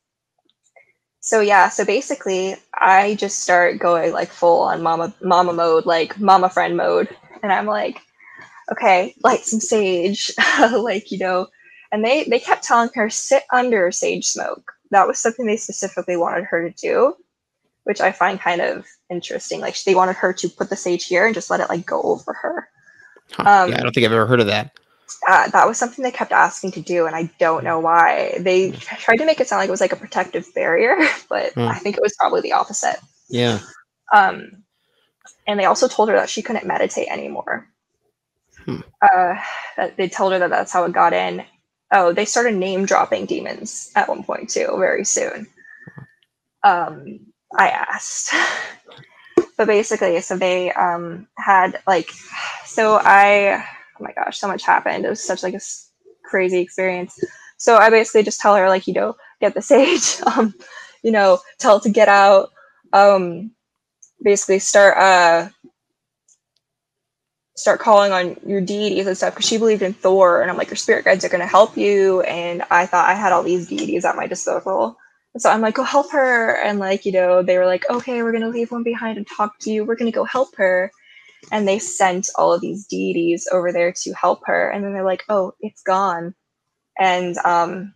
so 1.22 1.40
yeah, 1.40 1.68
so 1.68 1.84
basically 1.84 2.56
I 2.74 3.14
just 3.14 3.42
start 3.42 3.78
going 3.78 4.12
like 4.12 4.28
full 4.28 4.62
on 4.62 4.82
mama 4.82 5.14
mama 5.22 5.52
mode, 5.52 5.86
like 5.86 6.18
mama 6.18 6.50
friend 6.50 6.76
mode. 6.76 7.08
And 7.44 7.52
I'm 7.52 7.66
like, 7.66 8.00
okay, 8.72 9.14
light 9.22 9.44
some 9.44 9.60
sage, 9.60 10.32
like, 10.72 11.12
you 11.12 11.18
know, 11.18 11.46
and 11.92 12.04
they 12.04 12.24
they 12.24 12.40
kept 12.40 12.64
telling 12.64 12.90
her 12.94 13.08
sit 13.08 13.44
under 13.52 13.92
sage 13.92 14.26
smoke. 14.26 14.72
That 14.90 15.06
was 15.06 15.20
something 15.20 15.46
they 15.46 15.56
specifically 15.56 16.16
wanted 16.16 16.42
her 16.44 16.68
to 16.68 16.74
do, 16.74 17.14
which 17.84 18.00
I 18.00 18.10
find 18.10 18.40
kind 18.40 18.60
of 18.60 18.84
interesting. 19.08 19.60
Like 19.60 19.80
they 19.84 19.94
wanted 19.94 20.16
her 20.16 20.32
to 20.32 20.48
put 20.48 20.70
the 20.70 20.76
sage 20.76 21.06
here 21.06 21.24
and 21.24 21.36
just 21.36 21.50
let 21.50 21.60
it 21.60 21.68
like 21.68 21.86
go 21.86 22.02
over 22.02 22.32
her. 22.32 22.68
Huh. 23.34 23.42
Um, 23.46 23.70
yeah, 23.70 23.78
I 23.78 23.82
don't 23.84 23.94
think 23.94 24.04
I've 24.04 24.12
ever 24.12 24.26
heard 24.26 24.40
of 24.40 24.48
that 24.48 24.76
uh, 25.28 25.48
that 25.50 25.66
was 25.66 25.78
something 25.78 26.02
they 26.02 26.10
kept 26.10 26.32
asking 26.32 26.72
to 26.72 26.80
do, 26.80 27.06
and 27.06 27.14
I 27.14 27.30
don't 27.38 27.64
know 27.64 27.80
why. 27.80 28.36
They 28.40 28.72
tried 28.72 29.16
to 29.16 29.26
make 29.26 29.40
it 29.40 29.48
sound 29.48 29.60
like 29.60 29.68
it 29.68 29.72
was 29.72 29.80
like 29.80 29.92
a 29.92 29.96
protective 29.96 30.46
barrier, 30.54 30.96
but 31.28 31.54
mm. 31.54 31.68
I 31.68 31.78
think 31.78 31.96
it 31.96 32.02
was 32.02 32.14
probably 32.18 32.40
the 32.40 32.52
opposite. 32.52 32.98
Yeah. 33.28 33.60
Um, 34.12 34.64
and 35.46 35.58
they 35.58 35.64
also 35.64 35.88
told 35.88 36.08
her 36.08 36.16
that 36.16 36.30
she 36.30 36.42
couldn't 36.42 36.66
meditate 36.66 37.08
anymore. 37.08 37.68
Hmm. 38.64 38.80
Uh, 39.00 39.34
they 39.96 40.08
told 40.08 40.32
her 40.32 40.38
that 40.38 40.50
that's 40.50 40.72
how 40.72 40.84
it 40.84 40.92
got 40.92 41.12
in. 41.12 41.44
Oh, 41.92 42.12
they 42.12 42.24
started 42.24 42.54
name 42.54 42.86
dropping 42.86 43.26
demons 43.26 43.90
at 43.96 44.08
one 44.08 44.22
point 44.22 44.50
too, 44.50 44.76
very 44.78 45.04
soon. 45.04 45.46
Um, 46.64 47.20
I 47.58 47.68
asked, 47.68 48.32
but 49.56 49.66
basically, 49.66 50.20
so 50.20 50.36
they 50.36 50.72
um 50.72 51.26
had 51.36 51.80
like, 51.86 52.10
so 52.64 52.98
I 53.02 53.64
my 54.02 54.12
gosh, 54.12 54.38
so 54.38 54.48
much 54.48 54.64
happened. 54.64 55.04
It 55.04 55.10
was 55.10 55.22
such 55.24 55.42
like 55.42 55.54
a 55.54 55.60
crazy 56.24 56.58
experience. 56.60 57.18
So 57.56 57.76
I 57.76 57.90
basically 57.90 58.24
just 58.24 58.40
tell 58.40 58.56
her 58.56 58.68
like, 58.68 58.86
you 58.86 58.94
know, 58.94 59.16
get 59.40 59.54
the 59.54 59.62
sage, 59.72 60.20
um, 60.26 60.54
you 61.02 61.12
know, 61.12 61.38
tell 61.58 61.80
to 61.80 61.90
get 61.90 62.08
out, 62.08 62.50
um, 62.92 63.52
basically 64.22 64.58
start 64.58 64.96
uh 64.96 65.48
start 67.56 67.80
calling 67.80 68.12
on 68.12 68.36
your 68.46 68.60
deities 68.60 69.06
and 69.06 69.16
stuff 69.16 69.34
because 69.34 69.46
she 69.46 69.58
believed 69.58 69.82
in 69.82 69.92
Thor 69.92 70.40
and 70.40 70.50
I'm 70.50 70.56
like 70.56 70.68
your 70.68 70.76
spirit 70.76 71.04
guides 71.04 71.24
are 71.24 71.28
going 71.28 71.42
to 71.42 71.46
help 71.46 71.76
you 71.76 72.22
and 72.22 72.62
I 72.70 72.86
thought 72.86 73.08
I 73.08 73.14
had 73.14 73.32
all 73.32 73.42
these 73.42 73.68
deities 73.68 74.04
at 74.04 74.16
my 74.16 74.26
disposal. 74.26 74.96
so 75.36 75.50
I'm 75.50 75.60
like 75.60 75.74
go 75.74 75.82
help 75.82 76.10
her 76.12 76.56
and 76.62 76.78
like 76.78 77.04
you 77.04 77.12
know 77.12 77.42
they 77.42 77.58
were 77.58 77.66
like 77.66 77.88
okay 77.90 78.22
we're 78.22 78.32
going 78.32 78.42
to 78.42 78.48
leave 78.48 78.72
one 78.72 78.82
behind 78.82 79.18
and 79.18 79.26
talk 79.26 79.58
to 79.60 79.70
you. 79.70 79.84
We're 79.84 79.96
going 79.96 80.10
to 80.10 80.14
go 80.16 80.24
help 80.24 80.56
her 80.56 80.90
and 81.50 81.66
they 81.66 81.78
sent 81.78 82.28
all 82.36 82.52
of 82.52 82.60
these 82.60 82.86
deities 82.86 83.48
over 83.50 83.72
there 83.72 83.92
to 83.92 84.12
help 84.12 84.42
her. 84.46 84.70
And 84.70 84.84
then 84.84 84.92
they're 84.92 85.04
like 85.04 85.24
oh 85.28 85.54
it's 85.60 85.82
gone. 85.82 86.34
And 86.98 87.36
um, 87.38 87.94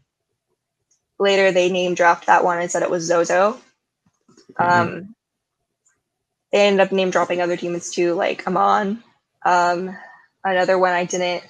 later 1.18 1.52
they 1.52 1.70
name 1.70 1.94
dropped 1.94 2.26
that 2.26 2.44
one 2.44 2.58
and 2.58 2.70
said 2.70 2.82
it 2.82 2.90
was 2.90 3.04
zozo. 3.04 3.58
Mm-hmm. 4.58 4.80
um, 4.80 5.14
they 6.52 6.66
ended 6.66 6.80
up 6.80 6.92
name 6.92 7.10
dropping 7.10 7.40
other 7.40 7.56
demons 7.56 7.90
too 7.90 8.14
like 8.14 8.46
amon. 8.46 9.02
Um, 9.44 9.96
another 10.44 10.78
one 10.78 10.92
i 10.92 11.04
didn't 11.04 11.44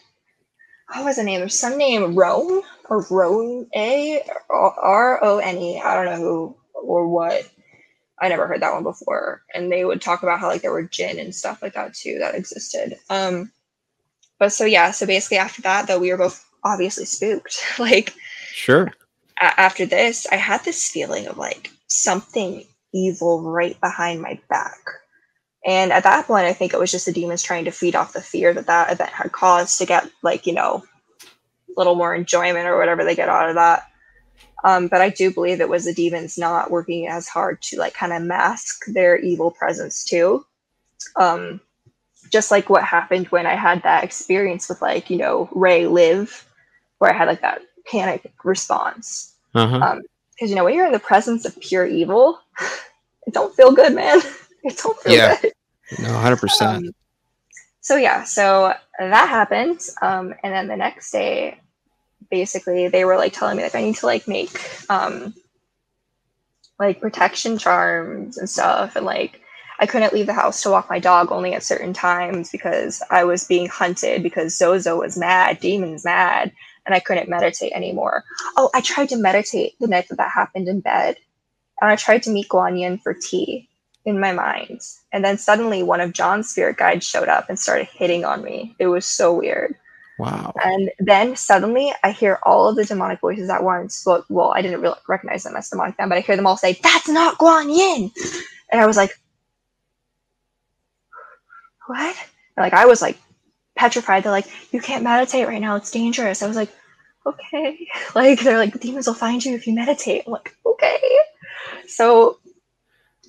what 0.89 1.05
was 1.05 1.17
the 1.17 1.25
name? 1.25 1.41
There's 1.41 1.59
some 1.59 1.79
name 1.79 2.15
rome 2.15 2.63
or 2.89 3.05
rone 3.11 3.67
a? 3.75 4.23
R-o-n-e 4.49 5.81
i 5.81 5.95
don't 5.95 6.05
know 6.07 6.17
who 6.17 6.57
or 6.75 7.09
what 7.09 7.49
I 8.21 8.29
never 8.29 8.47
heard 8.47 8.63
that 8.63 8.73
one 8.73 8.83
before. 8.83 9.43
And 9.55 9.71
they 9.71 9.85
would 9.85 10.01
talk 10.01 10.23
about 10.23 10.41
how 10.41 10.49
like 10.49 10.63
there 10.63 10.73
were 10.73 10.83
jinn 10.83 11.19
and 11.19 11.35
stuff 11.35 11.63
like 11.63 11.75
that 11.75 11.95
too 11.95 12.19
that 12.21 12.35
existed. 12.35 12.99
Um 13.11 13.53
but 14.39 14.53
so 14.53 14.65
yeah, 14.65 14.91
so 14.91 15.07
basically 15.07 15.39
after 15.39 15.63
that 15.63 15.87
though 15.87 15.99
we 15.99 16.11
were 16.11 16.19
both 16.19 16.45
obviously 16.65 17.05
spooked. 17.05 17.59
like 17.79 18.15
sure. 18.53 18.93
A- 19.41 19.61
after 19.61 19.87
this, 19.87 20.27
I 20.31 20.37
had 20.37 20.65
this 20.65 20.89
feeling 20.89 21.27
of 21.27 21.39
like 21.39 21.71
something 21.89 22.65
evil 22.93 23.43
right 23.43 23.79
behind 23.81 24.21
my 24.21 24.41
back. 24.49 24.79
And 25.65 25.93
at 25.93 26.05
that 26.05 26.27
point, 26.27 26.47
I 26.47 26.53
think 26.53 26.73
it 26.73 26.81
was 26.81 26.93
just 26.93 27.07
the 27.07 27.13
demons 27.13 27.43
trying 27.43 27.65
to 27.65 27.73
feed 27.73 27.97
off 27.97 28.13
the 28.13 28.21
fear 28.21 28.55
that 28.55 28.67
that 28.67 28.93
event 28.93 29.11
had 29.11 29.33
caused 29.33 29.79
to 29.79 29.87
get 29.87 30.09
like, 30.23 30.47
you 30.47 30.53
know, 30.53 30.85
a 31.25 31.73
little 31.77 31.97
more 31.97 32.15
enjoyment 32.15 32.69
or 32.69 32.79
whatever 32.79 33.05
they 33.05 33.17
get 33.17 33.29
out 33.29 33.49
of 33.49 33.57
that. 33.57 33.89
Um, 34.67 34.89
but 34.89 35.01
I 35.01 35.11
do 35.11 35.33
believe 35.33 35.61
it 35.61 35.69
was 35.69 35.85
the 35.85 35.95
demons 35.95 36.37
not 36.37 36.73
working 36.73 37.07
as 37.07 37.29
hard 37.29 37.63
to 37.63 37.79
like 37.79 37.95
kind 37.95 38.13
of 38.13 38.23
mask 38.23 38.85
their 38.89 39.17
evil 39.17 39.53
presence 39.53 40.05
too. 40.05 40.45
Um, 41.15 41.61
just 42.33 42.51
like 42.51 42.69
what 42.69 42.83
happened 42.83 43.29
when 43.29 43.47
I 43.47 43.55
had 43.55 43.85
that 43.85 44.03
experience 44.03 44.69
with 44.69 44.83
like, 44.83 45.09
you 45.09 45.19
know, 45.19 45.49
Ray 45.53 45.87
live, 45.87 46.45
where 46.99 47.15
I 47.15 47.17
had 47.17 47.29
like 47.29 47.43
that 47.43 47.63
panic 47.91 48.33
response. 48.43 49.35
Uh-huh. 49.55 49.79
Um, 49.79 50.03
because 50.35 50.51
you 50.51 50.57
know 50.57 50.65
when 50.65 50.75
you're 50.75 50.87
in 50.87 50.93
the 50.93 50.99
presence 50.99 51.47
of 51.47 51.59
pure 51.61 51.87
evil, 51.87 52.41
it 53.27 53.33
don't 53.33 53.55
feel 53.55 53.73
good, 53.73 53.95
man. 53.95 54.21
It 54.65 54.81
don't 54.83 54.99
feel 54.99 55.15
Yeah. 55.15 55.41
good. 55.41 55.53
No, 56.01 56.13
hundred 56.15 56.41
percent. 56.41 56.89
Um, 56.89 56.93
so 57.81 57.95
yeah, 57.95 58.25
so 58.25 58.75
that 58.99 59.29
happened, 59.29 59.81
um, 60.03 60.35
and 60.43 60.53
then 60.53 60.67
the 60.67 60.75
next 60.75 61.13
day, 61.13 61.61
basically, 62.31 62.89
they 62.89 63.05
were 63.05 63.17
like 63.17 63.33
telling 63.33 63.57
me 63.57 63.63
like 63.63 63.75
I 63.75 63.83
need 63.83 63.97
to 63.97 64.07
like 64.07 64.29
make 64.29 64.51
um, 64.91 65.35
like 66.79 67.01
protection 67.01 67.59
charms 67.59 68.39
and 68.39 68.49
stuff, 68.49 68.97
and 68.97 69.07
like 69.07 69.41
I 69.79 69.87
couldn't 69.87 70.13
leave 70.13 70.27
the 70.27 70.33
house 70.33 70.63
to 70.63 70.71
walk 70.71 70.89
my 70.91 70.99
dog 70.99 71.31
only 71.33 71.55
at 71.55 71.63
certain 71.63 71.93
times 71.93 72.51
because 72.51 73.03
I 73.11 73.25
was 73.25 73.45
being 73.45 73.67
hunted 73.69 74.23
because 74.23 74.57
Zozo 74.57 74.99
was 74.99 75.19
mad, 75.19 75.61
Demon's 75.61 76.05
mad, 76.05 76.53
and 76.87 76.95
I 76.95 77.01
couldn't 77.01 77.29
meditate 77.29 77.73
anymore. 77.73 78.25
Oh, 78.57 78.71
I 78.75 78.81
tried 78.81 79.11
to 79.11 79.17
meditate 79.17 79.75
the 79.81 79.87
night 79.89 80.09
that 80.09 80.17
that 80.17 80.31
happened 80.31 80.69
in 80.69 80.81
bed, 80.81 81.17
and 81.81 81.91
I 81.91 81.97
tried 81.97 82.23
to 82.25 82.31
meet 82.31 82.49
Guan 82.49 82.79
Yin 82.79 82.99
for 82.99 83.15
tea 83.15 83.69
in 84.07 84.21
my 84.21 84.33
mind. 84.33 84.81
And 85.13 85.25
then 85.25 85.37
suddenly 85.37 85.83
one 85.83 86.01
of 86.01 86.13
John's 86.13 86.49
spirit 86.49 86.79
guides 86.79 87.07
showed 87.07 87.29
up 87.29 87.49
and 87.49 87.59
started 87.59 87.89
hitting 87.89 88.25
on 88.25 88.43
me. 88.43 88.75
It 88.79 88.87
was 88.87 89.05
so 89.05 89.35
weird. 89.35 89.75
Wow. 90.19 90.55
And 90.63 90.91
then 90.99 91.37
suddenly 91.37 91.93
I 92.03 92.13
hear 92.13 92.39
all 92.43 92.69
of 92.69 92.77
the 92.77 92.85
demonic 92.85 93.21
voices 93.21 93.51
at 93.51 93.63
once. 93.63 94.05
Well, 94.07 94.25
well 94.29 94.53
I 94.55 94.63
didn't 94.63 94.81
really 94.81 94.99
recognize 95.09 95.45
them 95.45 95.57
as 95.57 95.69
demonic 95.69 95.97
then, 95.97 96.09
but 96.09 96.19
I 96.19 96.23
hear 96.23 96.37
them 96.37 96.47
all 96.47 96.57
say, 96.57 96.79
That's 96.83 97.09
not 97.09 97.39
Guan 97.39 97.75
Yin. 97.77 98.11
And 98.73 98.81
I 98.81 98.87
was 98.87 98.97
like, 98.97 99.11
What? 101.87 102.17
And 102.57 102.65
like 102.65 102.73
I 102.73 102.87
was 102.87 103.03
like 103.03 103.19
petrified. 103.77 104.23
They're 104.25 104.33
like, 104.33 104.49
You 104.73 104.81
can't 104.81 105.05
meditate 105.05 105.47
right 105.47 105.61
now, 105.61 105.77
it's 105.77 105.91
dangerous. 105.91 106.43
I 106.43 106.49
was 106.49 106.57
like, 106.57 106.71
Okay. 107.27 107.89
Like 108.15 108.41
they're 108.41 108.59
like, 108.59 108.73
the 108.73 108.79
demons 108.79 109.07
will 109.07 109.15
find 109.15 109.45
you 109.45 109.55
if 109.55 109.67
you 109.67 109.75
meditate. 109.75 110.25
I'm 110.27 110.33
like, 110.33 110.57
okay. 110.65 111.01
So 111.89 112.39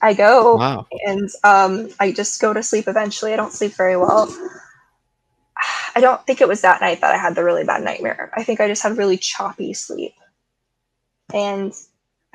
I 0.01 0.13
go 0.13 0.55
Wow. 0.55 0.87
and 1.05 1.29
um, 1.43 1.89
I 1.99 2.11
just 2.11 2.39
go 2.39 2.53
to 2.53 2.63
sleep 2.63 2.87
eventually. 2.87 3.33
I 3.33 3.35
don't 3.35 3.51
sleep 3.51 3.73
very 3.73 3.97
well. 3.97 4.27
I 5.97 5.99
don't 5.99 6.23
think 6.27 6.41
it 6.41 6.47
was 6.47 6.61
that 6.61 6.79
night 6.79 7.01
that 7.01 7.15
I 7.15 7.17
had 7.17 7.33
the 7.33 7.43
really 7.43 7.63
bad 7.63 7.83
nightmare. 7.83 8.31
I 8.35 8.43
think 8.43 8.61
I 8.61 8.67
just 8.67 8.83
had 8.83 8.99
really 8.99 9.17
choppy 9.17 9.73
sleep. 9.73 10.13
And 11.33 11.73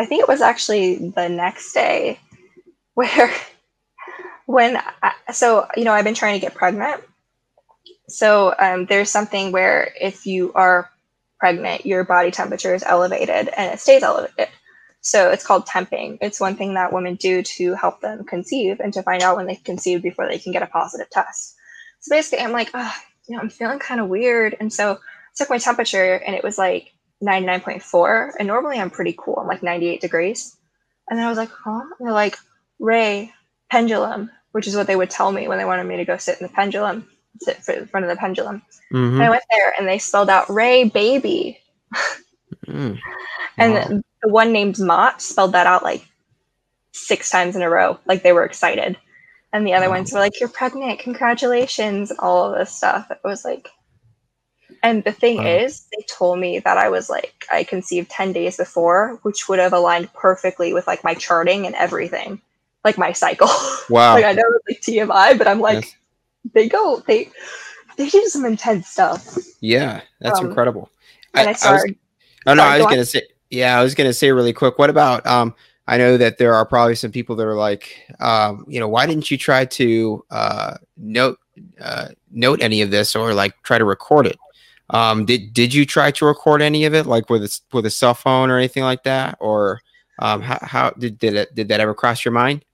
I 0.01 0.05
think 0.05 0.21
it 0.21 0.27
was 0.27 0.41
actually 0.41 0.97
the 1.11 1.29
next 1.29 1.73
day 1.73 2.19
where, 2.95 3.33
when, 4.47 4.83
I, 5.01 5.13
so, 5.33 5.69
you 5.77 5.85
know, 5.85 5.93
I've 5.93 6.03
been 6.03 6.13
trying 6.13 6.41
to 6.41 6.45
get 6.45 6.57
pregnant. 6.57 7.05
So 8.09 8.53
um, 8.59 8.87
there's 8.87 9.11
something 9.11 9.53
where 9.53 9.93
if 10.01 10.27
you 10.27 10.53
are 10.55 10.91
pregnant, 11.39 11.87
your 11.87 12.03
body 12.03 12.33
temperature 12.33 12.75
is 12.75 12.83
elevated 12.83 13.49
and 13.57 13.73
it 13.73 13.79
stays 13.79 14.03
elevated. 14.03 14.49
So 15.03 15.31
it's 15.31 15.47
called 15.47 15.67
temping. 15.67 16.19
It's 16.21 16.41
one 16.41 16.57
thing 16.57 16.75
that 16.75 16.93
women 16.93 17.15
do 17.15 17.45
to 17.45 17.75
help 17.75 18.01
them 18.01 18.25
conceive 18.25 18.81
and 18.81 18.93
to 18.95 19.05
find 19.05 19.23
out 19.23 19.37
when 19.37 19.47
they 19.47 19.55
conceive 19.55 20.03
before 20.03 20.27
they 20.27 20.41
can 20.41 20.51
get 20.51 20.65
a 20.65 20.67
positive 20.67 21.11
test. 21.11 21.55
So 22.01 22.17
basically, 22.17 22.45
I'm 22.45 22.51
like, 22.51 22.75
you 23.29 23.37
know, 23.37 23.43
I'm 23.43 23.51
feeling 23.51 23.79
kind 23.79 24.01
of 24.01 24.09
weird. 24.09 24.57
And 24.61 24.73
so 24.73 24.93
I 24.93 24.99
took 25.37 25.51
my 25.51 25.59
temperature 25.59 26.15
and 26.15 26.35
it 26.35 26.45
was 26.45 26.59
like 26.59 26.93
99.4. 27.23 28.33
And 28.39 28.49
normally 28.49 28.79
I'm 28.79 28.91
pretty 28.91 29.15
cool. 29.19 29.39
I'm 29.41 29.47
like 29.47 29.63
98 29.63 30.01
degrees. 30.01 30.57
And 31.09 31.19
then 31.19 31.27
I 31.27 31.29
was 31.29 31.39
like, 31.39 31.51
huh? 31.51 31.81
And 31.81 32.07
they're 32.07 32.13
like, 32.13 32.37
Ray, 32.79 33.33
pendulum, 33.71 34.31
which 34.53 34.67
is 34.67 34.77
what 34.77 34.87
they 34.87 34.97
would 34.97 35.11
tell 35.11 35.31
me 35.33 35.49
when 35.49 35.59
they 35.59 35.65
wanted 35.65 35.85
me 35.85 35.97
to 35.97 36.05
go 36.05 36.17
sit 36.17 36.41
in 36.41 36.47
the 36.47 36.53
pendulum, 36.53 37.09
sit 37.41 37.59
in 37.69 37.87
front 37.87 38.05
of 38.05 38.11
the 38.11 38.17
pendulum. 38.17 38.63
Mhm. 38.93 39.15
And 39.15 39.23
I 39.23 39.31
went 39.31 39.45
there 39.51 39.75
and 39.79 39.87
they 39.87 39.99
spelled 39.99 40.31
out 40.31 40.51
Ray 40.51 40.85
baby. 40.85 41.59
Mm. 42.67 42.99
And 43.59 43.75
Wow. 43.75 44.01
the 44.23 44.29
one 44.29 44.53
named 44.53 44.79
Mott 44.79 45.21
spelled 45.21 45.53
that 45.53 45.67
out 45.67 45.83
like 45.83 46.07
six 46.93 47.31
times 47.31 47.57
in 47.57 47.63
a 47.63 47.69
row. 47.71 47.99
Like 48.07 48.23
they 48.23 48.33
were 48.33 48.45
excited. 48.45 48.97
And 49.53 49.67
the 49.67 49.75
other 49.75 49.91
ones 49.91 50.13
were 50.13 50.21
like, 50.21 50.39
You're 50.41 50.49
pregnant, 50.49 50.99
congratulations, 51.01 52.11
and 52.11 52.19
all 52.21 52.53
of 52.53 52.59
this 52.59 52.75
stuff. 52.75 53.11
It 53.11 53.21
was 53.25 53.45
like 53.45 53.69
and 54.85 55.05
the 55.05 55.13
thing 55.13 55.47
is, 55.47 55.87
they 55.97 56.05
told 56.09 56.41
me 56.41 56.59
that 56.59 56.77
I 56.77 56.89
was 56.89 57.09
like 57.09 57.47
I 57.53 57.63
conceived 57.65 58.11
10 58.11 58.33
days 58.33 58.57
before, 58.57 59.19
which 59.23 59.49
would 59.49 59.59
have 59.61 59.73
aligned 59.73 60.13
perfectly 60.13 60.73
with 60.73 60.87
like 60.89 61.05
my 61.05 61.15
charting 61.15 61.67
and 61.67 61.75
everything. 61.77 62.41
Like 62.85 62.99
my 62.99 63.13
cycle. 63.13 63.49
Wow. 63.91 64.15
like 64.15 64.25
I 64.25 64.33
know 64.33 64.43
it's 64.67 64.89
like 64.89 65.09
TMI, 65.09 65.37
but 65.39 65.47
I'm 65.47 65.61
like, 65.61 65.85
Yes. 65.85 65.97
they 66.55 66.69
go, 66.69 67.03
they 67.07 67.31
they 67.97 68.09
do 68.09 68.25
some 68.27 68.45
intense 68.45 68.89
stuff. 68.89 69.37
Yeah, 69.61 70.01
that's 70.21 70.41
Um, 70.41 70.47
incredible. 70.47 70.91
And 71.35 71.49
I, 71.49 71.53
was- 71.53 71.61
started 71.61 71.97
Oh 72.47 72.55
no, 72.55 72.63
Sorry, 72.63 72.73
I 72.75 72.77
was 72.79 72.85
go 72.87 72.91
gonna 72.91 73.05
say. 73.05 73.23
Yeah, 73.51 73.79
I 73.79 73.83
was 73.83 73.95
gonna 73.95 74.13
say 74.15 74.33
really 74.33 74.53
quick. 74.53 74.79
What 74.79 74.91
about? 74.91 75.25
Um, 75.27 75.55
I 75.87 75.99
know 75.99 76.17
that 76.17 76.39
there 76.39 76.55
are 76.55 76.65
probably 76.65 76.95
some 76.95 77.11
people 77.11 77.35
that 77.37 77.47
are 77.47 77.57
like, 77.57 78.07
um, 78.21 78.65
you 78.69 78.79
know, 78.79 78.89
why 78.89 79.07
didn't 79.07 79.31
you 79.31 79.37
try 79.37 79.65
to 79.65 80.25
uh, 80.31 80.77
note 80.97 81.39
uh, 81.81 82.09
note 82.31 82.63
any 82.63 82.83
of 82.83 82.91
this 82.91 83.17
or 83.17 83.35
like 83.35 83.61
try 83.63 83.79
to 83.79 83.85
record 83.85 84.27
it? 84.27 84.39
Um, 84.91 85.25
did 85.25 85.53
did 85.53 85.75
you 85.75 85.85
try 85.85 86.11
to 86.13 86.27
record 86.27 86.63
any 86.63 86.85
of 86.85 86.95
it, 86.95 87.07
like 87.07 87.31
with 87.31 87.43
a, 87.45 87.61
with 87.73 87.87
a 87.87 87.91
cell 87.91 88.15
phone 88.15 88.51
or 88.51 88.59
anything 88.59 88.85
like 88.85 89.03
that, 89.05 89.37
or 89.41 89.81
um, 90.19 90.41
how, 90.41 90.59
how 90.63 90.91
did 90.91 91.19
did 91.19 91.35
it 91.35 91.55
did 91.55 91.69
that 91.69 91.81
ever 91.81 91.95
cross 91.95 92.25
your 92.25 92.33
mind? 92.33 92.65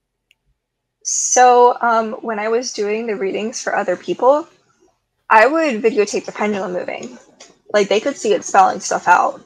So, 1.03 1.77
um, 1.81 2.13
when 2.21 2.37
I 2.37 2.49
was 2.49 2.73
doing 2.73 3.07
the 3.07 3.15
readings 3.15 3.63
for 3.63 3.75
other 3.75 3.95
people, 3.95 4.47
I 5.29 5.47
would 5.47 5.81
videotape 5.81 6.25
the 6.25 6.31
pendulum 6.31 6.73
moving. 6.73 7.17
Like 7.73 7.87
they 7.89 7.99
could 7.99 8.17
see 8.17 8.33
it 8.33 8.43
spelling 8.43 8.79
stuff 8.79 9.07
out. 9.07 9.41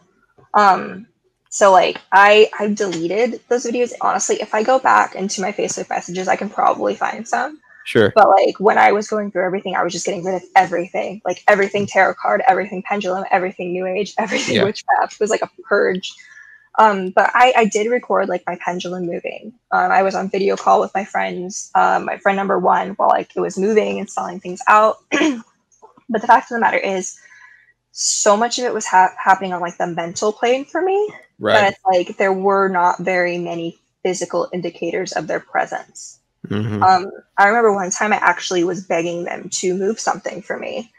Um, 0.53 1.07
so 1.53 1.71
like 1.71 2.01
I 2.11 2.49
I 2.59 2.73
deleted 2.73 3.39
those 3.47 3.63
videos. 3.63 3.93
Honestly, 4.01 4.37
if 4.41 4.55
I 4.55 4.63
go 4.63 4.79
back 4.79 5.13
into 5.13 5.39
my 5.39 5.51
Facebook 5.51 5.87
messages, 5.87 6.27
I 6.27 6.35
can 6.35 6.49
probably 6.49 6.95
find 6.95 7.27
some. 7.27 7.61
Sure. 7.85 8.11
But 8.15 8.27
like 8.27 8.59
when 8.59 8.79
I 8.79 8.91
was 8.91 9.07
going 9.07 9.29
through 9.29 9.45
everything, 9.45 9.75
I 9.75 9.83
was 9.83 9.93
just 9.93 10.03
getting 10.03 10.23
rid 10.23 10.33
of 10.33 10.43
everything. 10.55 11.21
Like 11.23 11.43
everything 11.47 11.85
tarot 11.85 12.15
card, 12.15 12.41
everything 12.47 12.81
pendulum, 12.81 13.23
everything 13.29 13.71
new 13.71 13.85
age, 13.85 14.15
everything 14.17 14.55
Yeah. 14.55 14.63
witchcraft. 14.63 15.13
It 15.13 15.19
was 15.19 15.29
like 15.29 15.43
a 15.43 15.49
purge. 15.69 16.11
Um, 16.79 17.11
but 17.11 17.29
I, 17.35 17.53
I 17.55 17.65
did 17.65 17.87
record 17.91 18.29
like 18.29 18.41
my 18.47 18.57
pendulum 18.65 19.05
moving. 19.05 19.53
Um, 19.71 19.91
I 19.91 20.01
was 20.01 20.15
on 20.15 20.31
video 20.31 20.55
call 20.55 20.81
with 20.81 20.91
my 20.95 21.05
friends, 21.05 21.69
um, 21.75 22.05
my 22.05 22.17
friend 22.17 22.35
number 22.35 22.57
one, 22.57 22.93
while 22.95 23.09
like 23.09 23.29
it 23.35 23.41
was 23.41 23.59
moving 23.59 23.99
and 23.99 24.09
spelling 24.09 24.39
things 24.39 24.59
out. 24.67 24.97
but 25.11 26.21
the 26.21 26.27
fact 26.27 26.49
of 26.49 26.55
the 26.55 26.61
matter 26.61 26.79
is, 26.79 27.19
so 27.93 28.35
much 28.35 28.57
of 28.57 28.65
it 28.65 28.73
was 28.73 28.85
ha- 28.87 29.13
happening 29.23 29.53
on 29.53 29.61
like 29.61 29.77
the 29.77 29.87
mental 29.87 30.33
plane 30.33 30.65
for 30.65 30.81
me 30.81 31.13
Right. 31.39 31.53
that 31.53 31.77
like 31.85 32.17
there 32.17 32.33
were 32.33 32.67
not 32.67 32.99
very 32.99 33.37
many 33.37 33.77
physical 34.03 34.49
indicators 34.51 35.11
of 35.13 35.27
their 35.27 35.39
presence. 35.39 36.19
Mhm. 36.47 36.81
Um, 36.83 37.11
I 37.37 37.47
remember 37.47 37.71
one 37.71 37.91
time 37.91 38.11
I 38.11 38.17
actually 38.17 38.63
was 38.63 38.83
begging 38.85 39.23
them 39.23 39.49
to 39.61 39.73
move 39.75 39.99
something 39.99 40.41
for 40.41 40.57
me, 40.57 40.91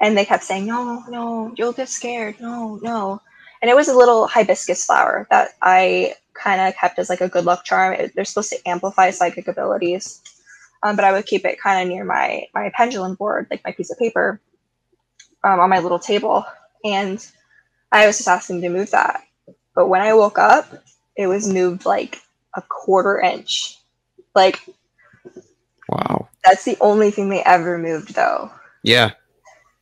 and 0.00 0.16
they 0.18 0.24
kept 0.26 0.44
saying, 0.44 0.66
"No, 0.66 1.04
no, 1.08 1.52
you'll 1.56 1.72
get 1.72 1.88
scared. 1.88 2.40
No, 2.40 2.78
no." 2.82 3.20
And 3.62 3.70
it 3.70 3.76
was 3.76 3.88
a 3.88 3.96
little 3.96 4.26
hibiscus 4.26 4.84
flower 4.84 5.26
that 5.30 5.50
I 5.62 6.14
kind 6.34 6.60
of 6.60 6.74
kept 6.76 6.98
as 6.98 7.08
like 7.08 7.20
a 7.20 7.28
good 7.28 7.44
luck 7.44 7.64
charm. 7.64 7.94
It- 7.94 8.14
they're 8.14 8.24
supposed 8.24 8.50
to 8.50 8.68
amplify 8.68 9.10
psychic 9.10 9.46
abilities, 9.48 10.20
um, 10.82 10.96
but 10.96 11.04
I 11.04 11.12
would 11.12 11.26
keep 11.26 11.44
it 11.44 11.60
kind 11.60 11.80
of 11.82 11.88
near 11.94 12.04
my 12.04 12.46
my 12.54 12.70
pendulum 12.74 13.14
board, 13.14 13.46
like 13.50 13.62
my 13.64 13.72
piece 13.72 13.90
of 13.90 13.98
paper, 13.98 14.40
um, 15.44 15.60
on 15.60 15.70
my 15.70 15.78
little 15.78 15.98
table. 15.98 16.44
And 16.84 17.24
I 17.92 18.06
was 18.06 18.18
just 18.18 18.28
asking 18.28 18.60
to 18.62 18.68
move 18.68 18.90
that, 18.92 19.24
but 19.74 19.88
when 19.88 20.00
I 20.00 20.14
woke 20.14 20.38
up, 20.38 20.72
it 21.16 21.26
was 21.26 21.52
moved 21.52 21.84
like 21.84 22.22
a 22.54 22.62
quarter 22.62 23.20
inch, 23.20 23.78
like 24.34 24.60
wow. 25.88 26.28
that's 26.44 26.64
the 26.64 26.78
only 26.80 27.10
thing 27.10 27.28
they 27.28 27.42
ever 27.42 27.78
moved, 27.78 28.14
though. 28.14 28.50
Yeah. 28.82 29.12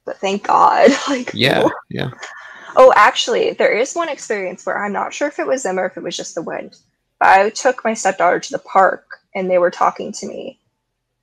But 0.05 0.19
thank 0.19 0.45
God. 0.47 0.91
Like, 1.09 1.33
Yeah. 1.35 1.69
Yeah. 1.91 2.11
Oh, 2.77 2.93
actually, 2.95 3.53
there 3.53 3.77
is 3.77 3.95
one 3.95 4.09
experience 4.09 4.65
where 4.65 4.83
I'm 4.83 4.93
not 4.93 5.13
sure 5.13 5.29
if 5.29 5.39
it 5.39 5.47
was 5.47 5.63
them 5.63 5.79
or 5.79 5.87
if 5.87 5.97
it 5.97 6.03
was 6.03 6.17
just 6.17 6.35
the 6.35 6.43
wind. 6.43 6.77
But 7.19 7.29
I 7.29 7.51
took 7.51 7.85
my 7.85 7.95
stepdaughter 7.95 8.39
to 8.39 8.53
the 8.53 8.59
park 8.59 9.05
and 9.35 9.51
they 9.51 9.59
were 9.59 9.71
talking 9.71 10.13
to 10.13 10.27
me. 10.27 10.61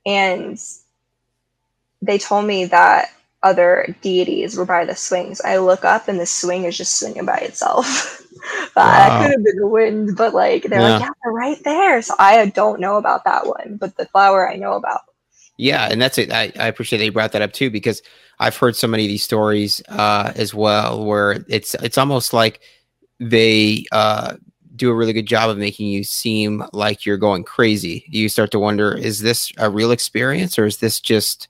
And 0.04 0.58
they 2.02 2.18
told 2.18 2.44
me 2.44 2.66
that 2.66 3.10
other 3.46 3.94
deities 4.02 4.56
were 4.56 4.66
by 4.66 4.84
the 4.84 4.96
swings. 4.96 5.40
I 5.42 5.58
look 5.58 5.84
up 5.84 6.08
and 6.08 6.18
the 6.18 6.26
swing 6.26 6.64
is 6.64 6.76
just 6.76 6.98
swinging 6.98 7.24
by 7.24 7.38
itself. 7.38 8.22
but 8.74 8.84
Wow. 8.84 9.08
That 9.08 9.22
could 9.22 9.30
have 9.32 9.44
been 9.44 9.56
the 9.56 9.66
wind, 9.66 10.16
but 10.16 10.34
like 10.34 10.64
they're 10.64 10.82
like, 10.82 11.00
Yeah. 11.00 11.06
yeah, 11.06 11.12
they're 11.22 11.32
right 11.32 11.62
there. 11.64 12.02
So 12.02 12.14
I 12.18 12.46
don't 12.46 12.80
know 12.80 12.96
about 12.96 13.24
that 13.24 13.46
one, 13.46 13.76
but 13.80 13.96
the 13.96 14.06
flower 14.06 14.50
I 14.50 14.56
know 14.56 14.74
about. 14.74 15.00
Yeah, 15.58 15.88
and 15.90 16.02
that's 16.02 16.18
it. 16.18 16.32
I, 16.32 16.52
I 16.58 16.66
appreciate 16.66 16.98
that 16.98 17.04
you 17.06 17.12
brought 17.12 17.32
that 17.32 17.42
up 17.42 17.52
too 17.52 17.70
because 17.70 18.02
I've 18.38 18.56
heard 18.56 18.76
so 18.76 18.86
many 18.86 19.04
of 19.04 19.08
these 19.08 19.24
stories 19.24 19.82
uh, 19.88 20.32
as 20.36 20.52
well, 20.52 21.04
where 21.04 21.44
it's 21.48 21.74
it's 21.76 21.96
almost 21.96 22.32
like 22.34 22.60
they 23.20 23.86
uh, 23.92 24.36
do 24.74 24.90
a 24.90 24.94
really 24.94 25.14
good 25.14 25.26
job 25.26 25.48
of 25.48 25.56
making 25.56 25.88
you 25.88 26.04
seem 26.04 26.62
like 26.74 27.06
you're 27.06 27.16
going 27.16 27.44
crazy. 27.44 28.04
You 28.08 28.28
start 28.28 28.50
to 28.50 28.58
wonder: 28.58 28.92
is 28.92 29.20
this 29.20 29.50
a 29.56 29.70
real 29.70 29.92
experience, 29.92 30.58
or 30.58 30.66
is 30.66 30.76
this 30.76 31.00
just 31.00 31.48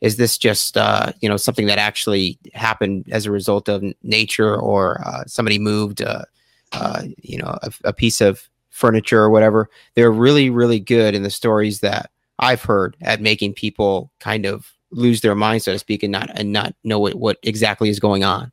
is 0.00 0.16
this 0.16 0.38
just 0.38 0.76
uh, 0.76 1.12
you 1.20 1.28
know 1.28 1.36
something 1.36 1.66
that 1.66 1.78
actually 1.78 2.38
happened 2.54 3.06
as 3.10 3.26
a 3.26 3.30
result 3.30 3.68
of 3.68 3.82
nature, 4.02 4.56
or 4.56 5.00
uh, 5.06 5.24
somebody 5.26 5.58
moved 5.58 6.02
uh, 6.02 6.24
uh, 6.72 7.02
you 7.22 7.38
know, 7.38 7.58
a, 7.62 7.70
a 7.84 7.92
piece 7.92 8.20
of 8.20 8.48
furniture 8.70 9.20
or 9.20 9.30
whatever. 9.30 9.70
They're 9.94 10.10
really, 10.10 10.50
really 10.50 10.80
good 10.80 11.14
in 11.14 11.22
the 11.22 11.30
stories 11.30 11.80
that 11.80 12.10
I've 12.38 12.62
heard 12.62 12.96
at 13.00 13.20
making 13.20 13.54
people 13.54 14.10
kind 14.20 14.46
of 14.46 14.72
lose 14.90 15.20
their 15.20 15.34
mind, 15.34 15.62
so 15.62 15.72
to 15.72 15.78
speak, 15.78 16.02
and 16.02 16.12
not 16.12 16.30
and 16.38 16.52
not 16.52 16.74
know 16.84 16.98
what, 16.98 17.14
what 17.14 17.38
exactly 17.42 17.88
is 17.88 18.00
going 18.00 18.24
on. 18.24 18.52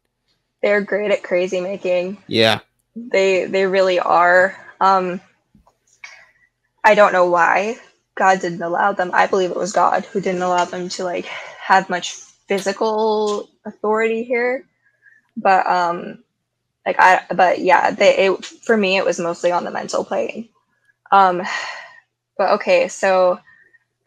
They're 0.61 0.81
great 0.81 1.11
at 1.11 1.23
crazy 1.23 1.61
making. 1.61 2.17
Yeah. 2.27 2.59
They 2.95 3.45
they 3.45 3.65
really 3.67 3.99
are. 3.99 4.57
Um 4.81 5.21
I 6.83 6.95
don't 6.95 7.13
know 7.13 7.29
why 7.29 7.77
God 8.15 8.39
didn't 8.39 8.61
allow 8.61 8.93
them. 8.93 9.11
I 9.13 9.27
believe 9.27 9.51
it 9.51 9.57
was 9.57 9.73
God 9.73 10.05
who 10.05 10.21
didn't 10.21 10.41
allow 10.41 10.65
them 10.65 10.89
to 10.89 11.03
like 11.03 11.25
have 11.25 11.89
much 11.89 12.13
physical 12.47 13.49
authority 13.65 14.23
here. 14.23 14.65
But 15.37 15.67
um 15.67 16.23
like 16.85 16.97
I 16.99 17.23
but 17.35 17.59
yeah, 17.59 17.91
they 17.91 18.27
it, 18.27 18.45
for 18.45 18.77
me 18.77 18.97
it 18.97 19.05
was 19.05 19.19
mostly 19.19 19.51
on 19.51 19.63
the 19.65 19.71
mental 19.71 20.05
plane. 20.05 20.49
Um 21.11 21.43
but 22.37 22.51
okay, 22.53 22.87
so 22.87 23.39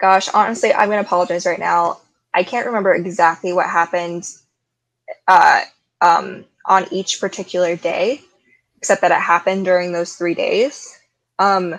gosh, 0.00 0.28
honestly, 0.28 0.72
I'm 0.72 0.88
going 0.88 1.02
to 1.02 1.06
apologize 1.06 1.46
right 1.46 1.58
now. 1.58 2.00
I 2.34 2.44
can't 2.44 2.66
remember 2.66 2.94
exactly 2.94 3.52
what 3.52 3.66
happened 3.66 4.24
uh 5.26 5.62
um 6.00 6.44
on 6.66 6.86
each 6.92 7.20
particular 7.20 7.76
day 7.76 8.22
except 8.78 9.00
that 9.02 9.10
it 9.10 9.14
happened 9.20 9.64
during 9.64 9.92
those 9.92 10.14
3 10.16 10.34
days. 10.34 10.98
Um 11.38 11.78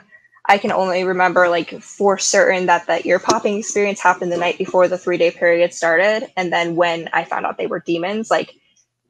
I 0.50 0.58
can 0.58 0.72
only 0.72 1.04
remember 1.04 1.48
like 1.48 1.80
for 1.80 2.18
certain 2.18 2.66
that 2.66 2.88
the 2.88 3.08
ear 3.08 3.20
popping 3.20 3.60
experience 3.60 4.00
happened 4.00 4.32
the 4.32 4.38
night 4.38 4.58
before 4.58 4.88
the 4.88 4.98
three 4.98 5.20
day 5.20 5.30
period 5.30 5.76
started. 5.76 6.28
And 6.36 6.52
then 6.52 6.76
when 6.76 7.08
I 7.14 7.24
found 7.24 7.46
out 7.46 7.60
they 7.60 7.68
were 7.68 7.82
demons, 7.82 8.32
like 8.32 8.56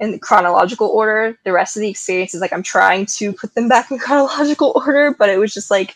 in 0.02 0.12
the 0.12 0.20
chronological 0.20 0.88
order, 0.90 1.40
the 1.46 1.54
rest 1.54 1.78
of 1.78 1.82
the 1.82 1.90
experience 1.90 2.34
is 2.34 2.42
like 2.42 2.52
I'm 2.52 2.62
trying 2.62 3.06
to 3.06 3.32
put 3.32 3.56
them 3.56 3.70
back 3.70 3.90
in 3.90 4.00
chronological 4.06 4.74
order, 4.76 5.16
but 5.18 5.30
it 5.30 5.38
was 5.38 5.54
just 5.54 5.72
like 5.72 5.96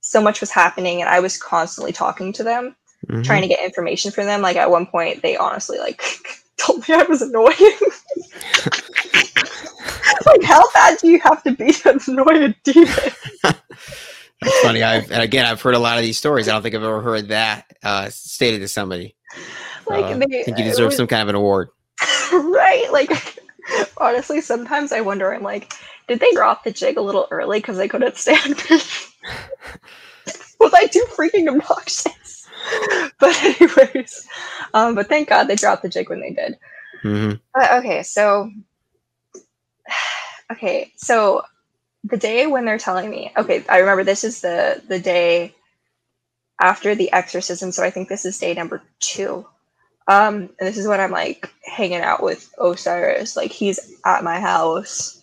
so 0.00 0.22
much 0.22 0.40
was 0.40 0.50
happening 0.50 1.02
and 1.02 1.10
I 1.10 1.20
was 1.20 1.36
constantly 1.36 1.92
talking 1.92 2.32
to 2.32 2.42
them, 2.42 2.74
mm-hmm. 3.06 3.20
trying 3.20 3.42
to 3.42 3.48
get 3.48 3.62
information 3.62 4.10
from 4.10 4.24
them. 4.24 4.40
Like 4.40 4.56
at 4.56 4.70
one 4.70 4.86
point 4.86 5.20
they 5.20 5.36
honestly 5.36 5.78
like 5.78 6.02
told 6.56 6.88
me 6.88 6.94
I 6.94 7.02
was 7.02 7.20
annoying. 7.20 7.52
like 10.24 10.42
how 10.44 10.64
bad 10.72 10.98
do 10.98 11.08
you 11.08 11.20
have 11.20 11.42
to 11.42 11.52
be 11.52 11.72
to 11.72 12.00
annoy 12.08 12.46
a 12.46 12.54
demon? 12.64 13.54
That's 14.40 14.60
funny. 14.60 14.82
I've 14.82 15.10
and 15.10 15.22
again, 15.22 15.46
I've 15.46 15.60
heard 15.60 15.74
a 15.74 15.78
lot 15.78 15.98
of 15.98 16.02
these 16.02 16.18
stories. 16.18 16.48
I 16.48 16.52
don't 16.52 16.62
think 16.62 16.74
I've 16.74 16.82
ever 16.82 17.00
heard 17.00 17.28
that 17.28 17.76
uh, 17.82 18.08
stated 18.10 18.60
to 18.60 18.68
somebody. 18.68 19.16
Like 19.86 20.04
uh, 20.04 20.18
they, 20.18 20.40
I 20.40 20.44
think 20.44 20.58
you 20.58 20.64
deserve 20.64 20.86
was, 20.86 20.96
some 20.96 21.06
kind 21.06 21.22
of 21.22 21.28
an 21.28 21.34
award. 21.34 21.68
right? 22.32 22.88
Like 22.92 23.10
honestly, 23.98 24.40
sometimes 24.40 24.92
I 24.92 25.00
wonder. 25.00 25.32
I'm 25.32 25.42
like, 25.42 25.72
did 26.06 26.20
they 26.20 26.30
drop 26.32 26.64
the 26.64 26.70
jig 26.70 26.96
a 26.96 27.02
little 27.02 27.26
early 27.30 27.58
because 27.58 27.76
they 27.76 27.88
couldn't 27.88 28.16
stand 28.16 28.56
me? 28.70 28.80
Was 30.60 30.74
I 30.74 30.86
too 30.86 31.04
freaking 31.10 31.48
obnoxious? 31.48 32.48
But 33.20 33.42
anyways, 33.42 34.28
um, 34.74 34.94
but 34.94 35.08
thank 35.08 35.28
God 35.28 35.44
they 35.44 35.56
dropped 35.56 35.82
the 35.82 35.88
jig 35.88 36.08
when 36.10 36.20
they 36.20 36.30
did. 36.30 36.58
Mm-hmm. 37.02 37.36
Uh, 37.60 37.78
okay, 37.78 38.02
so 38.02 38.50
okay, 40.52 40.92
so 40.96 41.42
the 42.04 42.16
day 42.16 42.46
when 42.46 42.64
they're 42.64 42.78
telling 42.78 43.10
me 43.10 43.32
okay 43.36 43.64
i 43.68 43.78
remember 43.78 44.04
this 44.04 44.24
is 44.24 44.40
the 44.40 44.80
the 44.88 44.98
day 44.98 45.54
after 46.60 46.94
the 46.94 47.10
exorcism 47.12 47.72
so 47.72 47.82
i 47.82 47.90
think 47.90 48.08
this 48.08 48.24
is 48.24 48.38
day 48.38 48.54
number 48.54 48.82
two. 49.00 49.46
Um 50.06 50.50
and 50.58 50.68
this 50.68 50.78
is 50.78 50.88
when 50.88 51.00
i'm 51.00 51.10
like 51.10 51.52
hanging 51.64 52.00
out 52.00 52.22
with 52.22 52.52
osiris 52.58 53.36
like 53.36 53.52
he's 53.52 53.78
at 54.04 54.24
my 54.24 54.40
house. 54.40 55.22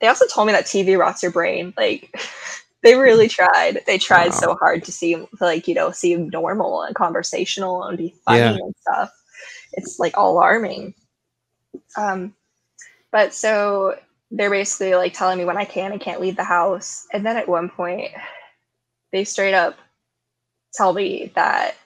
They 0.00 0.06
also 0.06 0.26
told 0.26 0.46
me 0.46 0.52
that 0.52 0.64
tv 0.64 0.98
rots 0.98 1.22
your 1.22 1.32
brain 1.32 1.74
like 1.76 2.14
they 2.82 2.94
really 2.94 3.28
tried. 3.28 3.80
They 3.86 3.98
tried 3.98 4.30
wow. 4.30 4.36
so 4.36 4.54
hard 4.54 4.84
to 4.84 4.92
seem 4.92 5.26
like 5.40 5.66
you 5.68 5.74
know 5.74 5.90
seem 5.90 6.28
normal 6.28 6.82
and 6.82 6.94
conversational 6.94 7.82
and 7.84 7.98
be 7.98 8.14
funny 8.24 8.38
yeah. 8.38 8.50
and 8.52 8.74
stuff. 8.80 9.10
It's 9.72 9.98
like 9.98 10.16
alarming. 10.16 10.94
Um 11.96 12.34
but 13.10 13.34
so 13.34 13.98
they're 14.30 14.50
basically 14.50 14.94
like 14.94 15.14
telling 15.14 15.38
me 15.38 15.44
when 15.44 15.56
I 15.56 15.64
can 15.64 15.92
and 15.92 16.00
can't 16.00 16.20
leave 16.20 16.36
the 16.36 16.44
house. 16.44 17.06
And 17.12 17.24
then 17.24 17.36
at 17.36 17.48
one 17.48 17.68
point, 17.68 18.10
they 19.12 19.24
straight 19.24 19.54
up 19.54 19.76
tell 20.74 20.92
me 20.92 21.32
that 21.34 21.76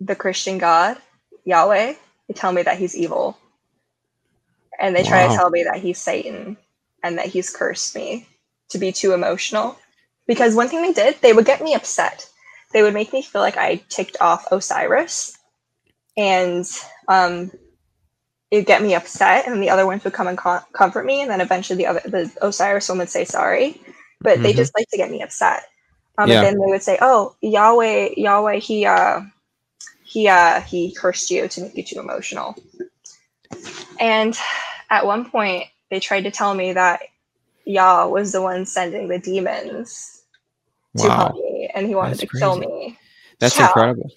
the 0.00 0.16
Christian 0.16 0.58
God, 0.58 0.96
Yahweh, 1.44 1.94
they 2.28 2.34
tell 2.34 2.52
me 2.52 2.62
that 2.62 2.78
he's 2.78 2.96
evil. 2.96 3.38
And 4.80 4.94
they 4.94 5.02
try 5.02 5.26
wow. 5.26 5.32
to 5.32 5.36
tell 5.36 5.50
me 5.50 5.64
that 5.64 5.80
he's 5.80 5.98
Satan 5.98 6.56
and 7.02 7.18
that 7.18 7.26
he's 7.26 7.50
cursed 7.50 7.94
me 7.94 8.26
to 8.70 8.78
be 8.78 8.92
too 8.92 9.12
emotional. 9.12 9.78
Because 10.26 10.54
one 10.54 10.68
thing 10.68 10.82
they 10.82 10.92
did, 10.92 11.16
they 11.20 11.32
would 11.32 11.46
get 11.46 11.62
me 11.62 11.74
upset. 11.74 12.28
They 12.72 12.82
would 12.82 12.94
make 12.94 13.12
me 13.12 13.22
feel 13.22 13.40
like 13.40 13.56
I 13.56 13.76
ticked 13.88 14.18
off 14.20 14.46
Osiris. 14.52 15.36
And 16.16 16.68
um, 17.08 17.50
it 18.50 18.66
get 18.66 18.82
me 18.82 18.94
upset, 18.94 19.46
and 19.46 19.62
the 19.62 19.70
other 19.70 19.86
ones 19.86 20.04
would 20.04 20.12
come 20.12 20.26
and 20.26 20.38
com- 20.38 20.62
comfort 20.72 21.04
me, 21.04 21.20
and 21.20 21.30
then 21.30 21.40
eventually 21.40 21.76
the 21.76 21.86
other 21.86 22.00
the 22.04 22.30
Osiris 22.40 22.88
one 22.88 22.98
would 22.98 23.10
say 23.10 23.24
sorry, 23.24 23.80
but 24.20 24.34
mm-hmm. 24.34 24.42
they 24.42 24.52
just 24.52 24.74
like 24.76 24.88
to 24.88 24.96
get 24.96 25.10
me 25.10 25.22
upset. 25.22 25.64
Um, 26.16 26.28
yeah. 26.28 26.36
And 26.36 26.46
then 26.46 26.58
they 26.58 26.70
would 26.70 26.82
say, 26.82 26.98
"Oh, 27.00 27.36
Yahweh, 27.42 28.14
Yahweh, 28.16 28.58
he 28.58 28.86
uh, 28.86 29.20
he 30.02 30.28
uh, 30.28 30.60
he 30.62 30.94
cursed 30.94 31.30
you 31.30 31.46
to 31.48 31.60
make 31.62 31.76
you 31.76 31.84
too 31.84 32.00
emotional." 32.00 32.56
And 34.00 34.36
at 34.90 35.04
one 35.04 35.30
point, 35.30 35.66
they 35.90 36.00
tried 36.00 36.22
to 36.22 36.30
tell 36.30 36.54
me 36.54 36.72
that 36.72 37.00
Yah 37.64 38.06
was 38.06 38.32
the 38.32 38.42
one 38.42 38.66
sending 38.66 39.08
the 39.08 39.18
demons 39.18 40.22
wow. 40.94 41.04
to 41.04 41.10
help 41.12 41.34
me, 41.34 41.70
and 41.74 41.86
he 41.86 41.94
wanted 41.94 42.12
That's 42.12 42.20
to 42.20 42.26
crazy. 42.26 42.42
kill 42.42 42.58
me. 42.58 42.98
That's 43.38 43.58
yeah. 43.58 43.66
incredible. 43.66 44.10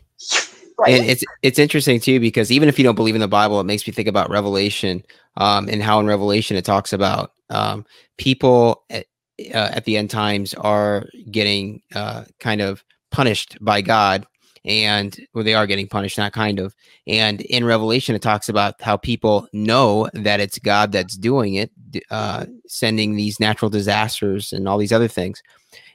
Right. 0.81 0.99
And 0.99 1.09
it's 1.09 1.23
it's 1.43 1.59
interesting 1.59 1.99
too 1.99 2.19
because 2.19 2.51
even 2.51 2.67
if 2.67 2.79
you 2.79 2.83
don't 2.83 2.95
believe 2.95 3.13
in 3.13 3.21
the 3.21 3.27
Bible, 3.27 3.59
it 3.59 3.65
makes 3.65 3.85
me 3.85 3.93
think 3.93 4.07
about 4.07 4.31
Revelation 4.31 5.03
um, 5.37 5.69
and 5.69 5.83
how 5.83 5.99
in 5.99 6.07
Revelation 6.07 6.57
it 6.57 6.65
talks 6.65 6.91
about 6.91 7.33
um, 7.51 7.85
people 8.17 8.83
at, 8.89 9.05
uh, 9.53 9.69
at, 9.73 9.85
the 9.85 9.95
end 9.95 10.09
times 10.09 10.55
are 10.55 11.05
getting 11.29 11.83
uh, 11.93 12.23
kind 12.39 12.61
of 12.61 12.83
punished 13.11 13.57
by 13.61 13.81
God, 13.81 14.25
and 14.65 15.15
well, 15.35 15.43
they 15.43 15.53
are 15.53 15.67
getting 15.67 15.87
punished, 15.87 16.17
not 16.17 16.33
kind 16.33 16.59
of. 16.59 16.73
And 17.05 17.41
in 17.41 17.63
Revelation, 17.63 18.15
it 18.15 18.23
talks 18.23 18.49
about 18.49 18.81
how 18.81 18.97
people 18.97 19.47
know 19.53 20.09
that 20.13 20.39
it's 20.39 20.57
God 20.57 20.91
that's 20.91 21.15
doing 21.15 21.55
it, 21.55 21.71
uh, 22.09 22.47
sending 22.67 23.15
these 23.15 23.39
natural 23.39 23.69
disasters 23.69 24.51
and 24.51 24.67
all 24.67 24.79
these 24.79 24.93
other 24.93 25.07
things 25.07 25.43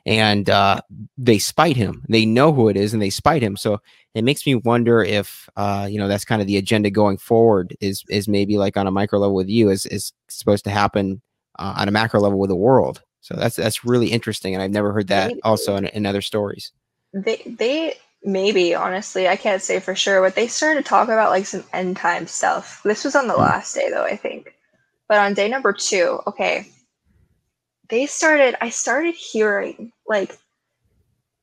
and 0.07 0.49
uh, 0.49 0.81
they 1.19 1.39
spite 1.39 1.77
him. 1.77 2.05
They 2.09 2.25
know 2.25 2.53
who 2.53 2.69
it 2.69 2.77
is, 2.77 2.93
and 2.93 3.03
they 3.03 3.11
spite 3.11 3.43
him. 3.43 3.57
So 3.57 3.81
it 4.15 4.23
makes 4.23 4.47
me 4.47 4.55
wonder 4.55 5.03
if 5.03 5.51
uh, 5.57 5.89
you 5.91 5.99
know 5.99 6.09
that's 6.09 6.25
kind 6.25 6.41
of 6.41 6.47
the 6.47 6.57
agenda 6.57 6.91
going 6.91 7.19
forward. 7.19 7.77
Is 7.81 8.05
is 8.09 8.29
maybe 8.29 8.57
like 8.57 8.77
on 8.77 8.87
a 8.87 8.93
micro 8.93 9.19
level 9.19 9.35
with 9.35 9.49
you 9.49 9.69
is 9.69 9.85
is 9.87 10.13
supposed 10.29 10.65
to 10.65 10.71
happen 10.71 11.21
uh, 11.59 11.75
on 11.77 11.89
a 11.89 11.91
macro 11.91 12.21
level 12.21 12.39
with 12.39 12.51
the 12.51 12.57
world. 12.57 13.03
So 13.21 13.35
that's 13.35 13.57
that's 13.57 13.85
really 13.85 14.07
interesting, 14.07 14.55
and 14.55 14.63
I've 14.63 14.71
never 14.71 14.93
heard 14.93 15.09
that 15.09 15.29
maybe. 15.29 15.43
also 15.43 15.75
in, 15.75 15.87
in 15.87 16.07
other 16.07 16.23
stories. 16.23 16.71
They 17.13 17.43
they 17.45 17.95
maybe 18.23 18.75
honestly 18.75 19.29
I 19.29 19.35
can't 19.35 19.61
say 19.61 19.81
for 19.81 19.97
sure, 19.97 20.23
but 20.23 20.37
they 20.37 20.47
started 20.47 20.85
to 20.85 20.89
talk 20.89 21.09
about 21.09 21.31
like 21.31 21.47
some 21.47 21.65
end 21.73 21.97
time 21.97 22.29
stuff. 22.29 22.81
This 22.85 23.05
was 23.05 23.17
on 23.17 23.27
the 23.27 23.35
mm. 23.35 23.39
last 23.39 23.75
day 23.75 23.91
though, 23.91 24.05
I 24.05 24.15
think. 24.15 24.55
But 25.09 25.19
on 25.19 25.35
day 25.35 25.49
number 25.49 25.73
two, 25.73 26.21
okay, 26.29 26.69
they 27.89 28.07
started 28.07 28.57
i 28.61 28.69
started 28.71 29.15
hearing 29.15 29.93
like 30.09 30.39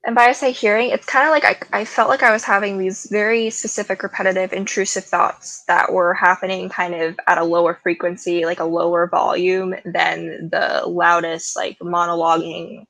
and 0.05 0.15
by 0.15 0.25
I 0.25 0.31
say 0.33 0.51
hearing, 0.51 0.89
it's 0.89 1.05
kind 1.05 1.25
of 1.25 1.31
like 1.31 1.45
I, 1.45 1.79
I 1.79 1.85
felt 1.85 2.09
like 2.09 2.23
I 2.23 2.31
was 2.31 2.43
having 2.43 2.77
these 2.77 3.07
very 3.09 3.49
specific, 3.49 4.03
repetitive, 4.03 4.51
intrusive 4.51 5.05
thoughts 5.05 5.63
that 5.67 5.93
were 5.93 6.13
happening 6.13 6.67
kind 6.67 6.93
of 6.93 7.17
at 7.25 7.37
a 7.37 7.43
lower 7.45 7.79
frequency, 7.81 8.45
like 8.45 8.59
a 8.59 8.65
lower 8.65 9.07
volume 9.07 9.75
than 9.85 10.49
the 10.51 10.83
loudest, 10.85 11.55
like 11.55 11.79
monologuing 11.79 12.83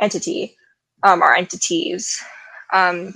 entity 0.00 0.56
um, 1.02 1.22
or 1.22 1.34
entities. 1.34 2.22
Um, 2.72 3.12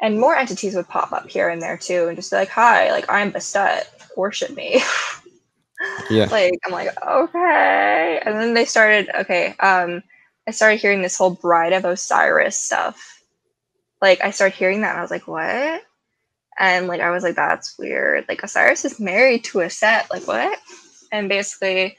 and 0.00 0.20
more 0.20 0.36
entities 0.36 0.76
would 0.76 0.88
pop 0.88 1.12
up 1.12 1.28
here 1.28 1.48
and 1.48 1.60
there 1.60 1.76
too, 1.76 2.06
and 2.06 2.16
just 2.16 2.30
be 2.30 2.36
like, 2.36 2.50
"Hi, 2.50 2.92
like 2.92 3.06
I'm 3.08 3.32
Bastet, 3.32 3.86
worship 4.16 4.50
me." 4.50 4.80
yeah. 6.10 6.26
Like 6.30 6.58
i'm 6.64 6.72
like 6.72 6.88
okay. 7.06 8.20
And 8.24 8.36
then 8.36 8.54
they 8.54 8.64
started 8.64 9.08
okay 9.14 9.54
um 9.60 10.02
i 10.46 10.50
started 10.50 10.80
hearing 10.80 11.02
this 11.02 11.16
whole 11.16 11.30
bride 11.34 11.72
of 11.72 11.84
osiris 11.84 12.56
stuff. 12.58 13.22
Like 14.00 14.20
i 14.22 14.30
started 14.30 14.56
hearing 14.56 14.82
that 14.82 14.90
and 14.90 14.98
i 14.98 15.02
was 15.02 15.10
like 15.10 15.26
what? 15.26 15.82
And 16.58 16.86
like 16.86 17.00
i 17.00 17.10
was 17.10 17.22
like 17.22 17.36
that's 17.36 17.78
weird. 17.78 18.26
Like 18.28 18.42
osiris 18.42 18.84
is 18.84 19.00
married 19.00 19.44
to 19.44 19.62
Aset. 19.62 20.06
Like 20.10 20.26
what? 20.26 20.58
And 21.12 21.28
basically 21.28 21.96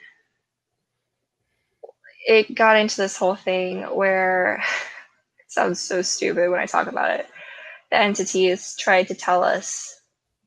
it 2.28 2.56
got 2.56 2.78
into 2.78 2.98
this 2.98 3.18
whole 3.18 3.36
thing 3.36 3.82
where 3.84 4.56
it 5.40 5.52
sounds 5.52 5.80
so 5.80 6.02
stupid 6.02 6.50
when 6.50 6.60
i 6.60 6.66
talk 6.66 6.88
about 6.88 7.20
it. 7.20 7.28
The 7.92 8.00
entities 8.00 8.76
tried 8.80 9.10
to 9.10 9.16
tell 9.16 9.44
us 9.44 9.94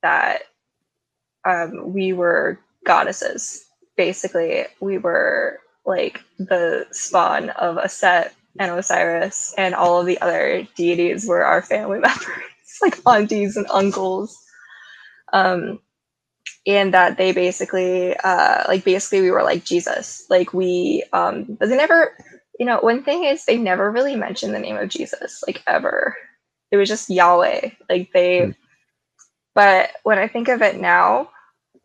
that 0.02 0.42
um, 1.44 1.92
we 1.92 2.12
were 2.12 2.58
goddesses. 2.88 3.64
Basically, 3.96 4.64
we 4.80 4.98
were 4.98 5.60
like 5.86 6.22
the 6.38 6.86
spawn 6.90 7.50
of 7.50 7.76
Aset 7.76 8.32
and 8.58 8.72
Osiris, 8.72 9.54
and 9.56 9.74
all 9.74 10.00
of 10.00 10.06
the 10.06 10.20
other 10.20 10.66
deities 10.74 11.26
were 11.28 11.44
our 11.44 11.62
family 11.62 12.00
members, 12.08 12.78
like 12.82 12.98
aunties 13.06 13.56
and 13.56 13.66
uncles. 13.70 14.36
Um, 15.32 15.78
and 16.66 16.92
that 16.94 17.16
they 17.16 17.32
basically, 17.32 18.16
uh, 18.16 18.64
like 18.66 18.84
basically, 18.84 19.20
we 19.20 19.30
were 19.30 19.42
like 19.42 19.64
Jesus. 19.64 20.24
Like 20.28 20.52
we, 20.52 21.04
um, 21.12 21.56
but 21.60 21.68
they 21.68 21.76
never, 21.76 22.16
you 22.58 22.66
know, 22.66 22.80
one 22.80 23.04
thing 23.04 23.24
is 23.24 23.44
they 23.44 23.58
never 23.58 23.90
really 23.90 24.16
mentioned 24.16 24.54
the 24.54 24.58
name 24.58 24.76
of 24.76 24.88
Jesus, 24.88 25.42
like 25.46 25.62
ever. 25.66 26.16
It 26.70 26.76
was 26.76 26.88
just 26.88 27.10
Yahweh. 27.10 27.70
Like 27.88 28.10
they, 28.12 28.40
mm. 28.40 28.54
but 29.54 29.90
when 30.02 30.18
I 30.18 30.26
think 30.28 30.48
of 30.48 30.62
it 30.62 30.80
now, 30.80 31.30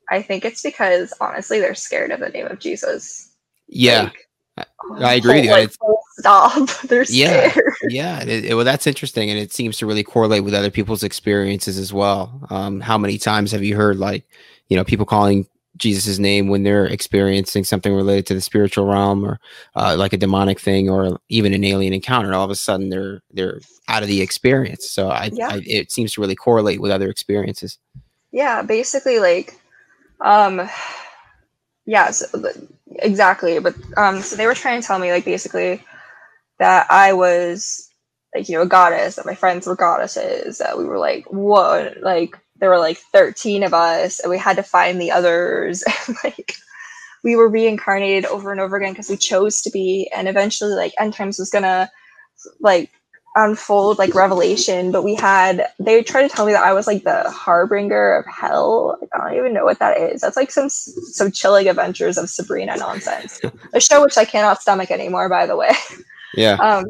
I 0.09 0.21
think 0.21 0.45
it's 0.45 0.61
because 0.61 1.13
honestly 1.21 1.59
they're 1.59 1.75
scared 1.75 2.11
of 2.11 2.19
the 2.19 2.30
name 2.30 2.47
of 2.47 2.59
Jesus. 2.59 3.34
Yeah. 3.67 4.09
Like, 4.55 4.67
I 5.01 5.13
agree. 5.15 5.49
Like, 5.49 5.71
stop. 6.19 6.69
They're 6.88 7.05
scared. 7.05 7.53
Yeah. 7.84 8.19
Yeah. 8.19 8.23
It, 8.23 8.45
it, 8.45 8.55
well, 8.55 8.65
that's 8.65 8.85
interesting. 8.85 9.30
And 9.30 9.39
it 9.39 9.51
seems 9.51 9.77
to 9.77 9.85
really 9.85 10.03
correlate 10.03 10.43
with 10.43 10.53
other 10.53 10.69
people's 10.69 11.03
experiences 11.03 11.77
as 11.77 11.91
well. 11.91 12.45
Um, 12.49 12.80
how 12.80 12.97
many 12.97 13.17
times 13.17 13.51
have 13.51 13.63
you 13.63 13.75
heard 13.75 13.97
like, 13.97 14.25
you 14.69 14.77
know, 14.77 14.84
people 14.84 15.05
calling 15.05 15.47
Jesus' 15.77 16.19
name 16.19 16.49
when 16.49 16.63
they're 16.63 16.85
experiencing 16.85 17.63
something 17.63 17.93
related 17.93 18.27
to 18.27 18.35
the 18.35 18.41
spiritual 18.41 18.85
realm 18.85 19.25
or 19.25 19.39
uh, 19.75 19.95
like 19.97 20.13
a 20.13 20.17
demonic 20.17 20.59
thing 20.59 20.89
or 20.89 21.19
even 21.30 21.53
an 21.53 21.63
alien 21.63 21.93
encounter. 21.93 22.27
And 22.27 22.35
all 22.35 22.45
of 22.45 22.51
a 22.51 22.55
sudden 22.55 22.89
they're 22.89 23.23
they're 23.31 23.59
out 23.88 24.03
of 24.03 24.07
the 24.07 24.21
experience. 24.21 24.89
So 24.89 25.09
I, 25.09 25.31
yeah. 25.34 25.49
I 25.49 25.63
it 25.65 25.91
seems 25.91 26.13
to 26.13 26.21
really 26.21 26.35
correlate 26.35 26.80
with 26.80 26.91
other 26.91 27.09
experiences. 27.09 27.80
Yeah, 28.31 28.61
basically 28.61 29.19
like 29.19 29.59
um 30.24 30.70
yeah, 31.86 32.12
so, 32.12 32.28
exactly. 33.00 33.60
But 33.60 33.76
um 33.98 34.22
so 34.22 34.36
they 34.36 34.48
were 34.48 34.56
trying 34.56 34.82
to 34.82 34.88
tell 34.88 35.00
me 35.00 35.12
like 35.12 35.26
basically 35.26 35.84
that 36.60 36.88
I 36.90 37.14
was 37.14 37.90
like 38.36 38.50
you 38.50 38.56
know 38.56 38.64
a 38.64 38.68
goddess, 38.68 39.16
that 39.16 39.26
my 39.26 39.36
friends 39.36 39.68
were 39.68 39.76
goddesses, 39.76 40.60
that 40.60 40.78
we 40.78 40.86
were 40.86 41.00
like 41.00 41.26
what 41.32 42.02
like 42.02 42.38
there 42.58 42.70
were 42.70 42.80
like 42.80 42.98
13 42.98 43.64
of 43.64 43.74
us 43.74 44.20
and 44.20 44.30
we 44.30 44.38
had 44.38 44.56
to 44.56 44.64
find 44.64 45.02
the 45.02 45.12
others 45.12 45.84
like 46.24 46.56
we 47.24 47.36
were 47.36 47.50
reincarnated 47.50 48.26
over 48.26 48.52
and 48.52 48.62
over 48.62 48.78
again 48.78 48.94
because 48.94 49.10
we 49.10 49.18
chose 49.18 49.62
to 49.62 49.72
be 49.72 50.10
and 50.16 50.28
eventually 50.28 50.74
like 50.74 50.94
end 51.00 51.14
times 51.14 51.40
was 51.40 51.50
gonna 51.50 51.90
like 52.62 52.91
unfold 53.35 53.97
like 53.97 54.14
revelation 54.14 54.91
but 54.91 55.03
we 55.03 55.15
had 55.15 55.68
they 55.80 56.03
tried 56.03 56.22
to 56.22 56.30
tell 56.30 56.45
me 56.45 56.51
that 56.51 56.64
i 56.64 56.72
was 56.72 56.85
like 56.85 57.03
the 57.03 57.23
harbinger 57.31 58.15
of 58.15 58.26
hell. 58.27 58.97
Like, 59.01 59.10
i 59.14 59.18
don't 59.18 59.38
even 59.38 59.53
know 59.53 59.65
what 59.65 59.80
that 59.80 59.97
is. 59.97 60.22
That's 60.22 60.38
like 60.38 60.51
some 60.51 60.69
some 60.69 61.31
chilling 61.31 61.68
adventures 61.68 62.18
of 62.18 62.30
sabrina 62.30 62.77
nonsense. 62.77 63.41
A 63.73 63.80
show 63.80 64.03
which 64.03 64.18
i 64.18 64.26
cannot 64.26 64.61
stomach 64.61 64.91
anymore 64.91 65.30
by 65.30 65.45
the 65.45 65.55
way. 65.55 65.72
Yeah. 66.35 66.57
Um 66.61 66.85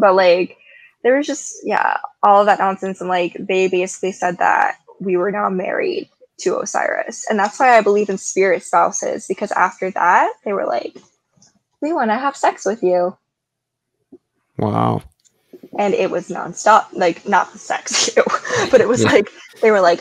but 0.00 0.16
like 0.16 0.56
there 1.04 1.16
was 1.16 1.26
just 1.26 1.54
yeah 1.62 1.98
all 2.24 2.40
of 2.40 2.46
that 2.46 2.58
nonsense 2.58 3.00
and 3.00 3.08
like 3.08 3.36
they 3.38 3.68
basically 3.68 4.12
said 4.12 4.38
that 4.38 4.78
we 5.00 5.16
were 5.16 5.30
now 5.30 5.48
married 5.48 6.08
to 6.38 6.58
osiris. 6.58 7.24
And 7.30 7.38
that's 7.38 7.60
why 7.60 7.78
i 7.78 7.80
believe 7.82 8.08
in 8.08 8.18
spirit 8.18 8.64
spouses 8.64 9.28
because 9.28 9.52
after 9.52 9.92
that 9.92 10.32
they 10.44 10.52
were 10.52 10.66
like 10.66 10.96
we 11.80 11.92
want 11.92 12.10
to 12.10 12.16
have 12.16 12.36
sex 12.36 12.66
with 12.66 12.82
you. 12.82 13.16
Wow 14.58 15.02
and 15.78 15.94
it 15.94 16.10
was 16.10 16.28
nonstop 16.28 16.86
like 16.92 17.26
not 17.28 17.52
the 17.52 17.58
sex 17.58 18.10
but 18.70 18.80
it 18.80 18.88
was 18.88 19.02
yeah. 19.02 19.10
like 19.10 19.30
they 19.62 19.70
were 19.70 19.80
like 19.80 20.00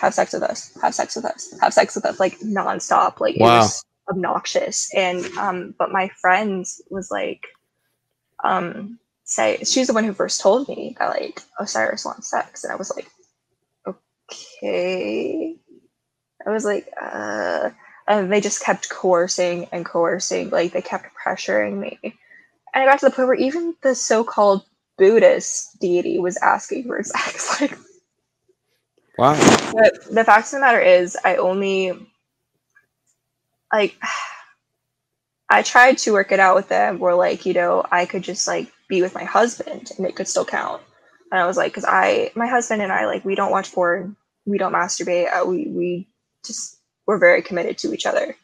have 0.00 0.14
sex 0.14 0.32
with 0.32 0.42
us 0.42 0.76
have 0.82 0.94
sex 0.94 1.16
with 1.16 1.24
us 1.24 1.54
have 1.60 1.72
sex 1.72 1.94
with 1.94 2.04
us 2.04 2.20
like 2.20 2.38
nonstop 2.40 3.20
like 3.20 3.36
wow. 3.38 3.56
it 3.56 3.58
was 3.60 3.84
obnoxious 4.10 4.92
and 4.94 5.24
um 5.38 5.74
but 5.78 5.90
my 5.90 6.08
friend 6.20 6.66
was 6.90 7.10
like 7.10 7.46
um 8.42 8.98
say 9.24 9.58
she's 9.64 9.86
the 9.86 9.92
one 9.92 10.04
who 10.04 10.12
first 10.12 10.40
told 10.40 10.68
me 10.68 10.94
that 10.98 11.08
like 11.08 11.42
Osiris 11.58 12.04
wants 12.04 12.30
sex, 12.30 12.62
and 12.62 12.72
I 12.72 12.76
was 12.76 12.92
like, 12.94 13.08
okay. 13.86 15.56
I 16.46 16.50
was 16.50 16.64
like, 16.64 16.88
uh, 17.00 17.70
and 18.06 18.30
they 18.30 18.40
just 18.40 18.62
kept 18.62 18.90
coercing 18.90 19.66
and 19.72 19.84
coercing, 19.84 20.50
like 20.50 20.72
they 20.72 20.82
kept 20.82 21.06
pressuring 21.16 21.78
me, 21.78 21.98
and 22.02 22.14
I 22.74 22.84
got 22.84 23.00
to 23.00 23.06
the 23.06 23.10
point 23.10 23.28
where 23.28 23.36
even 23.36 23.74
the 23.82 23.94
so-called 23.94 24.64
Buddhist 24.98 25.78
deity 25.80 26.18
was 26.18 26.36
asking 26.38 26.84
for 26.84 27.02
sex, 27.02 27.60
like. 27.60 27.78
Wow. 29.16 29.34
But 29.72 30.12
the 30.12 30.24
fact 30.24 30.46
of 30.46 30.52
the 30.52 30.60
matter 30.60 30.80
is, 30.80 31.16
I 31.24 31.36
only 31.36 31.92
like 33.72 33.96
I 35.48 35.62
tried 35.62 35.98
to 35.98 36.12
work 36.12 36.32
it 36.32 36.40
out 36.40 36.56
with 36.56 36.68
them 36.68 36.98
where 36.98 37.14
like, 37.14 37.46
you 37.46 37.54
know, 37.54 37.84
I 37.90 38.06
could 38.06 38.22
just 38.22 38.48
like 38.48 38.72
be 38.88 39.02
with 39.02 39.14
my 39.14 39.24
husband 39.24 39.90
and 39.96 40.06
it 40.06 40.16
could 40.16 40.28
still 40.28 40.44
count. 40.44 40.82
And 41.30 41.40
I 41.40 41.46
was 41.46 41.56
like, 41.56 41.72
because 41.72 41.84
I, 41.86 42.30
my 42.34 42.46
husband 42.46 42.82
and 42.82 42.92
I, 42.92 43.06
like, 43.06 43.24
we 43.24 43.34
don't 43.34 43.50
watch 43.50 43.72
porn, 43.72 44.16
we 44.46 44.58
don't 44.58 44.72
masturbate, 44.72 45.32
uh, 45.32 45.44
we 45.44 45.66
we 45.68 46.08
just 46.44 46.78
we're 47.06 47.18
very 47.18 47.42
committed 47.42 47.78
to 47.78 47.92
each 47.92 48.06
other. 48.06 48.36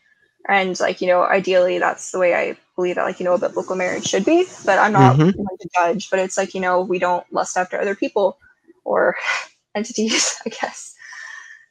And 0.50 0.78
like, 0.80 1.00
you 1.00 1.06
know, 1.06 1.22
ideally 1.22 1.78
that's 1.78 2.10
the 2.10 2.18
way 2.18 2.34
I 2.34 2.56
believe 2.74 2.96
that 2.96 3.04
like, 3.04 3.20
you 3.20 3.24
know, 3.24 3.34
a 3.34 3.38
biblical 3.38 3.76
marriage 3.76 4.08
should 4.08 4.24
be. 4.24 4.46
But 4.66 4.80
I'm 4.80 4.92
not 4.92 5.14
mm-hmm. 5.14 5.30
going 5.30 5.58
to 5.60 5.68
judge. 5.76 6.10
But 6.10 6.18
it's 6.18 6.36
like, 6.36 6.54
you 6.54 6.60
know, 6.60 6.80
we 6.80 6.98
don't 6.98 7.24
lust 7.32 7.56
after 7.56 7.80
other 7.80 7.94
people 7.94 8.36
or 8.84 9.14
entities, 9.76 10.34
I 10.46 10.48
guess. 10.50 10.96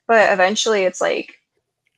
But 0.07 0.31
eventually 0.31 0.84
it's 0.84 1.01
like 1.01 1.35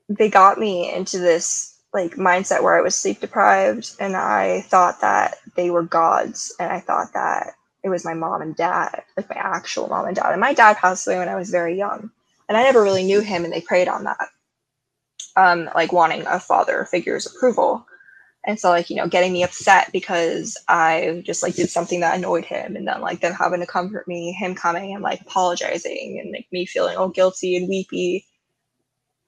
they 0.09 0.27
got 0.27 0.57
me 0.57 0.91
into 0.91 1.19
this 1.19 1.79
like 1.93 2.15
mindset 2.15 2.63
where 2.63 2.75
I 2.75 2.81
was 2.81 2.95
sleep 2.95 3.19
deprived 3.19 3.91
and 3.99 4.15
I 4.15 4.61
thought 4.61 5.01
that 5.01 5.37
they 5.55 5.69
were 5.69 5.83
gods 5.83 6.51
and 6.59 6.71
I 6.71 6.79
thought 6.79 7.13
that 7.13 7.53
it 7.83 7.89
was 7.89 8.03
my 8.03 8.15
mom 8.15 8.41
and 8.41 8.55
dad, 8.55 9.03
like 9.15 9.29
my 9.29 9.35
actual 9.35 9.87
mom 9.87 10.07
and 10.07 10.15
dad. 10.15 10.31
And 10.31 10.41
my 10.41 10.55
dad 10.55 10.77
passed 10.77 11.05
away 11.05 11.19
when 11.19 11.29
I 11.29 11.35
was 11.35 11.51
very 11.51 11.77
young. 11.77 12.09
And 12.49 12.57
I 12.57 12.63
never 12.63 12.81
really 12.81 13.03
knew 13.03 13.19
him 13.19 13.43
and 13.43 13.53
they 13.53 13.61
preyed 13.61 13.87
on 13.87 14.05
that. 14.05 14.29
Um, 15.35 15.69
like 15.75 15.93
wanting 15.93 16.25
a 16.27 16.39
father 16.39 16.85
figure's 16.85 17.25
approval. 17.25 17.85
And 18.45 18.59
so 18.59 18.69
like, 18.69 18.89
you 18.89 18.95
know, 18.95 19.07
getting 19.07 19.33
me 19.33 19.43
upset 19.43 19.91
because 19.91 20.57
I 20.67 21.21
just 21.25 21.43
like 21.43 21.55
did 21.55 21.69
something 21.69 21.99
that 21.99 22.17
annoyed 22.17 22.43
him 22.43 22.75
and 22.75 22.87
then 22.87 22.99
like 23.01 23.21
them 23.21 23.33
having 23.33 23.59
to 23.59 23.67
comfort 23.67 24.07
me, 24.07 24.31
him 24.31 24.55
coming 24.55 24.93
and 24.93 25.03
like 25.03 25.21
apologizing 25.21 26.19
and 26.21 26.31
like 26.31 26.47
me 26.51 26.65
feeling 26.65 26.97
all 26.97 27.09
guilty 27.09 27.55
and 27.55 27.69
weepy. 27.69 28.25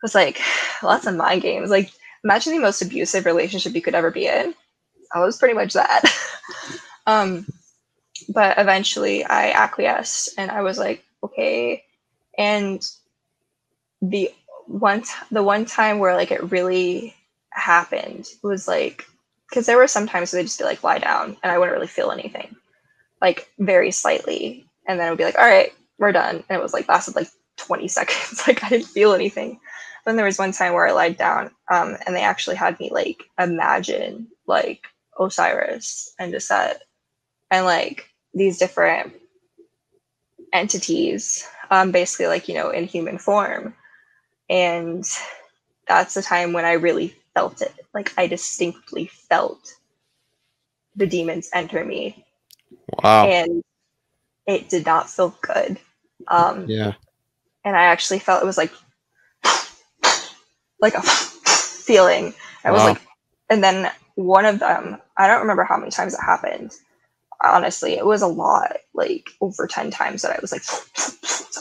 Was 0.01 0.15
like 0.15 0.41
lots 0.83 1.05
of 1.05 1.15
mind 1.15 1.41
games. 1.43 1.69
Like 1.69 1.91
imagine 2.23 2.53
the 2.53 2.59
most 2.59 2.81
abusive 2.81 3.25
relationship 3.25 3.75
you 3.75 3.81
could 3.81 3.95
ever 3.95 4.11
be 4.11 4.27
in. 4.27 4.55
I 5.13 5.19
was 5.19 5.37
pretty 5.37 5.53
much 5.53 5.73
that. 5.73 6.03
um, 7.07 7.45
but 8.29 8.57
eventually 8.57 9.23
I 9.23 9.51
acquiesced 9.51 10.29
and 10.37 10.49
I 10.49 10.61
was 10.61 10.77
like, 10.77 11.03
okay. 11.23 11.83
And 12.37 12.83
the 14.01 14.31
one 14.67 15.01
t- 15.01 15.09
the 15.31 15.43
one 15.43 15.65
time 15.65 15.99
where 15.99 16.15
like 16.15 16.31
it 16.31 16.51
really 16.51 17.15
happened 17.51 18.27
was 18.41 18.67
like 18.67 19.05
because 19.49 19.65
there 19.65 19.77
were 19.77 19.87
some 19.87 20.07
times 20.07 20.33
where 20.33 20.41
they 20.41 20.45
just 20.45 20.57
be 20.57 20.65
like 20.65 20.83
lie 20.83 20.97
down 20.97 21.37
and 21.43 21.51
I 21.51 21.57
wouldn't 21.57 21.75
really 21.75 21.87
feel 21.87 22.11
anything, 22.11 22.55
like 23.21 23.49
very 23.59 23.91
slightly, 23.91 24.65
and 24.87 24.99
then 24.99 25.07
it 25.07 25.09
would 25.11 25.17
be 25.17 25.25
like, 25.25 25.37
all 25.37 25.45
right, 25.45 25.71
we're 25.99 26.11
done, 26.11 26.43
and 26.49 26.57
it 26.57 26.61
was 26.61 26.73
like 26.73 26.89
lasted 26.89 27.15
like 27.15 27.27
20 27.57 27.87
seconds, 27.89 28.43
like 28.47 28.63
I 28.63 28.69
didn't 28.69 28.87
feel 28.87 29.13
anything. 29.13 29.59
Then 30.05 30.15
there 30.17 30.25
was 30.25 30.39
one 30.39 30.51
time 30.51 30.73
where 30.73 30.87
I 30.87 30.91
lied 30.91 31.17
down, 31.17 31.51
um, 31.71 31.97
and 32.05 32.15
they 32.15 32.23
actually 32.23 32.55
had 32.55 32.79
me 32.79 32.89
like 32.91 33.23
imagine 33.39 34.27
like 34.47 34.87
Osiris 35.19 36.13
and 36.19 36.33
Aset 36.33 36.79
and 37.51 37.65
like 37.65 38.09
these 38.33 38.57
different 38.57 39.13
entities, 40.51 41.47
um, 41.69 41.91
basically 41.91 42.27
like 42.27 42.47
you 42.47 42.55
know 42.55 42.69
in 42.69 42.85
human 42.85 43.17
form, 43.17 43.75
and 44.53 45.03
that's 45.87 46.13
the 46.13 46.21
time 46.21 46.53
when 46.53 46.63
I 46.63 46.73
really 46.73 47.15
felt 47.33 47.61
it. 47.63 47.73
Like 47.93 48.13
I 48.17 48.27
distinctly 48.27 49.07
felt 49.07 49.73
the 50.95 51.07
demons 51.07 51.49
enter 51.53 51.83
me. 51.83 52.23
Wow. 53.03 53.25
And 53.25 53.63
it 54.45 54.69
did 54.69 54.85
not 54.85 55.09
feel 55.09 55.35
good. 55.41 55.79
Um, 56.27 56.67
yeah. 56.69 56.93
And 57.65 57.75
I 57.75 57.85
actually 57.85 58.19
felt 58.19 58.43
it 58.43 58.45
was 58.45 58.57
like 58.57 58.71
like 60.79 60.93
a 60.93 61.01
feeling. 61.01 62.35
I 62.63 62.71
was 62.71 62.83
like, 62.83 63.01
and 63.49 63.63
then 63.63 63.91
one 64.15 64.45
of 64.45 64.59
them, 64.59 64.97
I 65.17 65.27
don't 65.27 65.41
remember 65.41 65.63
how 65.63 65.77
many 65.77 65.89
times 65.89 66.13
it 66.13 66.19
happened. 66.23 66.73
Honestly, 67.43 67.93
it 67.93 68.05
was 68.05 68.21
a 68.21 68.27
lot, 68.27 68.77
like 68.93 69.31
over 69.41 69.67
10 69.67 69.91
times 69.91 70.21
that 70.21 70.35
I 70.35 70.39
was 70.41 70.51
like, 70.51 70.63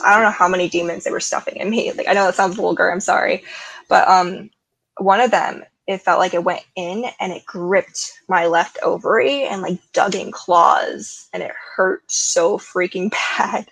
I 0.05 0.13
don't 0.13 0.23
know 0.23 0.31
how 0.31 0.47
many 0.47 0.69
demons 0.69 1.03
they 1.03 1.11
were 1.11 1.19
stuffing 1.19 1.57
in 1.57 1.69
me. 1.69 1.91
Like, 1.91 2.07
I 2.07 2.13
know 2.13 2.25
that 2.25 2.35
sounds 2.35 2.55
vulgar, 2.55 2.91
I'm 2.91 2.99
sorry. 2.99 3.43
But 3.89 4.07
um, 4.07 4.49
one 4.97 5.19
of 5.19 5.31
them, 5.31 5.63
it 5.87 6.01
felt 6.01 6.19
like 6.19 6.33
it 6.33 6.43
went 6.43 6.63
in 6.75 7.05
and 7.19 7.33
it 7.33 7.45
gripped 7.45 8.13
my 8.29 8.45
left 8.45 8.77
ovary 8.83 9.43
and 9.43 9.61
like 9.61 9.79
dug 9.91 10.15
in 10.15 10.31
claws 10.31 11.27
and 11.33 11.43
it 11.43 11.51
hurt 11.75 12.09
so 12.09 12.57
freaking 12.57 13.11
bad. 13.37 13.67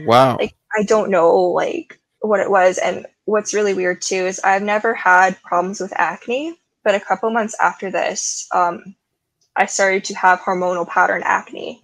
Wow. 0.00 0.36
Like, 0.38 0.54
I 0.76 0.82
don't 0.82 1.10
know, 1.10 1.36
like, 1.36 2.00
what 2.20 2.40
it 2.40 2.50
was. 2.50 2.78
And 2.78 3.06
what's 3.26 3.54
really 3.54 3.74
weird 3.74 4.02
too 4.02 4.26
is 4.26 4.40
I've 4.40 4.62
never 4.62 4.94
had 4.94 5.40
problems 5.42 5.80
with 5.80 5.92
acne. 5.96 6.58
but 6.82 6.94
a 6.94 7.00
couple 7.00 7.30
months 7.30 7.56
after 7.62 7.90
this, 7.90 8.46
um, 8.52 8.94
I 9.56 9.66
started 9.66 10.04
to 10.04 10.14
have 10.14 10.40
hormonal 10.40 10.88
pattern 10.88 11.22
acne, 11.24 11.80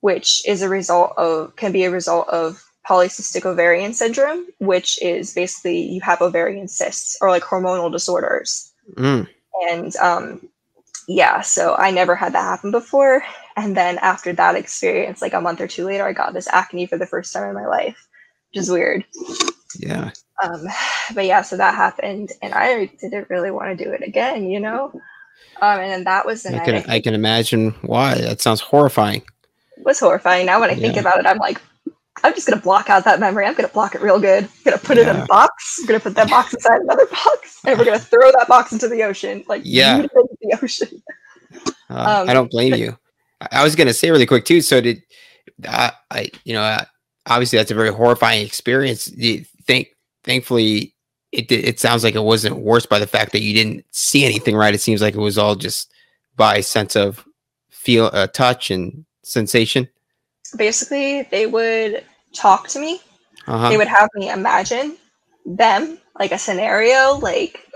which 0.00 0.46
is 0.46 0.62
a 0.62 0.68
result 0.68 1.12
of 1.16 1.54
can 1.56 1.72
be 1.72 1.84
a 1.84 1.90
result 1.90 2.28
of 2.28 2.64
polycystic 2.88 3.44
ovarian 3.44 3.92
syndrome, 3.92 4.46
which 4.58 5.00
is 5.02 5.34
basically 5.34 5.80
you 5.80 6.00
have 6.00 6.22
ovarian 6.22 6.68
cysts 6.68 7.16
or 7.20 7.30
like 7.30 7.42
hormonal 7.42 7.92
disorders. 7.92 8.72
Mm. 8.94 9.28
And 9.70 9.96
um, 9.96 10.48
yeah, 11.06 11.40
so 11.40 11.74
I 11.76 11.90
never 11.90 12.14
had 12.14 12.32
that 12.32 12.42
happen 12.42 12.70
before. 12.70 13.22
And 13.56 13.76
then 13.76 13.98
after 13.98 14.32
that 14.34 14.54
experience, 14.54 15.20
like 15.20 15.34
a 15.34 15.40
month 15.40 15.60
or 15.60 15.66
two 15.66 15.84
later, 15.84 16.06
I 16.06 16.12
got 16.12 16.32
this 16.32 16.48
acne 16.48 16.86
for 16.86 16.98
the 16.98 17.06
first 17.06 17.32
time 17.32 17.48
in 17.48 17.54
my 17.54 17.66
life, 17.66 18.08
which 18.50 18.62
is 18.62 18.70
weird. 18.70 19.04
Yeah. 19.78 20.10
Um, 20.42 20.66
but 21.14 21.26
yeah, 21.26 21.42
so 21.42 21.56
that 21.56 21.74
happened, 21.74 22.32
and 22.42 22.54
I 22.54 22.86
didn't 23.00 23.30
really 23.30 23.50
want 23.50 23.76
to 23.76 23.84
do 23.84 23.90
it 23.90 24.02
again, 24.02 24.48
you 24.48 24.60
know. 24.60 24.92
Um, 25.60 25.80
and 25.80 25.90
then 25.90 26.04
that 26.04 26.24
was 26.24 26.42
the 26.42 26.50
I 26.50 26.52
night. 26.58 26.64
Can, 26.64 26.74
I, 26.90 26.94
I 26.94 27.00
can 27.00 27.14
imagine 27.14 27.70
why. 27.82 28.14
That 28.14 28.40
sounds 28.40 28.60
horrifying. 28.60 29.22
It 29.76 29.84
was 29.84 29.98
horrifying. 29.98 30.46
Now 30.46 30.60
when 30.60 30.70
I 30.70 30.74
think 30.74 30.96
about 30.96 31.18
it, 31.18 31.26
I'm 31.26 31.38
like, 31.38 31.60
I'm 32.22 32.34
just 32.34 32.48
gonna 32.48 32.60
block 32.60 32.90
out 32.90 33.04
that 33.04 33.20
memory. 33.20 33.46
I'm 33.46 33.54
gonna 33.54 33.68
block 33.68 33.94
it 33.94 34.02
real 34.02 34.20
good. 34.20 34.44
I'm 34.44 34.50
gonna 34.64 34.78
put 34.78 34.96
yeah. 34.96 35.04
it 35.04 35.16
in 35.16 35.22
a 35.22 35.26
box. 35.26 35.78
I'm 35.80 35.86
gonna 35.86 36.00
put 36.00 36.14
that 36.16 36.28
box 36.28 36.54
inside 36.54 36.80
another 36.80 37.06
box, 37.06 37.60
and 37.64 37.78
we're 37.78 37.84
gonna 37.84 37.98
throw 37.98 38.30
that 38.32 38.46
box 38.48 38.72
into 38.72 38.88
the 38.88 39.02
ocean. 39.02 39.44
Like 39.48 39.62
yeah, 39.64 40.02
the 40.02 40.58
ocean. 40.62 41.02
Uh, 41.90 42.20
um, 42.22 42.28
I 42.28 42.34
don't 42.34 42.50
blame 42.50 42.74
you. 42.74 42.98
I 43.52 43.62
was 43.62 43.76
gonna 43.76 43.94
say 43.94 44.10
really 44.10 44.26
quick 44.26 44.44
too. 44.44 44.60
So 44.60 44.80
did 44.80 45.02
I? 45.66 45.92
I 46.10 46.30
you 46.44 46.54
know, 46.54 46.62
uh, 46.62 46.84
obviously 47.26 47.58
that's 47.58 47.70
a 47.70 47.74
very 47.74 47.92
horrifying 47.92 48.44
experience. 48.44 49.08
You 49.08 49.44
think, 49.66 49.88
thankfully, 50.24 50.94
it 51.32 51.50
it 51.50 51.80
sounds 51.80 52.04
like 52.04 52.14
it 52.14 52.22
wasn't 52.22 52.56
worse 52.56 52.86
by 52.86 52.98
the 52.98 53.06
fact 53.06 53.32
that 53.32 53.42
you 53.42 53.54
didn't 53.54 53.84
see 53.90 54.24
anything. 54.24 54.56
Right? 54.56 54.74
It 54.74 54.80
seems 54.80 55.02
like 55.02 55.14
it 55.14 55.20
was 55.20 55.38
all 55.38 55.54
just 55.54 55.92
by 56.36 56.60
sense 56.60 56.96
of 56.96 57.24
feel, 57.70 58.10
uh, 58.12 58.28
touch, 58.28 58.70
and 58.70 59.04
sensation 59.22 59.88
basically 60.56 61.22
they 61.22 61.46
would 61.46 62.04
talk 62.32 62.68
to 62.68 62.78
me. 62.78 63.00
Uh-huh. 63.46 63.68
They 63.68 63.76
would 63.76 63.88
have 63.88 64.08
me 64.14 64.30
imagine 64.30 64.96
them, 65.44 65.98
like 66.18 66.32
a 66.32 66.38
scenario, 66.38 67.16
like 67.16 67.66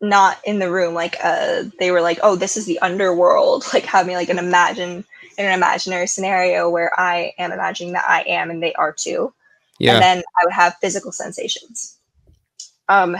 not 0.00 0.38
in 0.44 0.58
the 0.58 0.70
room. 0.70 0.94
Like 0.94 1.16
uh, 1.22 1.64
they 1.78 1.90
were 1.90 2.00
like, 2.00 2.18
"Oh, 2.22 2.36
this 2.36 2.56
is 2.56 2.66
the 2.66 2.78
underworld." 2.80 3.64
Like 3.74 3.84
have 3.84 4.06
me 4.06 4.16
like 4.16 4.30
an 4.30 4.38
imagine 4.38 5.04
in 5.36 5.46
an 5.46 5.52
imaginary 5.52 6.06
scenario 6.06 6.68
where 6.68 6.98
I 6.98 7.32
am 7.38 7.52
imagining 7.52 7.92
that 7.92 8.06
I 8.08 8.22
am 8.22 8.50
and 8.50 8.62
they 8.62 8.72
are 8.74 8.92
too. 8.92 9.32
Yeah. 9.78 9.94
And 9.94 10.02
then 10.02 10.18
I 10.18 10.44
would 10.44 10.54
have 10.54 10.76
physical 10.80 11.12
sensations. 11.12 11.97
Um, 12.88 13.16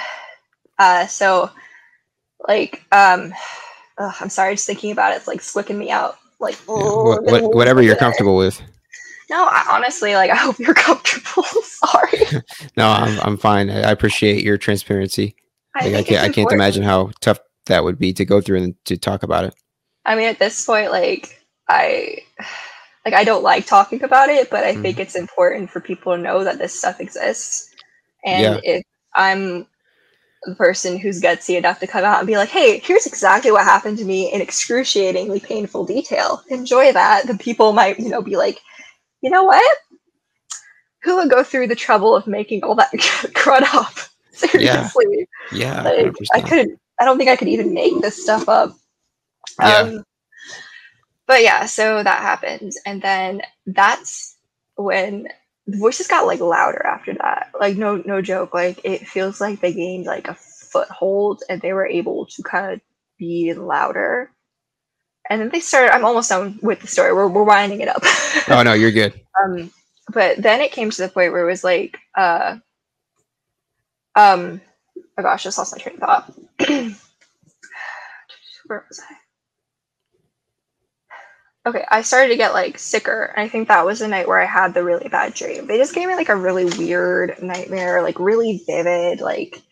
uh, 0.78 1.06
so 1.06 1.50
like 2.46 2.84
um, 2.92 3.32
ugh, 3.98 4.14
I'm 4.20 4.28
sorry, 4.28 4.54
just 4.54 4.66
thinking 4.66 4.92
about 4.92 5.12
it, 5.12 5.16
it's 5.16 5.28
like 5.28 5.40
squicking 5.40 5.76
me 5.76 5.90
out. 5.90 6.18
Like 6.40 6.56
yeah, 6.68 6.74
what, 6.74 7.24
what, 7.24 7.54
whatever 7.54 7.82
you're 7.82 7.96
comfortable 7.96 8.36
with. 8.36 8.60
No, 9.30 9.44
I, 9.44 9.64
honestly, 9.70 10.14
like 10.14 10.30
I 10.30 10.36
hope 10.36 10.58
you're 10.58 10.74
comfortable. 10.74 11.44
Sorry. 11.62 12.42
no, 12.76 12.88
I'm 12.88 13.20
I'm 13.20 13.36
fine. 13.36 13.70
I 13.70 13.90
appreciate 13.90 14.44
your 14.44 14.58
transparency. 14.58 15.36
I, 15.74 15.88
like, 15.88 15.94
I 15.94 16.02
can't 16.02 16.24
I 16.24 16.32
can't 16.32 16.52
imagine 16.52 16.82
how 16.82 17.10
tough 17.20 17.38
that 17.66 17.84
would 17.84 17.98
be 17.98 18.12
to 18.14 18.24
go 18.24 18.40
through 18.40 18.62
and 18.62 18.84
to 18.86 18.96
talk 18.96 19.22
about 19.22 19.44
it. 19.44 19.54
I 20.04 20.16
mean, 20.16 20.28
at 20.28 20.38
this 20.38 20.64
point, 20.64 20.90
like 20.90 21.44
I 21.68 22.18
like 23.04 23.14
I 23.14 23.24
don't 23.24 23.42
like 23.42 23.66
talking 23.66 24.02
about 24.02 24.28
it, 24.28 24.50
but 24.50 24.64
I 24.64 24.74
mm. 24.74 24.82
think 24.82 24.98
it's 24.98 25.16
important 25.16 25.70
for 25.70 25.80
people 25.80 26.14
to 26.14 26.22
know 26.22 26.44
that 26.44 26.58
this 26.58 26.78
stuff 26.78 27.00
exists. 27.00 27.74
And 28.24 28.42
yeah. 28.42 28.60
if 28.64 28.84
I'm 29.14 29.66
the 30.44 30.54
person 30.54 30.98
who's 30.98 31.20
gutsy 31.20 31.56
enough 31.56 31.80
to 31.80 31.86
come 31.86 32.04
out 32.04 32.18
and 32.18 32.26
be 32.26 32.36
like, 32.36 32.48
hey, 32.48 32.78
here's 32.78 33.06
exactly 33.06 33.50
what 33.50 33.64
happened 33.64 33.98
to 33.98 34.04
me 34.04 34.32
in 34.32 34.40
excruciatingly 34.40 35.40
painful 35.40 35.84
detail. 35.84 36.42
Enjoy 36.48 36.92
that. 36.92 37.26
The 37.26 37.36
people 37.36 37.72
might, 37.72 37.98
you 37.98 38.08
know, 38.08 38.22
be 38.22 38.36
like, 38.36 38.60
you 39.20 39.30
know 39.30 39.44
what? 39.44 39.78
Who 41.02 41.16
would 41.16 41.30
go 41.30 41.42
through 41.42 41.68
the 41.68 41.74
trouble 41.74 42.14
of 42.14 42.26
making 42.26 42.62
all 42.62 42.74
that 42.76 42.92
crud 42.92 43.62
up? 43.74 43.94
Seriously. 44.32 45.28
Yeah. 45.52 45.82
yeah 45.82 45.82
like, 45.82 46.14
I 46.32 46.40
could 46.40 46.78
I 47.00 47.04
don't 47.04 47.18
think 47.18 47.30
I 47.30 47.36
could 47.36 47.48
even 47.48 47.74
make 47.74 48.00
this 48.00 48.22
stuff 48.22 48.48
up. 48.48 48.76
Yeah. 49.60 49.78
Um, 49.78 50.04
but 51.26 51.42
yeah, 51.42 51.66
so 51.66 52.02
that 52.02 52.22
happened. 52.22 52.72
And 52.86 53.02
then 53.02 53.42
that's 53.66 54.36
when 54.76 55.28
the 55.68 55.76
voices 55.76 56.06
got 56.06 56.26
like 56.26 56.40
louder 56.40 56.84
after 56.84 57.12
that. 57.14 57.50
Like 57.60 57.76
no 57.76 58.02
no 58.06 58.22
joke. 58.22 58.54
Like 58.54 58.80
it 58.84 59.06
feels 59.06 59.40
like 59.40 59.60
they 59.60 59.74
gained 59.74 60.06
like 60.06 60.26
a 60.26 60.34
foothold 60.34 61.42
and 61.48 61.60
they 61.60 61.74
were 61.74 61.86
able 61.86 62.26
to 62.26 62.42
kind 62.42 62.72
of 62.72 62.80
be 63.18 63.52
louder. 63.52 64.30
And 65.28 65.42
then 65.42 65.50
they 65.50 65.60
started 65.60 65.94
i'm 65.94 66.06
almost 66.06 66.30
done 66.30 66.58
with 66.62 66.80
the 66.80 66.86
story. 66.86 67.12
We're, 67.12 67.28
we're 67.28 67.44
winding 67.44 67.82
it 67.82 67.88
up. 67.88 68.02
Oh 68.48 68.62
no 68.62 68.72
you're 68.72 68.92
good. 68.92 69.20
Um 69.44 69.70
but 70.12 70.42
then 70.42 70.62
it 70.62 70.72
came 70.72 70.90
to 70.90 71.02
the 71.02 71.08
point 71.08 71.32
where 71.32 71.46
it 71.46 71.50
was 71.50 71.62
like 71.62 71.98
uh 72.16 72.56
um 74.16 74.62
oh 75.18 75.22
gosh 75.22 75.42
I 75.42 75.44
just 75.44 75.58
lost 75.58 75.76
my 75.76 75.82
train 75.82 75.96
of 75.96 76.00
thought. 76.00 76.34
Where 78.66 78.84
was 78.88 79.00
i 79.00 79.14
okay 81.68 81.84
i 81.90 82.00
started 82.00 82.28
to 82.28 82.36
get 82.36 82.54
like 82.54 82.78
sicker 82.78 83.34
i 83.36 83.48
think 83.48 83.68
that 83.68 83.84
was 83.84 83.98
the 83.98 84.08
night 84.08 84.26
where 84.26 84.40
i 84.40 84.46
had 84.46 84.74
the 84.74 84.82
really 84.82 85.08
bad 85.08 85.34
dream 85.34 85.66
they 85.66 85.76
just 85.76 85.94
gave 85.94 86.08
me 86.08 86.14
like 86.14 86.28
a 86.28 86.36
really 86.36 86.64
weird 86.64 87.40
nightmare 87.42 88.02
like 88.02 88.18
really 88.18 88.62
vivid 88.66 89.20
like 89.20 89.62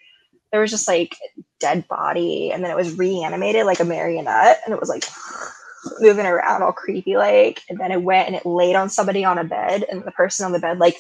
there 0.53 0.61
was 0.61 0.71
just 0.71 0.89
like 0.89 1.17
dead 1.59 1.87
body 1.89 2.53
and 2.53 2.63
then 2.63 2.71
it 2.71 2.77
was 2.77 2.97
reanimated 2.99 3.67
like 3.67 3.81
a 3.81 3.85
marionette 3.85 4.61
and 4.65 4.75
it 4.75 4.81
was 4.81 4.89
like 4.89 5.05
moving 6.01 6.27
around 6.27 6.63
all 6.63 6.73
creepy 6.73 7.17
like 7.17 7.63
and 7.69 7.79
then 7.79 7.93
it 7.93 8.03
went 8.03 8.27
and 8.27 8.37
it 8.37 8.45
laid 8.45 8.77
on 8.77 8.91
somebody 8.91 9.25
on 9.25 9.39
a 9.39 9.45
bed 9.45 9.85
and 9.91 10.05
the 10.05 10.11
person 10.13 10.45
on 10.45 10.53
the 10.53 10.59
bed 10.59 10.79
like 10.79 10.97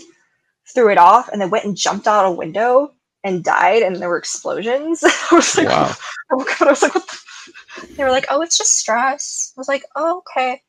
threw 0.72 0.90
it 0.90 0.98
off 0.98 1.28
and 1.28 1.40
then 1.40 1.50
went 1.50 1.64
and 1.64 1.76
jumped 1.76 2.06
out 2.06 2.26
a 2.26 2.30
window 2.30 2.92
and 3.24 3.44
died 3.44 3.82
and 3.82 3.96
there 3.96 4.08
were 4.08 4.18
explosions 4.18 5.02
i 5.04 5.34
was 5.34 5.56
like 5.56 5.68
wow. 5.68 5.92
oh 6.32 6.44
god 6.44 6.68
i 6.68 6.70
was 6.70 6.82
like 6.82 6.94
what 6.94 7.06
the? 7.06 7.94
they 7.94 8.04
were 8.04 8.10
like 8.10 8.26
oh 8.30 8.40
it's 8.40 8.58
just 8.58 8.78
stress 8.78 9.52
i 9.56 9.60
was 9.60 9.68
like 9.68 9.84
oh 9.96 10.18
okay 10.18 10.62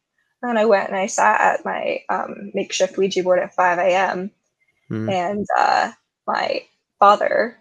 and 0.44 0.58
i 0.58 0.66
went 0.66 0.88
and 0.88 0.98
i 0.98 1.08
sat 1.08 1.40
at 1.42 1.66
my 1.66 2.00
um, 2.10 2.52
makeshift 2.54 2.98
ouija 2.98 3.24
board 3.24 3.40
at 3.40 3.54
5 3.54 3.80
a.m 3.80 4.32
mm. 4.90 5.12
and 5.12 5.46
uh, 5.58 5.92
my 6.26 6.64
father 7.00 7.58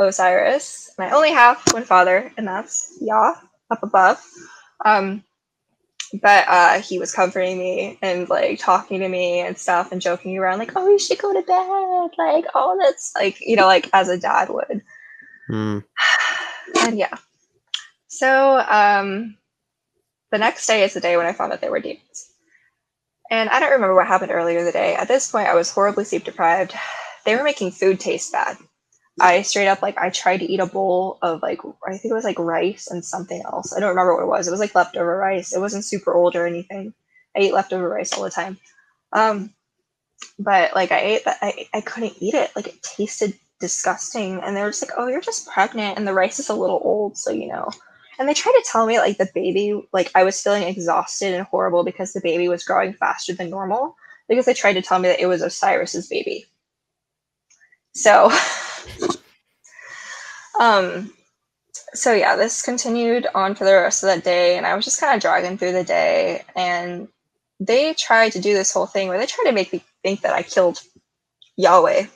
Osiris. 0.00 0.90
And 0.98 1.08
I 1.08 1.14
only 1.14 1.30
have 1.30 1.60
one 1.72 1.84
father, 1.84 2.32
and 2.36 2.46
that's 2.46 2.96
Yah 3.00 3.34
up 3.70 3.82
above. 3.82 4.24
Um, 4.84 5.22
but 6.22 6.44
uh, 6.48 6.80
he 6.80 6.98
was 6.98 7.14
comforting 7.14 7.58
me 7.58 7.98
and 8.02 8.28
like 8.28 8.58
talking 8.58 8.98
to 9.00 9.08
me 9.08 9.40
and 9.40 9.56
stuff 9.56 9.92
and 9.92 10.00
joking 10.00 10.36
around, 10.36 10.58
like, 10.58 10.72
"Oh, 10.74 10.88
you 10.88 10.98
should 10.98 11.18
go 11.18 11.32
to 11.32 11.42
bed." 11.42 12.10
Like, 12.18 12.46
oh, 12.54 12.76
that's 12.80 13.12
like 13.14 13.40
you 13.40 13.56
know, 13.56 13.66
like 13.66 13.88
as 13.92 14.08
a 14.08 14.18
dad 14.18 14.48
would. 14.48 14.82
Mm. 15.50 15.84
And 16.82 16.96
yeah, 16.96 17.16
so 18.06 18.60
um, 18.60 19.36
the 20.30 20.38
next 20.38 20.66
day 20.66 20.82
is 20.84 20.94
the 20.94 21.00
day 21.00 21.16
when 21.16 21.26
I 21.26 21.32
found 21.32 21.52
out 21.52 21.60
they 21.60 21.70
were 21.70 21.80
demons. 21.80 22.32
And 23.30 23.48
I 23.48 23.60
don't 23.60 23.70
remember 23.70 23.94
what 23.94 24.08
happened 24.08 24.32
earlier 24.32 24.64
the 24.64 24.72
day. 24.72 24.94
At 24.94 25.08
this 25.08 25.30
point, 25.30 25.48
I 25.48 25.54
was 25.54 25.70
horribly 25.70 26.04
sleep 26.04 26.24
deprived. 26.24 26.74
They 27.24 27.36
were 27.36 27.44
making 27.44 27.72
food 27.72 28.00
taste 28.00 28.32
bad. 28.32 28.56
I 29.20 29.42
straight 29.42 29.68
up 29.68 29.82
like 29.82 29.98
I 29.98 30.10
tried 30.10 30.38
to 30.38 30.50
eat 30.50 30.60
a 30.60 30.66
bowl 30.66 31.18
of 31.22 31.42
like 31.42 31.60
I 31.86 31.92
think 31.92 32.10
it 32.10 32.14
was 32.14 32.24
like 32.24 32.38
rice 32.38 32.88
and 32.90 33.04
something 33.04 33.42
else. 33.42 33.74
I 33.74 33.80
don't 33.80 33.90
remember 33.90 34.14
what 34.14 34.22
it 34.22 34.28
was. 34.28 34.48
It 34.48 34.50
was 34.50 34.60
like 34.60 34.74
leftover 34.74 35.16
rice. 35.16 35.54
It 35.54 35.60
wasn't 35.60 35.84
super 35.84 36.14
old 36.14 36.34
or 36.36 36.46
anything. 36.46 36.94
I 37.36 37.40
eat 37.40 37.52
leftover 37.52 37.88
rice 37.88 38.12
all 38.12 38.24
the 38.24 38.30
time. 38.30 38.58
Um, 39.12 39.52
but 40.38 40.74
like 40.74 40.92
I 40.92 41.00
ate 41.00 41.24
that 41.24 41.38
I, 41.42 41.68
I 41.74 41.80
couldn't 41.82 42.16
eat 42.20 42.34
it. 42.34 42.50
Like 42.56 42.68
it 42.68 42.82
tasted 42.82 43.34
disgusting. 43.60 44.40
And 44.42 44.56
they 44.56 44.62
were 44.62 44.70
just 44.70 44.82
like, 44.82 44.92
Oh, 44.96 45.08
you're 45.08 45.20
just 45.20 45.48
pregnant 45.48 45.98
and 45.98 46.08
the 46.08 46.14
rice 46.14 46.38
is 46.38 46.48
a 46.48 46.54
little 46.54 46.80
old, 46.82 47.18
so 47.18 47.30
you 47.30 47.48
know. 47.48 47.70
And 48.20 48.28
they 48.28 48.34
tried 48.34 48.52
to 48.52 48.64
tell 48.70 48.84
me 48.84 48.98
like 48.98 49.16
the 49.16 49.30
baby, 49.34 49.82
like 49.94 50.10
I 50.14 50.24
was 50.24 50.40
feeling 50.40 50.64
exhausted 50.64 51.32
and 51.32 51.46
horrible 51.46 51.84
because 51.84 52.12
the 52.12 52.20
baby 52.20 52.48
was 52.48 52.62
growing 52.62 52.92
faster 52.92 53.32
than 53.32 53.48
normal. 53.48 53.96
Because 54.28 54.44
they 54.44 54.52
tried 54.52 54.74
to 54.74 54.82
tell 54.82 54.98
me 54.98 55.08
that 55.08 55.20
it 55.20 55.26
was 55.26 55.42
Osiris's 55.42 56.06
baby. 56.06 56.44
So 57.94 58.30
um, 60.60 61.10
so 61.94 62.12
yeah, 62.12 62.36
this 62.36 62.60
continued 62.60 63.26
on 63.34 63.54
for 63.54 63.64
the 63.64 63.72
rest 63.72 64.02
of 64.02 64.08
that 64.08 64.22
day, 64.22 64.58
and 64.58 64.66
I 64.66 64.74
was 64.74 64.84
just 64.84 65.00
kind 65.00 65.14
of 65.14 65.22
dragging 65.22 65.56
through 65.56 65.72
the 65.72 65.82
day. 65.82 66.44
And 66.54 67.08
they 67.58 67.94
tried 67.94 68.32
to 68.32 68.40
do 68.40 68.52
this 68.52 68.72
whole 68.72 68.86
thing 68.86 69.08
where 69.08 69.18
they 69.18 69.26
tried 69.26 69.50
to 69.50 69.52
make 69.52 69.72
me 69.72 69.82
think 70.02 70.20
that 70.20 70.34
I 70.34 70.42
killed 70.42 70.82
Yahweh. 71.56 72.06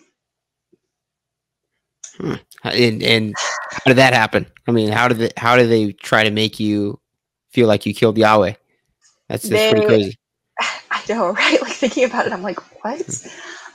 Hmm. 2.18 2.34
And, 2.62 3.02
and 3.02 3.34
how 3.84 3.90
did 3.90 3.98
that 3.98 4.14
happen? 4.14 4.46
I 4.66 4.72
mean, 4.72 4.90
how 4.90 5.08
did 5.08 5.18
they, 5.18 5.30
how 5.36 5.56
did 5.56 5.68
they 5.68 5.92
try 5.92 6.24
to 6.24 6.30
make 6.30 6.58
you 6.58 6.98
feel 7.50 7.68
like 7.68 7.84
you 7.84 7.94
killed 7.94 8.16
Yahweh? 8.16 8.54
That's, 9.28 9.42
that's 9.42 9.48
they, 9.48 9.70
pretty 9.70 9.86
crazy. 9.86 10.18
I 10.90 11.02
know, 11.08 11.30
right? 11.30 11.58
Like 11.62 11.72
thinking 11.72 12.04
about 12.04 12.26
it, 12.26 12.32
I'm 12.32 12.42
like, 12.42 12.60
what? 12.82 13.26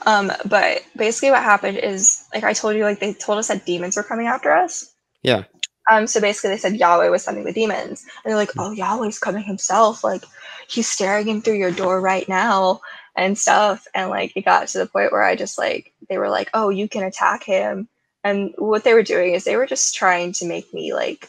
Um, 0.06 0.32
but 0.46 0.82
basically, 0.96 1.30
what 1.30 1.42
happened 1.42 1.78
is, 1.78 2.26
like 2.34 2.44
I 2.44 2.52
told 2.52 2.74
you, 2.74 2.84
like 2.84 3.00
they 3.00 3.12
told 3.14 3.38
us 3.38 3.48
that 3.48 3.66
demons 3.66 3.96
were 3.96 4.02
coming 4.02 4.26
after 4.26 4.52
us. 4.52 4.92
Yeah. 5.22 5.44
Um, 5.90 6.06
so 6.06 6.20
basically, 6.20 6.50
they 6.50 6.56
said 6.56 6.76
Yahweh 6.76 7.08
was 7.08 7.22
sending 7.22 7.44
the 7.44 7.52
demons, 7.52 8.04
and 8.24 8.30
they're 8.30 8.38
like, 8.38 8.52
"Oh, 8.58 8.72
Yahweh's 8.72 9.18
coming 9.18 9.42
himself! 9.44 10.02
Like, 10.02 10.24
he's 10.68 10.88
staring 10.88 11.28
in 11.28 11.42
through 11.42 11.58
your 11.58 11.72
door 11.72 12.00
right 12.00 12.28
now." 12.28 12.80
and 13.16 13.36
stuff. 13.38 13.86
And 13.94 14.10
like 14.10 14.32
it 14.36 14.44
got 14.44 14.68
to 14.68 14.78
the 14.78 14.86
point 14.86 15.12
where 15.12 15.22
I 15.22 15.36
just 15.36 15.58
like 15.58 15.92
they 16.08 16.18
were 16.18 16.30
like, 16.30 16.50
"Oh, 16.54 16.70
you 16.70 16.88
can 16.88 17.02
attack 17.04 17.44
him." 17.44 17.88
And 18.24 18.54
what 18.58 18.84
they 18.84 18.94
were 18.94 19.02
doing 19.02 19.34
is 19.34 19.44
they 19.44 19.56
were 19.56 19.66
just 19.66 19.94
trying 19.94 20.32
to 20.34 20.46
make 20.46 20.72
me 20.74 20.92
like 20.92 21.28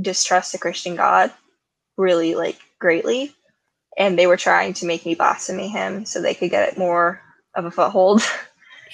distrust 0.00 0.52
the 0.52 0.58
Christian 0.58 0.96
God 0.96 1.32
really 1.96 2.34
like 2.34 2.58
greatly. 2.78 3.34
And 3.98 4.18
they 4.18 4.26
were 4.26 4.36
trying 4.36 4.72
to 4.74 4.86
make 4.86 5.04
me 5.04 5.14
blaspheme 5.14 5.58
him 5.58 6.04
so 6.06 6.20
they 6.20 6.34
could 6.34 6.50
get 6.50 6.78
more 6.78 7.20
of 7.54 7.64
a 7.64 7.70
foothold. 7.70 8.22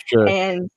Sure. 0.06 0.28
and 0.28 0.68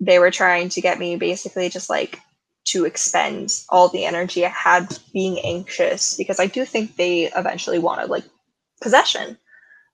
they 0.00 0.18
were 0.18 0.30
trying 0.30 0.68
to 0.70 0.80
get 0.80 0.98
me 0.98 1.16
basically 1.16 1.68
just 1.68 1.90
like 1.90 2.20
to 2.66 2.84
expend 2.84 3.52
all 3.70 3.88
the 3.88 4.04
energy 4.04 4.44
I 4.44 4.50
had 4.50 4.98
being 5.12 5.40
anxious 5.40 6.16
because 6.16 6.38
I 6.38 6.46
do 6.46 6.64
think 6.64 6.96
they 6.96 7.24
eventually 7.32 7.78
wanted 7.78 8.10
like 8.10 8.24
possession 8.82 9.38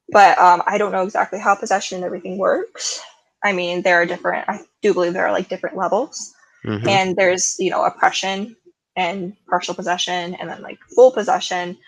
but 0.09 0.39
um, 0.39 0.63
I 0.67 0.79
don't 0.79 0.93
know 0.93 1.03
exactly 1.03 1.39
how 1.39 1.55
possession 1.55 1.97
and 1.97 2.05
everything 2.05 2.39
works. 2.39 3.03
I 3.47 3.53
mean, 3.53 3.83
there 3.83 4.03
are 4.03 4.07
different. 4.07 4.49
I 4.49 4.61
do 4.83 4.93
believe 4.93 5.13
there 5.13 5.27
are 5.27 5.33
like 5.33 5.49
different 5.49 5.77
levels, 5.77 6.35
mm-hmm. 6.65 6.89
and 6.89 7.17
there's 7.17 7.55
you 7.61 7.71
know 7.71 7.85
oppression 7.85 8.57
and 8.97 9.37
partial 9.49 9.75
possession, 9.75 10.35
and 10.35 10.51
then 10.51 10.63
like 10.63 10.79
full 10.95 11.13
possession. 11.13 11.79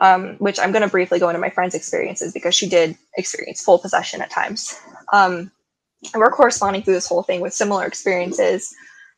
Um, 0.00 0.36
which 0.36 0.60
I'm 0.60 0.70
going 0.70 0.82
to 0.82 0.88
briefly 0.88 1.18
go 1.18 1.28
into 1.28 1.40
my 1.40 1.50
friend's 1.50 1.74
experiences 1.74 2.32
because 2.32 2.54
she 2.54 2.68
did 2.68 2.96
experience 3.16 3.64
full 3.64 3.80
possession 3.80 4.22
at 4.22 4.30
times. 4.30 4.80
Um, 5.12 5.50
and 6.12 6.20
we're 6.20 6.30
corresponding 6.30 6.82
through 6.82 6.94
this 6.94 7.08
whole 7.08 7.24
thing 7.24 7.40
with 7.40 7.52
similar 7.52 7.84
experiences, 7.84 8.72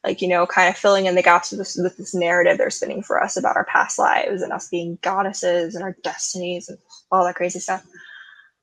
like 0.04 0.22
you 0.22 0.28
know, 0.28 0.46
kind 0.46 0.70
of 0.70 0.76
filling 0.78 1.04
in 1.04 1.16
the 1.16 1.22
gaps 1.22 1.50
with 1.50 1.60
this, 1.60 1.78
with 1.82 1.98
this 1.98 2.14
narrative 2.14 2.56
they're 2.56 2.70
spinning 2.70 3.02
for 3.02 3.22
us 3.22 3.36
about 3.36 3.56
our 3.56 3.66
past 3.66 3.98
lives 3.98 4.40
and 4.40 4.52
us 4.52 4.68
being 4.68 4.98
goddesses 5.02 5.74
and 5.74 5.84
our 5.84 5.94
destinies 6.02 6.68
and 6.68 6.78
all 7.12 7.24
that 7.24 7.34
crazy 7.34 7.58
stuff. 7.58 7.84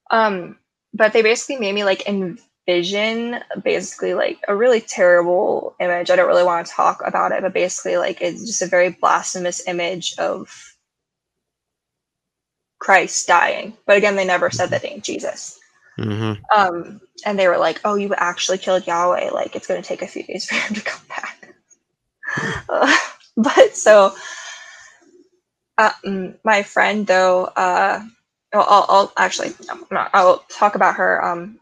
Um, 0.09 0.57
but 0.91 1.13
they 1.13 1.21
basically 1.21 1.57
made 1.57 1.75
me 1.75 1.83
like 1.83 2.01
envision 2.67 3.39
basically 3.63 4.13
like 4.13 4.39
a 4.47 4.55
really 4.55 4.81
terrible 4.81 5.75
image. 5.79 6.09
I 6.09 6.15
don't 6.15 6.27
really 6.27 6.43
want 6.43 6.67
to 6.67 6.73
talk 6.73 7.01
about 7.05 7.31
it, 7.31 7.41
but 7.41 7.53
basically 7.53 7.97
like 7.97 8.21
it's 8.21 8.45
just 8.45 8.61
a 8.61 8.67
very 8.67 8.89
blasphemous 8.89 9.67
image 9.67 10.17
of 10.17 10.75
Christ 12.79 13.27
dying. 13.27 13.75
But 13.85 13.97
again, 13.97 14.15
they 14.15 14.25
never 14.25 14.51
said 14.51 14.69
that 14.69 14.85
ain't 14.85 15.03
Jesus. 15.03 15.59
Mm-hmm. 15.97 16.41
Um, 16.55 17.01
and 17.25 17.39
they 17.39 17.47
were 17.47 17.57
like, 17.57 17.81
"Oh, 17.83 17.95
you 17.95 18.13
actually 18.15 18.59
killed 18.59 18.85
Yahweh. 18.85 19.31
Like 19.31 19.55
it's 19.55 19.65
going 19.65 19.81
to 19.81 19.87
take 19.87 20.03
a 20.03 20.07
few 20.07 20.23
days 20.23 20.45
for 20.49 20.55
him 20.55 20.75
to 20.75 20.81
come 20.81 21.01
back." 21.07 21.55
uh, 22.69 22.95
but 23.37 23.75
so, 23.75 24.13
uh, 25.77 25.91
my 26.43 26.61
friend 26.61 27.07
though, 27.07 27.45
uh, 27.45 28.03
I'll, 28.53 28.61
I'll, 28.61 28.85
I'll 28.89 29.13
actually, 29.17 29.53
not, 29.89 30.11
I'll 30.13 30.45
talk 30.49 30.75
about 30.75 30.95
her. 30.95 31.23
Um, 31.25 31.59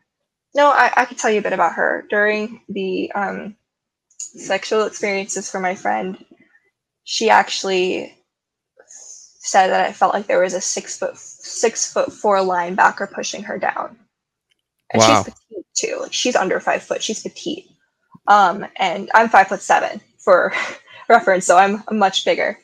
no, 0.56 0.72
I, 0.72 0.91
I 0.95 1.06
could 1.06 1.18
tell 1.18 1.30
you 1.30 1.40
a 1.40 1.44
bit 1.44 1.53
about 1.53 1.73
her. 1.73 2.06
During 2.10 2.61
the 2.69 3.11
um, 3.11 3.56
sexual 4.18 4.86
experiences 4.86 5.52
for 5.52 5.60
my 5.60 5.76
friend, 5.76 6.23
she 7.03 7.30
actually 7.30 8.15
said 8.88 9.68
that 9.68 9.90
it 9.90 9.95
felt 9.95 10.14
like 10.14 10.27
there 10.27 10.41
was 10.41 10.53
a 10.53 10.61
six 10.61 10.98
foot 10.98 11.18
six 11.18 11.91
foot 11.91 12.11
four 12.11 12.38
linebacker 12.38 13.11
pushing 13.11 13.44
her 13.44 13.60
down. 13.60 13.98
And 14.91 15.02
wow. 15.02 15.23
she's 15.23 15.34
petite 15.34 15.65
too. 15.76 15.98
Like 16.02 16.14
she's 16.14 16.36
under 16.36 16.60
five 16.61 16.82
foot. 16.82 17.03
She's 17.03 17.22
petite. 17.22 17.68
Um, 18.27 18.65
and 18.77 19.11
I'm 19.14 19.30
five 19.30 19.48
foot 19.48 19.61
seven 19.61 19.99
for 20.18 20.53
reference, 21.10 21.45
so 21.45 21.57
I'm 21.57 21.84
much 21.91 22.23
bigger. 22.23 22.57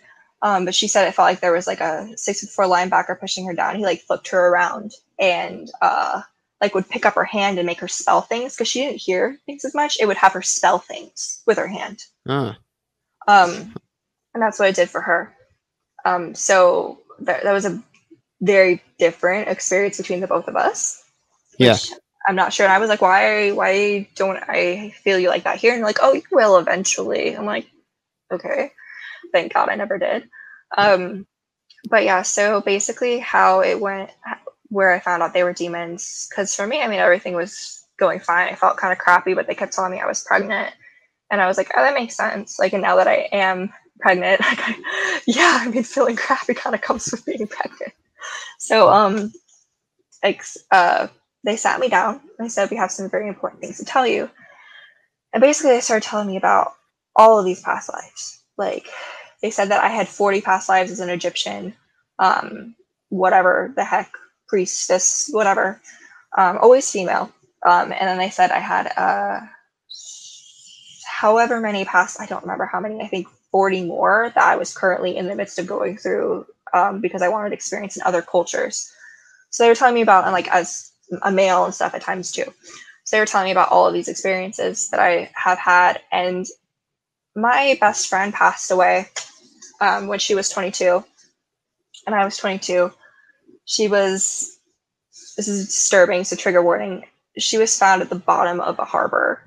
Um, 0.43 0.65
but 0.65 0.73
she 0.73 0.88
said 0.88 1.07
it 1.07 1.13
felt 1.13 1.27
like 1.27 1.41
there 1.41 1.53
was 1.53 1.68
like 1.68 1.81
a 1.81 2.09
six 2.15 2.39
foot 2.39 2.49
four 2.49 2.65
linebacker 2.65 3.19
pushing 3.19 3.45
her 3.45 3.53
down. 3.53 3.76
He 3.76 3.84
like 3.84 4.01
flipped 4.01 4.30
her 4.30 4.47
around 4.47 4.93
and 5.19 5.69
uh, 5.81 6.22
like 6.61 6.75
would 6.75 6.89
pick 6.89 7.05
up 7.05 7.15
her 7.15 7.25
hand 7.25 7.57
and 7.57 7.65
make 7.65 7.79
her 7.79 7.88
spell 7.88 8.21
things 8.21 8.53
because 8.53 8.67
she 8.67 8.81
didn't 8.81 9.01
hear 9.01 9.38
things 9.45 9.65
as 9.65 9.73
much. 9.73 9.97
It 9.99 10.05
would 10.05 10.17
have 10.17 10.33
her 10.33 10.41
spell 10.41 10.79
things 10.79 11.41
with 11.45 11.57
her 11.57 11.67
hand. 11.67 12.03
Uh. 12.27 12.53
Um, 13.27 13.73
and 14.33 14.41
that's 14.41 14.59
what 14.59 14.69
it 14.69 14.75
did 14.75 14.89
for 14.89 15.01
her. 15.01 15.35
Um, 16.05 16.35
so 16.35 16.99
th- 17.25 17.43
that 17.43 17.51
was 17.51 17.65
a 17.65 17.81
very 18.41 18.81
different 18.97 19.49
experience 19.49 19.97
between 19.97 20.21
the 20.21 20.27
both 20.27 20.47
of 20.47 20.55
us. 20.55 21.03
Yeah. 21.57 21.77
I'm 22.27 22.35
not 22.35 22.53
sure. 22.53 22.65
And 22.65 22.73
I 22.73 22.79
was 22.79 22.89
like, 22.89 23.01
why, 23.01 23.51
why 23.51 24.07
don't 24.15 24.38
I 24.47 24.93
feel 25.03 25.17
you 25.17 25.29
like 25.29 25.43
that 25.43 25.57
here? 25.57 25.73
And 25.73 25.81
like, 25.81 25.99
oh, 26.01 26.13
you 26.13 26.23
will 26.31 26.57
eventually. 26.57 27.35
I'm 27.35 27.45
like, 27.45 27.67
okay 28.31 28.71
thank 29.31 29.53
God 29.53 29.69
I 29.69 29.75
never 29.75 29.97
did. 29.97 30.29
Um, 30.77 31.25
but 31.89 32.03
yeah, 32.03 32.21
so 32.21 32.61
basically, 32.61 33.19
how 33.19 33.61
it 33.61 33.79
went, 33.79 34.11
where 34.72 34.91
I 34.93 35.02
found 35.02 35.22
out 35.22 35.34
they 35.34 35.43
were 35.43 35.53
demons, 35.53 36.27
because 36.30 36.56
for 36.56 36.65
me, 36.65 36.81
I 36.81 36.88
mean, 36.88 36.99
everything 36.99 37.35
was 37.35 37.85
going 37.99 38.22
fine. 38.22 38.48
I 38.48 38.56
felt 38.56 38.77
kind 38.77 38.93
of 38.93 38.99
crappy, 38.99 39.34
but 39.34 39.45
they 39.45 39.53
kept 39.53 39.73
telling 39.73 39.91
me 39.91 39.99
I 39.99 40.07
was 40.07 40.23
pregnant, 40.23 40.73
and 41.30 41.41
I 41.41 41.48
was 41.48 41.57
like, 41.57 41.69
oh, 41.76 41.81
that 41.81 41.93
makes 41.93 42.15
sense. 42.15 42.57
Like, 42.57 42.72
and 42.72 42.81
now 42.81 42.95
that 42.95 43.07
I 43.07 43.27
am 43.34 43.73
pregnant, 43.99 44.39
like, 44.41 44.60
I, 44.60 45.22
yeah, 45.27 45.60
I 45.61 45.69
mean, 45.69 45.84
feeling 45.84 46.15
crappy 46.15 46.53
kind 46.53 46.73
of 46.73 46.81
comes 46.81 47.11
with 47.11 47.26
being 47.26 47.48
pregnant. 47.48 47.93
So, 48.60 48.89
um, 48.89 49.34
like, 50.23 50.41
uh, 50.72 51.07
they 51.43 51.57
sat 51.57 51.81
me 51.81 51.89
down. 51.89 52.22
They 52.39 52.48
said, 52.48 52.72
we 52.72 52.77
have 52.77 52.91
some 52.91 53.10
very 53.10 53.27
important 53.27 53.61
things 53.61 53.77
to 53.80 53.85
tell 53.85 54.07
you. 54.07 54.30
And 55.34 55.41
basically, 55.41 55.72
they 55.72 55.81
started 55.81 56.07
telling 56.07 56.27
me 56.27 56.38
about 56.38 56.73
all 57.18 57.38
of 57.38 57.45
these 57.45 57.61
past 57.61 57.91
lives. 57.91 58.41
Like, 58.57 58.88
they 59.41 59.52
said 59.52 59.69
that 59.69 59.84
I 59.84 59.89
had 59.89 60.07
40 60.07 60.41
past 60.41 60.69
lives 60.69 60.91
as 60.91 60.99
an 61.02 61.10
Egyptian, 61.10 61.73
um, 62.19 62.76
whatever 63.10 63.73
the 63.76 63.84
heck, 63.84 64.11
priestess, 64.52 65.30
whatever, 65.32 65.80
um, 66.38 66.57
always 66.61 66.91
female. 66.91 67.32
Um, 67.65 67.94
and 67.94 68.07
then 68.07 68.18
they 68.18 68.30
said 68.30 68.52
I 68.52 68.60
had 68.60 68.91
uh, 68.98 69.40
however 71.07 71.61
many 71.61 71.86
past, 71.86 72.19
I 72.19 72.26
don't 72.26 72.44
remember 72.44 72.65
how 72.65 72.82
many, 72.82 73.02
I 73.02 73.07
think 73.07 73.28
40 73.52 73.86
more 73.86 74.32
that 74.36 74.44
I 74.44 74.57
was 74.57 74.76
currently 74.76 75.15
in 75.15 75.28
the 75.28 75.36
midst 75.36 75.57
of 75.57 75.68
going 75.68 75.98
through 75.98 76.45
um, 76.73 76.99
because 76.99 77.22
I 77.22 77.30
wanted 77.30 77.53
experience 77.53 77.95
in 77.95 78.03
other 78.03 78.22
cultures. 78.22 78.91
So 79.52 79.64
they 79.64 79.69
were 79.69 79.76
telling 79.76 79.95
me 79.95 80.02
about, 80.02 80.26
and 80.26 80.34
like 80.34 80.53
as 80.53 80.91
a 81.22 81.32
male 81.32 81.64
and 81.64 81.73
stuff 81.73 81.94
at 81.94 82.02
times 82.02 82.34
too. 82.34 82.44
So 83.06 83.15
they 83.15 83.19
were 83.22 83.26
telling 83.26 83.45
me 83.45 83.52
about 83.52 83.72
all 83.72 83.88
of 83.88 83.94
these 83.94 84.10
experiences 84.10 84.90
that 84.90 84.99
I 84.99 85.32
have 85.34 85.60
had. 85.60 86.02
And 86.11 86.45
my 87.36 87.78
best 87.80 88.10
friend 88.10 88.34
passed 88.34 88.69
away 88.69 89.07
um, 89.80 90.07
when 90.07 90.19
she 90.19 90.36
was 90.36 90.49
22 90.49 91.06
and 92.06 92.15
I 92.15 92.26
was 92.26 92.36
22. 92.36 92.91
She 93.65 93.88
was, 93.88 94.57
this 95.38 95.47
is 95.47 95.67
disturbing, 95.67 96.23
so 96.23 96.35
trigger 96.35 96.61
warning. 96.61 97.05
She 97.38 97.57
was 97.57 97.77
found 97.77 98.01
at 98.01 98.09
the 98.09 98.15
bottom 98.15 98.59
of 98.59 98.79
a 98.79 98.85
harbor. 98.85 99.41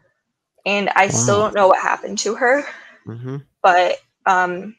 And 0.66 0.88
I 0.96 1.06
wow. 1.06 1.10
still 1.10 1.38
don't 1.40 1.54
know 1.54 1.68
what 1.68 1.82
happened 1.82 2.18
to 2.18 2.34
her, 2.36 2.64
mm-hmm. 3.06 3.36
but 3.62 3.98
um, 4.24 4.76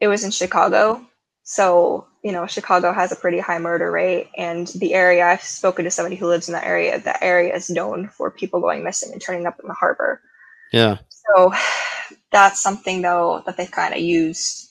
it 0.00 0.08
was 0.08 0.24
in 0.24 0.32
Chicago. 0.32 1.06
So, 1.44 2.08
you 2.24 2.32
know, 2.32 2.46
Chicago 2.48 2.92
has 2.92 3.12
a 3.12 3.16
pretty 3.16 3.38
high 3.38 3.58
murder 3.58 3.92
rate. 3.92 4.28
And 4.36 4.66
the 4.68 4.94
area, 4.94 5.24
I've 5.24 5.42
spoken 5.42 5.84
to 5.84 5.90
somebody 5.92 6.16
who 6.16 6.26
lives 6.26 6.48
in 6.48 6.54
that 6.54 6.66
area, 6.66 6.98
that 6.98 7.22
area 7.22 7.54
is 7.54 7.70
known 7.70 8.08
for 8.08 8.32
people 8.32 8.60
going 8.60 8.82
missing 8.82 9.12
and 9.12 9.22
turning 9.22 9.46
up 9.46 9.60
in 9.60 9.68
the 9.68 9.74
harbor. 9.74 10.20
Yeah. 10.72 10.98
So 11.08 11.52
that's 12.32 12.60
something 12.60 13.02
though 13.02 13.42
that 13.46 13.56
they 13.56 13.66
kind 13.66 13.94
of 13.94 14.00
used 14.00 14.70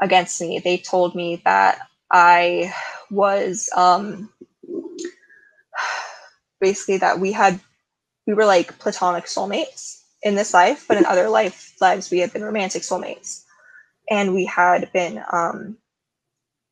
against 0.00 0.40
me. 0.40 0.60
They 0.60 0.78
told 0.78 1.14
me 1.14 1.42
that 1.44 1.78
I 2.10 2.72
was 3.10 3.68
um 3.76 4.30
basically 6.60 6.98
that 6.98 7.20
we 7.20 7.32
had 7.32 7.60
we 8.26 8.34
were 8.34 8.46
like 8.46 8.78
platonic 8.78 9.24
soulmates 9.24 10.00
in 10.22 10.34
this 10.34 10.54
life, 10.54 10.86
but 10.88 10.96
in 10.96 11.06
other 11.06 11.28
life 11.28 11.74
lives 11.80 12.10
we 12.10 12.18
had 12.20 12.32
been 12.32 12.44
romantic 12.44 12.82
soulmates. 12.82 13.42
And 14.10 14.34
we 14.34 14.44
had 14.44 14.92
been 14.92 15.22
um 15.32 15.78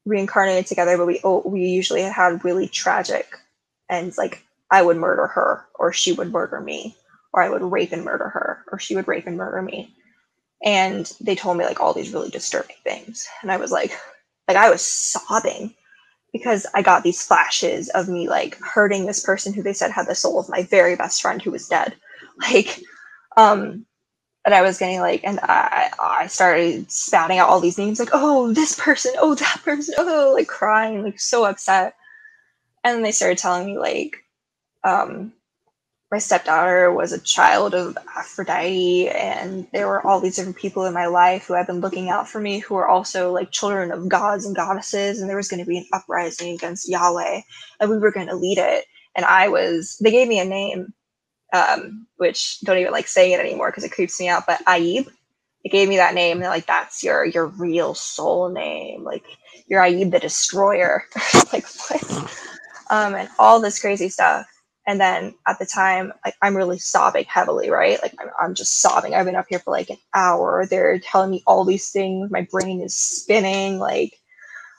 reincarnated 0.05 0.67
together, 0.67 0.97
but 0.97 1.07
we 1.07 1.21
oh, 1.25 1.43
we 1.47 1.67
usually 1.67 2.03
had 2.03 2.13
had 2.13 2.45
really 2.45 2.69
tragic 2.69 3.27
ends, 3.91 4.19
like 4.19 4.43
I 4.71 4.83
would 4.83 4.97
murder 4.97 5.27
her 5.27 5.67
or 5.75 5.93
she 5.93 6.13
would 6.13 6.33
murder 6.33 6.61
me 6.61 6.97
or 7.33 7.43
I 7.43 7.49
would 7.49 7.63
rape 7.63 7.93
and 7.93 8.05
murder 8.05 8.29
her, 8.29 8.65
or 8.71 8.79
she 8.79 8.95
would 8.95 9.09
rape 9.09 9.27
and 9.27 9.37
murder 9.37 9.63
me. 9.63 9.95
And 10.65 11.11
they 11.21 11.35
told 11.35 11.57
me 11.57 11.65
like 11.65 11.81
all 11.81 11.93
these 11.95 12.13
really 12.13 12.31
disturbing 12.31 12.77
things. 12.85 13.27
And 13.43 13.51
I 13.51 13.57
was 13.57 13.73
like, 13.73 13.93
like 14.53 14.65
I 14.65 14.71
was 14.71 14.83
sobbing 14.85 15.75
because 16.33 16.67
I 16.75 16.83
got 16.83 17.03
these 17.03 17.25
flashes 17.25 17.89
of 17.91 18.09
me 18.09 18.29
like 18.29 18.59
hurting 18.61 19.07
this 19.07 19.23
person 19.23 19.53
who 19.53 19.63
they 19.63 19.73
said 19.73 19.91
had 19.91 20.07
the 20.07 20.15
soul 20.15 20.39
of 20.39 20.49
my 20.49 20.63
very 20.65 20.97
best 20.97 21.23
friend 21.23 21.41
who 21.41 21.51
was 21.51 21.69
dead. 21.69 21.95
Like, 22.51 22.81
um, 23.37 23.85
and 24.47 24.55
I 24.55 24.63
was 24.63 24.79
getting 24.79 25.01
like, 25.01 25.21
and 25.23 25.39
I 25.43 25.91
I 26.01 26.27
started 26.29 26.91
spouting 26.91 27.39
out 27.39 27.51
all 27.51 27.61
these 27.61 27.77
names 27.77 28.01
like, 28.01 28.09
oh, 28.15 28.53
this 28.55 28.75
person, 28.75 29.13
oh, 29.19 29.35
that 29.35 29.61
person, 29.63 29.95
oh, 29.99 30.33
like 30.35 30.49
crying, 30.49 31.03
like 31.05 31.21
so 31.21 31.45
upset. 31.45 31.95
And 32.83 32.97
then 32.97 33.03
they 33.03 33.13
started 33.13 33.37
telling 33.37 33.67
me 33.67 33.79
like, 33.79 34.17
um, 34.83 35.35
my 36.13 36.19
stepdaughter 36.19 36.93
was 36.93 37.11
a 37.11 37.21
child 37.21 37.75
of 37.75 37.97
Aphrodite, 38.19 39.09
and 39.09 39.67
there 39.73 39.89
were 39.89 40.07
all 40.07 40.21
these 40.21 40.37
different 40.37 40.59
people 40.59 40.85
in 40.85 40.93
my 40.93 41.07
life 41.07 41.47
who 41.47 41.55
had 41.55 41.67
been 41.67 41.81
looking 41.81 42.11
out 42.11 42.29
for 42.29 42.39
me 42.39 42.59
who 42.59 42.75
were 42.75 42.87
also 42.87 43.33
like 43.33 43.51
children 43.51 43.91
of 43.91 44.11
gods 44.11 44.45
and 44.45 44.55
goddesses, 44.55 45.21
and 45.21 45.29
there 45.31 45.39
was 45.39 45.49
going 45.49 45.61
to 45.61 45.67
be 45.69 45.79
an 45.79 45.87
uprising 45.91 46.53
against 46.53 46.87
Yahweh, 46.87 47.41
and 47.81 47.91
we 47.91 47.97
were 47.97 48.13
going 48.13 48.27
to 48.27 48.37
lead 48.37 48.59
it. 48.59 48.85
And 49.17 49.25
I 49.25 49.49
was, 49.49 49.97
they 50.03 50.11
gave 50.11 50.29
me 50.29 50.39
a 50.39 50.45
name, 50.45 50.93
um, 51.55 52.07
which 52.17 52.61
don't 52.61 52.79
even 52.79 52.93
like 52.93 53.09
saying 53.09 53.33
it 53.33 53.41
anymore 53.41 53.71
because 53.71 53.85
it 53.85 53.93
creeps 53.93 54.21
me 54.21 54.29
out, 54.29 54.45
but 54.47 54.61
Aib. 54.69 55.07
They 55.65 55.71
gave 55.71 55.89
me 55.89 55.97
that 55.97 56.15
name. 56.15 56.41
They're 56.41 56.51
like, 56.51 56.67
that's 56.67 57.05
your 57.05 57.25
your 57.25 57.47
real 57.47 57.95
soul 57.95 58.51
name. 58.51 59.05
Like 59.05 59.25
you're 59.67 59.83
Aib 59.83 60.11
the 60.11 60.19
Destroyer. 60.19 61.05
like 61.53 61.65
what? 61.89 62.33
Um, 62.91 63.15
and 63.15 63.31
all 63.39 63.61
this 63.61 63.81
crazy 63.81 64.11
stuff 64.11 64.52
and 64.87 65.01
then 65.01 65.35
at 65.47 65.59
the 65.59 65.67
time, 65.67 66.13
like 66.25 66.35
I'm 66.43 66.57
really 66.57 66.79
sobbing 66.79 67.25
heavily, 67.29 67.71
right? 67.71 68.03
Like 68.03 68.15
I'm, 68.21 68.29
I'm, 68.41 68.55
just 68.55 68.81
sobbing. 68.81 69.15
I've 69.15 69.27
been 69.27 69.37
up 69.37 69.47
here 69.49 69.61
for 69.61 69.71
like 69.71 69.91
an 69.91 69.99
hour. 70.15 70.67
They're 70.67 70.99
telling 70.99 71.31
me 71.31 71.43
all 71.47 71.65
these 71.65 71.91
things. 71.91 72.31
My 72.31 72.47
brain 72.51 72.81
is 72.81 72.97
spinning. 72.97 73.79
Like, 73.79 74.19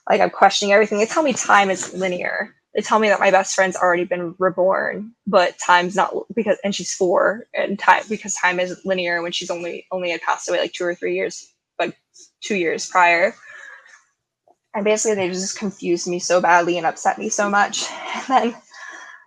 like 0.10 0.20
I'm 0.20 0.30
questioning 0.30 0.74
everything. 0.74 0.98
They 0.98 1.06
tell 1.06 1.24
me 1.24 1.32
time 1.34 1.70
is 1.70 1.94
linear. 1.94 2.54
They 2.76 2.82
tell 2.82 3.00
me 3.00 3.08
that 3.10 3.20
my 3.20 3.32
best 3.32 3.56
friend's 3.56 3.76
already 3.78 4.04
been 4.04 4.36
reborn, 4.40 5.14
but 5.28 5.58
time's 5.60 5.96
not 5.96 6.14
because, 6.36 6.58
and 6.64 6.74
she's 6.74 6.94
four, 6.94 7.46
and 7.54 7.78
time 7.78 8.04
because 8.10 8.34
time 8.34 8.60
is 8.60 8.82
linear 8.84 9.22
when 9.22 9.32
she's 9.32 9.52
only 9.52 9.86
only 9.92 10.10
had 10.10 10.22
passed 10.22 10.50
away 10.50 10.60
like 10.60 10.74
two 10.74 10.84
or 10.84 10.96
three 10.96 11.16
years, 11.16 11.54
like 11.80 11.96
two 12.42 12.56
years 12.56 12.88
prior. 12.90 13.36
And 14.74 14.84
basically, 14.84 15.16
they 15.16 15.30
just 15.30 15.58
confused 15.58 16.08
me 16.08 16.18
so 16.18 16.42
badly 16.42 16.78
and 16.78 16.88
upset 16.88 17.20
me 17.20 17.30
so 17.30 17.50
much. 17.50 17.86
And 18.16 18.54
then, 18.54 18.62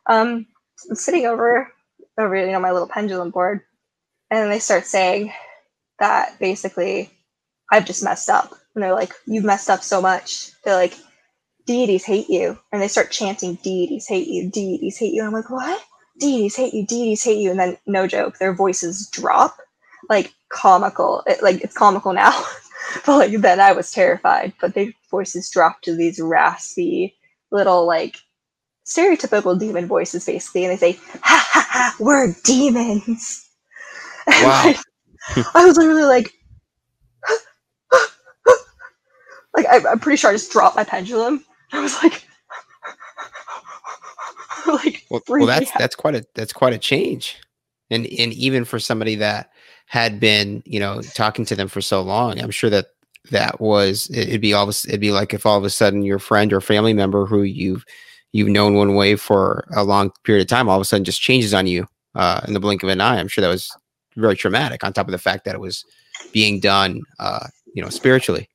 um, 0.06 0.46
sitting 0.76 1.26
over 1.26 1.72
over 2.18 2.36
you 2.36 2.52
know 2.52 2.60
my 2.60 2.72
little 2.72 2.88
pendulum 2.88 3.30
board, 3.30 3.60
and 4.30 4.50
they 4.50 4.58
start 4.58 4.86
saying 4.86 5.32
that 5.98 6.38
basically 6.38 7.10
I've 7.70 7.86
just 7.86 8.04
messed 8.04 8.30
up, 8.30 8.52
and 8.74 8.82
they're 8.82 8.94
like, 8.94 9.12
"You've 9.26 9.44
messed 9.44 9.70
up 9.70 9.82
so 9.82 10.00
much." 10.00 10.50
They're 10.64 10.76
like, 10.76 10.94
"Deities 11.66 12.04
hate 12.04 12.28
you," 12.28 12.58
and 12.72 12.80
they 12.80 12.88
start 12.88 13.10
chanting, 13.10 13.56
"Deities 13.56 14.06
hate 14.06 14.28
you, 14.28 14.50
deities 14.50 14.98
hate 14.98 15.14
you." 15.14 15.20
And 15.22 15.28
I'm 15.28 15.34
like, 15.34 15.50
"What? 15.50 15.82
Deities 16.18 16.56
hate 16.56 16.74
you, 16.74 16.86
deities 16.86 17.24
hate 17.24 17.38
you," 17.38 17.50
and 17.50 17.60
then 17.60 17.78
no 17.86 18.06
joke, 18.06 18.38
their 18.38 18.54
voices 18.54 19.08
drop, 19.10 19.58
like 20.08 20.32
comical. 20.50 21.22
It, 21.26 21.42
like 21.42 21.62
it's 21.62 21.76
comical 21.76 22.12
now, 22.12 22.32
but 23.06 23.16
like 23.18 23.40
then 23.40 23.60
I 23.60 23.72
was 23.72 23.90
terrified. 23.92 24.52
But 24.60 24.74
their 24.74 24.92
voices 25.10 25.50
drop 25.50 25.82
to 25.82 25.94
these 25.94 26.20
raspy 26.20 27.16
little 27.50 27.86
like 27.86 28.16
stereotypical 28.86 29.58
demon 29.58 29.86
voices 29.86 30.24
basically 30.24 30.64
and 30.64 30.72
they 30.72 30.92
say 30.92 30.98
ha 31.22 31.48
ha 31.52 31.66
ha 31.68 31.96
we're 31.98 32.34
demons. 32.44 33.42
Wow. 34.28 34.74
I, 35.54 35.64
was 35.64 35.76
literally 35.76 36.02
like 36.02 36.32
like 39.56 39.66
I, 39.66 39.92
am 39.92 40.00
pretty 40.00 40.16
sure 40.16 40.30
i 40.30 40.34
just 40.34 40.50
dropped 40.50 40.74
my 40.74 40.82
pendulum. 40.82 41.44
I 41.72 41.80
was 41.80 42.02
like 42.02 42.26
like 44.66 45.04
well, 45.10 45.22
well 45.28 45.46
that's 45.46 45.70
out. 45.70 45.78
that's 45.78 45.94
quite 45.94 46.16
a 46.16 46.26
that's 46.34 46.52
quite 46.52 46.72
a 46.72 46.78
change. 46.78 47.36
And 47.88 48.04
and 48.04 48.32
even 48.32 48.64
for 48.64 48.80
somebody 48.80 49.14
that 49.14 49.50
had 49.86 50.18
been 50.18 50.62
you 50.66 50.80
know 50.80 51.00
talking 51.14 51.44
to 51.46 51.54
them 51.54 51.68
for 51.68 51.80
so 51.80 52.02
long 52.02 52.40
i'm 52.40 52.50
sure 52.50 52.70
that 52.70 52.86
that 53.30 53.60
was 53.60 54.10
it'd 54.10 54.40
be 54.40 54.52
all 54.52 54.68
it'd 54.68 55.00
be 55.00 55.12
like 55.12 55.32
if 55.32 55.46
all 55.46 55.58
of 55.58 55.64
a 55.64 55.70
sudden 55.70 56.02
your 56.02 56.18
friend 56.18 56.52
or 56.52 56.60
family 56.60 56.92
member 56.92 57.26
who 57.26 57.42
you've 57.42 57.84
you've 58.36 58.48
known 58.48 58.74
one 58.74 58.94
way 58.94 59.16
for 59.16 59.66
a 59.74 59.84
long 59.84 60.10
period 60.24 60.42
of 60.42 60.48
time 60.48 60.68
all 60.68 60.76
of 60.76 60.82
a 60.82 60.84
sudden 60.84 61.04
just 61.04 61.20
changes 61.20 61.54
on 61.54 61.66
you 61.66 61.86
uh, 62.14 62.40
in 62.46 62.54
the 62.54 62.60
blink 62.60 62.82
of 62.82 62.88
an 62.88 63.00
eye. 63.00 63.18
I'm 63.18 63.28
sure 63.28 63.42
that 63.42 63.48
was 63.48 63.70
very 64.16 64.36
traumatic. 64.36 64.82
On 64.82 64.92
top 64.92 65.06
of 65.06 65.12
the 65.12 65.18
fact 65.18 65.44
that 65.44 65.54
it 65.54 65.60
was 65.60 65.84
being 66.32 66.60
done, 66.60 67.02
uh, 67.18 67.46
you 67.74 67.82
know, 67.82 67.90
spiritually. 67.90 68.48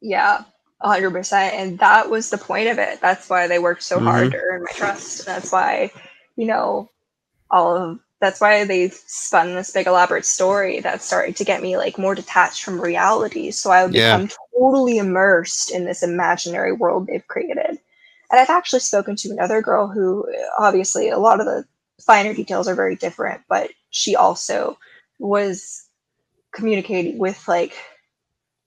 Yeah, 0.00 0.44
hundred 0.80 1.10
percent. 1.10 1.54
And 1.54 1.78
that 1.78 2.10
was 2.10 2.30
the 2.30 2.38
point 2.38 2.68
of 2.68 2.78
it. 2.78 3.00
That's 3.00 3.28
why 3.28 3.46
they 3.46 3.58
worked 3.58 3.82
so 3.82 3.96
mm-hmm. 3.96 4.06
hard 4.06 4.32
to 4.32 4.38
earn 4.38 4.62
my 4.62 4.76
trust. 4.76 5.26
That's 5.26 5.50
why, 5.50 5.90
you 6.36 6.46
know, 6.46 6.90
all 7.50 7.76
of 7.76 7.98
that's 8.20 8.40
why 8.40 8.64
they 8.64 8.88
spun 8.90 9.54
this 9.54 9.70
big 9.70 9.86
elaborate 9.86 10.24
story 10.24 10.80
that 10.80 11.02
started 11.02 11.36
to 11.36 11.44
get 11.44 11.62
me 11.62 11.76
like 11.76 11.98
more 11.98 12.16
detached 12.16 12.64
from 12.64 12.80
reality. 12.80 13.50
So 13.52 13.70
I 13.70 13.84
would 13.84 13.94
yeah. 13.94 14.16
become 14.16 14.36
totally 14.58 14.98
immersed 14.98 15.70
in 15.70 15.84
this 15.84 16.02
imaginary 16.02 16.72
world 16.72 17.06
they've 17.06 17.26
created. 17.28 17.78
And 18.30 18.40
I've 18.40 18.50
actually 18.50 18.80
spoken 18.80 19.16
to 19.16 19.30
another 19.30 19.62
girl 19.62 19.88
who, 19.88 20.26
obviously, 20.58 21.08
a 21.08 21.18
lot 21.18 21.40
of 21.40 21.46
the 21.46 21.64
finer 22.04 22.34
details 22.34 22.68
are 22.68 22.74
very 22.74 22.96
different, 22.96 23.42
but 23.48 23.70
she 23.90 24.14
also 24.14 24.78
was 25.18 25.88
communicating 26.52 27.18
with, 27.18 27.46
like, 27.48 27.74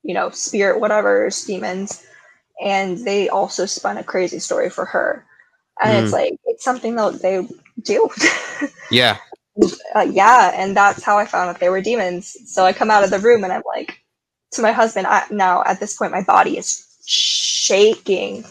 you 0.03 0.13
know, 0.13 0.29
spirit, 0.31 0.79
whatever, 0.79 1.29
demons. 1.45 2.05
And 2.63 2.97
they 3.05 3.29
also 3.29 3.65
spun 3.65 3.97
a 3.97 4.03
crazy 4.03 4.39
story 4.39 4.69
for 4.69 4.85
her. 4.85 5.25
And 5.81 5.93
mm. 5.93 6.03
it's 6.03 6.13
like, 6.13 6.33
it's 6.45 6.63
something 6.63 6.95
that 6.95 7.21
they 7.21 7.47
do. 7.81 8.09
yeah. 8.91 9.17
Uh, 9.95 10.07
yeah. 10.09 10.51
And 10.55 10.75
that's 10.75 11.03
how 11.03 11.17
I 11.17 11.25
found 11.25 11.49
that 11.49 11.59
they 11.59 11.69
were 11.69 11.81
demons. 11.81 12.35
So 12.45 12.65
I 12.65 12.73
come 12.73 12.91
out 12.91 13.03
of 13.03 13.09
the 13.09 13.19
room 13.19 13.43
and 13.43 13.53
I'm 13.53 13.63
like, 13.65 13.99
to 14.53 14.61
my 14.61 14.71
husband, 14.71 15.07
I, 15.07 15.23
now 15.31 15.63
at 15.65 15.79
this 15.79 15.97
point, 15.97 16.11
my 16.11 16.23
body 16.23 16.57
is 16.57 16.85
shaking 17.05 18.43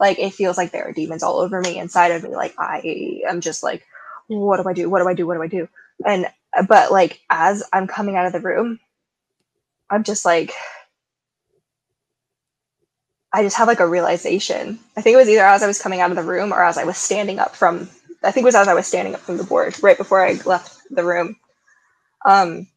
like 0.00 0.18
it 0.18 0.34
feels 0.34 0.56
like 0.58 0.72
there 0.72 0.88
are 0.88 0.92
demons 0.92 1.22
all 1.22 1.38
over 1.38 1.60
me 1.60 1.78
inside 1.78 2.12
of 2.12 2.22
me. 2.22 2.30
Like 2.30 2.54
i 2.58 3.22
am 3.28 3.40
just 3.40 3.62
like 3.62 3.84
what 4.28 4.62
do 4.62 4.68
i 4.68 4.72
do? 4.74 4.90
What 4.90 5.02
do 5.02 5.08
i 5.08 5.14
do? 5.14 5.26
What 5.26 5.34
do 5.36 5.42
i 5.42 5.48
do? 5.48 5.68
And 6.06 6.26
but 6.68 6.92
like 6.92 7.20
as 7.30 7.62
i'm 7.72 7.86
coming 7.86 8.16
out 8.16 8.26
of 8.26 8.32
the 8.32 8.40
room 8.40 8.80
i'm 9.90 10.04
just 10.04 10.24
like 10.24 10.52
i 13.32 13.42
just 13.42 13.56
have 13.58 13.68
like 13.68 13.80
a 13.80 13.88
realization. 13.88 14.78
I 14.96 15.02
think 15.02 15.14
it 15.14 15.18
was 15.18 15.28
either 15.30 15.44
as 15.46 15.62
i 15.62 15.68
was 15.68 15.82
coming 15.82 16.00
out 16.00 16.10
of 16.10 16.16
the 16.16 16.24
room 16.24 16.52
or 16.52 16.62
as 16.64 16.78
i 16.78 16.84
was 16.84 16.98
standing 16.98 17.38
up 17.40 17.56
from 17.56 17.88
i 18.24 18.30
think 18.32 18.44
it 18.44 18.46
was 18.46 18.56
as 18.56 18.68
i 18.68 18.74
was 18.74 18.86
standing 18.86 19.14
up 19.14 19.20
from 19.22 19.38
the 19.38 19.44
board 19.44 19.76
right 19.82 19.98
before 19.98 20.24
i 20.26 20.34
left 20.46 20.78
the 20.90 21.04
room. 21.04 21.36
Um 22.26 22.68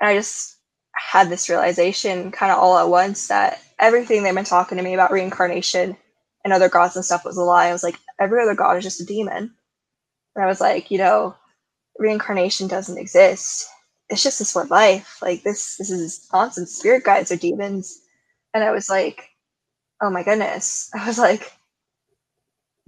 and 0.00 0.10
i 0.10 0.14
just 0.14 0.56
had 0.94 1.30
this 1.30 1.48
realization 1.50 2.32
kind 2.32 2.52
of 2.52 2.58
all 2.58 2.78
at 2.78 2.88
once 2.88 3.28
that 3.28 3.60
everything 3.78 4.22
they've 4.22 4.34
been 4.34 4.44
talking 4.44 4.78
to 4.78 4.84
me 4.84 4.94
about 4.94 5.12
reincarnation 5.12 5.96
and 6.46 6.52
other 6.52 6.68
gods 6.68 6.94
and 6.94 7.04
stuff 7.04 7.24
was 7.24 7.36
a 7.36 7.42
lie. 7.42 7.66
I 7.66 7.72
was 7.72 7.82
like, 7.82 7.98
every 8.20 8.40
other 8.40 8.54
god 8.54 8.76
is 8.76 8.84
just 8.84 9.00
a 9.00 9.04
demon. 9.04 9.52
And 10.36 10.44
I 10.44 10.46
was 10.46 10.60
like, 10.60 10.92
you 10.92 10.98
know, 10.98 11.34
reincarnation 11.98 12.68
doesn't 12.68 12.98
exist. 12.98 13.66
It's 14.10 14.22
just 14.22 14.38
this 14.38 14.54
one 14.54 14.68
life. 14.68 15.20
Like 15.20 15.42
this, 15.42 15.76
this 15.76 15.90
is 15.90 16.28
nonsense. 16.32 16.72
Spirit 16.72 17.02
guides 17.02 17.32
are 17.32 17.36
demons. 17.36 18.00
And 18.54 18.62
I 18.62 18.70
was 18.70 18.88
like, 18.88 19.28
oh 20.00 20.08
my 20.08 20.22
goodness. 20.22 20.88
I 20.94 21.04
was 21.04 21.18
like, 21.18 21.52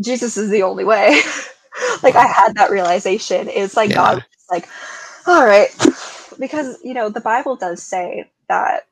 Jesus 0.01 0.37
is 0.37 0.51
the 0.51 0.63
only 0.63 0.85
way. 0.85 1.21
like 2.05 2.15
I 2.15 2.27
had 2.29 2.55
that 2.55 2.71
realization. 2.71 3.49
It's 3.49 3.77
like 3.77 3.91
yeah. 3.91 3.97
God 3.97 4.25
like, 4.53 4.69
all 5.27 5.45
right. 5.45 5.69
Because, 6.39 6.79
you 6.85 6.95
know, 6.95 7.09
the 7.09 7.21
Bible 7.21 7.57
does 7.57 7.83
say 7.83 8.31
that 8.49 8.87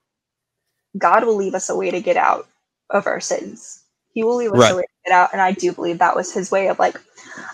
God 0.98 1.24
will 1.24 1.36
leave 1.36 1.54
us 1.54 1.70
a 1.70 1.76
way 1.76 1.92
to 1.92 2.00
get 2.00 2.16
out 2.16 2.48
of 2.90 3.06
our 3.06 3.20
sins. 3.20 3.84
He 4.16 4.24
will 4.24 4.36
leave 4.36 4.50
us 4.50 4.58
right. 4.58 4.84
get 5.04 5.12
out. 5.12 5.28
And 5.34 5.42
I 5.42 5.52
do 5.52 5.72
believe 5.72 5.98
that 5.98 6.16
was 6.16 6.32
his 6.32 6.50
way 6.50 6.68
of 6.68 6.78
like, 6.78 6.98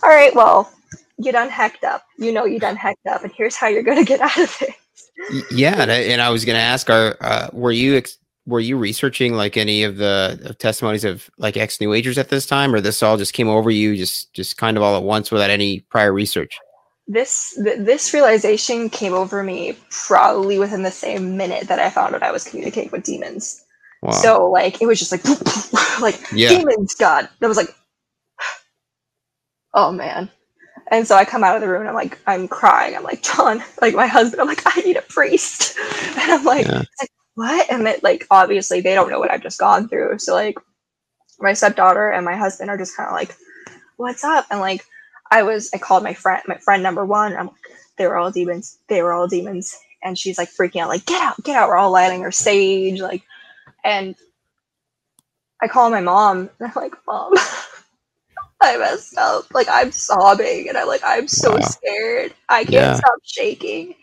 all 0.05 0.10
right, 0.10 0.32
well, 0.32 0.72
you 1.18 1.32
done 1.32 1.51
hecked 1.51 1.82
up. 1.82 2.05
You 2.18 2.32
know 2.32 2.44
you 2.44 2.60
done 2.60 2.76
hecked 2.76 3.05
up, 3.09 3.24
and 3.24 3.32
here's 3.32 3.56
how 3.56 3.66
you're 3.66 3.82
gonna 3.82 4.05
get 4.05 4.20
out 4.20 4.39
of 4.39 4.62
it. 4.62 5.43
Yeah, 5.51 5.82
and 5.82 5.90
I, 5.90 5.97
and 5.97 6.22
I 6.22 6.30
was 6.30 6.44
gonna 6.44 6.60
ask, 6.60 6.89
are 6.89 7.16
uh, 7.20 7.48
were 7.52 7.72
you 7.72 7.97
ex- 7.97 8.16
were 8.47 8.60
you 8.60 8.76
researching 8.76 9.34
like 9.34 9.56
any 9.56 9.82
of 9.82 9.97
the 9.97 10.40
of 10.44 10.59
testimonies 10.59 11.05
of 11.05 11.28
like 11.36 11.56
ex 11.56 11.80
New 11.80 11.93
Agers 11.94 12.16
at 12.16 12.28
this 12.28 12.47
time, 12.47 12.72
or 12.72 12.80
this 12.80 13.02
all 13.02 13.16
just 13.16 13.32
came 13.32 13.48
over 13.48 13.68
you 13.68 13.97
just 13.97 14.32
just 14.32 14.56
kind 14.56 14.76
of 14.76 14.84
all 14.84 14.97
at 14.97 15.02
once 15.02 15.32
without 15.32 15.51
any 15.51 15.80
prior 15.80 16.12
research? 16.12 16.56
This 17.09 17.59
th- 17.60 17.78
this 17.80 18.14
realization 18.14 18.89
came 18.89 19.14
over 19.14 19.43
me 19.43 19.76
probably 19.90 20.60
within 20.60 20.84
the 20.84 20.93
same 20.93 21.36
minute 21.36 21.66
that 21.66 21.80
I 21.80 21.90
found 21.90 22.14
out 22.14 22.22
I 22.22 22.30
was 22.30 22.44
communicating 22.44 22.93
with 22.93 23.02
demons. 23.02 23.61
Wow. 24.03 24.11
So 24.11 24.51
like 24.51 24.83
it 24.83 24.87
was 24.87 24.99
just 24.99 25.12
like 25.12 25.24
like 26.01 26.20
yeah. 26.33 26.49
demons 26.49 26.95
God. 26.95 27.29
That 27.41 27.49
was 27.49 27.57
like 27.57 27.74
oh 29.74 29.93
man. 29.93 30.31
And 30.91 31.07
so 31.07 31.16
I 31.16 31.24
come 31.24 31.43
out 31.43 31.55
of 31.57 31.62
the 31.62 31.69
room 31.69 31.81
and 31.81 31.89
I'm 31.89 31.95
like, 31.95 32.19
I'm 32.27 32.49
crying. 32.49 32.95
I'm 32.95 33.05
like, 33.05 33.23
John, 33.23 33.62
like 33.81 33.95
my 33.95 34.07
husband, 34.07 34.43
I'm 34.43 34.49
like, 34.49 34.62
I 34.66 34.81
need 34.83 34.97
a 34.97 35.03
priest. 35.03 35.77
And 36.23 36.31
I'm 36.31 36.45
like, 36.45 36.66
yeah. 36.66 36.83
like 37.01 37.11
what? 37.35 37.70
And 37.70 37.89
it 37.89 38.03
like 38.03 38.27
obviously 38.31 38.81
they 38.81 38.95
don't 38.95 39.11
know 39.11 39.19
what 39.19 39.31
I've 39.31 39.43
just 39.43 39.59
gone 39.59 39.89
through. 39.89 40.19
So 40.19 40.35
like 40.35 40.57
my 41.41 41.55
stepdaughter 41.55 42.11
and 42.11 42.24
my 42.24 42.37
husband 42.37 42.70
are 42.70 42.77
just 42.77 42.97
kind 42.97 43.09
of 43.09 43.15
like, 43.15 43.35
what's 43.97 44.24
up? 44.24 44.47
And 44.51 44.61
like 44.61 44.85
I 45.31 45.43
was 45.43 45.70
I 45.73 45.79
called 45.79 46.03
my 46.03 46.12
friend 46.15 46.43
my 46.47 46.59
friend 46.59 46.83
number 46.83 47.05
one. 47.05 47.35
I'm 47.35 47.47
like, 47.47 47.57
they 47.97 48.07
were 48.07 48.16
all 48.16 48.31
demons. 48.31 48.79
They 48.89 49.03
were 49.03 49.12
all 49.12 49.27
demons. 49.27 49.77
And 50.03 50.19
she's 50.19 50.37
like 50.37 50.51
freaking 50.51 50.83
out, 50.83 50.89
like, 50.89 51.07
get 51.07 51.23
out, 51.23 51.43
get 51.43 51.57
out. 51.57 51.69
We're 51.69 51.77
all 51.77 51.93
lighting 51.93 52.23
her 52.23 52.33
sage, 52.33 53.01
like 53.01 53.23
and 53.84 54.14
I 55.62 55.68
call 55.68 55.90
my 55.90 56.00
mom 56.00 56.50
and 56.59 56.68
I'm 56.68 56.72
like, 56.74 56.94
Mom, 57.06 57.32
I 58.60 58.76
messed 58.78 59.16
up. 59.16 59.52
Like 59.54 59.68
I'm 59.70 59.92
sobbing 59.92 60.68
and 60.68 60.76
I'm 60.76 60.88
like, 60.88 61.02
I'm 61.04 61.28
so 61.28 61.52
wow. 61.52 61.60
scared. 61.60 62.34
I 62.48 62.64
can't 62.64 62.72
yeah. 62.72 62.94
stop 62.94 63.18
shaking. 63.24 63.94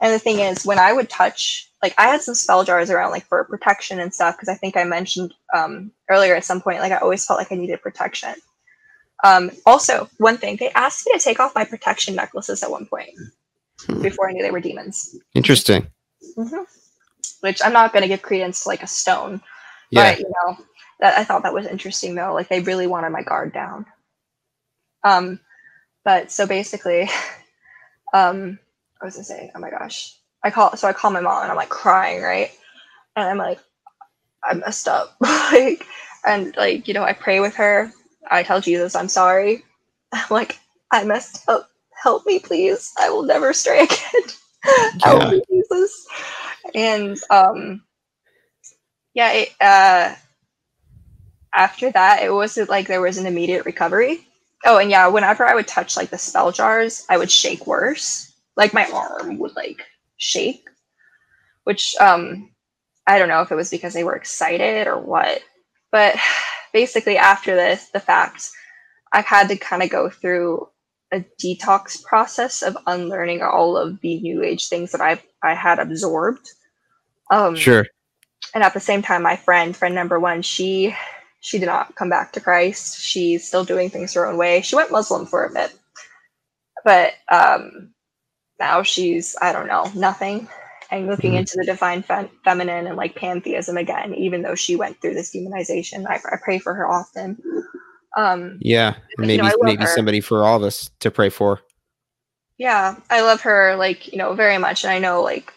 And 0.00 0.12
the 0.12 0.18
thing 0.18 0.40
is, 0.40 0.66
when 0.66 0.78
I 0.78 0.92
would 0.92 1.08
touch, 1.08 1.70
like 1.82 1.94
I 1.96 2.08
had 2.08 2.20
some 2.20 2.34
spell 2.34 2.64
jars 2.64 2.90
around 2.90 3.12
like 3.12 3.26
for 3.26 3.44
protection 3.44 4.00
and 4.00 4.12
stuff, 4.12 4.36
because 4.36 4.48
I 4.48 4.54
think 4.54 4.76
I 4.76 4.84
mentioned 4.84 5.32
um, 5.54 5.92
earlier 6.10 6.34
at 6.34 6.44
some 6.44 6.60
point, 6.60 6.80
like 6.80 6.92
I 6.92 6.96
always 6.96 7.24
felt 7.24 7.38
like 7.38 7.52
I 7.52 7.54
needed 7.54 7.80
protection. 7.80 8.34
Um, 9.24 9.52
also, 9.64 10.10
one 10.18 10.36
thing, 10.36 10.56
they 10.56 10.70
asked 10.70 11.06
me 11.06 11.12
to 11.16 11.22
take 11.22 11.38
off 11.38 11.54
my 11.54 11.64
protection 11.64 12.16
necklaces 12.16 12.62
at 12.62 12.70
one 12.70 12.86
point 12.86 13.10
hmm. 13.86 14.02
before 14.02 14.28
I 14.28 14.32
knew 14.32 14.42
they 14.42 14.50
were 14.50 14.60
demons. 14.60 15.16
Interesting. 15.34 15.86
Mm-hmm. 16.36 16.62
Which 17.42 17.60
I'm 17.64 17.74
not 17.74 17.92
going 17.92 18.02
to 18.02 18.08
give 18.08 18.22
credence 18.22 18.64
to 18.64 18.70
like 18.70 18.82
a 18.82 18.88
stone. 18.88 19.42
Yeah. 19.90 20.12
But, 20.12 20.20
you 20.20 20.32
know, 20.44 20.58
that 21.02 21.18
I 21.18 21.24
thought 21.24 21.42
that 21.42 21.54
was 21.54 21.66
interesting 21.66 22.14
though. 22.14 22.32
Like 22.34 22.48
they 22.48 22.60
really 22.60 22.86
wanted 22.86 23.10
my 23.10 23.22
guard 23.22 23.52
down. 23.52 23.86
Um, 25.04 25.40
but 26.04 26.30
so 26.32 26.46
basically, 26.46 27.10
um, 28.14 28.58
what 29.00 29.08
was 29.08 29.18
I 29.18 29.22
say? 29.22 29.52
Oh 29.54 29.60
my 29.60 29.70
gosh. 29.70 30.16
I 30.44 30.50
call 30.50 30.76
so 30.76 30.88
I 30.88 30.92
call 30.92 31.10
my 31.10 31.20
mom 31.20 31.42
and 31.42 31.50
I'm 31.50 31.56
like 31.56 31.68
crying, 31.68 32.22
right? 32.22 32.50
And 33.16 33.28
I'm 33.28 33.38
like, 33.38 33.60
I 34.44 34.54
messed 34.54 34.88
up. 34.88 35.16
like 35.20 35.86
and 36.26 36.56
like, 36.56 36.88
you 36.88 36.94
know, 36.94 37.04
I 37.04 37.12
pray 37.12 37.40
with 37.40 37.54
her. 37.56 37.92
I 38.30 38.44
tell 38.44 38.60
Jesus 38.60 38.94
I'm 38.94 39.08
sorry. 39.08 39.64
I'm 40.12 40.26
like, 40.30 40.58
I 40.92 41.04
messed 41.04 41.48
up. 41.48 41.68
Help 42.02 42.26
me, 42.26 42.38
please. 42.40 42.92
I 42.98 43.10
will 43.10 43.22
never 43.22 43.52
stray 43.52 43.80
again. 43.84 44.30
Help 45.02 45.30
me, 45.30 45.42
Jesus. 45.50 46.06
And 46.74 47.18
um 47.30 47.82
yeah, 49.14 49.32
it, 49.32 49.48
uh 49.60 50.14
after 51.54 51.90
that, 51.92 52.22
it 52.22 52.32
wasn't 52.32 52.70
like 52.70 52.86
there 52.86 53.00
was 53.00 53.18
an 53.18 53.26
immediate 53.26 53.66
recovery. 53.66 54.26
Oh, 54.64 54.78
and 54.78 54.90
yeah, 54.90 55.08
whenever 55.08 55.44
I 55.46 55.54
would 55.54 55.68
touch 55.68 55.96
like 55.96 56.10
the 56.10 56.18
spell 56.18 56.52
jars, 56.52 57.04
I 57.08 57.18
would 57.18 57.30
shake 57.30 57.66
worse. 57.66 58.32
Like 58.56 58.72
my 58.74 58.86
arm 58.92 59.38
would 59.38 59.54
like 59.56 59.82
shake, 60.16 60.64
which 61.64 61.94
um 62.00 62.50
I 63.06 63.18
don't 63.18 63.28
know 63.28 63.42
if 63.42 63.52
it 63.52 63.56
was 63.56 63.70
because 63.70 63.94
they 63.94 64.04
were 64.04 64.16
excited 64.16 64.86
or 64.86 64.98
what. 64.98 65.42
But 65.92 66.16
basically 66.72 67.18
after 67.18 67.54
this, 67.56 67.88
the 67.90 68.00
fact 68.00 68.50
I've 69.12 69.26
had 69.26 69.48
to 69.48 69.56
kind 69.56 69.82
of 69.82 69.90
go 69.90 70.10
through 70.10 70.68
a 71.12 71.24
detox 71.42 72.02
process 72.02 72.62
of 72.62 72.76
unlearning 72.86 73.42
all 73.42 73.76
of 73.76 74.00
the 74.00 74.20
new 74.20 74.42
age 74.42 74.68
things 74.68 74.92
that 74.92 75.00
I've 75.00 75.22
I 75.42 75.54
had 75.54 75.78
absorbed. 75.78 76.48
Um 77.32 77.56
Sure. 77.56 77.86
And 78.54 78.62
at 78.62 78.74
the 78.74 78.80
same 78.80 79.02
time, 79.02 79.22
my 79.22 79.36
friend, 79.36 79.76
friend 79.76 79.94
number 79.94 80.20
one, 80.20 80.42
she 80.42 80.94
she 81.40 81.58
did 81.58 81.66
not 81.66 81.96
come 81.96 82.08
back 82.08 82.32
to 82.32 82.40
Christ. 82.40 83.00
She's 83.00 83.46
still 83.46 83.64
doing 83.64 83.90
things 83.90 84.14
her 84.14 84.26
own 84.26 84.36
way. 84.36 84.60
She 84.60 84.76
went 84.76 84.92
Muslim 84.92 85.26
for 85.26 85.44
a 85.44 85.52
bit, 85.52 85.74
but 86.84 87.14
um, 87.30 87.92
now 88.60 88.82
she's 88.82 89.34
I 89.40 89.52
don't 89.52 89.66
know 89.66 89.90
nothing 89.94 90.48
and 90.90 91.06
looking 91.06 91.30
mm-hmm. 91.30 91.38
into 91.38 91.56
the 91.56 91.64
divine 91.64 92.02
fe- 92.02 92.30
feminine 92.44 92.86
and 92.86 92.96
like 92.96 93.16
pantheism 93.16 93.76
again. 93.76 94.14
Even 94.14 94.42
though 94.42 94.54
she 94.54 94.76
went 94.76 95.00
through 95.00 95.14
this 95.14 95.34
demonization, 95.34 96.06
I, 96.06 96.16
I 96.16 96.36
pray 96.42 96.58
for 96.58 96.74
her 96.74 96.86
often. 96.86 97.42
Um, 98.16 98.58
yeah, 98.60 98.96
maybe 99.16 99.32
you 99.32 99.42
know, 99.42 99.50
maybe 99.62 99.84
her. 99.84 99.94
somebody 99.94 100.20
for 100.20 100.44
all 100.44 100.58
of 100.58 100.62
us 100.62 100.90
to 101.00 101.10
pray 101.10 101.30
for. 101.30 101.60
Yeah, 102.58 102.96
I 103.08 103.22
love 103.22 103.40
her 103.40 103.74
like 103.76 104.12
you 104.12 104.18
know 104.18 104.34
very 104.34 104.58
much, 104.58 104.84
and 104.84 104.92
I 104.92 104.98
know 104.98 105.22
like 105.22 105.52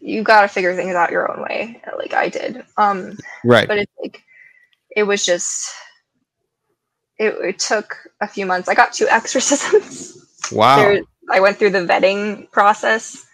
you 0.00 0.22
got 0.22 0.42
to 0.42 0.48
figure 0.48 0.74
things 0.74 0.94
out 0.94 1.10
your 1.10 1.30
own 1.30 1.42
way, 1.42 1.82
like 1.98 2.14
I 2.14 2.28
did. 2.28 2.64
Um, 2.76 3.18
right, 3.44 3.68
but 3.68 3.78
it's 3.78 3.92
like 4.02 4.22
it 4.96 5.04
was 5.04 5.24
just 5.24 5.70
it, 7.18 7.34
it 7.40 7.58
took 7.58 7.96
a 8.20 8.26
few 8.26 8.46
months. 8.46 8.68
I 8.68 8.74
got 8.74 8.92
two 8.92 9.06
exorcisms. 9.10 10.16
Wow. 10.50 10.76
There, 10.76 11.02
I 11.30 11.40
went 11.40 11.58
through 11.58 11.70
the 11.70 11.86
vetting 11.86 12.50
process 12.50 13.24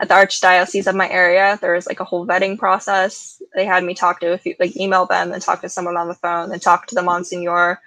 at 0.00 0.08
the 0.08 0.14
archdiocese 0.14 0.86
of 0.86 0.94
my 0.94 1.08
area. 1.08 1.58
There 1.60 1.72
was 1.72 1.86
like 1.86 2.00
a 2.00 2.04
whole 2.04 2.26
vetting 2.26 2.58
process. 2.58 3.40
They 3.54 3.64
had 3.64 3.84
me 3.84 3.94
talk 3.94 4.20
to 4.20 4.32
a 4.32 4.38
few, 4.38 4.54
like 4.60 4.76
email 4.76 5.06
them 5.06 5.32
and 5.32 5.40
talk 5.40 5.62
to 5.62 5.68
someone 5.68 5.96
on 5.96 6.08
the 6.08 6.14
phone, 6.14 6.52
and 6.52 6.60
talk 6.60 6.86
to 6.88 6.94
the 6.94 7.02
Monsignor 7.02 7.80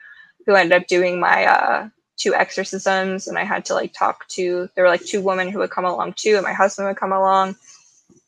who 0.45 0.56
ended 0.56 0.82
up 0.82 0.88
doing 0.88 1.20
my 1.20 1.45
uh, 1.45 1.90
two 2.18 2.34
exorcisms. 2.34 3.28
And 3.28 3.38
I 3.38 3.44
had 3.44 3.66
to 3.66 3.74
like 3.74 3.94
talk 3.94 4.28
to, 4.30 4.70
there 4.74 4.86
were 4.86 4.90
like 4.90 5.06
two 5.06 5.22
women 5.22 5.49
who 5.49 5.60
would 5.60 5.70
come 5.70 5.86
along 5.86 6.14
too, 6.18 6.36
and 6.36 6.44
my 6.44 6.53
husband 6.53 6.88
would 6.88 6.98
come 6.98 7.11
along. 7.11 7.56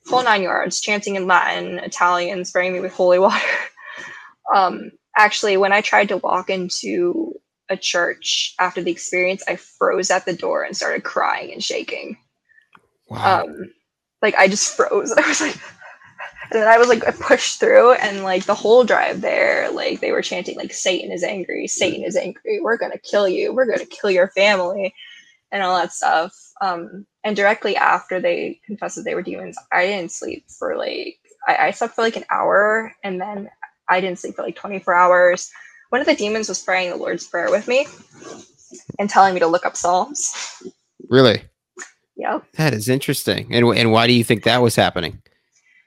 Full 0.06 0.23
nine 0.23 0.41
yards, 0.41 0.82
chanting 0.82 1.15
in 1.15 1.28
Latin, 1.28 1.80
Italian, 1.80 2.44
spraying 2.45 2.73
me 2.73 2.80
with 2.80 2.94
holy 2.94 3.19
water. 3.19 3.38
Um, 4.53 4.91
actually, 5.18 5.56
when 5.56 5.72
I 5.72 5.80
tried 5.80 6.10
to 6.10 6.18
walk 6.18 6.49
into 6.49 7.34
a 7.69 7.78
church 7.78 8.53
after 8.60 8.84
the 8.84 8.91
experience, 8.91 9.44
I 9.48 9.56
froze 9.56 10.11
at 10.11 10.26
the 10.26 10.34
door 10.34 10.64
and 10.64 10.76
started 10.76 11.03
crying 11.03 11.53
and 11.53 11.64
shaking. 11.64 12.18
Wow. 13.10 13.45
Um, 13.45 13.73
like 14.22 14.36
I 14.36 14.48
just 14.48 14.76
froze. 14.76 15.11
And 15.11 15.19
I 15.26 15.28
was 15.30 15.41
like, 15.41 15.57
and 16.52 16.61
then 16.61 16.68
I 16.68 16.78
was 16.78 16.90
like, 16.90 17.07
I 17.07 17.11
pushed 17.11 17.60
through, 17.60 17.94
and 17.94 18.23
like 18.23 18.44
the 18.44 18.56
whole 18.56 18.84
drive 18.84 19.22
there, 19.22 19.72
like 19.72 20.02
they 20.02 20.11
were 20.11 20.22
chanting 20.22 20.57
like 20.57 20.73
Satan 20.73 21.11
is 21.11 21.23
angry, 21.23 21.68
Satan 21.68 22.03
is 22.03 22.18
angry, 22.18 22.60
we're 22.60 22.78
gonna 22.78 22.98
kill 22.98 23.28
you, 23.28 23.53
we're 23.53 23.65
gonna 23.65 23.86
kill 23.86 24.11
your 24.11 24.28
family, 24.30 24.94
and 25.52 25.64
all 25.64 25.78
that 25.78 25.94
stuff. 25.94 26.36
Um, 26.62 27.06
and 27.24 27.36
directly 27.36 27.76
after 27.76 28.20
they 28.20 28.60
confessed 28.66 28.96
that 28.96 29.04
they 29.04 29.16
were 29.16 29.24
demons, 29.24 29.58
I 29.72 29.86
didn't 29.86 30.12
sleep 30.12 30.46
for 30.48 30.78
like 30.78 31.18
I, 31.48 31.68
I 31.68 31.72
slept 31.72 31.96
for 31.96 32.04
like 32.04 32.16
an 32.16 32.26
hour, 32.30 32.94
and 33.04 33.20
then 33.20 33.50
I 33.90 34.00
didn't 34.00 34.20
sleep 34.20 34.36
for 34.36 34.44
like 34.44 34.56
24 34.56 34.94
hours. 34.94 35.52
One 35.90 36.02
of 36.02 36.08
the 36.08 36.16
demons 36.16 36.48
was 36.48 36.62
praying 36.62 36.92
the 36.92 36.96
Lord's 36.96 37.28
Prayer 37.28 37.50
with 37.50 37.68
me 37.68 37.88
and 39.00 39.10
telling 39.10 39.34
me 39.34 39.40
to 39.42 39.48
look 39.48 39.66
up 39.66 39.76
Psalms. 39.76 40.64
Really? 41.10 41.44
Yep. 42.16 42.46
That 42.54 42.74
is 42.74 42.88
interesting. 42.88 43.54
And, 43.54 43.66
and 43.66 43.92
why 43.92 44.08
do 44.08 44.14
you 44.14 44.24
think 44.24 44.44
that 44.44 44.62
was 44.62 44.76
happening? 44.76 45.22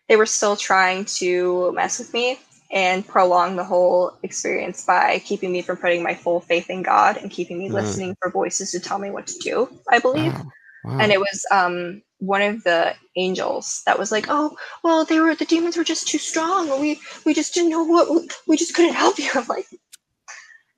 They 0.09 0.17
were 0.17 0.27
still 0.27 0.57
trying 0.57 1.07
to 1.07 1.73
mess 1.73 1.99
with 1.99 2.13
me 2.13 2.39
and 2.71 3.07
prolong 3.07 3.57
the 3.57 3.65
whole 3.65 4.13
experience 4.23 4.85
by 4.85 5.21
keeping 5.25 5.53
me 5.53 5.63
from 5.63 5.77
putting 5.77 6.03
my 6.03 6.15
full 6.15 6.41
faith 6.41 6.69
in 6.69 6.83
God 6.83 7.17
and 7.17 7.31
keeping 7.31 7.59
me 7.59 7.69
mm. 7.69 7.73
listening 7.73 8.17
for 8.21 8.31
voices 8.31 8.73
to 8.73 8.81
tell 8.81 8.99
me 8.99 9.11
what 9.11 9.27
to 9.29 9.39
do, 9.39 9.69
I 9.89 10.01
believe. 10.01 10.35
Wow. 10.35 10.51
Wow. 10.85 10.99
And 11.01 11.11
it 11.11 11.19
was 11.19 11.47
um, 11.51 12.03
one 12.19 12.43
of 12.43 12.63
the 12.65 12.95
angels 13.17 13.83
that 13.87 13.99
was 13.99 14.13
like, 14.13 14.27
"Oh, 14.29 14.57
well, 14.83 15.05
they 15.05 15.19
were 15.19 15.35
the 15.35 15.45
demons 15.45 15.77
were 15.77 15.85
just 15.85 16.09
too 16.09 16.19
strong. 16.19 16.81
We 16.81 17.01
we 17.25 17.33
just 17.33 17.55
didn't 17.55 17.71
know 17.71 17.85
what 17.85 18.09
we 18.47 18.57
just 18.57 18.75
couldn't 18.75 18.95
help 18.95 19.19
you." 19.19 19.31
I'm 19.35 19.47
like, 19.47 19.67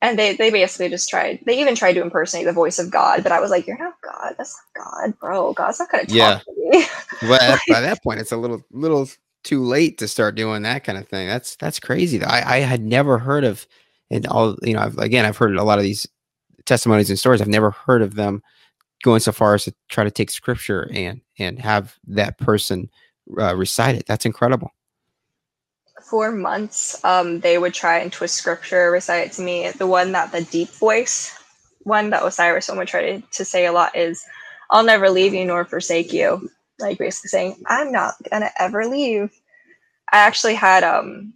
and 0.01 0.19
they 0.19 0.37
they 0.37 0.51
basically 0.51 0.89
just 0.89 1.09
tried. 1.09 1.41
They 1.45 1.61
even 1.61 1.75
tried 1.75 1.95
to 1.95 2.03
impersonate 2.03 2.47
the 2.47 2.53
voice 2.53 2.79
of 2.79 2.91
God, 2.91 3.23
but 3.23 3.33
I 3.33 3.41
was 3.41 3.51
like, 3.51 3.67
"You're 3.67 3.79
not 3.79 3.95
God. 4.03 4.35
That's 4.39 4.57
not 4.77 4.85
God, 4.85 5.19
bro. 5.19 5.53
God's 5.55 5.81
not 5.81 5.91
gonna 5.91 6.05
talk 6.05 6.15
yeah. 6.15 6.39
to 6.39 6.55
me." 6.57 6.87
well, 7.29 7.51
like, 7.51 7.61
by 7.69 7.81
that 7.81 8.03
point, 8.03 8.21
it's 8.21 8.33
a 8.33 8.37
little 8.37 8.63
little 8.71 9.09
too 9.43 9.63
late 9.63 9.99
to 9.99 10.09
start 10.09 10.35
doing 10.37 10.63
that 10.63 10.85
kind 10.85 10.99
of 10.99 11.09
thing. 11.09 11.27
That's 11.27 11.57
that's 11.57 11.81
crazy. 11.81 12.23
I 12.23 12.57
I 12.57 12.59
had 12.61 12.83
never 12.83 13.19
heard 13.19 13.45
of, 13.45 13.67
and 14.11 14.27
all 14.29 14.57
you 14.63 14.75
know. 14.75 14.81
I've, 14.81 14.99
again, 14.99 15.25
I've 15.25 15.37
heard 15.37 15.57
a 15.57 15.65
lot 15.65 15.79
of 15.79 15.85
these 15.85 16.07
testimonies 16.65 17.11
and 17.11 17.19
stories. 17.19 17.41
I've 17.41 17.49
never 17.49 17.71
heard 17.73 18.03
of 18.03 18.15
them 18.15 18.43
going 19.03 19.21
so 19.21 19.33
far 19.33 19.55
as 19.55 19.65
to 19.65 19.75
try 19.89 20.05
to 20.05 20.11
take 20.11 20.31
scripture 20.31 20.91
and 20.93 21.21
and 21.39 21.59
have 21.59 21.97
that 22.07 22.39
person 22.39 22.91
uh, 23.39 23.55
recite 23.57 23.95
it. 23.97 24.07
That's 24.07 24.27
incredible. 24.27 24.73
For 26.11 26.31
months, 26.31 27.03
um, 27.05 27.41
they 27.41 27.59
would 27.59 27.75
try 27.75 27.99
and 27.99 28.13
twist 28.13 28.37
scripture, 28.37 28.91
recite 28.91 29.27
it 29.27 29.33
to 29.33 29.43
me. 29.43 29.71
The 29.71 29.87
one 29.87 30.13
that 30.13 30.31
the 30.31 30.43
deep 30.43 30.69
voice 30.69 31.37
one 31.87 32.11
that 32.11 32.25
Osiris 32.25 32.69
one 32.69 32.79
would 32.79 32.89
try 32.89 33.03
to, 33.03 33.21
to 33.21 33.45
say 33.45 33.65
a 33.65 33.73
lot 33.73 33.97
is, 33.97 34.25
"I'll 34.71 34.83
never 34.83 35.09
leave 35.09 35.33
you 35.33 35.45
nor 35.45 35.65
forsake 35.65 36.13
you." 36.13 36.51
Like 36.81 36.99
basically 36.99 37.29
saying, 37.29 37.63
"I'm 37.69 37.93
not 37.93 38.15
gonna 38.31 38.51
ever 38.59 38.87
leave." 38.87 39.31
I 40.13 40.19
actually 40.19 40.55
had 40.55 40.83
um 40.83 41.33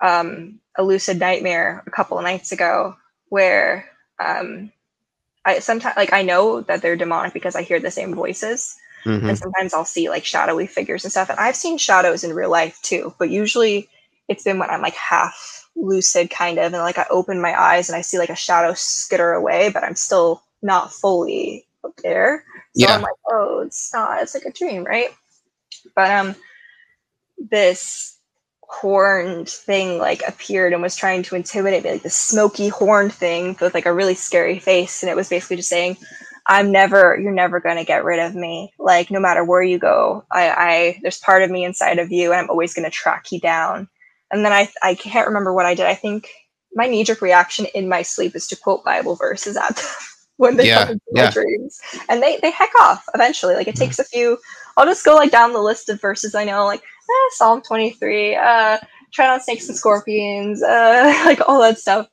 um 0.00 0.60
a 0.76 0.82
lucid 0.82 1.20
nightmare 1.20 1.82
a 1.86 1.90
couple 1.90 2.18
of 2.18 2.24
nights 2.24 2.50
ago 2.50 2.96
where 3.28 3.88
um 4.18 4.72
I 5.48 5.58
sometimes 5.60 5.96
like 5.96 6.12
I 6.12 6.22
know 6.22 6.60
that 6.62 6.82
they're 6.82 6.96
demonic 6.96 7.32
because 7.32 7.56
I 7.56 7.62
hear 7.62 7.80
the 7.80 7.90
same 7.90 8.14
voices. 8.14 8.76
Mm-hmm. 9.04 9.28
And 9.30 9.38
sometimes 9.38 9.72
I'll 9.72 9.84
see 9.84 10.10
like 10.10 10.24
shadowy 10.24 10.66
figures 10.66 11.04
and 11.04 11.10
stuff. 11.10 11.30
And 11.30 11.38
I've 11.38 11.56
seen 11.56 11.78
shadows 11.78 12.24
in 12.24 12.34
real 12.34 12.50
life 12.50 12.78
too, 12.82 13.14
but 13.18 13.30
usually 13.30 13.88
it's 14.28 14.44
been 14.44 14.58
when 14.58 14.68
I'm 14.68 14.82
like 14.82 14.94
half 14.94 15.70
lucid 15.74 16.28
kind 16.28 16.58
of 16.58 16.74
and 16.74 16.82
like 16.82 16.98
I 16.98 17.06
open 17.08 17.40
my 17.40 17.58
eyes 17.58 17.88
and 17.88 17.96
I 17.96 18.02
see 18.02 18.18
like 18.18 18.28
a 18.28 18.36
shadow 18.36 18.74
skitter 18.74 19.32
away, 19.32 19.70
but 19.70 19.84
I'm 19.84 19.94
still 19.94 20.42
not 20.60 20.92
fully 20.92 21.64
there. 22.02 22.44
So 22.76 22.86
yeah. 22.86 22.96
I'm 22.96 23.02
like, 23.02 23.12
oh, 23.30 23.62
it's 23.64 23.92
not, 23.94 24.20
it's 24.20 24.34
like 24.34 24.44
a 24.44 24.52
dream, 24.52 24.84
right? 24.84 25.10
But 25.94 26.10
um 26.10 26.36
this 27.38 28.17
horned 28.68 29.48
thing 29.48 29.98
like 29.98 30.22
appeared 30.28 30.72
and 30.72 30.82
was 30.82 30.94
trying 30.94 31.22
to 31.24 31.34
intimidate 31.34 31.82
me, 31.82 31.92
like 31.92 32.02
the 32.02 32.10
smoky 32.10 32.68
horned 32.68 33.12
thing 33.12 33.56
with 33.60 33.74
like 33.74 33.86
a 33.86 33.92
really 33.92 34.14
scary 34.14 34.58
face. 34.58 35.02
And 35.02 35.10
it 35.10 35.16
was 35.16 35.28
basically 35.28 35.56
just 35.56 35.70
saying, 35.70 35.96
I'm 36.46 36.70
never, 36.70 37.18
you're 37.20 37.32
never 37.32 37.60
going 37.60 37.76
to 37.76 37.84
get 37.84 38.04
rid 38.04 38.18
of 38.18 38.34
me. 38.34 38.72
Like, 38.78 39.10
no 39.10 39.20
matter 39.20 39.44
where 39.44 39.62
you 39.62 39.78
go, 39.78 40.24
I, 40.30 40.50
I, 40.50 40.98
there's 41.02 41.18
part 41.18 41.42
of 41.42 41.50
me 41.50 41.64
inside 41.64 41.98
of 41.98 42.10
you, 42.10 42.32
and 42.32 42.40
I'm 42.40 42.50
always 42.50 42.72
going 42.72 42.84
to 42.84 42.90
track 42.90 43.30
you 43.30 43.38
down. 43.38 43.88
And 44.30 44.44
then 44.44 44.52
I, 44.52 44.70
I 44.82 44.94
can't 44.94 45.26
remember 45.26 45.52
what 45.52 45.66
I 45.66 45.74
did. 45.74 45.86
I 45.86 45.94
think 45.94 46.28
my 46.74 46.86
knee 46.86 47.04
jerk 47.04 47.20
reaction 47.20 47.66
in 47.74 47.88
my 47.88 48.02
sleep 48.02 48.34
is 48.34 48.46
to 48.48 48.56
quote 48.56 48.84
Bible 48.84 49.16
verses 49.16 49.56
at 49.56 49.76
them 49.76 49.84
when 50.36 50.56
they 50.56 50.68
yeah, 50.68 50.84
come 50.84 50.92
into 50.92 51.04
yeah. 51.12 51.24
my 51.24 51.30
dreams, 51.30 51.80
and 52.08 52.22
they 52.22 52.38
they 52.40 52.50
heck 52.50 52.70
off 52.80 53.04
eventually. 53.14 53.54
Like 53.54 53.68
it 53.68 53.74
mm-hmm. 53.74 53.84
takes 53.84 53.98
a 53.98 54.04
few. 54.04 54.38
I'll 54.78 54.86
just 54.86 55.04
go 55.04 55.16
like 55.16 55.32
down 55.32 55.52
the 55.52 55.60
list 55.60 55.88
of 55.88 56.00
verses 56.00 56.34
I 56.34 56.44
know, 56.44 56.64
like 56.64 56.80
eh, 56.80 57.28
Psalm 57.32 57.60
twenty 57.60 57.90
three, 57.90 58.36
uh, 58.36 58.78
try 59.12 59.26
not 59.26 59.42
snakes 59.42 59.68
and 59.68 59.76
scorpions, 59.76 60.62
uh, 60.62 61.22
like 61.26 61.40
all 61.48 61.60
that 61.60 61.78
stuff. 61.78 62.08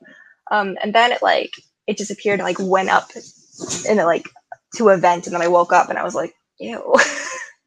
Um, 0.50 0.76
and 0.82 0.94
then 0.94 1.12
it 1.12 1.22
like 1.22 1.52
it 1.86 1.96
disappeared 1.96 2.40
and 2.40 2.46
like 2.46 2.58
went 2.58 2.90
up 2.90 3.10
in 3.88 4.00
a 4.00 4.04
like 4.04 4.28
to 4.76 4.88
a 4.88 4.96
vent, 4.96 5.26
and 5.26 5.34
then 5.34 5.42
I 5.42 5.48
woke 5.48 5.72
up 5.72 5.88
and 5.88 5.98
I 5.98 6.04
was 6.04 6.14
like, 6.14 6.34
ew. 6.58 6.94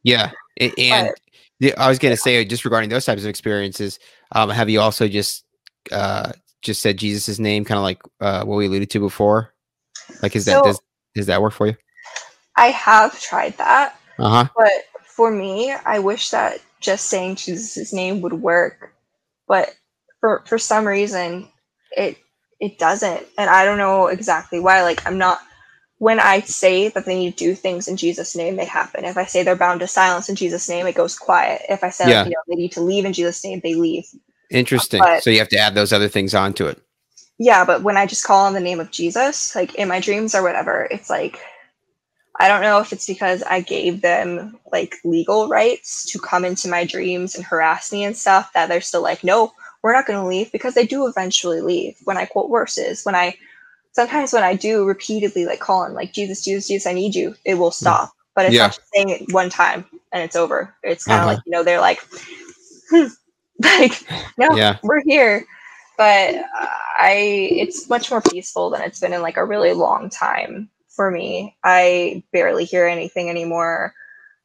Yeah, 0.02 0.32
and 0.58 1.12
but, 1.60 1.78
I 1.78 1.90
was 1.90 2.00
gonna 2.00 2.16
say 2.16 2.46
just 2.46 2.64
regarding 2.64 2.90
those 2.90 3.04
types 3.04 3.24
of 3.24 3.28
experiences, 3.28 4.00
um, 4.32 4.50
have 4.50 4.70
you 4.70 4.80
also 4.80 5.10
just 5.10 5.44
uh 5.92 6.32
just 6.62 6.82
said 6.82 6.98
Jesus' 6.98 7.38
name, 7.38 7.66
kind 7.66 7.78
of 7.78 7.84
like 7.84 8.02
uh, 8.22 8.46
what 8.46 8.56
we 8.56 8.68
alluded 8.68 8.90
to 8.92 9.00
before? 9.00 9.54
Like, 10.22 10.36
is 10.38 10.46
so, 10.46 10.52
that 10.52 10.64
does 10.64 10.80
does 11.16 11.26
that 11.26 11.42
work 11.42 11.54
for 11.54 11.68
you? 11.68 11.76
I 12.56 12.68
have 12.68 13.20
tried 13.20 13.58
that, 13.58 14.00
uh-huh. 14.18 14.48
but 14.56 14.72
for 15.20 15.30
me, 15.30 15.70
I 15.70 16.00
wish 16.00 16.30
that 16.30 16.62
just 16.80 17.08
saying 17.08 17.36
Jesus' 17.36 17.92
name 17.92 18.22
would 18.22 18.32
work, 18.32 18.94
but 19.50 19.76
for 20.22 20.44
for 20.46 20.58
some 20.58 20.88
reason, 20.88 21.50
it 21.92 22.18
it 22.62 22.80
doesn't, 22.80 23.28
and 23.38 23.50
I 23.50 23.66
don't 23.66 23.78
know 23.78 24.08
exactly 24.08 24.62
why. 24.62 24.82
Like, 24.84 25.06
I'm 25.06 25.18
not 25.18 25.42
when 25.98 26.22
I 26.22 26.40
say 26.40 26.88
that 26.88 27.06
they 27.06 27.20
need 27.20 27.38
to 27.38 27.44
do 27.48 27.54
things 27.54 27.90
in 27.90 27.98
Jesus' 27.98 28.34
name, 28.34 28.56
they 28.56 28.64
happen. 28.64 29.04
If 29.04 29.18
I 29.18 29.26
say 29.26 29.44
they're 29.44 29.58
bound 29.58 29.82
to 29.82 29.88
silence 29.88 30.30
in 30.30 30.38
Jesus' 30.38 30.70
name, 30.70 30.88
it 30.88 30.96
goes 30.96 31.18
quiet. 31.18 31.64
If 31.68 31.84
I 31.84 31.90
say 31.90 32.10
yeah. 32.10 32.22
like, 32.22 32.28
you 32.28 32.32
know, 32.32 32.44
they 32.48 32.56
need 32.56 32.72
to 32.72 32.82
leave 32.82 33.04
in 33.04 33.12
Jesus' 33.12 33.44
name, 33.44 33.60
they 33.62 33.76
leave. 33.76 34.06
Interesting. 34.50 35.02
But, 35.02 35.22
so 35.22 35.32
you 35.32 35.40
have 35.40 35.50
to 35.50 35.60
add 35.60 35.76
those 35.76 35.92
other 35.92 36.08
things 36.08 36.34
onto 36.34 36.66
it. 36.66 36.82
Yeah, 37.40 37.66
but 37.66 37.84
when 37.84 37.98
I 37.98 38.06
just 38.06 38.24
call 38.24 38.46
on 38.46 38.54
the 38.54 38.62
name 38.62 38.80
of 38.80 38.90
Jesus, 38.90 39.54
like 39.54 39.76
in 39.76 39.90
my 39.90 40.00
dreams 40.00 40.34
or 40.34 40.44
whatever, 40.44 40.88
it's 40.90 41.10
like 41.10 41.42
I 42.40 42.48
don't 42.48 42.62
know 42.62 42.80
if 42.80 42.94
it's 42.94 43.06
because 43.06 43.44
I 43.44 43.60
gave 43.60 44.02
them 44.02 44.58
like 44.72 44.96
legal 45.04 45.50
rights 45.50 46.10
to 46.12 46.20
come 46.20 46.46
into 46.46 46.70
my 46.70 46.86
dreams 46.86 47.36
and 47.36 47.44
harass 47.44 47.92
me 47.92 48.06
and 48.06 48.16
stuff 48.16 48.54
that 48.54 48.70
they're 48.70 48.80
still 48.80 49.02
like, 49.04 49.26
no, 49.26 49.52
we're 49.82 49.94
not 49.94 50.08
going 50.08 50.20
to 50.20 50.28
leave 50.28 50.52
because 50.52 50.74
they 50.74 50.86
do 50.86 51.06
eventually 51.06 51.60
leave 51.60 51.98
when 52.06 52.18
I 52.18 52.26
quote 52.26 52.50
verses. 52.50 53.04
When 53.04 53.14
I 53.14 53.36
sometimes 53.92 54.32
when 54.32 54.44
I 54.44 54.56
do 54.56 54.86
repeatedly 54.86 55.46
like 55.46 55.60
call 55.60 55.82
on 55.82 55.94
like 55.94 56.14
Jesus, 56.14 56.44
Jesus, 56.44 56.68
Jesus, 56.68 56.88
I 56.88 56.94
need 56.94 57.14
you, 57.14 57.36
it 57.44 57.56
will 57.56 57.72
stop. 57.72 58.14
But 58.36 58.46
it's 58.46 58.56
yeah. 58.56 58.64
not 58.64 58.76
just 58.76 58.88
saying 58.94 59.10
it 59.10 59.34
one 59.34 59.50
time 59.50 59.86
and 60.14 60.24
it's 60.24 60.38
over. 60.38 60.74
It's 60.84 61.04
kind 61.04 61.20
of 61.20 61.28
uh-huh. 61.28 61.36
like 61.36 61.44
you 61.46 61.52
know 61.52 61.64
they're 61.64 61.82
like, 61.82 62.00
hmm, 62.90 63.08
like 63.64 64.02
no, 64.38 64.56
yeah. 64.56 64.78
we're 64.82 65.04
here. 65.06 65.46
But 65.98 66.36
I, 66.98 67.50
it's 67.52 67.90
much 67.90 68.10
more 68.10 68.22
peaceful 68.22 68.70
than 68.70 68.82
it's 68.82 69.02
been 69.02 69.12
in 69.12 69.22
like 69.22 69.36
a 69.36 69.44
really 69.44 69.74
long 69.74 70.10
time 70.10 70.70
for 71.00 71.10
me. 71.10 71.56
I 71.64 72.24
barely 72.34 72.66
hear 72.66 72.86
anything 72.86 73.30
anymore. 73.30 73.94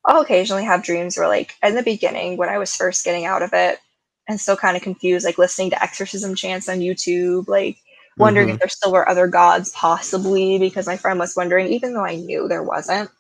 I'll 0.05 0.21
occasionally 0.21 0.63
have 0.63 0.85
dreams 0.85 1.17
where, 1.17 1.27
like, 1.27 1.57
in 1.65 1.75
the 1.75 1.83
beginning, 1.83 2.37
when 2.37 2.49
I 2.49 2.59
was 2.59 2.77
first 2.77 3.05
getting 3.05 3.25
out 3.25 3.43
of 3.43 3.53
it 3.53 3.81
and 4.29 4.41
still 4.41 4.57
kind 4.57 4.77
of 4.77 4.83
confused, 4.85 5.27
like 5.27 5.37
listening 5.37 5.71
to 5.71 5.83
exorcism 5.83 6.37
chants 6.37 6.69
on 6.69 6.79
YouTube, 6.79 7.49
like 7.49 7.79
wondering 8.19 8.47
mm-hmm. 8.47 8.55
if 8.55 8.61
there 8.61 8.69
still 8.69 8.93
were 8.93 9.09
other 9.09 9.27
gods, 9.27 9.73
possibly, 9.73 10.61
because 10.61 10.87
my 10.87 10.97
friend 10.97 11.19
was 11.19 11.35
wondering, 11.37 11.73
even 11.73 11.93
though 11.93 12.05
I 12.05 12.15
knew 12.15 12.47
there 12.47 12.63
wasn't. 12.63 13.11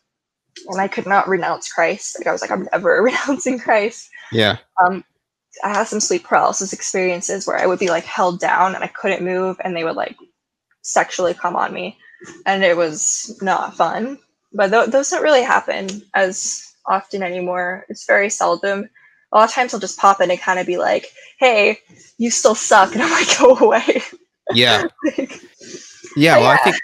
And 0.68 0.80
I 0.80 0.86
could 0.86 1.06
not 1.06 1.26
renounce 1.26 1.72
Christ. 1.72 2.16
Like 2.16 2.28
I 2.28 2.32
was 2.32 2.40
like, 2.40 2.52
I'm 2.52 2.68
never 2.70 3.02
renouncing 3.02 3.58
Christ. 3.58 4.08
Yeah. 4.30 4.58
Um, 4.86 5.02
I 5.64 5.70
had 5.70 5.88
some 5.88 5.98
sleep 5.98 6.22
paralysis 6.22 6.72
experiences 6.72 7.48
where 7.48 7.58
I 7.58 7.66
would 7.66 7.80
be 7.80 7.88
like 7.88 8.04
held 8.04 8.38
down 8.38 8.76
and 8.76 8.84
I 8.84 8.86
couldn't 8.86 9.24
move, 9.24 9.56
and 9.64 9.74
they 9.74 9.82
would 9.82 9.96
like 9.96 10.14
sexually 10.82 11.34
come 11.34 11.56
on 11.56 11.74
me, 11.74 11.98
and 12.46 12.64
it 12.64 12.76
was 12.76 13.38
not 13.42 13.76
fun. 13.76 14.18
But 14.52 14.70
th- 14.70 14.90
those 14.90 15.10
don't 15.10 15.22
really 15.22 15.42
happen 15.42 16.02
as 16.14 16.74
often 16.86 17.22
anymore. 17.22 17.86
It's 17.88 18.06
very 18.06 18.30
seldom. 18.30 18.88
A 19.32 19.36
lot 19.38 19.48
of 19.48 19.54
times 19.54 19.74
I'll 19.74 19.80
just 19.80 19.98
pop 19.98 20.20
in 20.20 20.30
and 20.30 20.40
kind 20.40 20.60
of 20.60 20.66
be 20.66 20.76
like, 20.76 21.08
"Hey, 21.38 21.78
you 22.18 22.30
still 22.30 22.54
suck," 22.54 22.92
and 22.94 23.02
I'm 23.02 23.10
like, 23.10 23.38
"Go 23.38 23.56
away." 23.56 24.02
Yeah. 24.52 24.84
like, 25.18 25.40
yeah. 26.16 26.38
Well, 26.38 26.44
yeah. 26.44 26.58
I 26.60 26.64
think 26.64 26.76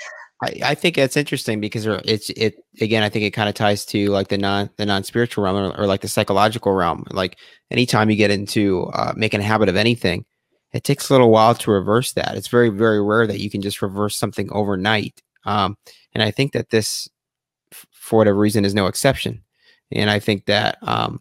I, 0.43 0.71
I 0.71 0.75
think 0.75 0.97
that's 0.97 1.17
interesting 1.17 1.61
because 1.61 1.87
it's 1.87 2.31
it 2.31 2.57
again. 2.81 3.03
I 3.03 3.09
think 3.09 3.25
it 3.25 3.33
kind 3.33 3.49
of 3.49 3.55
ties 3.55 3.85
to 3.87 4.11
like 4.11 4.29
the 4.29 4.39
non 4.39 4.71
the 4.77 4.87
non 4.87 5.05
spiritual 5.05 5.45
realm 5.45 5.57
or, 5.57 5.79
or, 5.79 5.87
like 5.87 6.01
the 6.01 6.09
psychological 6.09 6.73
realm. 6.73 7.05
Like 7.11 7.37
anytime 7.71 8.11
you 8.11 8.17
get 8.17 8.31
into 8.31 8.85
uh, 8.95 9.13
making 9.17 9.41
a 9.41 9.45
habit 9.45 9.69
of 9.69 9.77
anything, 9.77 10.25
it 10.73 10.85
takes 10.85 11.11
a 11.11 11.13
little 11.13 11.31
while 11.31 11.55
to 11.55 11.71
reverse 11.71 12.13
that. 12.15 12.37
It's 12.37 12.49
very 12.49 12.71
very 12.71 13.03
rare 13.03 13.27
that 13.27 13.41
you 13.41 13.51
can 13.51 13.61
just 13.61 13.83
reverse 13.83 14.17
something 14.17 14.51
overnight. 14.51 15.21
Um, 15.45 15.77
and 16.13 16.23
I 16.23 16.31
think 16.31 16.53
that 16.53 16.71
this, 16.71 17.09
for 17.93 18.19
whatever 18.19 18.39
reason, 18.39 18.65
is 18.65 18.75
no 18.75 18.87
exception. 18.87 19.43
And 19.93 20.11
I 20.11 20.19
think 20.19 20.47
that 20.47 20.79
um, 20.83 21.21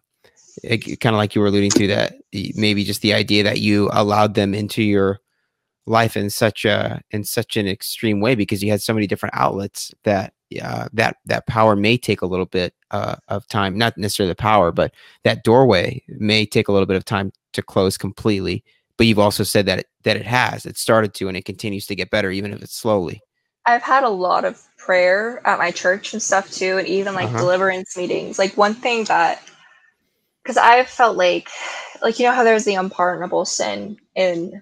kind 0.63 1.15
of 1.15 1.15
like 1.15 1.35
you 1.35 1.41
were 1.41 1.47
alluding 1.47 1.71
to 1.71 1.87
that 1.87 2.15
maybe 2.55 2.83
just 2.83 3.01
the 3.01 3.13
idea 3.13 3.43
that 3.43 3.59
you 3.59 3.89
allowed 3.93 4.35
them 4.35 4.53
into 4.53 4.83
your 4.83 5.19
life 5.85 6.15
in 6.15 6.29
such 6.29 6.65
a 6.65 7.01
in 7.11 7.23
such 7.23 7.57
an 7.57 7.67
extreme 7.67 8.19
way 8.21 8.35
because 8.35 8.63
you 8.63 8.69
had 8.69 8.81
so 8.81 8.93
many 8.93 9.07
different 9.07 9.33
outlets 9.35 9.91
that 10.03 10.33
uh, 10.61 10.87
that 10.93 11.17
that 11.25 11.47
power 11.47 11.75
may 11.75 11.97
take 11.97 12.21
a 12.21 12.27
little 12.27 12.45
bit 12.45 12.75
uh, 12.91 13.15
of 13.27 13.47
time 13.47 13.75
not 13.75 13.97
necessarily 13.97 14.29
the 14.29 14.35
power 14.35 14.71
but 14.71 14.93
that 15.23 15.43
doorway 15.43 16.01
may 16.07 16.45
take 16.45 16.67
a 16.67 16.71
little 16.71 16.85
bit 16.85 16.97
of 16.97 17.05
time 17.05 17.31
to 17.53 17.61
close 17.61 17.97
completely. 17.97 18.63
But 18.97 19.07
you've 19.07 19.19
also 19.19 19.43
said 19.43 19.65
that 19.65 19.79
it, 19.79 19.87
that 20.03 20.17
it 20.17 20.25
has. 20.25 20.65
It 20.65 20.77
started 20.77 21.13
to 21.15 21.27
and 21.27 21.37
it 21.37 21.45
continues 21.45 21.85
to 21.87 21.95
get 21.95 22.09
better 22.09 22.31
even 22.31 22.53
if 22.53 22.61
it's 22.61 22.75
slowly 22.75 23.21
i've 23.69 23.83
had 23.83 24.03
a 24.03 24.09
lot 24.09 24.45
of 24.45 24.61
prayer 24.77 25.41
at 25.45 25.59
my 25.59 25.71
church 25.71 26.13
and 26.13 26.21
stuff 26.21 26.51
too 26.51 26.77
and 26.77 26.87
even 26.87 27.13
like 27.13 27.27
uh-huh. 27.27 27.39
deliverance 27.39 27.95
meetings 27.97 28.39
like 28.39 28.55
one 28.57 28.73
thing 28.73 29.03
that 29.05 29.41
because 30.43 30.57
i've 30.57 30.87
felt 30.87 31.17
like 31.17 31.49
like 32.01 32.19
you 32.19 32.25
know 32.25 32.31
how 32.31 32.43
there's 32.43 32.65
the 32.65 32.75
unpardonable 32.75 33.45
sin 33.45 33.97
in 34.15 34.61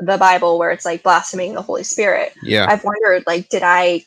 the 0.00 0.18
Bible 0.18 0.58
where 0.58 0.70
it's 0.70 0.84
like 0.84 1.02
blaspheming 1.04 1.54
the 1.54 1.62
Holy 1.62 1.84
Spirit. 1.84 2.34
Yeah. 2.42 2.66
I've 2.68 2.82
wondered 2.82 3.24
like 3.26 3.48
did 3.48 3.62
I 3.62 4.04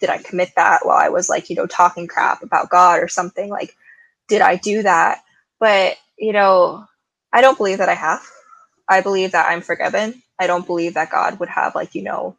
did 0.00 0.10
I 0.10 0.18
commit 0.18 0.50
that 0.56 0.84
while 0.84 0.96
I 0.96 1.10
was 1.10 1.28
like, 1.28 1.48
you 1.48 1.56
know, 1.56 1.66
talking 1.66 2.08
crap 2.08 2.42
about 2.42 2.70
God 2.70 3.00
or 3.00 3.08
something 3.08 3.48
like 3.48 3.76
did 4.28 4.42
I 4.42 4.56
do 4.56 4.82
that? 4.82 5.22
But, 5.58 5.96
you 6.18 6.32
know, 6.32 6.86
I 7.32 7.40
don't 7.40 7.56
believe 7.56 7.78
that 7.78 7.88
I 7.88 7.94
have. 7.94 8.20
I 8.88 9.00
believe 9.00 9.32
that 9.32 9.48
I'm 9.48 9.60
forgiven. 9.60 10.22
I 10.38 10.46
don't 10.46 10.66
believe 10.66 10.94
that 10.94 11.10
God 11.10 11.40
would 11.40 11.48
have 11.48 11.74
like, 11.74 11.94
you 11.94 12.02
know, 12.02 12.36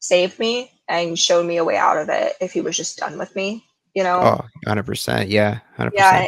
saved 0.00 0.38
me 0.38 0.70
and 0.88 1.18
showed 1.18 1.46
me 1.46 1.56
a 1.56 1.64
way 1.64 1.76
out 1.76 1.96
of 1.96 2.08
it 2.08 2.34
if 2.40 2.52
he 2.52 2.60
was 2.60 2.76
just 2.76 2.98
done 2.98 3.18
with 3.18 3.34
me, 3.34 3.64
you 3.94 4.02
know. 4.02 4.20
Oh, 4.20 4.40
100%. 4.66 5.28
Yeah, 5.28 5.60
100%. 5.78 5.90
Yeah. 5.94 6.26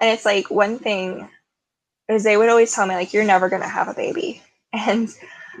And 0.00 0.10
it's 0.10 0.24
like 0.24 0.50
one 0.50 0.78
thing 0.78 1.28
is 2.08 2.24
they 2.24 2.36
would 2.36 2.48
always 2.48 2.74
tell 2.74 2.86
me 2.86 2.94
like 2.94 3.12
you're 3.12 3.24
never 3.24 3.48
going 3.48 3.62
to 3.62 3.68
have 3.68 3.88
a 3.88 3.94
baby. 3.94 4.42
And 4.74 5.06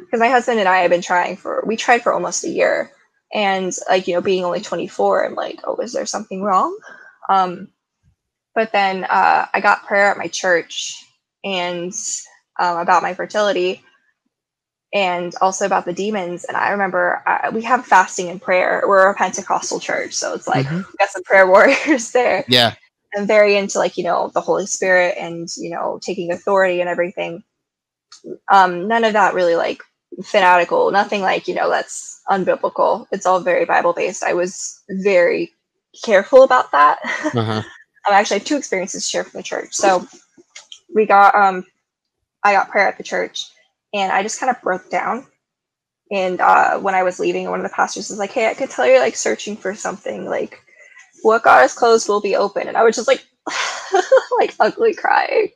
because 0.00 0.20
my 0.20 0.30
husband 0.30 0.58
and 0.58 0.66
I 0.66 0.78
have 0.78 0.90
been 0.90 1.02
trying 1.02 1.36
for 1.36 1.62
we 1.66 1.76
tried 1.76 2.02
for 2.02 2.14
almost 2.14 2.44
a 2.44 2.48
year, 2.48 2.90
and 3.34 3.70
like 3.90 4.08
you 4.08 4.14
know 4.14 4.22
being 4.22 4.42
only 4.42 4.62
24, 4.62 5.26
I'm 5.26 5.34
like, 5.34 5.60
oh, 5.64 5.76
is 5.76 5.92
there 5.92 6.06
something 6.06 6.42
wrong? 6.42 6.74
Um, 7.28 7.68
but 8.54 8.72
then 8.72 9.04
uh, 9.04 9.46
I 9.52 9.60
got 9.60 9.86
prayer 9.86 10.10
at 10.10 10.16
my 10.16 10.28
church 10.28 10.94
and 11.44 11.92
um, 12.58 12.78
about 12.78 13.02
my 13.02 13.12
fertility 13.12 13.82
and 14.92 15.34
also 15.40 15.64
about 15.64 15.84
the 15.84 15.92
demons. 15.92 16.44
And 16.44 16.56
I 16.56 16.70
remember 16.70 17.22
uh, 17.26 17.50
we 17.52 17.62
have 17.62 17.86
fasting 17.86 18.28
and 18.28 18.40
prayer. 18.40 18.82
We're 18.86 19.08
a 19.08 19.14
Pentecostal 19.14 19.80
church, 19.80 20.14
so 20.14 20.34
it's 20.34 20.48
like 20.48 20.66
mm-hmm. 20.66 20.78
we 20.78 20.96
got 20.98 21.10
some 21.10 21.22
prayer 21.22 21.46
warriors 21.48 22.12
there. 22.12 22.44
Yeah. 22.48 22.74
I'm 23.14 23.26
very 23.26 23.56
into 23.56 23.78
like, 23.78 23.98
you 23.98 24.04
know, 24.04 24.30
the 24.32 24.40
Holy 24.40 24.64
Spirit 24.64 25.16
and, 25.18 25.46
you 25.58 25.68
know, 25.68 26.00
taking 26.02 26.32
authority 26.32 26.80
and 26.80 26.88
everything 26.88 27.44
um, 28.50 28.88
none 28.88 29.04
of 29.04 29.12
that 29.12 29.34
really 29.34 29.56
like 29.56 29.82
fanatical, 30.24 30.90
nothing 30.90 31.22
like, 31.22 31.48
you 31.48 31.54
know, 31.54 31.68
that's 31.68 32.20
unbiblical. 32.28 33.06
It's 33.12 33.26
all 33.26 33.40
very 33.40 33.64
Bible 33.64 33.92
based. 33.92 34.22
I 34.22 34.34
was 34.34 34.80
very 34.90 35.52
careful 36.04 36.42
about 36.42 36.70
that. 36.72 36.98
Uh-huh. 37.34 37.62
I 38.06 38.18
actually 38.18 38.38
have 38.38 38.46
two 38.46 38.56
experiences 38.56 39.04
to 39.04 39.08
share 39.08 39.22
from 39.24 39.38
the 39.38 39.44
church. 39.44 39.72
So 39.72 40.06
we 40.92 41.06
got, 41.06 41.36
um, 41.36 41.64
I 42.42 42.52
got 42.52 42.68
prayer 42.68 42.88
at 42.88 42.98
the 42.98 43.04
church 43.04 43.51
and 43.94 44.12
I 44.12 44.22
just 44.22 44.40
kind 44.40 44.50
of 44.50 44.62
broke 44.62 44.90
down. 44.90 45.26
And 46.10 46.40
uh, 46.40 46.78
when 46.78 46.94
I 46.94 47.02
was 47.02 47.18
leaving, 47.18 47.48
one 47.48 47.60
of 47.60 47.64
the 47.64 47.74
pastors 47.74 48.10
was 48.10 48.18
like, 48.18 48.32
Hey, 48.32 48.48
I 48.50 48.54
could 48.54 48.70
tell 48.70 48.86
you're 48.86 49.00
like 49.00 49.16
searching 49.16 49.56
for 49.56 49.74
something 49.74 50.26
like 50.26 50.60
what 51.22 51.42
God 51.42 51.60
has 51.60 51.74
closed 51.74 52.08
will 52.08 52.20
be 52.20 52.36
open. 52.36 52.68
And 52.68 52.76
I 52.76 52.82
was 52.82 52.96
just 52.96 53.08
like, 53.08 53.24
like 54.38 54.54
ugly 54.60 54.94
crying. 54.94 55.48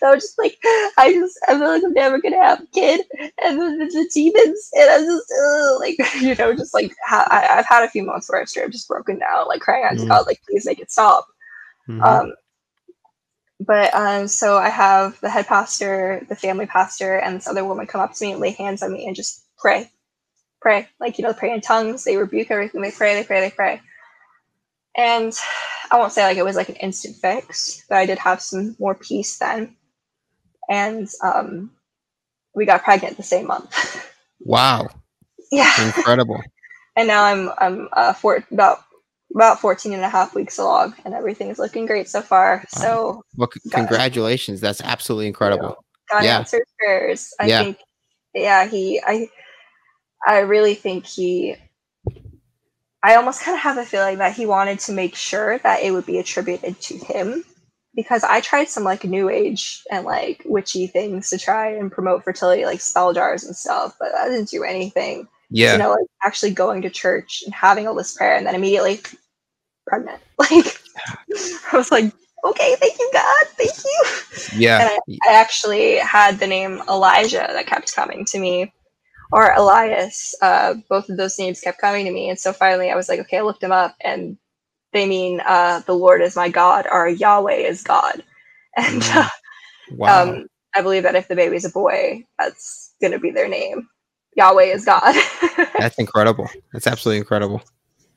And 0.00 0.08
I 0.08 0.14
was 0.14 0.24
just 0.24 0.38
like, 0.38 0.58
I 0.96 1.12
just, 1.12 1.38
I 1.46 1.52
feel 1.58 1.68
like 1.68 1.84
I'm 1.84 1.92
never 1.92 2.20
gonna 2.20 2.42
have 2.42 2.60
a 2.60 2.66
kid, 2.66 3.02
and 3.42 3.60
then 3.60 3.78
the, 3.78 3.84
the 3.86 4.10
demons, 4.12 4.70
and 4.74 4.90
I'm 4.90 5.04
just 5.04 5.32
uh, 5.32 5.78
like, 5.78 5.98
you 6.20 6.34
know, 6.34 6.54
just 6.54 6.74
like 6.74 6.92
ha- 7.06 7.28
I, 7.30 7.56
have 7.56 7.66
had 7.66 7.84
a 7.84 7.90
few 7.90 8.02
months 8.02 8.28
where 8.28 8.40
I've 8.40 8.48
straight 8.48 8.66
up 8.66 8.72
just 8.72 8.88
broken 8.88 9.18
down, 9.18 9.46
like 9.46 9.60
crying 9.60 9.84
out 9.84 9.90
to 9.90 9.96
mm-hmm. 9.98 10.08
God, 10.08 10.26
like 10.26 10.40
please 10.48 10.66
make 10.66 10.80
it 10.80 10.90
stop. 10.90 11.26
Mm-hmm. 11.88 12.02
Um, 12.02 12.34
but 13.60 13.94
um, 13.94 14.28
so 14.28 14.56
I 14.56 14.68
have 14.68 15.20
the 15.20 15.30
head 15.30 15.46
pastor, 15.46 16.24
the 16.28 16.36
family 16.36 16.66
pastor, 16.66 17.16
and 17.16 17.36
this 17.36 17.48
other 17.48 17.64
woman 17.64 17.86
come 17.86 18.00
up 18.00 18.14
to 18.14 18.24
me 18.24 18.32
and 18.32 18.40
lay 18.40 18.50
hands 18.50 18.82
on 18.82 18.92
me 18.92 19.06
and 19.06 19.16
just 19.16 19.44
pray, 19.58 19.90
pray. 20.60 20.88
Like, 21.00 21.18
you 21.18 21.24
know, 21.24 21.32
pray 21.34 21.52
in 21.52 21.60
tongues. 21.60 22.04
They 22.04 22.16
rebuke 22.16 22.50
everything. 22.50 22.82
They 22.82 22.90
pray, 22.92 23.14
they 23.14 23.24
pray, 23.24 23.40
they 23.40 23.50
pray. 23.50 23.80
And 24.96 25.32
I 25.90 25.98
won't 25.98 26.12
say 26.12 26.24
like 26.24 26.36
it 26.36 26.44
was 26.44 26.56
like 26.56 26.68
an 26.68 26.76
instant 26.76 27.16
fix, 27.16 27.84
but 27.88 27.98
I 27.98 28.06
did 28.06 28.18
have 28.18 28.40
some 28.42 28.76
more 28.78 28.94
peace 28.94 29.38
then. 29.38 29.76
And 30.68 31.08
um, 31.22 31.70
we 32.54 32.66
got 32.66 32.84
pregnant 32.84 33.16
the 33.16 33.22
same 33.22 33.46
month. 33.46 34.06
Wow. 34.40 34.88
yeah. 35.52 35.72
Incredible. 35.86 36.42
and 36.96 37.08
now 37.08 37.24
I'm 37.24 37.50
I'm 37.58 37.88
uh, 37.92 38.12
for 38.12 38.44
about 38.52 38.80
about 39.34 39.60
14 39.60 39.92
and 39.92 40.02
a 40.02 40.08
half 40.08 40.34
weeks 40.34 40.58
along 40.58 40.94
and 41.04 41.14
everything 41.14 41.48
is 41.48 41.58
looking 41.58 41.86
great 41.86 42.08
so 42.08 42.22
far. 42.22 42.64
So 42.68 43.22
well, 43.36 43.48
c- 43.52 43.70
congratulations. 43.70 44.60
That's 44.60 44.80
absolutely 44.80 45.26
incredible. 45.26 45.84
God 46.10 46.24
yeah. 46.24 46.38
answers 46.38 46.66
prayers. 46.78 47.34
I 47.38 47.46
yeah. 47.46 47.62
think 47.62 47.78
yeah, 48.34 48.66
he 48.66 49.00
I 49.04 49.28
I 50.26 50.40
really 50.40 50.74
think 50.74 51.06
he 51.06 51.56
I 53.02 53.14
almost 53.16 53.42
kind 53.44 53.54
of 53.54 53.60
have 53.60 53.78
a 53.78 53.84
feeling 53.84 54.18
that 54.18 54.34
he 54.34 54.46
wanted 54.46 54.80
to 54.80 54.92
make 54.92 55.14
sure 55.14 55.58
that 55.58 55.82
it 55.82 55.92
would 55.92 56.06
be 56.06 56.18
attributed 56.18 56.80
to 56.80 56.98
him 56.98 57.44
because 57.94 58.22
I 58.22 58.40
tried 58.40 58.68
some 58.68 58.84
like 58.84 59.04
new 59.04 59.28
age 59.28 59.82
and 59.90 60.04
like 60.04 60.42
witchy 60.44 60.86
things 60.86 61.30
to 61.30 61.38
try 61.38 61.72
and 61.72 61.90
promote 61.90 62.24
fertility, 62.24 62.64
like 62.64 62.80
spell 62.80 63.12
jars 63.12 63.44
and 63.44 63.56
stuff, 63.56 63.96
but 63.98 64.12
that 64.12 64.28
didn't 64.28 64.50
do 64.50 64.62
anything. 64.62 65.26
Yeah. 65.50 65.72
You 65.72 65.78
know, 65.78 65.90
like 65.90 66.06
actually 66.24 66.52
going 66.52 66.82
to 66.82 66.90
church 66.90 67.42
and 67.44 67.54
having 67.54 67.86
a 67.86 67.92
list 67.92 68.16
prayer 68.16 68.36
and 68.36 68.46
then 68.46 68.54
immediately 68.54 69.00
pregnant. 69.86 70.20
Like 70.38 70.80
I 71.72 71.76
was 71.76 71.90
like, 71.90 72.12
okay, 72.44 72.76
thank 72.76 72.98
you, 72.98 73.10
God, 73.12 73.46
thank 73.56 73.72
you. 73.84 74.58
Yeah. 74.58 74.80
And 74.80 74.90
I, 74.90 75.30
I 75.30 75.34
actually 75.34 75.96
had 75.98 76.38
the 76.38 76.46
name 76.46 76.80
Elijah 76.88 77.46
that 77.48 77.66
kept 77.66 77.94
coming 77.94 78.24
to 78.26 78.38
me 78.38 78.72
or 79.32 79.52
Elias. 79.52 80.34
Uh, 80.40 80.74
both 80.88 81.08
of 81.08 81.16
those 81.16 81.38
names 81.38 81.60
kept 81.60 81.80
coming 81.80 82.04
to 82.06 82.12
me. 82.12 82.28
And 82.28 82.38
so 82.38 82.52
finally 82.52 82.90
I 82.90 82.96
was 82.96 83.08
like, 83.08 83.20
okay, 83.20 83.38
I 83.38 83.42
looked 83.42 83.60
them 83.60 83.72
up 83.72 83.94
and 84.00 84.38
they 84.92 85.06
mean 85.06 85.40
uh, 85.44 85.80
the 85.86 85.94
Lord 85.94 86.22
is 86.22 86.36
my 86.36 86.48
God 86.48 86.86
or 86.90 87.08
Yahweh 87.08 87.56
is 87.56 87.82
God. 87.82 88.22
And 88.76 89.02
mm. 89.02 89.16
uh, 89.16 89.28
wow. 89.90 90.22
um, 90.22 90.46
I 90.76 90.82
believe 90.82 91.02
that 91.02 91.16
if 91.16 91.26
the 91.26 91.34
baby's 91.34 91.64
a 91.64 91.70
boy, 91.70 92.24
that's 92.38 92.94
going 93.00 93.12
to 93.12 93.18
be 93.18 93.32
their 93.32 93.48
name. 93.48 93.88
Yahweh 94.38 94.72
is 94.72 94.84
God. 94.84 95.14
that's 95.78 95.98
incredible. 95.98 96.48
That's 96.72 96.86
absolutely 96.86 97.18
incredible. 97.18 97.60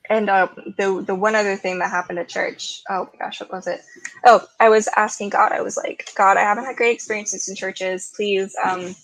And 0.08 0.30
uh, 0.30 0.48
the 0.78 1.02
the 1.04 1.14
one 1.14 1.34
other 1.34 1.56
thing 1.56 1.80
that 1.80 1.90
happened 1.90 2.18
at 2.18 2.28
church, 2.28 2.82
oh 2.88 3.08
my 3.12 3.26
gosh, 3.26 3.40
what 3.40 3.50
was 3.50 3.66
it? 3.66 3.80
Oh, 4.24 4.46
I 4.60 4.68
was 4.68 4.88
asking 4.96 5.30
God. 5.30 5.52
I 5.52 5.62
was 5.62 5.76
like, 5.76 6.10
God, 6.16 6.36
I 6.36 6.42
haven't 6.42 6.64
had 6.64 6.76
great 6.76 6.94
experiences 6.94 7.48
in 7.48 7.56
churches. 7.56 8.12
Please, 8.14 8.54
um, 8.64 8.94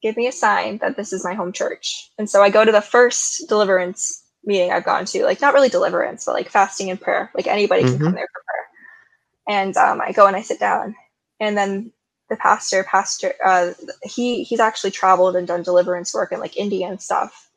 give 0.00 0.16
me 0.16 0.28
a 0.28 0.32
sign 0.32 0.78
that 0.78 0.96
this 0.96 1.12
is 1.12 1.24
my 1.24 1.34
home 1.34 1.52
church. 1.52 2.10
And 2.18 2.30
so 2.30 2.42
I 2.42 2.50
go 2.50 2.64
to 2.64 2.72
the 2.72 2.80
first 2.80 3.48
deliverance 3.48 4.24
meeting 4.44 4.70
I've 4.70 4.84
gone 4.84 5.06
to, 5.06 5.24
like 5.24 5.40
not 5.40 5.54
really 5.54 5.68
deliverance, 5.68 6.24
but 6.24 6.34
like 6.34 6.50
fasting 6.50 6.90
and 6.90 7.00
prayer. 7.00 7.32
Like 7.34 7.48
anybody 7.48 7.82
mm-hmm. 7.82 7.96
can 7.96 8.04
come 8.04 8.14
there 8.14 8.28
for 8.32 8.42
prayer. 8.46 9.58
And 9.60 9.76
um, 9.76 10.00
I 10.00 10.12
go 10.12 10.26
and 10.26 10.36
I 10.36 10.42
sit 10.42 10.60
down, 10.60 10.94
and 11.40 11.56
then 11.56 11.92
the 12.28 12.36
pastor, 12.36 12.84
pastor, 12.84 13.34
uh, 13.44 13.72
he 14.02 14.42
he's 14.42 14.60
actually 14.60 14.90
traveled 14.90 15.36
and 15.36 15.46
done 15.46 15.62
deliverance 15.62 16.12
work 16.12 16.32
in 16.32 16.40
like 16.40 16.56
India 16.56 16.86
and 16.86 17.00
stuff. 17.00 17.48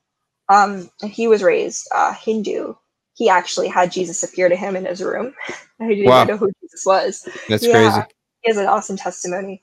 Um, 0.49 0.89
and 1.01 1.11
he 1.11 1.27
was 1.27 1.43
raised 1.43 1.87
uh, 1.93 2.13
Hindu. 2.13 2.73
He 3.15 3.29
actually 3.29 3.67
had 3.67 3.91
Jesus 3.91 4.23
appear 4.23 4.49
to 4.49 4.55
him 4.55 4.75
in 4.75 4.85
his 4.85 5.01
room. 5.01 5.33
he 5.79 5.87
didn't 5.87 6.09
wow. 6.09 6.23
even 6.23 6.33
know 6.33 6.37
who 6.37 6.51
Jesus 6.61 6.85
was. 6.85 7.27
That's 7.47 7.65
yeah, 7.65 7.71
crazy. 7.71 8.07
He 8.41 8.49
has 8.49 8.57
an 8.57 8.67
awesome 8.67 8.97
testimony. 8.97 9.61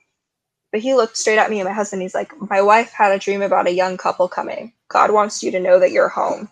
But 0.70 0.82
he 0.82 0.94
looked 0.94 1.16
straight 1.16 1.38
at 1.38 1.50
me 1.50 1.60
and 1.60 1.68
my 1.68 1.74
husband. 1.74 2.02
He's 2.02 2.14
like, 2.14 2.32
My 2.50 2.60
wife 2.60 2.92
had 2.92 3.12
a 3.12 3.18
dream 3.18 3.42
about 3.42 3.66
a 3.66 3.72
young 3.72 3.96
couple 3.96 4.28
coming. 4.28 4.72
God 4.88 5.10
wants 5.10 5.42
you 5.42 5.50
to 5.50 5.60
know 5.60 5.78
that 5.78 5.92
you're 5.92 6.08
home. 6.08 6.48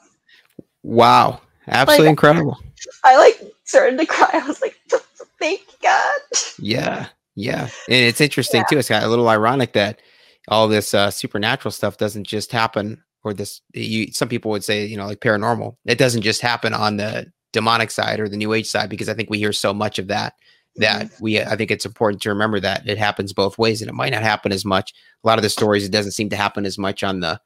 Wow. 0.82 1.40
Absolutely 1.68 2.06
like, 2.06 2.10
incredible. 2.10 2.58
I 3.04 3.16
like 3.16 3.54
started 3.64 3.98
to 3.98 4.06
cry. 4.06 4.30
I 4.34 4.46
was 4.46 4.62
like, 4.62 4.78
thank 5.38 5.62
God. 5.82 6.20
Yeah. 6.58 7.08
Yeah. 7.36 7.62
And 7.62 7.70
it's 7.88 8.20
interesting 8.20 8.62
yeah. 8.62 8.66
too. 8.66 8.78
It's 8.78 8.88
kind 8.88 9.04
of 9.04 9.08
a 9.08 9.10
little 9.10 9.28
ironic 9.28 9.74
that 9.74 10.00
all 10.48 10.68
this 10.68 10.94
uh, 10.94 11.10
supernatural 11.10 11.70
stuff 11.70 11.98
doesn't 11.98 12.24
just 12.24 12.50
happen 12.50 13.02
or 13.22 13.34
this 13.34 13.60
you 13.74 14.12
some 14.12 14.28
people 14.28 14.50
would 14.50 14.64
say, 14.64 14.86
you 14.86 14.96
know, 14.96 15.06
like 15.06 15.20
paranormal. 15.20 15.76
It 15.84 15.98
doesn't 15.98 16.22
just 16.22 16.40
happen 16.40 16.72
on 16.72 16.96
the 16.96 17.30
demonic 17.52 17.90
side 17.90 18.20
or 18.20 18.28
the 18.28 18.36
new 18.36 18.52
age 18.52 18.66
side 18.66 18.88
because 18.88 19.08
I 19.08 19.14
think 19.14 19.30
we 19.30 19.38
hear 19.38 19.52
so 19.52 19.74
much 19.74 19.98
of 19.98 20.08
that 20.08 20.34
that 20.76 21.06
mm-hmm. 21.06 21.24
we 21.24 21.40
I 21.40 21.56
think 21.56 21.70
it's 21.70 21.86
important 21.86 22.22
to 22.22 22.28
remember 22.28 22.60
that 22.60 22.86
it 22.88 22.98
happens 22.98 23.32
both 23.32 23.58
ways 23.58 23.82
and 23.82 23.90
it 23.90 23.94
might 23.94 24.12
not 24.12 24.22
happen 24.22 24.52
as 24.52 24.64
much. 24.64 24.92
A 25.24 25.26
lot 25.26 25.38
of 25.38 25.42
the 25.42 25.50
stories 25.50 25.84
it 25.84 25.92
doesn't 25.92 26.12
seem 26.12 26.30
to 26.30 26.36
happen 26.36 26.64
as 26.64 26.78
much 26.78 27.02
on 27.02 27.20
the 27.20 27.40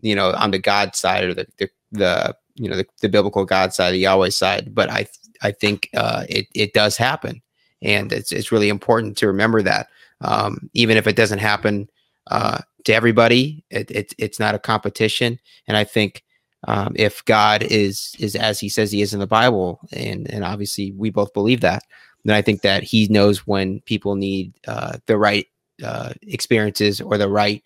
you 0.00 0.14
know 0.14 0.32
on 0.32 0.50
the 0.50 0.58
God 0.58 0.96
side 0.96 1.24
or 1.24 1.34
the 1.34 1.46
the, 1.58 1.70
the 1.92 2.36
you 2.56 2.68
know 2.68 2.76
the, 2.76 2.86
the, 3.00 3.08
biblical 3.08 3.44
God 3.44 3.72
side, 3.72 3.92
the 3.92 3.98
Yahweh 3.98 4.30
side. 4.30 4.74
But 4.74 4.90
I 4.90 5.06
I 5.42 5.52
think 5.52 5.88
uh, 5.94 6.24
it 6.28 6.46
it 6.54 6.72
does 6.72 6.96
happen, 6.96 7.40
and 7.82 8.12
it's 8.12 8.32
it's 8.32 8.52
really 8.52 8.68
important 8.68 9.16
to 9.18 9.26
remember 9.26 9.62
that 9.62 9.88
um, 10.20 10.70
even 10.74 10.96
if 10.96 11.06
it 11.06 11.16
doesn't 11.16 11.38
happen 11.38 11.88
uh, 12.30 12.58
to 12.84 12.94
everybody, 12.94 13.64
it, 13.70 13.90
it, 13.90 14.14
it's 14.18 14.38
not 14.38 14.54
a 14.54 14.58
competition. 14.58 15.38
And 15.66 15.76
I 15.76 15.84
think 15.84 16.24
um, 16.68 16.92
if 16.96 17.24
God 17.24 17.62
is 17.62 18.14
is 18.18 18.36
as 18.36 18.60
He 18.60 18.68
says 18.68 18.92
He 18.92 19.02
is 19.02 19.14
in 19.14 19.20
the 19.20 19.26
Bible, 19.26 19.80
and 19.92 20.30
and 20.30 20.44
obviously 20.44 20.92
we 20.92 21.10
both 21.10 21.32
believe 21.32 21.60
that, 21.62 21.84
then 22.24 22.36
I 22.36 22.42
think 22.42 22.62
that 22.62 22.82
He 22.82 23.08
knows 23.08 23.46
when 23.46 23.80
people 23.82 24.14
need 24.14 24.52
uh, 24.66 24.98
the 25.06 25.16
right 25.16 25.46
uh, 25.82 26.12
experiences 26.22 27.00
or 27.00 27.16
the 27.16 27.28
right 27.28 27.62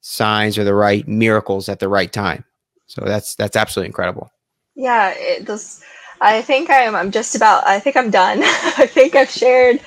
signs 0.00 0.56
or 0.56 0.62
the 0.62 0.74
right 0.74 1.06
miracles 1.08 1.68
at 1.68 1.80
the 1.80 1.88
right 1.88 2.12
time. 2.12 2.44
So 2.86 3.02
that's 3.04 3.34
that's 3.34 3.56
absolutely 3.56 3.88
incredible. 3.88 4.30
Yeah, 4.76 5.12
it. 5.16 5.46
I 6.20 6.42
think 6.42 6.70
I'm. 6.70 6.94
I'm 6.94 7.10
just 7.10 7.34
about. 7.34 7.66
I 7.66 7.78
think 7.78 7.96
I'm 7.96 8.10
done. 8.10 8.40
I 8.42 8.86
think 8.86 9.14
I've 9.14 9.30
shared 9.30 9.80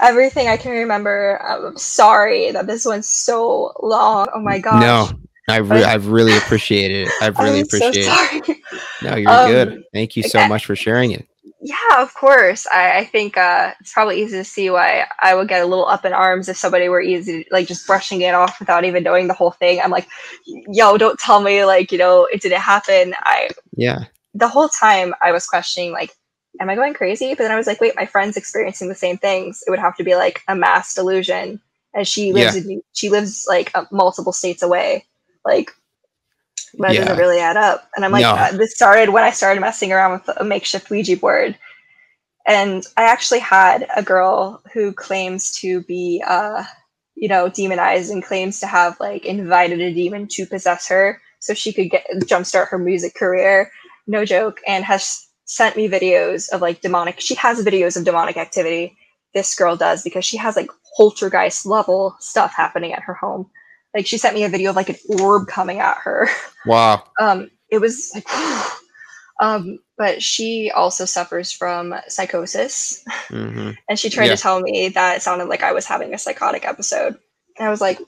everything 0.00 0.48
I 0.48 0.56
can 0.56 0.72
remember. 0.72 1.40
I'm 1.42 1.76
sorry 1.76 2.50
that 2.50 2.66
this 2.66 2.84
one's 2.84 3.08
so 3.08 3.72
long. 3.80 4.26
Oh 4.34 4.40
my 4.40 4.58
gosh. 4.58 4.80
No, 4.80 5.18
I 5.48 5.58
re- 5.58 5.84
I've 5.84 6.08
really 6.08 6.36
appreciated 6.36 7.08
it. 7.08 7.12
I've 7.20 7.38
really 7.40 7.60
appreciated 7.60 8.08
it. 8.48 8.58
No, 9.02 9.16
you're 9.16 9.30
um, 9.30 9.46
good. 9.46 9.84
Thank 9.92 10.16
you 10.16 10.22
so 10.24 10.46
much 10.48 10.66
for 10.66 10.74
sharing 10.74 11.12
it. 11.12 11.26
Yeah, 11.60 11.74
of 11.98 12.14
course. 12.14 12.66
I, 12.66 12.98
I 12.98 13.04
think 13.04 13.36
uh, 13.36 13.72
it's 13.80 13.92
probably 13.92 14.22
easy 14.22 14.36
to 14.36 14.44
see 14.44 14.70
why 14.70 15.06
I 15.20 15.34
would 15.34 15.48
get 15.48 15.62
a 15.62 15.66
little 15.66 15.86
up 15.86 16.04
in 16.04 16.12
arms 16.12 16.48
if 16.48 16.56
somebody 16.56 16.88
were 16.88 17.00
easy, 17.00 17.46
like 17.50 17.66
just 17.66 17.86
brushing 17.86 18.20
it 18.20 18.34
off 18.34 18.60
without 18.60 18.84
even 18.84 19.02
knowing 19.02 19.26
the 19.26 19.34
whole 19.34 19.50
thing. 19.52 19.80
I'm 19.80 19.90
like, 19.90 20.06
yo, 20.44 20.96
don't 20.96 21.18
tell 21.18 21.40
me, 21.40 21.64
like, 21.64 21.90
you 21.90 21.98
know, 21.98 22.26
it 22.26 22.40
didn't 22.40 22.60
happen. 22.60 23.14
I 23.20 23.50
yeah. 23.74 24.04
The 24.38 24.48
whole 24.48 24.68
time 24.68 25.14
I 25.22 25.32
was 25.32 25.46
questioning, 25.46 25.92
like, 25.92 26.14
am 26.60 26.70
I 26.70 26.74
going 26.74 26.94
crazy? 26.94 27.30
But 27.30 27.44
then 27.44 27.52
I 27.52 27.56
was 27.56 27.66
like, 27.66 27.80
wait, 27.80 27.96
my 27.96 28.06
friend's 28.06 28.36
experiencing 28.36 28.88
the 28.88 28.94
same 28.94 29.18
things. 29.18 29.62
It 29.66 29.70
would 29.70 29.78
have 29.78 29.96
to 29.96 30.04
be 30.04 30.14
like 30.14 30.42
a 30.48 30.54
mass 30.54 30.94
delusion, 30.94 31.60
and 31.94 32.06
she 32.06 32.32
lives 32.32 32.56
yeah. 32.56 32.72
in, 32.74 32.82
she 32.92 33.08
lives 33.08 33.46
like 33.48 33.70
uh, 33.74 33.84
multiple 33.90 34.32
states 34.32 34.62
away. 34.62 35.04
Like 35.44 35.70
that 36.78 36.92
yeah. 36.92 37.00
doesn't 37.00 37.18
really 37.18 37.40
add 37.40 37.56
up. 37.56 37.88
And 37.96 38.04
I'm 38.04 38.12
like, 38.12 38.22
no. 38.22 38.32
uh, 38.32 38.52
this 38.52 38.74
started 38.74 39.10
when 39.10 39.24
I 39.24 39.30
started 39.30 39.60
messing 39.60 39.92
around 39.92 40.12
with 40.12 40.36
a 40.36 40.44
makeshift 40.44 40.90
Ouija 40.90 41.16
board. 41.16 41.56
And 42.46 42.84
I 42.96 43.04
actually 43.04 43.40
had 43.40 43.86
a 43.96 44.02
girl 44.02 44.62
who 44.72 44.92
claims 44.92 45.58
to 45.60 45.82
be, 45.82 46.22
uh, 46.26 46.64
you 47.14 47.28
know, 47.28 47.48
demonized 47.48 48.10
and 48.10 48.22
claims 48.22 48.60
to 48.60 48.66
have 48.66 48.98
like 49.00 49.24
invited 49.24 49.80
a 49.80 49.92
demon 49.92 50.28
to 50.28 50.46
possess 50.46 50.86
her 50.88 51.20
so 51.40 51.54
she 51.54 51.72
could 51.72 51.90
get 51.90 52.06
jumpstart 52.22 52.68
her 52.68 52.78
music 52.78 53.14
career. 53.14 53.70
No 54.06 54.24
joke. 54.24 54.60
And 54.66 54.84
has 54.84 55.26
sent 55.46 55.76
me 55.76 55.88
videos 55.88 56.50
of 56.50 56.60
like 56.60 56.80
demonic. 56.80 57.20
She 57.20 57.34
has 57.36 57.64
videos 57.64 57.96
of 57.96 58.04
demonic 58.04 58.36
activity. 58.36 58.96
This 59.34 59.54
girl 59.54 59.76
does 59.76 60.02
because 60.02 60.24
she 60.24 60.36
has 60.36 60.56
like 60.56 60.70
poltergeist 60.96 61.66
level 61.66 62.16
stuff 62.20 62.52
happening 62.54 62.92
at 62.92 63.02
her 63.02 63.14
home. 63.14 63.50
Like 63.94 64.06
she 64.06 64.18
sent 64.18 64.34
me 64.34 64.44
a 64.44 64.48
video 64.48 64.70
of 64.70 64.76
like 64.76 64.88
an 64.88 64.96
orb 65.20 65.48
coming 65.48 65.80
at 65.80 65.98
her. 65.98 66.28
Wow. 66.66 67.04
Um, 67.20 67.48
it 67.70 67.78
was 67.78 68.10
like, 68.12 68.26
um, 69.40 69.78
but 69.96 70.20
she 70.20 70.72
also 70.74 71.04
suffers 71.04 71.52
from 71.52 71.94
psychosis, 72.08 73.04
mm-hmm. 73.28 73.70
and 73.88 73.96
she 73.96 74.10
tried 74.10 74.26
yeah. 74.26 74.34
to 74.34 74.42
tell 74.42 74.60
me 74.60 74.88
that 74.88 75.18
it 75.18 75.22
sounded 75.22 75.44
like 75.48 75.62
I 75.62 75.70
was 75.70 75.86
having 75.86 76.12
a 76.12 76.18
psychotic 76.18 76.64
episode. 76.64 77.16
And 77.56 77.68
I 77.68 77.70
was 77.70 77.80
like, 77.80 78.00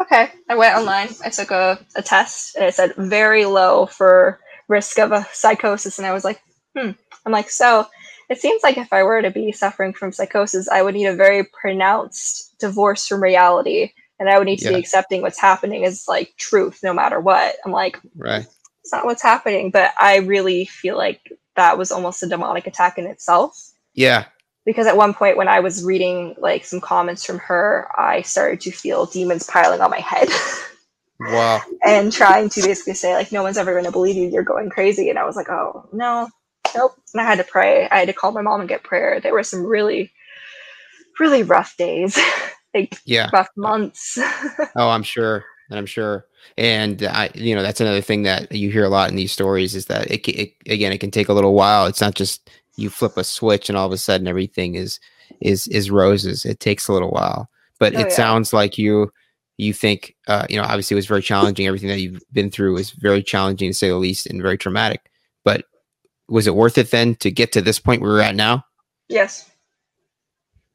okay. 0.00 0.30
I 0.48 0.54
went 0.54 0.76
online. 0.76 1.08
I 1.24 1.30
took 1.30 1.50
a, 1.50 1.84
a 1.96 2.02
test, 2.02 2.54
and 2.54 2.64
it 2.64 2.74
said 2.74 2.94
very 2.96 3.46
low 3.46 3.86
for 3.86 4.38
risk 4.68 4.98
of 4.98 5.12
a 5.12 5.26
psychosis. 5.32 5.98
And 5.98 6.06
I 6.06 6.12
was 6.12 6.24
like, 6.24 6.40
hmm. 6.76 6.90
I'm 7.24 7.32
like, 7.32 7.50
so 7.50 7.86
it 8.28 8.40
seems 8.40 8.62
like 8.62 8.78
if 8.78 8.92
I 8.92 9.02
were 9.02 9.22
to 9.22 9.30
be 9.30 9.52
suffering 9.52 9.92
from 9.92 10.12
psychosis, 10.12 10.68
I 10.68 10.82
would 10.82 10.94
need 10.94 11.06
a 11.06 11.14
very 11.14 11.44
pronounced 11.44 12.58
divorce 12.58 13.06
from 13.06 13.22
reality 13.22 13.92
and 14.18 14.30
I 14.30 14.38
would 14.38 14.46
need 14.46 14.60
to 14.60 14.66
yeah. 14.66 14.72
be 14.72 14.78
accepting 14.78 15.20
what's 15.20 15.40
happening 15.40 15.84
as 15.84 16.06
like 16.06 16.34
truth 16.36 16.80
no 16.82 16.94
matter 16.94 17.20
what. 17.20 17.56
I'm 17.64 17.72
like, 17.72 17.98
right. 18.16 18.46
It's 18.80 18.92
not 18.92 19.04
what's 19.04 19.22
happening, 19.22 19.70
but 19.70 19.92
I 19.98 20.18
really 20.18 20.64
feel 20.64 20.96
like 20.96 21.32
that 21.56 21.76
was 21.76 21.92
almost 21.92 22.22
a 22.22 22.28
demonic 22.28 22.66
attack 22.66 22.98
in 22.98 23.06
itself. 23.06 23.72
Yeah. 23.94 24.26
Because 24.64 24.86
at 24.86 24.96
one 24.96 25.12
point 25.12 25.36
when 25.36 25.48
I 25.48 25.60
was 25.60 25.84
reading 25.84 26.34
like 26.38 26.64
some 26.64 26.80
comments 26.80 27.24
from 27.24 27.38
her, 27.38 27.88
I 27.96 28.22
started 28.22 28.60
to 28.62 28.70
feel 28.70 29.06
demons 29.06 29.44
piling 29.46 29.80
on 29.80 29.90
my 29.90 30.00
head. 30.00 30.28
Wow. 31.26 31.60
and 31.84 32.12
trying 32.12 32.48
to 32.50 32.62
basically 32.62 32.94
say 32.94 33.14
like 33.14 33.32
no 33.32 33.42
one's 33.42 33.58
ever 33.58 33.72
going 33.72 33.84
to 33.84 33.92
believe 33.92 34.16
you 34.16 34.28
you're 34.28 34.42
going 34.42 34.70
crazy. 34.70 35.10
And 35.10 35.18
i 35.18 35.24
was 35.24 35.36
like 35.36 35.48
oh 35.48 35.88
no 35.92 36.28
nope. 36.74 36.92
And 37.14 37.20
i 37.20 37.24
had 37.24 37.38
to 37.38 37.44
pray. 37.44 37.88
I 37.90 37.98
had 38.00 38.08
to 38.08 38.14
call 38.14 38.32
my 38.32 38.42
mom 38.42 38.60
and 38.60 38.68
get 38.68 38.84
prayer. 38.84 39.20
There 39.20 39.32
were 39.32 39.42
some 39.42 39.64
really 39.64 40.12
really 41.20 41.42
rough 41.42 41.76
days. 41.76 42.18
Like 42.74 42.96
yeah. 43.04 43.28
rough 43.34 43.50
months. 43.56 44.18
Oh 44.76 44.88
i'm 44.88 45.02
sure. 45.02 45.44
And 45.70 45.78
i'm 45.78 45.86
sure. 45.86 46.26
And 46.56 47.02
i 47.02 47.30
you 47.34 47.54
know 47.54 47.62
that's 47.62 47.82
another 47.82 48.00
thing 48.00 48.22
that 48.22 48.50
you 48.52 48.70
hear 48.70 48.84
a 48.84 48.88
lot 48.88 49.10
in 49.10 49.16
these 49.16 49.32
stories 49.32 49.74
is 49.74 49.86
that 49.86 50.10
it, 50.10 50.26
it 50.28 50.54
again 50.66 50.92
it 50.92 50.98
can 50.98 51.10
take 51.10 51.28
a 51.28 51.34
little 51.34 51.54
while. 51.54 51.86
It's 51.86 52.00
not 52.00 52.14
just 52.14 52.50
you 52.76 52.88
flip 52.90 53.16
a 53.18 53.24
switch 53.24 53.68
and 53.68 53.76
all 53.76 53.86
of 53.86 53.92
a 53.92 53.98
sudden 53.98 54.26
everything 54.26 54.74
is 54.74 55.00
is 55.40 55.68
is 55.68 55.90
roses. 55.90 56.44
It 56.46 56.60
takes 56.60 56.88
a 56.88 56.92
little 56.94 57.10
while. 57.10 57.50
But 57.78 57.94
oh, 57.94 58.00
it 58.00 58.08
yeah. 58.08 58.14
sounds 58.14 58.52
like 58.54 58.78
you 58.78 59.12
you 59.62 59.72
think 59.72 60.14
uh, 60.28 60.46
you 60.48 60.56
know 60.56 60.64
obviously 60.64 60.94
it 60.94 60.96
was 60.96 61.06
very 61.06 61.22
challenging. 61.22 61.66
Everything 61.66 61.88
that 61.88 62.00
you've 62.00 62.22
been 62.32 62.50
through 62.50 62.76
is 62.76 62.90
very 62.90 63.22
challenging 63.22 63.70
to 63.70 63.74
say 63.74 63.88
the 63.88 63.96
least 63.96 64.26
and 64.26 64.42
very 64.42 64.58
traumatic. 64.58 65.10
But 65.44 65.64
was 66.28 66.46
it 66.46 66.54
worth 66.54 66.78
it 66.78 66.90
then 66.90 67.14
to 67.16 67.30
get 67.30 67.52
to 67.52 67.62
this 67.62 67.78
point 67.78 68.02
where 68.02 68.10
we're 68.10 68.20
at 68.20 68.36
now? 68.36 68.64
Yes. 69.08 69.50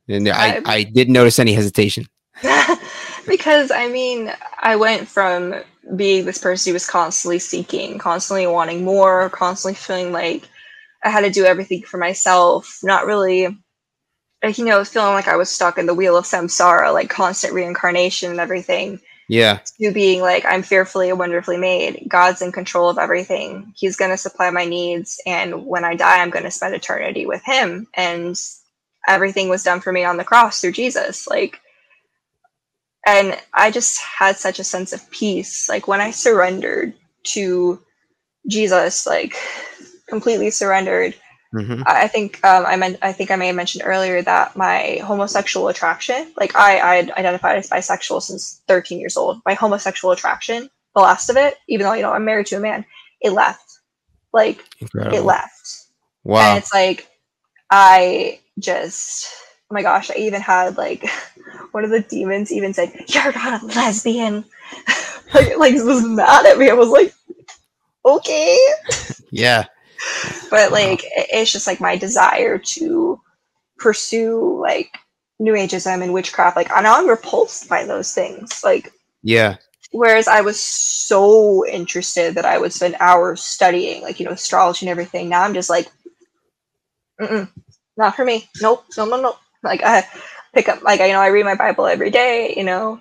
And 0.10 0.30
I, 0.30 0.62
I 0.66 0.84
didn't 0.84 1.14
notice 1.14 1.40
any 1.40 1.54
hesitation. 1.54 2.06
Because 3.28 3.72
i 3.72 3.90
mean 3.90 4.32
i 4.60 4.76
went 4.76 5.08
from 5.08 5.54
being 5.96 6.26
this 6.26 6.38
person 6.38 6.70
who 6.70 6.74
was 6.76 6.88
constantly 6.88 7.40
seeking 7.40 7.98
constantly 7.98 8.48
wanting 8.48 8.86
more 8.86 9.30
constantly 9.30 9.76
feeling 9.76 10.14
like 10.14 10.48
i 11.04 11.10
had 11.10 11.22
to 11.22 11.30
do 11.30 11.44
everything 11.44 11.82
for 11.82 11.98
myself 11.98 12.80
not 12.84 13.06
really 13.06 13.48
like 14.44 14.58
you 14.58 14.66
know 14.66 14.84
feeling 14.84 15.14
like 15.14 15.28
i 15.28 15.36
was 15.36 15.50
stuck 15.50 15.78
in 15.78 15.86
the 15.86 15.94
wheel 15.94 16.18
of 16.18 16.26
samsara 16.26 16.94
like 16.94 17.10
constant 17.10 17.54
reincarnation 17.54 18.32
and 18.32 18.40
everything. 18.40 19.00
Yeah. 19.30 19.60
To 19.82 19.92
being 19.92 20.22
like 20.22 20.46
i'm 20.46 20.64
fearfully 20.64 21.10
and 21.10 21.20
wonderfully 21.20 21.58
made. 21.58 22.06
God's 22.08 22.42
in 22.42 22.52
control 22.52 22.90
of 22.90 22.98
everything. 22.98 23.74
He's 23.76 23.98
going 23.98 24.12
to 24.12 24.18
supply 24.18 24.50
my 24.52 24.66
needs 24.66 25.20
and 25.26 25.66
when 25.66 25.84
i 25.84 25.96
die 25.96 26.22
i'm 26.22 26.30
going 26.30 26.46
to 26.46 26.52
spend 26.52 26.76
eternity 26.76 27.26
with 27.26 27.44
him. 27.44 27.88
And 27.94 28.40
everything 29.08 29.50
was 29.50 29.64
done 29.64 29.80
for 29.82 29.92
me 29.92 30.04
on 30.04 30.18
the 30.18 30.24
cross 30.24 30.60
through 30.60 30.74
jesus 30.74 31.28
like 31.28 31.62
and 33.06 33.38
i 33.54 33.72
just 33.72 34.00
had 34.02 34.36
such 34.36 34.60
a 34.60 34.64
sense 34.64 34.94
of 34.94 35.10
peace. 35.12 35.68
Like 35.68 35.88
when 35.88 36.02
i 36.02 36.12
surrendered 36.12 36.94
to 37.24 37.82
jesus 38.48 39.06
like 39.06 39.36
completely 40.08 40.50
surrendered 40.50 41.14
Mm-hmm. 41.54 41.84
I 41.86 42.08
think 42.08 42.44
um, 42.44 42.66
I 42.66 42.76
meant 42.76 42.98
I 43.02 43.14
think 43.14 43.32
I 43.32 43.36
may 43.38 43.48
have 43.48 43.56
mentioned 43.56 43.84
earlier 43.86 44.22
that 44.22 44.58
my 44.58 45.00
homosexual 45.04 45.70
attraction, 45.70 46.32
like 46.38 46.56
I 46.56 46.80
I 46.80 46.98
identified 47.18 47.58
as 47.58 47.70
bisexual 47.70 48.22
since 48.22 48.62
13 48.68 49.00
years 49.00 49.16
old. 49.16 49.42
My 49.46 49.54
homosexual 49.54 50.12
attraction, 50.12 50.70
the 50.94 51.02
last 51.02 51.30
of 51.30 51.38
it, 51.38 51.56
even 51.70 51.86
though 51.86 51.94
you 51.94 52.02
know 52.02 52.12
I'm 52.12 52.26
married 52.26 52.48
to 52.48 52.58
a 52.58 52.60
man, 52.60 52.86
it 53.22 53.32
left. 53.32 53.80
Like 54.34 54.64
Incredible. 54.80 55.18
it 55.18 55.22
left. 55.22 55.86
Wow. 56.26 56.50
And 56.50 56.58
it's 56.58 56.74
like 56.74 57.08
I 57.72 58.42
just 58.60 59.34
oh 59.72 59.74
my 59.74 59.84
gosh, 59.84 60.12
I 60.12 60.16
even 60.16 60.42
had 60.42 60.78
like 60.78 61.06
one 61.72 61.86
of 61.86 61.92
the 61.92 62.02
demons 62.02 62.52
even 62.52 62.74
said, 62.74 62.92
You're 63.08 63.32
not 63.32 63.64
a 63.64 63.66
lesbian. 63.68 64.44
like, 65.34 65.58
like 65.58 65.74
was 65.76 66.06
mad 66.06 66.46
at 66.46 66.58
me. 66.58 66.70
I 66.70 66.74
was 66.74 66.90
like, 66.90 67.14
okay. 68.06 68.60
Yeah 69.30 69.66
but 70.50 70.72
like 70.72 71.02
it's 71.16 71.52
just 71.52 71.68
like 71.68 71.80
my 71.80 71.96
desire 71.96 72.58
to 72.58 73.20
pursue 73.78 74.60
like 74.62 74.98
new 75.40 75.54
ageism 75.54 76.02
and 76.02 76.14
witchcraft 76.14 76.56
like 76.56 76.72
I 76.72 76.82
know 76.82 76.94
I'm 76.94 77.10
repulsed 77.10 77.70
by 77.70 77.84
those 77.86 78.14
things 78.14 78.62
like 78.64 78.92
yeah. 79.24 79.58
whereas 79.92 80.28
I 80.28 80.42
was 80.42 80.60
so 80.60 81.66
interested 81.68 82.36
that 82.36 82.46
I 82.46 82.58
would 82.58 82.74
spend 82.74 82.96
hours 83.00 83.42
studying 83.42 84.02
like 84.02 84.20
you 84.20 84.26
know 84.26 84.32
astrology 84.32 84.86
and 84.86 84.92
everything. 84.92 85.30
Now 85.30 85.44
I'm 85.44 85.54
just 85.54 85.70
like 85.70 85.92
not 87.98 88.16
for 88.16 88.26
me. 88.26 88.50
Nope 88.62 88.86
no 88.98 89.06
no 89.06 89.22
no 89.22 89.36
like 89.64 89.82
I 89.84 90.08
pick 90.54 90.70
up 90.70 90.82
like 90.82 91.02
I 91.02 91.08
you 91.08 91.14
know 91.14 91.22
I 91.22 91.28
read 91.28 91.46
my 91.46 91.56
Bible 91.56 91.86
every 91.86 92.10
day 92.10 92.54
you 92.56 92.64
know. 92.64 93.00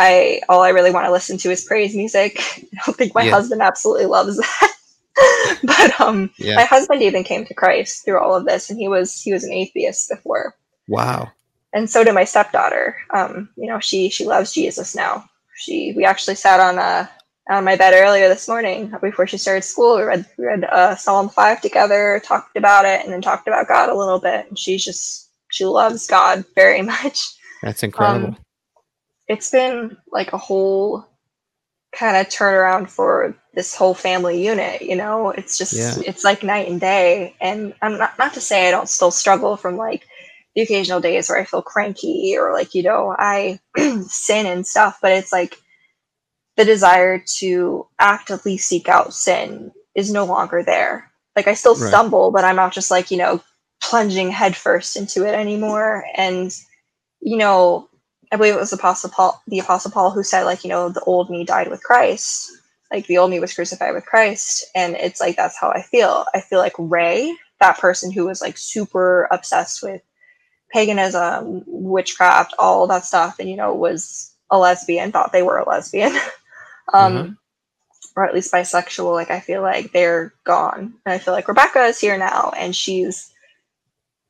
I 0.00 0.42
all 0.48 0.62
I 0.62 0.68
really 0.68 0.92
want 0.92 1.06
to 1.06 1.12
listen 1.12 1.38
to 1.38 1.50
is 1.50 1.64
praise 1.64 1.96
music. 1.96 2.38
I 2.56 2.80
don't 2.86 2.96
think 2.96 3.14
my 3.14 3.24
yeah. 3.24 3.32
husband 3.32 3.62
absolutely 3.62 4.06
loves 4.06 4.36
that 4.36 4.77
but 5.64 6.00
um, 6.00 6.30
yeah. 6.38 6.56
my 6.56 6.64
husband 6.64 7.02
even 7.02 7.24
came 7.24 7.44
to 7.46 7.54
Christ 7.54 8.04
through 8.04 8.20
all 8.20 8.34
of 8.34 8.46
this, 8.46 8.70
and 8.70 8.78
he 8.78 8.88
was 8.88 9.20
he 9.20 9.32
was 9.32 9.44
an 9.44 9.52
atheist 9.52 10.08
before. 10.08 10.54
Wow. 10.88 11.30
And 11.72 11.88
so 11.88 12.02
did 12.02 12.14
my 12.14 12.24
stepdaughter. 12.24 12.96
Um, 13.10 13.50
you 13.56 13.68
know, 13.68 13.78
she 13.78 14.08
she 14.08 14.24
loves 14.24 14.52
Jesus 14.52 14.94
now. 14.94 15.24
She 15.56 15.92
we 15.96 16.04
actually 16.04 16.36
sat 16.36 16.60
on 16.60 16.78
a 16.78 17.10
on 17.50 17.64
my 17.64 17.76
bed 17.76 17.94
earlier 17.94 18.28
this 18.28 18.48
morning 18.48 18.92
before 19.00 19.26
she 19.26 19.38
started 19.38 19.62
school. 19.62 19.96
We 19.96 20.02
read 20.02 20.26
we 20.38 20.46
read 20.46 20.64
uh, 20.64 20.96
Psalm 20.96 21.28
five 21.28 21.60
together, 21.60 22.20
talked 22.24 22.56
about 22.56 22.84
it, 22.84 23.04
and 23.04 23.12
then 23.12 23.22
talked 23.22 23.48
about 23.48 23.68
God 23.68 23.88
a 23.88 23.94
little 23.94 24.18
bit. 24.18 24.46
And 24.48 24.58
she's 24.58 24.84
just 24.84 25.30
she 25.50 25.64
loves 25.64 26.06
God 26.06 26.44
very 26.54 26.82
much. 26.94 27.34
That's 27.62 27.82
incredible. 27.82 28.28
Um, 28.28 28.36
it's 29.26 29.50
been 29.50 29.96
like 30.10 30.32
a 30.32 30.38
whole 30.38 31.06
kind 31.92 32.16
of 32.16 32.28
turnaround 32.28 32.88
for 32.88 33.34
this 33.58 33.74
whole 33.74 33.92
family 33.92 34.46
unit 34.46 34.82
you 34.82 34.94
know? 34.94 35.30
It's 35.32 35.58
just 35.58 35.72
yeah. 35.72 35.94
it's 36.06 36.22
like 36.22 36.44
night 36.44 36.68
and 36.68 36.80
day. 36.80 37.34
And 37.40 37.74
i'm 37.82 37.98
not 37.98 38.16
not 38.16 38.34
to 38.34 38.40
say 38.40 38.68
i 38.68 38.70
don't 38.70 38.88
still 38.88 39.10
struggle 39.10 39.56
from 39.56 39.76
like 39.76 40.06
the 40.54 40.62
occasional 40.62 41.00
days 41.00 41.28
where 41.28 41.38
i 41.38 41.44
feel 41.44 41.60
cranky 41.60 42.36
or 42.38 42.52
like 42.52 42.74
you 42.74 42.84
know 42.84 43.14
i 43.18 43.58
sin 44.06 44.46
and 44.46 44.66
stuff 44.66 44.98
but 45.02 45.12
it's 45.12 45.32
like 45.32 45.56
the 46.56 46.64
desire 46.64 47.22
to 47.38 47.86
actively 47.98 48.56
seek 48.56 48.88
out 48.88 49.12
sin 49.12 49.70
is 49.94 50.12
no 50.12 50.24
longer 50.24 50.62
there. 50.62 51.10
Like 51.34 51.48
i 51.48 51.54
still 51.54 51.74
right. 51.74 51.88
stumble 51.88 52.30
but 52.30 52.44
i'm 52.44 52.56
not 52.56 52.72
just 52.72 52.92
like 52.92 53.10
you 53.10 53.18
know 53.18 53.40
plunging 53.80 54.30
headfirst 54.30 54.96
into 54.96 55.26
it 55.26 55.34
anymore. 55.34 56.04
And 56.14 56.52
you 57.20 57.36
know 57.36 57.88
i 58.32 58.36
believe 58.36 58.54
it 58.54 58.60
was 58.60 58.70
the 58.70 58.76
apostle 58.76 59.10
paul 59.10 59.42
the 59.48 59.58
apostle 59.58 59.90
paul 59.90 60.10
who 60.10 60.22
said 60.22 60.44
like 60.44 60.62
you 60.62 60.70
know 60.70 60.88
the 60.88 61.00
old 61.00 61.30
me 61.30 61.44
died 61.44 61.68
with 61.68 61.82
christ 61.82 62.52
like 62.92 63.06
the 63.06 63.18
old 63.18 63.30
me 63.30 63.40
was 63.40 63.54
crucified 63.54 63.94
with 63.94 64.06
Christ. 64.06 64.64
And 64.74 64.96
it's 64.96 65.20
like 65.20 65.36
that's 65.36 65.58
how 65.58 65.70
I 65.70 65.82
feel. 65.82 66.24
I 66.34 66.40
feel 66.40 66.58
like 66.58 66.74
Ray, 66.78 67.36
that 67.60 67.78
person 67.78 68.10
who 68.10 68.26
was 68.26 68.40
like 68.40 68.56
super 68.56 69.28
obsessed 69.30 69.82
with 69.82 70.02
paganism, 70.70 71.64
witchcraft, 71.66 72.54
all 72.58 72.86
that 72.86 73.04
stuff, 73.04 73.38
and 73.38 73.48
you 73.48 73.56
know, 73.56 73.74
was 73.74 74.32
a 74.50 74.58
lesbian, 74.58 75.12
thought 75.12 75.32
they 75.32 75.42
were 75.42 75.58
a 75.58 75.68
lesbian. 75.68 76.12
um 76.94 77.12
mm-hmm. 77.12 77.32
or 78.16 78.24
at 78.24 78.34
least 78.34 78.52
bisexual. 78.52 79.12
Like 79.12 79.30
I 79.30 79.40
feel 79.40 79.62
like 79.62 79.92
they're 79.92 80.32
gone. 80.44 80.94
And 81.04 81.12
I 81.12 81.18
feel 81.18 81.34
like 81.34 81.48
Rebecca 81.48 81.84
is 81.84 82.00
here 82.00 82.16
now 82.16 82.52
and 82.56 82.74
she's 82.74 83.32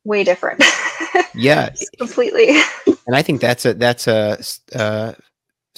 way 0.05 0.25
different. 0.25 0.65
yeah. 1.35 1.71
completely. 1.99 2.61
And 3.07 3.15
I 3.15 3.23
think 3.23 3.41
that's 3.41 3.65
a 3.65 3.75
that's 3.75 4.09
a 4.09 4.39
uh, 4.75 5.13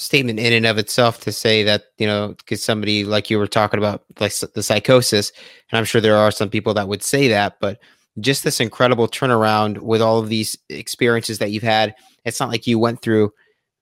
statement 0.01 0.39
in 0.39 0.52
and 0.52 0.66
of 0.66 0.78
itself 0.78 1.20
to 1.20 1.31
say 1.31 1.62
that 1.62 1.85
you 1.98 2.06
know 2.06 2.28
because 2.39 2.64
somebody 2.64 3.05
like 3.05 3.28
you 3.28 3.39
were 3.39 3.47
talking 3.47 3.78
about 3.78 4.02
like 4.18 4.32
the 4.55 4.62
psychosis 4.62 5.31
and 5.70 5.78
i'm 5.78 5.85
sure 5.85 6.01
there 6.01 6.16
are 6.16 6.31
some 6.31 6.48
people 6.48 6.72
that 6.72 6.89
would 6.89 7.02
say 7.02 7.28
that 7.28 7.59
but 7.60 7.78
just 8.18 8.43
this 8.43 8.60
incredible 8.60 9.06
turnaround 9.06 9.78
with 9.78 10.01
all 10.01 10.18
of 10.18 10.28
these 10.28 10.56
experiences 10.70 11.39
that 11.39 11.51
you've 11.51 11.62
had 11.62 11.94
it's 12.24 12.40
not 12.40 12.48
like 12.48 12.66
you 12.66 12.78
went 12.78 13.02
through 13.02 13.31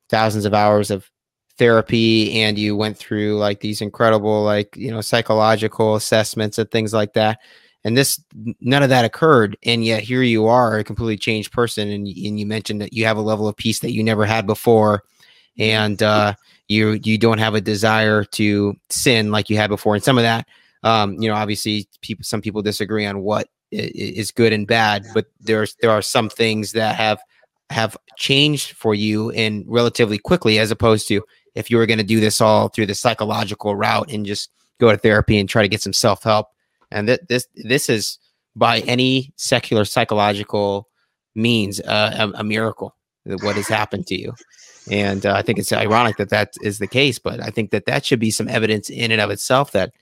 thousands 0.08 0.44
of 0.44 0.54
hours 0.54 0.90
of 0.90 1.08
therapy 1.56 2.40
and 2.40 2.58
you 2.58 2.76
went 2.76 2.96
through 2.96 3.36
like 3.38 3.60
these 3.60 3.80
incredible 3.80 4.42
like 4.42 4.76
you 4.76 4.90
know 4.90 5.00
psychological 5.00 5.94
assessments 5.94 6.58
and 6.58 6.70
things 6.70 6.92
like 6.92 7.12
that 7.12 7.38
and 7.84 7.96
this 7.96 8.20
none 8.60 8.82
of 8.82 8.88
that 8.88 9.04
occurred 9.04 9.56
and 9.62 9.84
yet 9.84 10.02
here 10.02 10.22
you 10.22 10.46
are 10.46 10.78
a 10.78 10.84
completely 10.84 11.16
changed 11.16 11.52
person 11.52 11.88
and, 11.88 12.06
and 12.08 12.40
you 12.40 12.46
mentioned 12.46 12.80
that 12.80 12.92
you 12.92 13.04
have 13.04 13.16
a 13.16 13.22
level 13.22 13.46
of 13.46 13.56
peace 13.56 13.78
that 13.80 13.92
you 13.92 14.02
never 14.02 14.24
had 14.24 14.46
before 14.46 15.04
and 15.59 16.02
uh, 16.02 16.35
you 16.68 17.01
you 17.02 17.18
don't 17.18 17.39
have 17.39 17.55
a 17.55 17.60
desire 17.60 18.24
to 18.24 18.74
sin 18.90 19.30
like 19.30 19.51
you 19.51 19.56
had 19.56 19.70
before. 19.70 19.94
And 19.94 20.05
some 20.05 20.18
of 20.18 20.22
that, 20.22 20.47
um, 20.82 21.14
you 21.14 21.28
know, 21.28 21.35
obviously, 21.35 21.89
people 22.01 22.24
some 22.24 22.40
people 22.40 22.62
disagree 22.62 23.06
on 23.06 23.20
what 23.20 23.48
is 23.70 24.30
good 24.30 24.52
and 24.52 24.66
bad, 24.66 25.05
but 25.14 25.26
there's 25.40 25.76
there 25.80 25.90
are 25.90 26.02
some 26.02 26.28
things 26.28 26.72
that 26.72 26.94
have 26.94 27.18
have 27.70 27.97
changed 28.16 28.72
for 28.72 28.94
you 28.94 29.30
and 29.32 29.64
relatively 29.66 30.18
quickly, 30.18 30.59
as 30.59 30.70
opposed 30.70 31.06
to 31.09 31.22
if 31.55 31.70
you 31.70 31.76
were 31.76 31.86
going 31.86 31.98
to 31.98 32.05
do 32.05 32.20
this 32.20 32.40
all 32.40 32.68
through 32.68 32.86
the 32.86 32.94
psychological 32.94 33.76
route 33.76 34.10
and 34.10 34.24
just 34.24 34.51
go 34.80 34.90
to 34.90 34.97
therapy 34.97 35.39
and 35.39 35.48
try 35.48 35.62
to 35.62 35.68
get 35.68 35.82
some 35.82 35.93
self 35.93 36.22
help. 36.22 36.48
And 36.90 37.09
th- 37.09 37.20
this 37.28 37.47
this 37.56 37.89
is 37.89 38.18
by 38.56 38.80
any 38.80 39.32
secular 39.36 39.85
psychological 39.85 40.89
means 41.35 41.80
uh, 41.80 42.30
a, 42.35 42.40
a 42.40 42.44
miracle 42.44 42.94
what 43.43 43.56
has 43.56 43.68
happened 43.68 44.06
to 44.06 44.18
you. 44.18 44.32
And 44.90 45.24
uh, 45.27 45.35
I 45.35 45.43
think 45.43 45.59
it's 45.59 45.73
ironic 45.73 46.16
that 46.16 46.31
that 46.31 46.55
is 46.62 46.78
the 46.78 46.86
case, 46.86 47.19
but 47.19 47.43
I 47.43 47.51
think 47.51 47.70
that 47.70 47.86
that 47.86 48.05
should 48.05 48.20
be 48.20 48.31
some 48.31 48.48
evidence 48.48 48.90
in 48.90 49.10
and 49.12 49.20
of 49.20 49.31
itself 49.31 49.73
that 49.73 49.93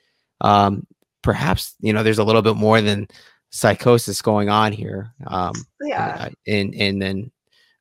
um, 0.40 0.86
perhaps 1.22 1.74
you 1.80 1.92
know 1.92 2.02
there's 2.02 2.18
a 2.18 2.24
little 2.24 2.42
bit 2.42 2.56
more 2.56 2.80
than 2.80 3.08
psychosis 3.50 4.22
going 4.22 4.48
on 4.48 4.72
here. 4.72 5.12
Um, 5.26 5.54
yeah, 5.82 6.28
and 6.46 6.74
and 6.74 7.02
then 7.02 7.30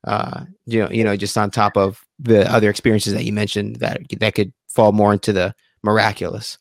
uh, 0.04 0.44
you 0.66 0.82
know 0.82 0.90
you 0.90 1.04
know 1.04 1.16
just 1.16 1.36
on 1.38 1.50
top 1.50 1.76
of 1.76 2.04
the 2.18 2.50
other 2.52 2.70
experiences 2.70 3.12
that 3.12 3.24
you 3.24 3.32
mentioned 3.32 3.76
that 3.76 4.00
that 4.18 4.34
could 4.34 4.52
fall 4.68 4.92
more 4.92 5.12
into 5.12 5.32
the 5.32 5.54
miraculous. 5.82 6.58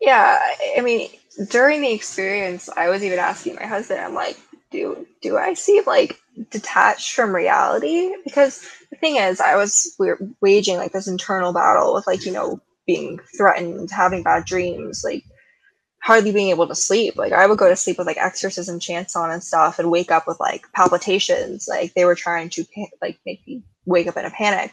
Yeah, 0.00 0.40
I 0.76 0.80
mean, 0.80 1.08
during 1.48 1.80
the 1.80 1.92
experience, 1.92 2.68
I 2.76 2.88
was 2.88 3.04
even 3.04 3.20
asking 3.20 3.54
my 3.54 3.66
husband, 3.66 4.00
I'm 4.00 4.14
like, 4.14 4.36
do 4.70 5.06
do 5.20 5.36
I 5.36 5.54
seem 5.54 5.84
like 5.86 6.18
detached 6.50 7.14
from 7.14 7.34
reality? 7.34 8.12
Because 8.24 8.66
the 8.90 8.96
thing 8.96 9.16
is, 9.16 9.40
I 9.40 9.56
was 9.56 9.94
we 9.98 10.10
waging 10.40 10.76
like 10.76 10.92
this 10.92 11.08
internal 11.08 11.52
battle 11.52 11.94
with 11.94 12.06
like, 12.06 12.24
you 12.24 12.32
know, 12.32 12.60
being 12.86 13.20
threatened, 13.36 13.90
having 13.90 14.22
bad 14.22 14.44
dreams, 14.44 15.02
like 15.04 15.24
hardly 16.02 16.32
being 16.32 16.50
able 16.50 16.66
to 16.66 16.74
sleep. 16.74 17.16
Like 17.16 17.32
I 17.32 17.46
would 17.46 17.58
go 17.58 17.68
to 17.68 17.76
sleep 17.76 17.98
with 17.98 18.06
like 18.06 18.16
exorcism 18.16 18.80
chants 18.80 19.14
on 19.14 19.30
and 19.30 19.42
stuff 19.42 19.78
and 19.78 19.90
wake 19.90 20.10
up 20.10 20.26
with 20.26 20.40
like 20.40 20.66
palpitations. 20.72 21.66
Like 21.68 21.94
they 21.94 22.04
were 22.04 22.16
trying 22.16 22.50
to 22.50 22.64
like 23.00 23.18
make 23.24 23.46
me 23.46 23.62
wake 23.86 24.08
up 24.08 24.16
in 24.16 24.24
a 24.24 24.30
panic. 24.30 24.72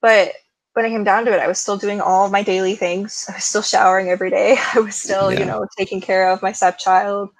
But 0.00 0.32
when 0.72 0.86
it 0.86 0.90
came 0.90 1.04
down 1.04 1.26
to 1.26 1.32
it, 1.32 1.40
I 1.40 1.46
was 1.46 1.58
still 1.58 1.76
doing 1.76 2.00
all 2.00 2.30
my 2.30 2.42
daily 2.42 2.74
things. 2.74 3.26
I 3.28 3.34
was 3.34 3.44
still 3.44 3.62
showering 3.62 4.08
every 4.08 4.30
day. 4.30 4.56
I 4.74 4.80
was 4.80 4.96
still, 4.96 5.32
yeah. 5.32 5.40
you 5.40 5.44
know, 5.44 5.66
taking 5.76 6.00
care 6.00 6.30
of 6.30 6.42
my 6.42 6.52
stepchild. 6.52 7.30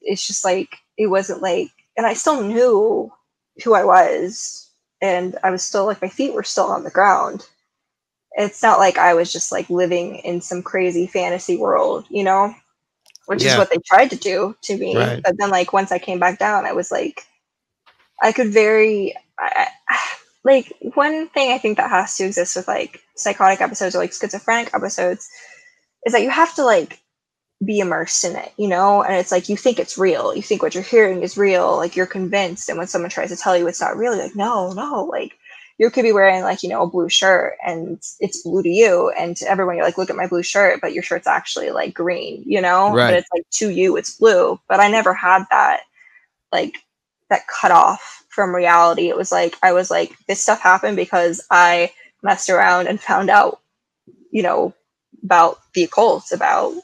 It's 0.00 0.26
just 0.26 0.44
like 0.44 0.76
it 0.98 1.06
wasn't 1.06 1.42
like, 1.42 1.70
and 1.96 2.06
I 2.06 2.14
still 2.14 2.42
knew 2.42 3.12
who 3.64 3.74
I 3.74 3.84
was, 3.84 4.70
and 5.00 5.36
I 5.42 5.50
was 5.50 5.62
still 5.62 5.86
like 5.86 6.02
my 6.02 6.08
feet 6.08 6.34
were 6.34 6.42
still 6.42 6.66
on 6.66 6.84
the 6.84 6.90
ground 6.90 7.46
it's 8.34 8.62
not 8.62 8.78
like 8.78 8.98
I 8.98 9.14
was 9.14 9.32
just 9.32 9.52
like 9.52 9.68
living 9.68 10.16
in 10.16 10.40
some 10.40 10.62
crazy 10.62 11.06
fantasy 11.06 11.56
world, 11.56 12.06
you 12.08 12.24
know, 12.24 12.54
which 13.26 13.42
yeah. 13.42 13.52
is 13.52 13.58
what 13.58 13.70
they 13.70 13.78
tried 13.84 14.10
to 14.10 14.16
do 14.16 14.56
to 14.62 14.76
me. 14.76 14.96
Right. 14.96 15.22
But 15.22 15.36
then, 15.38 15.50
like, 15.50 15.72
once 15.72 15.92
I 15.92 15.98
came 15.98 16.18
back 16.18 16.38
down, 16.38 16.66
I 16.66 16.72
was 16.72 16.90
like, 16.90 17.26
I 18.22 18.32
could 18.32 18.48
very, 18.48 19.14
I, 19.38 19.68
like, 20.44 20.72
one 20.94 21.28
thing 21.28 21.52
I 21.52 21.58
think 21.58 21.76
that 21.76 21.90
has 21.90 22.16
to 22.16 22.24
exist 22.24 22.56
with 22.56 22.68
like 22.68 23.00
psychotic 23.16 23.60
episodes 23.60 23.94
or 23.94 23.98
like 23.98 24.12
schizophrenic 24.12 24.74
episodes 24.74 25.28
is 26.06 26.12
that 26.12 26.22
you 26.22 26.30
have 26.30 26.54
to 26.56 26.64
like 26.64 27.00
be 27.64 27.78
immersed 27.78 28.24
in 28.24 28.36
it, 28.36 28.52
you 28.56 28.68
know? 28.68 29.02
And 29.02 29.14
it's 29.14 29.32
like 29.32 29.48
you 29.48 29.56
think 29.56 29.78
it's 29.78 29.98
real. 29.98 30.34
You 30.34 30.42
think 30.42 30.62
what 30.62 30.74
you're 30.74 30.82
hearing 30.82 31.22
is 31.22 31.36
real. 31.36 31.76
Like 31.76 31.96
you're 31.96 32.06
convinced. 32.06 32.68
And 32.68 32.78
when 32.78 32.86
someone 32.86 33.10
tries 33.10 33.30
to 33.30 33.36
tell 33.36 33.56
you 33.56 33.66
it's 33.68 33.80
not 33.80 33.96
really, 33.96 34.18
like, 34.18 34.36
no, 34.36 34.72
no, 34.72 35.04
like 35.04 35.32
you 35.78 35.90
could 35.90 36.02
be 36.02 36.12
wearing 36.12 36.42
like 36.42 36.62
you 36.62 36.68
know 36.68 36.82
a 36.82 36.86
blue 36.86 37.08
shirt 37.08 37.56
and 37.66 38.00
it's 38.20 38.42
blue 38.42 38.62
to 38.62 38.68
you 38.68 39.10
and 39.18 39.36
to 39.36 39.48
everyone 39.48 39.74
you're 39.76 39.84
like 39.84 39.98
look 39.98 40.10
at 40.10 40.16
my 40.16 40.28
blue 40.28 40.42
shirt 40.42 40.80
but 40.80 40.92
your 40.92 41.02
shirt's 41.02 41.26
actually 41.26 41.70
like 41.70 41.92
green 41.92 42.42
you 42.46 42.60
know 42.60 42.92
right. 42.92 43.08
but 43.08 43.14
it's 43.14 43.28
like 43.34 43.48
to 43.50 43.70
you 43.70 43.96
it's 43.96 44.16
blue 44.16 44.58
but 44.68 44.78
i 44.78 44.88
never 44.88 45.12
had 45.12 45.44
that 45.50 45.80
like 46.52 46.76
that 47.30 47.46
cut 47.48 47.70
off 47.72 48.24
from 48.28 48.54
reality 48.54 49.08
it 49.08 49.16
was 49.16 49.32
like 49.32 49.56
i 49.62 49.72
was 49.72 49.90
like 49.90 50.12
this 50.28 50.40
stuff 50.40 50.60
happened 50.60 50.96
because 50.96 51.44
i 51.50 51.90
messed 52.22 52.48
around 52.48 52.86
and 52.86 53.00
found 53.00 53.28
out 53.28 53.60
you 54.30 54.42
know 54.42 54.72
about 55.24 55.58
the 55.74 55.82
occult 55.82 56.30
about 56.32 56.74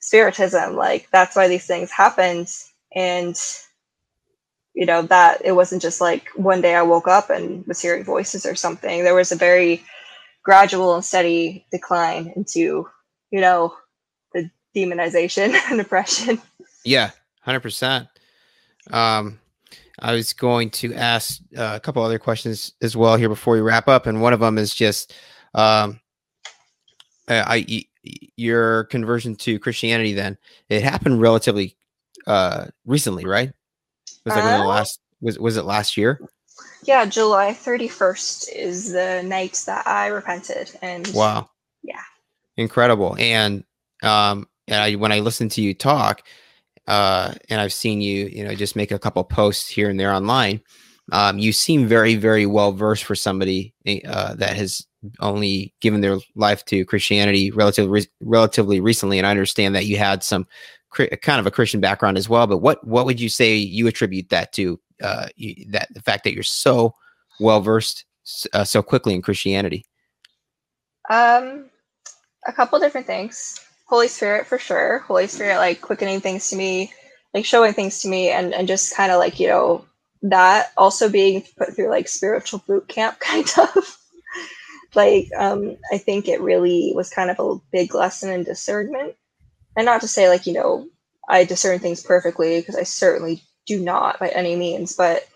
spiritism 0.00 0.76
like 0.76 1.08
that's 1.12 1.36
why 1.36 1.48
these 1.48 1.66
things 1.66 1.90
happened. 1.90 2.48
And 2.94 3.36
you 4.74 4.86
know 4.86 5.02
that 5.02 5.42
it 5.44 5.52
wasn't 5.52 5.82
just 5.82 6.00
like 6.00 6.28
one 6.36 6.60
day 6.60 6.74
i 6.74 6.82
woke 6.82 7.08
up 7.08 7.28
and 7.28 7.66
was 7.66 7.80
hearing 7.80 8.04
voices 8.04 8.46
or 8.46 8.54
something. 8.54 9.04
There 9.04 9.14
was 9.14 9.32
a 9.32 9.36
very 9.36 9.82
gradual 10.42 10.94
and 10.94 11.04
steady 11.04 11.66
decline 11.70 12.32
into 12.36 12.88
you 13.30 13.40
know 13.40 13.74
the 14.32 14.50
demonization 14.74 15.54
and 15.70 15.80
oppression. 15.80 16.40
Yeah 16.84 17.10
100% 17.46 18.08
um 18.92 19.38
i 19.98 20.12
was 20.12 20.32
going 20.32 20.70
to 20.70 20.94
ask 20.94 21.40
uh, 21.56 21.72
a 21.74 21.80
couple 21.80 22.02
other 22.02 22.18
questions 22.18 22.72
as 22.80 22.96
well 22.96 23.16
here 23.16 23.28
before 23.28 23.54
we 23.54 23.60
wrap 23.60 23.88
up 23.88 24.06
and 24.06 24.22
one 24.22 24.32
of 24.32 24.40
them 24.40 24.56
is 24.56 24.74
just 24.74 25.14
um 25.54 26.00
i 27.28 27.86
your 28.02 28.84
conversion 28.84 29.36
to 29.36 29.58
christianity 29.58 30.12
then 30.14 30.38
it 30.68 30.82
happened 30.82 31.20
relatively 31.20 31.76
uh 32.26 32.66
recently 32.86 33.24
right 33.24 33.52
was 34.24 34.34
like 34.34 34.44
uh, 34.44 34.58
the 34.58 34.64
last 34.64 35.00
was 35.20 35.38
was 35.38 35.56
it 35.56 35.64
last 35.64 35.96
year? 35.96 36.20
Yeah, 36.84 37.04
July 37.04 37.52
31st 37.52 38.48
is 38.54 38.92
the 38.92 39.22
night 39.22 39.62
that 39.66 39.86
I 39.86 40.08
repented 40.08 40.76
and 40.82 41.06
Wow. 41.14 41.50
Yeah. 41.82 42.00
Incredible. 42.56 43.16
And 43.18 43.64
um 44.02 44.48
and 44.66 44.82
I 44.82 44.94
when 44.94 45.12
I 45.12 45.20
listen 45.20 45.48
to 45.50 45.62
you 45.62 45.74
talk 45.74 46.22
uh 46.86 47.34
and 47.48 47.60
I've 47.60 47.72
seen 47.72 48.00
you, 48.00 48.26
you 48.26 48.44
know, 48.44 48.54
just 48.54 48.76
make 48.76 48.90
a 48.90 48.98
couple 48.98 49.22
posts 49.24 49.68
here 49.68 49.90
and 49.90 50.00
there 50.00 50.12
online, 50.12 50.60
um 51.12 51.38
you 51.38 51.52
seem 51.52 51.86
very 51.86 52.16
very 52.16 52.46
well 52.46 52.72
versed 52.72 53.04
for 53.04 53.14
somebody 53.14 53.74
uh 54.06 54.34
that 54.34 54.56
has 54.56 54.86
only 55.20 55.74
given 55.80 56.00
their 56.00 56.18
life 56.34 56.64
to 56.66 56.84
Christianity 56.84 57.50
relatively 57.50 58.06
relatively 58.20 58.80
recently 58.80 59.18
and 59.18 59.26
I 59.26 59.30
understand 59.30 59.74
that 59.74 59.86
you 59.86 59.96
had 59.96 60.22
some 60.22 60.46
kind 60.90 61.40
of 61.40 61.46
a 61.46 61.50
Christian 61.50 61.80
background 61.80 62.18
as 62.18 62.28
well. 62.28 62.46
But 62.46 62.58
what 62.58 62.84
what 62.86 63.06
would 63.06 63.20
you 63.20 63.28
say 63.28 63.54
you 63.56 63.86
attribute 63.86 64.28
that 64.30 64.52
to? 64.54 64.80
Uh, 65.02 65.28
you, 65.36 65.54
that 65.70 65.88
the 65.94 66.02
fact 66.02 66.24
that 66.24 66.34
you're 66.34 66.42
so 66.42 66.94
well 67.38 67.60
versed 67.60 68.04
uh, 68.52 68.64
so 68.64 68.82
quickly 68.82 69.14
in 69.14 69.22
Christianity. 69.22 69.86
Um, 71.08 71.70
a 72.46 72.52
couple 72.52 72.78
different 72.78 73.06
things. 73.06 73.60
Holy 73.86 74.08
Spirit 74.08 74.46
for 74.46 74.58
sure. 74.58 75.00
Holy 75.00 75.26
Spirit 75.26 75.56
like 75.56 75.80
quickening 75.80 76.20
things 76.20 76.50
to 76.50 76.56
me, 76.56 76.92
like 77.34 77.44
showing 77.44 77.72
things 77.72 78.02
to 78.02 78.08
me, 78.08 78.30
and 78.30 78.54
and 78.54 78.68
just 78.68 78.94
kind 78.94 79.10
of 79.10 79.18
like 79.18 79.40
you 79.40 79.48
know 79.48 79.84
that 80.22 80.72
also 80.76 81.08
being 81.08 81.42
put 81.56 81.74
through 81.74 81.88
like 81.88 82.08
spiritual 82.08 82.62
boot 82.66 82.88
camp 82.88 83.18
kind 83.20 83.48
of. 83.58 83.96
Like 84.94 85.28
um, 85.38 85.76
I 85.92 85.98
think 85.98 86.28
it 86.28 86.40
really 86.40 86.92
was 86.94 87.10
kind 87.10 87.30
of 87.30 87.38
a 87.38 87.60
big 87.72 87.94
lesson 87.94 88.30
in 88.30 88.44
discernment. 88.44 89.14
And 89.76 89.86
not 89.86 90.00
to 90.02 90.08
say 90.08 90.28
like 90.28 90.46
you 90.46 90.52
know 90.52 90.86
i 91.28 91.44
discern 91.44 91.78
things 91.78 92.02
perfectly 92.02 92.58
because 92.58 92.74
i 92.74 92.82
certainly 92.82 93.40
do 93.66 93.78
not 93.78 94.18
by 94.18 94.28
any 94.30 94.56
means 94.56 94.96
but 94.96 95.28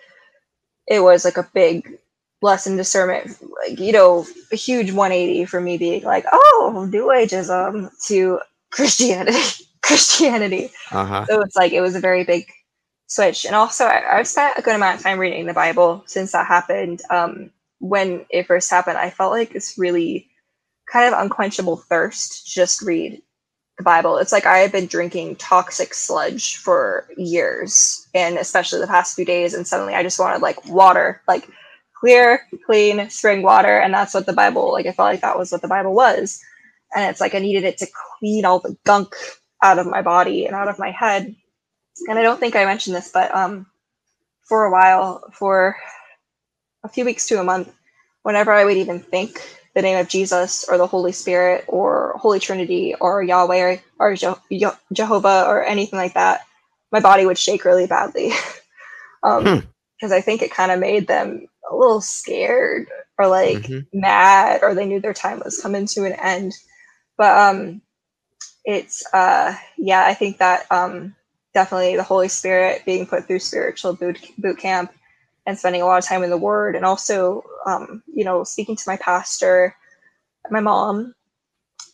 it 0.89 1.01
was 1.01 1.25
like 1.25 1.37
a 1.37 1.49
big 1.55 1.99
lesson 2.43 2.77
discernment 2.77 3.39
like 3.63 3.79
you 3.79 3.93
know 3.93 4.27
a 4.53 4.57
huge 4.57 4.91
180 4.91 5.45
for 5.45 5.61
me 5.61 5.79
being 5.79 6.03
like 6.03 6.27
oh 6.33 6.87
new 6.91 7.07
ageism 7.07 7.91
to 8.07 8.41
christianity 8.71 9.65
christianity. 9.85 10.71
Uh-huh. 10.91 11.27
so 11.27 11.41
it's 11.43 11.57
like 11.57 11.73
it 11.73 11.81
was 11.81 11.95
a 11.95 12.01
very 12.01 12.25
big 12.25 12.47
switch. 13.07 13.45
And 13.45 13.55
also 13.55 13.85
I, 13.85 14.17
have 14.17 14.27
spent 14.27 14.59
a 14.59 14.63
good 14.63 14.75
amount 14.75 14.97
of 14.97 15.03
time 15.03 15.19
reading 15.19 15.47
the 15.47 15.53
bible 15.53 16.03
since 16.07 16.33
that 16.33 16.47
happened. 16.47 17.03
Um, 17.11 17.51
when 17.85 18.25
it 18.31 18.47
first 18.47 18.71
happened 18.71 18.99
i 18.99 19.11
felt 19.11 19.33
like 19.33 19.53
this 19.53 19.77
really 19.79 20.29
kind 20.91 21.13
of 21.13 21.21
unquenchable 21.21 21.77
thirst 21.77 22.47
to 22.47 22.53
just 22.53 22.83
read 22.83 23.21
the 23.79 23.85
Bible. 23.85 24.19
It's 24.19 24.33
like 24.33 24.47
I 24.47 24.59
have 24.59 24.73
been 24.73 24.87
drinking 24.87 25.37
toxic 25.37 25.95
sludge 25.95 26.57
for 26.57 27.09
years, 27.17 28.07
and 28.15 28.39
especially 28.39 28.81
the 28.81 28.87
past 28.87 29.17
few 29.17 29.25
days. 29.25 29.55
And 29.55 29.67
suddenly 29.67 29.95
I 29.95 30.03
just 30.03 30.19
wanted 30.19 30.43
like 30.43 30.65
water, 30.67 31.21
like 31.27 31.49
clear, 31.99 32.47
clean 32.67 33.09
spring 33.11 33.43
water. 33.43 33.79
And 33.79 33.93
that's 33.93 34.15
what 34.15 34.27
the 34.27 34.33
Bible, 34.33 34.73
like, 34.73 34.87
I 34.87 34.93
felt 34.93 35.11
like 35.11 35.23
that 35.23 35.39
was 35.39 35.51
what 35.51 35.63
the 35.63 35.69
Bible 35.69 35.95
was. 35.95 36.41
And 36.95 37.11
it's 37.11 37.21
like 37.21 37.35
I 37.35 37.41
needed 37.41 37.65
it 37.65 37.79
to 37.79 37.89
clean 38.19 38.45
all 38.45 38.61
the 38.61 38.77
gunk 38.85 39.15
out 39.63 39.79
of 39.79 39.87
my 39.87 40.03
body 40.03 40.47
and 40.47 40.55
out 40.55 40.69
of 40.69 40.79
my 40.79 40.91
head. 40.91 41.35
And 42.09 42.19
I 42.19 42.23
don't 42.23 42.39
think 42.39 42.55
I 42.55 42.65
mentioned 42.65 42.95
this, 42.95 43.11
but 43.13 43.35
um, 43.35 43.67
for 44.43 44.65
a 44.65 44.71
while, 44.71 45.25
for 45.33 45.77
a 46.85 46.89
few 46.89 47.05
weeks 47.05 47.27
to 47.29 47.41
a 47.41 47.45
month, 47.45 47.73
whenever 48.23 48.53
I 48.53 48.65
would 48.65 48.77
even 48.77 49.01
think 49.01 49.41
the 49.75 49.83
name 49.83 49.99
of 49.99 50.09
Jesus 50.09 50.65
or 50.69 50.79
the 50.79 50.87
Holy 50.87 51.13
Spirit 51.13 51.65
or 51.67 52.15
Holy 52.19 52.39
Trinity 52.39 52.95
or 53.01 53.23
Yahweh 53.23 53.79
or, 53.99 54.15
Je- 54.15 54.69
Jehovah 54.93 55.45
or 55.49 55.65
anything 55.65 55.99
like 55.99 56.15
that, 56.15 56.43
my 56.93 57.01
body 57.01 57.27
would 57.27 57.39
shake 57.39 57.65
really 57.65 57.87
badly. 57.87 58.31
um, 59.25 59.45
hmm. 59.45 59.67
Because 59.99 60.13
I 60.13 60.21
think 60.21 60.43
it 60.43 60.53
kind 60.53 60.71
of 60.71 60.79
made 60.79 61.07
them 61.07 61.47
a 61.71 61.75
little 61.75 62.01
scared 62.01 62.89
or 63.19 63.27
like 63.29 63.59
mm-hmm. 63.59 63.99
mad 63.99 64.61
or 64.63 64.75
they 64.75 64.87
knew 64.87 65.01
their 65.01 65.15
time 65.15 65.41
was 65.45 65.61
coming 65.61 65.87
to 65.87 66.05
an 66.05 66.13
end. 66.13 66.53
But 67.17 67.37
um, 67.39 67.81
it's, 68.65 69.03
uh, 69.15 69.57
yeah, 69.79 70.05
I 70.05 70.15
think 70.15 70.39
that 70.39 70.67
um, 70.71 71.15
definitely 71.55 71.97
the 71.97 72.03
Holy 72.03 72.29
Spirit 72.29 72.83
being 72.85 73.07
put 73.07 73.27
through 73.27 73.39
spiritual 73.39 73.95
boot, 73.95 74.19
boot 74.37 74.59
camp 74.59 74.93
and 75.47 75.59
spending 75.59 75.83
a 75.83 75.87
lot 75.87 75.99
of 75.99 76.05
time 76.05 76.23
in 76.23 76.31
the 76.31 76.39
Word, 76.39 76.77
and 76.77 76.85
also, 76.85 77.43
um, 77.67 78.03
you 78.13 78.25
know, 78.25 78.45
speaking 78.45 78.77
to 78.77 78.85
my 78.87 78.97
pastor, 78.97 79.75
my 80.51 80.61
mom, 80.61 81.15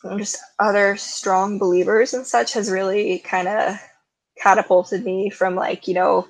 and 0.03 0.19
just 0.19 0.37
other 0.59 0.95
strong 0.97 1.59
believers 1.59 2.13
and 2.13 2.25
such 2.25 2.53
has 2.53 2.71
really 2.71 3.19
kind 3.19 3.47
of 3.47 3.75
catapulted 4.41 5.05
me 5.05 5.29
from 5.29 5.55
like, 5.55 5.87
you 5.87 5.93
know, 5.93 6.27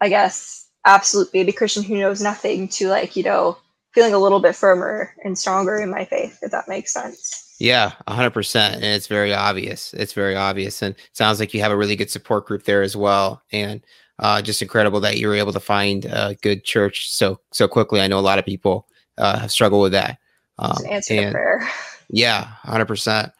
I 0.00 0.08
guess 0.08 0.68
absolute 0.84 1.32
baby 1.32 1.52
Christian 1.52 1.82
who 1.82 1.98
knows 1.98 2.20
nothing 2.20 2.68
to 2.68 2.88
like, 2.88 3.16
you 3.16 3.22
know, 3.22 3.56
feeling 3.92 4.14
a 4.14 4.18
little 4.18 4.40
bit 4.40 4.54
firmer 4.54 5.14
and 5.24 5.38
stronger 5.38 5.78
in 5.78 5.90
my 5.90 6.04
faith, 6.04 6.38
if 6.42 6.50
that 6.52 6.68
makes 6.68 6.92
sense. 6.92 7.56
Yeah, 7.58 7.92
100%. 8.08 8.74
And 8.74 8.84
it's 8.84 9.06
very 9.06 9.34
obvious. 9.34 9.92
It's 9.94 10.12
very 10.12 10.36
obvious. 10.36 10.80
And 10.80 10.94
sounds 11.12 11.40
like 11.40 11.52
you 11.52 11.60
have 11.60 11.72
a 11.72 11.76
really 11.76 11.96
good 11.96 12.10
support 12.10 12.46
group 12.46 12.64
there 12.64 12.82
as 12.82 12.96
well. 12.96 13.42
And 13.52 13.82
uh, 14.20 14.40
just 14.40 14.62
incredible 14.62 15.00
that 15.00 15.18
you 15.18 15.26
were 15.28 15.34
able 15.34 15.52
to 15.52 15.60
find 15.60 16.04
a 16.04 16.36
good 16.42 16.64
church 16.64 17.10
so 17.10 17.40
so 17.52 17.66
quickly. 17.66 18.00
I 18.00 18.06
know 18.06 18.18
a 18.18 18.20
lot 18.20 18.38
of 18.38 18.44
people 18.44 18.86
uh, 19.18 19.38
have 19.38 19.50
struggled 19.50 19.82
with 19.82 19.92
that. 19.92 20.18
Um, 20.58 20.76
answer 20.88 21.14
and, 21.14 21.32
prayer. 21.32 21.68
Yeah, 22.10 22.44
hundred 22.62 22.82
um, 22.82 22.86
percent. 22.86 23.32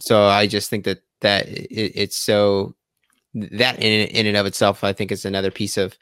So 0.00 0.24
I 0.24 0.46
just 0.46 0.70
think 0.70 0.84
that 0.84 1.02
that 1.20 1.48
it, 1.48 1.92
it's 1.94 2.16
so 2.16 2.74
that 3.34 3.78
in 3.82 4.08
in 4.08 4.26
and 4.26 4.36
of 4.36 4.46
itself, 4.46 4.84
I 4.84 4.92
think 4.92 5.12
is 5.12 5.24
another 5.24 5.50
piece 5.50 5.76
of 5.76 5.96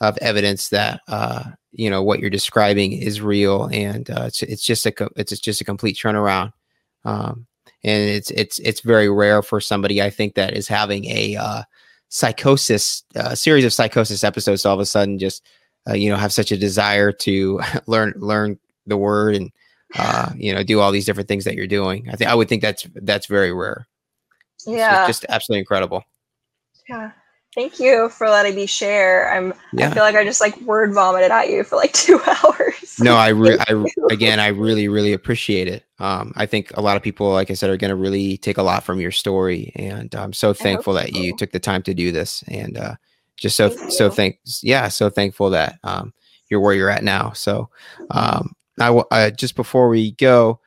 of 0.00 0.18
evidence 0.18 0.68
that 0.68 1.00
uh, 1.08 1.44
you 1.72 1.88
know 1.90 2.02
what 2.02 2.20
you're 2.20 2.30
describing 2.30 2.92
is 2.92 3.20
real, 3.20 3.66
and 3.72 4.08
uh, 4.10 4.24
it's 4.26 4.42
it's 4.42 4.62
just 4.62 4.86
a 4.86 5.10
it's 5.16 5.38
just 5.38 5.60
a 5.60 5.64
complete 5.64 5.96
turnaround. 5.96 6.52
Um, 7.04 7.46
and 7.82 8.08
it's 8.08 8.30
it's 8.30 8.58
it's 8.60 8.80
very 8.80 9.08
rare 9.08 9.42
for 9.42 9.60
somebody 9.60 10.02
I 10.02 10.10
think 10.10 10.34
that 10.34 10.54
is 10.54 10.68
having 10.68 11.04
a 11.06 11.36
uh, 11.36 11.62
psychosis, 12.08 13.02
a 13.14 13.30
uh, 13.30 13.34
series 13.34 13.64
of 13.64 13.72
psychosis 13.72 14.24
episodes, 14.24 14.64
all 14.64 14.74
of 14.74 14.80
a 14.80 14.86
sudden 14.86 15.18
just 15.18 15.46
uh, 15.88 15.94
you 15.94 16.10
know 16.10 16.16
have 16.16 16.32
such 16.32 16.52
a 16.52 16.56
desire 16.56 17.12
to 17.12 17.60
learn 17.86 18.14
learn 18.16 18.58
the 18.86 18.96
word 18.96 19.34
and 19.34 19.50
uh, 19.96 20.30
you 20.36 20.54
know 20.54 20.62
do 20.62 20.80
all 20.80 20.92
these 20.92 21.06
different 21.06 21.28
things 21.28 21.44
that 21.44 21.54
you're 21.54 21.66
doing. 21.66 22.08
I 22.10 22.16
think 22.16 22.30
I 22.30 22.34
would 22.34 22.48
think 22.48 22.62
that's 22.62 22.86
that's 22.94 23.26
very 23.26 23.52
rare. 23.52 23.86
Yeah, 24.66 25.06
just 25.06 25.26
absolutely 25.28 25.60
incredible. 25.60 26.04
Yeah. 26.88 27.12
Thank 27.54 27.78
you 27.78 28.08
for 28.08 28.28
letting 28.28 28.56
me 28.56 28.66
share. 28.66 29.32
I'm. 29.32 29.54
Yeah. 29.72 29.88
I 29.88 29.94
feel 29.94 30.02
like 30.02 30.16
I 30.16 30.24
just 30.24 30.40
like 30.40 30.60
word 30.62 30.92
vomited 30.92 31.30
at 31.30 31.50
you 31.50 31.62
for 31.62 31.76
like 31.76 31.92
two 31.94 32.20
hours. 32.26 32.98
No, 32.98 33.14
I, 33.14 33.28
re- 33.28 33.58
I 33.60 33.84
again, 34.10 34.40
I 34.40 34.48
really, 34.48 34.88
really 34.88 35.12
appreciate 35.12 35.68
it. 35.68 35.84
Um, 36.00 36.32
I 36.36 36.46
think 36.46 36.76
a 36.76 36.82
lot 36.82 36.96
of 36.96 37.02
people, 37.02 37.30
like 37.30 37.50
I 37.50 37.54
said, 37.54 37.70
are 37.70 37.76
going 37.76 37.90
to 37.90 37.96
really 37.96 38.36
take 38.38 38.58
a 38.58 38.62
lot 38.62 38.82
from 38.82 39.00
your 39.00 39.12
story, 39.12 39.72
and 39.76 40.12
I'm 40.16 40.32
so 40.32 40.52
thankful 40.52 40.94
that 40.94 41.10
so. 41.10 41.18
you 41.20 41.36
took 41.36 41.52
the 41.52 41.60
time 41.60 41.82
to 41.82 41.94
do 41.94 42.10
this, 42.10 42.42
and 42.48 42.76
uh, 42.76 42.96
just 43.36 43.56
so 43.56 43.68
Thank 43.68 43.92
so 43.92 44.10
thanks, 44.10 44.64
yeah, 44.64 44.88
so 44.88 45.08
thankful 45.08 45.50
that 45.50 45.78
um, 45.84 46.12
you're 46.50 46.60
where 46.60 46.74
you're 46.74 46.90
at 46.90 47.04
now. 47.04 47.32
So, 47.32 47.70
um, 48.10 48.52
I 48.80 48.88
uh, 48.88 49.30
just 49.30 49.54
before 49.54 49.88
we 49.88 50.12
go, 50.12 50.60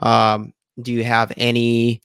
um, 0.00 0.52
do 0.80 0.92
you 0.92 1.04
have 1.04 1.32
any 1.36 2.02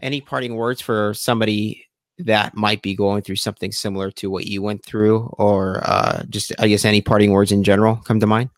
any 0.00 0.20
parting 0.20 0.54
words 0.54 0.80
for 0.80 1.14
somebody 1.14 1.83
that 2.18 2.54
might 2.54 2.82
be 2.82 2.94
going 2.94 3.22
through 3.22 3.36
something 3.36 3.72
similar 3.72 4.10
to 4.12 4.30
what 4.30 4.46
you 4.46 4.62
went 4.62 4.84
through, 4.84 5.34
or 5.38 5.82
uh, 5.84 6.22
just 6.28 6.52
I 6.58 6.68
guess 6.68 6.84
any 6.84 7.00
parting 7.00 7.32
words 7.32 7.52
in 7.52 7.64
general 7.64 7.96
come 7.96 8.20
to 8.20 8.26
mind? 8.26 8.50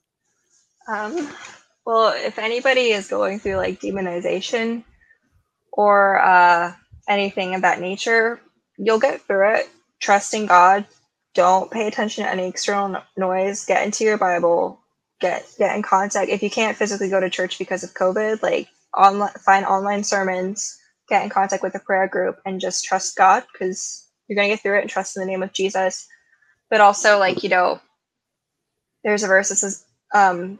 Um, 0.88 1.28
well, 1.84 2.12
if 2.16 2.38
anybody 2.38 2.90
is 2.90 3.08
going 3.08 3.38
through 3.38 3.56
like 3.56 3.80
demonization 3.80 4.84
or 5.72 6.20
uh, 6.20 6.72
anything 7.08 7.54
of 7.54 7.62
that 7.62 7.80
nature, 7.80 8.40
you'll 8.76 9.00
get 9.00 9.22
through 9.22 9.54
it. 9.56 9.70
Trust 10.00 10.34
in 10.34 10.46
God. 10.46 10.86
Don't 11.34 11.70
pay 11.70 11.86
attention 11.86 12.24
to 12.24 12.30
any 12.30 12.48
external 12.48 13.02
noise. 13.16 13.64
Get 13.64 13.84
into 13.84 14.04
your 14.04 14.18
Bible. 14.18 14.80
Get 15.20 15.46
get 15.58 15.74
in 15.74 15.82
contact. 15.82 16.30
If 16.30 16.42
you 16.42 16.50
can't 16.50 16.76
physically 16.76 17.08
go 17.08 17.20
to 17.20 17.30
church 17.30 17.58
because 17.58 17.82
of 17.82 17.94
COVID, 17.94 18.42
like 18.42 18.68
online, 18.96 19.32
find 19.44 19.64
online 19.64 20.04
sermons 20.04 20.78
get 21.08 21.22
in 21.22 21.30
contact 21.30 21.62
with 21.62 21.74
a 21.74 21.80
prayer 21.80 22.08
group 22.08 22.38
and 22.44 22.60
just 22.60 22.84
trust 22.84 23.16
God 23.16 23.44
because 23.52 24.08
you're 24.28 24.36
going 24.36 24.48
to 24.48 24.54
get 24.54 24.62
through 24.62 24.78
it 24.78 24.82
and 24.82 24.90
trust 24.90 25.16
in 25.16 25.20
the 25.20 25.26
name 25.26 25.42
of 25.42 25.52
Jesus. 25.52 26.06
But 26.70 26.80
also, 26.80 27.18
like, 27.18 27.42
you 27.42 27.48
know, 27.48 27.80
there's 29.04 29.22
a 29.22 29.28
verse 29.28 29.50
that 29.50 29.56
says, 29.56 29.84
um, 30.14 30.58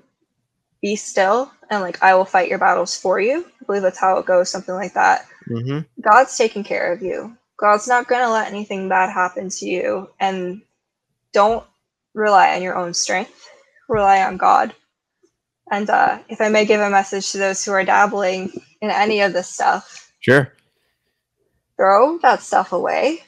be 0.82 0.94
still 0.94 1.50
and 1.70 1.82
like 1.82 2.02
I 2.02 2.14
will 2.14 2.24
fight 2.24 2.48
your 2.48 2.58
battles 2.58 2.96
for 2.96 3.20
you. 3.20 3.44
I 3.60 3.64
believe 3.64 3.82
that's 3.82 3.98
how 3.98 4.18
it 4.18 4.26
goes, 4.26 4.50
something 4.50 4.74
like 4.74 4.94
that. 4.94 5.26
Mm-hmm. 5.48 5.80
God's 6.00 6.36
taking 6.36 6.64
care 6.64 6.92
of 6.92 7.02
you. 7.02 7.36
God's 7.58 7.88
not 7.88 8.08
going 8.08 8.22
to 8.22 8.30
let 8.30 8.48
anything 8.48 8.88
bad 8.88 9.10
happen 9.10 9.48
to 9.48 9.66
you. 9.66 10.10
And 10.20 10.62
don't 11.32 11.64
rely 12.14 12.54
on 12.54 12.62
your 12.62 12.76
own 12.76 12.94
strength, 12.94 13.48
rely 13.88 14.22
on 14.22 14.36
God. 14.36 14.74
And 15.70 15.90
uh, 15.90 16.20
if 16.28 16.40
I 16.40 16.48
may 16.48 16.64
give 16.64 16.80
a 16.80 16.90
message 16.90 17.32
to 17.32 17.38
those 17.38 17.64
who 17.64 17.72
are 17.72 17.84
dabbling 17.84 18.52
in 18.80 18.90
any 18.90 19.20
of 19.20 19.32
this 19.32 19.48
stuff, 19.48 20.05
Sure. 20.26 20.52
Throw 21.76 22.18
that 22.18 22.42
stuff 22.42 22.72
away. 22.72 23.22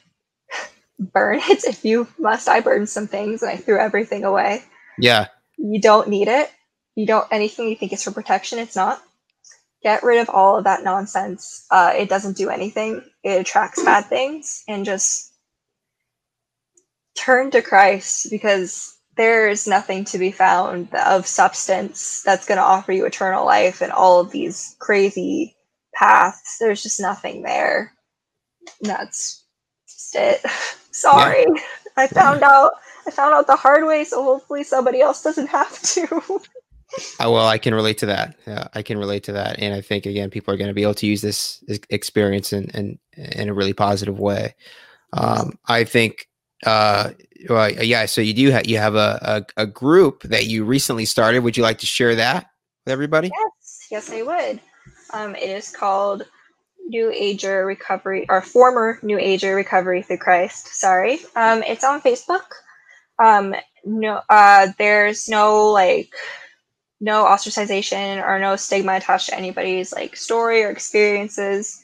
Burn 0.98 1.38
it 1.38 1.62
if 1.64 1.84
you 1.84 2.08
must. 2.18 2.48
I 2.48 2.58
burned 2.58 2.88
some 2.88 3.06
things 3.06 3.40
and 3.40 3.52
I 3.52 3.56
threw 3.56 3.78
everything 3.78 4.24
away. 4.24 4.64
Yeah. 4.98 5.28
You 5.56 5.80
don't 5.80 6.08
need 6.08 6.26
it. 6.26 6.50
You 6.96 7.06
don't 7.06 7.28
anything 7.30 7.68
you 7.68 7.76
think 7.76 7.92
is 7.92 8.02
for 8.02 8.10
protection, 8.10 8.58
it's 8.58 8.74
not. 8.74 9.00
Get 9.84 10.02
rid 10.02 10.18
of 10.18 10.28
all 10.28 10.58
of 10.58 10.64
that 10.64 10.82
nonsense. 10.82 11.64
Uh, 11.70 11.92
it 11.96 12.08
doesn't 12.08 12.36
do 12.36 12.50
anything. 12.50 13.04
It 13.22 13.40
attracts 13.40 13.84
bad 13.84 14.06
things 14.06 14.64
and 14.66 14.84
just 14.84 15.32
turn 17.16 17.52
to 17.52 17.62
Christ 17.62 18.26
because 18.28 18.92
there's 19.16 19.68
nothing 19.68 20.04
to 20.06 20.18
be 20.18 20.32
found 20.32 20.92
of 20.94 21.28
substance 21.28 22.22
that's 22.24 22.46
going 22.46 22.58
to 22.58 22.64
offer 22.64 22.90
you 22.90 23.06
eternal 23.06 23.46
life 23.46 23.82
and 23.82 23.92
all 23.92 24.18
of 24.18 24.32
these 24.32 24.74
crazy 24.80 25.54
paths. 25.98 26.58
There's 26.58 26.82
just 26.82 27.00
nothing 27.00 27.42
there. 27.42 27.92
And 28.80 28.90
that's 28.90 29.44
just 29.88 30.14
it. 30.14 30.40
Sorry. 30.92 31.44
Yeah. 31.48 31.62
I 31.96 32.06
found 32.06 32.42
out 32.42 32.72
I 33.06 33.10
found 33.10 33.34
out 33.34 33.46
the 33.46 33.56
hard 33.56 33.86
way, 33.86 34.04
so 34.04 34.22
hopefully 34.22 34.62
somebody 34.62 35.00
else 35.00 35.22
doesn't 35.22 35.48
have 35.48 35.80
to. 35.82 36.06
Oh, 36.12 36.42
well, 37.32 37.46
I 37.46 37.58
can 37.58 37.74
relate 37.74 37.98
to 37.98 38.06
that. 38.06 38.36
Yeah, 38.46 38.68
I 38.74 38.82
can 38.82 38.98
relate 38.98 39.24
to 39.24 39.32
that, 39.32 39.58
and 39.58 39.74
I 39.74 39.80
think 39.80 40.06
again, 40.06 40.30
people 40.30 40.54
are 40.54 40.56
going 40.56 40.68
to 40.68 40.74
be 40.74 40.82
able 40.82 40.94
to 40.94 41.06
use 41.06 41.22
this 41.22 41.62
experience 41.90 42.52
in 42.52 42.70
in, 42.70 42.98
in 43.16 43.48
a 43.48 43.54
really 43.54 43.72
positive 43.72 44.20
way. 44.20 44.54
Um, 45.14 45.58
I 45.66 45.84
think, 45.84 46.28
uh, 46.66 47.10
well, 47.48 47.70
yeah. 47.72 48.06
So 48.06 48.20
you 48.20 48.34
do 48.34 48.50
have 48.50 48.66
you 48.66 48.78
have 48.78 48.94
a, 48.94 49.44
a, 49.56 49.62
a 49.62 49.66
group 49.66 50.22
that 50.24 50.46
you 50.46 50.64
recently 50.64 51.06
started. 51.06 51.40
Would 51.40 51.56
you 51.56 51.62
like 51.62 51.78
to 51.78 51.86
share 51.86 52.14
that 52.14 52.46
with 52.84 52.92
everybody? 52.92 53.30
Yes, 53.32 53.86
yes, 53.90 54.10
I 54.12 54.22
would. 54.22 54.60
Um, 55.12 55.34
it 55.34 55.48
is 55.48 55.70
called 55.70 56.24
New 56.86 57.10
Ager 57.12 57.66
Recovery 57.66 58.26
or 58.28 58.40
former 58.40 58.98
New 59.02 59.18
Ager 59.18 59.54
Recovery 59.54 60.02
through 60.02 60.18
Christ. 60.18 60.68
Sorry. 60.68 61.20
Um, 61.36 61.62
it's 61.62 61.84
on 61.84 62.00
Facebook. 62.00 62.46
Um, 63.18 63.54
no, 63.84 64.20
uh, 64.28 64.68
there's 64.78 65.28
no 65.28 65.70
like 65.70 66.12
no 67.00 67.24
ostracization 67.24 68.24
or 68.26 68.38
no 68.38 68.56
stigma 68.56 68.96
attached 68.96 69.28
to 69.28 69.36
anybody's 69.36 69.92
like 69.92 70.16
story 70.16 70.62
or 70.64 70.70
experiences. 70.70 71.80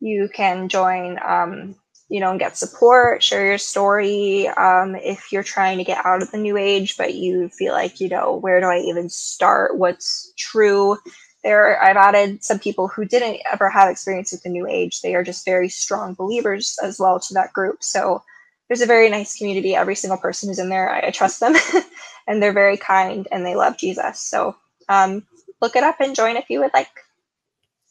You 0.00 0.28
can 0.32 0.68
join, 0.68 1.18
um, 1.24 1.76
you 2.08 2.20
know, 2.20 2.30
and 2.30 2.40
get 2.40 2.56
support, 2.56 3.22
share 3.22 3.46
your 3.46 3.58
story. 3.58 4.48
Um, 4.48 4.94
if 4.96 5.32
you're 5.32 5.42
trying 5.42 5.78
to 5.78 5.84
get 5.84 6.04
out 6.04 6.22
of 6.22 6.30
the 6.30 6.38
new 6.38 6.56
age, 6.56 6.96
but 6.96 7.14
you 7.14 7.48
feel 7.48 7.72
like, 7.72 8.00
you 8.00 8.08
know, 8.08 8.36
where 8.36 8.60
do 8.60 8.66
I 8.66 8.78
even 8.78 9.08
start? 9.08 9.76
What's 9.76 10.32
true? 10.36 10.98
There 11.44 11.82
i've 11.82 11.96
added 11.96 12.42
some 12.42 12.58
people 12.58 12.88
who 12.88 13.04
didn't 13.04 13.40
ever 13.52 13.68
have 13.70 13.88
experience 13.90 14.32
with 14.32 14.42
the 14.42 14.48
new 14.48 14.66
age. 14.66 15.00
They 15.00 15.14
are 15.14 15.24
just 15.24 15.44
very 15.44 15.68
strong 15.68 16.14
believers 16.14 16.78
as 16.82 16.98
well 16.98 17.20
to 17.20 17.34
that 17.34 17.52
group. 17.52 17.82
So 17.82 18.22
there's 18.68 18.80
a 18.80 18.86
very 18.86 19.08
nice 19.08 19.36
community. 19.38 19.76
Every 19.76 19.94
single 19.94 20.18
person 20.18 20.48
who's 20.48 20.58
in 20.58 20.68
there 20.68 20.90
i, 20.90 21.08
I 21.08 21.10
trust 21.10 21.40
them. 21.40 21.54
And 22.28 22.42
they're 22.42 22.52
very 22.52 22.76
kind 22.76 23.28
and 23.30 23.46
they 23.46 23.54
love 23.54 23.78
jesus. 23.78 24.20
So 24.20 24.56
um, 24.88 25.24
look 25.62 25.76
it 25.76 25.84
up 25.84 26.00
and 26.00 26.16
join 26.16 26.36
if 26.36 26.50
you 26.50 26.58
would 26.60 26.74
like 26.74 26.88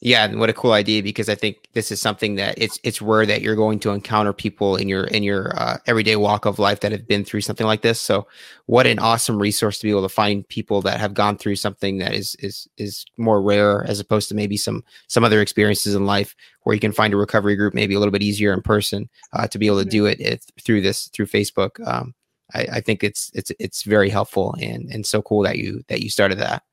yeah, 0.00 0.26
and 0.26 0.38
what 0.38 0.50
a 0.50 0.52
cool 0.52 0.72
idea 0.72 1.02
because 1.02 1.30
I 1.30 1.34
think 1.34 1.68
this 1.72 1.90
is 1.90 2.02
something 2.02 2.34
that 2.34 2.54
it's 2.58 2.78
it's 2.84 3.00
rare 3.00 3.24
that 3.24 3.40
you're 3.40 3.56
going 3.56 3.78
to 3.80 3.92
encounter 3.92 4.34
people 4.34 4.76
in 4.76 4.88
your 4.88 5.04
in 5.04 5.22
your 5.22 5.58
uh, 5.58 5.78
everyday 5.86 6.16
walk 6.16 6.44
of 6.44 6.58
life 6.58 6.80
that 6.80 6.92
have 6.92 7.08
been 7.08 7.24
through 7.24 7.40
something 7.40 7.66
like 7.66 7.80
this. 7.80 7.98
So, 7.98 8.26
what 8.66 8.86
an 8.86 8.98
awesome 8.98 9.38
resource 9.38 9.78
to 9.78 9.84
be 9.84 9.90
able 9.90 10.02
to 10.02 10.10
find 10.10 10.46
people 10.48 10.82
that 10.82 11.00
have 11.00 11.14
gone 11.14 11.38
through 11.38 11.56
something 11.56 11.96
that 11.98 12.12
is 12.12 12.36
is 12.40 12.68
is 12.76 13.06
more 13.16 13.40
rare 13.40 13.84
as 13.84 13.98
opposed 13.98 14.28
to 14.28 14.34
maybe 14.34 14.58
some 14.58 14.84
some 15.08 15.24
other 15.24 15.40
experiences 15.40 15.94
in 15.94 16.04
life 16.04 16.36
where 16.64 16.74
you 16.74 16.80
can 16.80 16.92
find 16.92 17.14
a 17.14 17.16
recovery 17.16 17.56
group 17.56 17.72
maybe 17.72 17.94
a 17.94 17.98
little 17.98 18.12
bit 18.12 18.22
easier 18.22 18.52
in 18.52 18.60
person 18.60 19.08
uh, 19.32 19.46
to 19.48 19.58
be 19.58 19.66
able 19.66 19.82
to 19.82 19.88
do 19.88 20.04
it, 20.04 20.20
it 20.20 20.44
through 20.62 20.82
this 20.82 21.08
through 21.08 21.26
Facebook. 21.26 21.84
Um, 21.88 22.14
I, 22.52 22.66
I 22.74 22.80
think 22.82 23.02
it's 23.02 23.30
it's 23.32 23.50
it's 23.58 23.82
very 23.82 24.10
helpful 24.10 24.54
and 24.60 24.92
and 24.92 25.06
so 25.06 25.22
cool 25.22 25.42
that 25.44 25.56
you 25.56 25.82
that 25.88 26.02
you 26.02 26.10
started 26.10 26.38
that. 26.38 26.64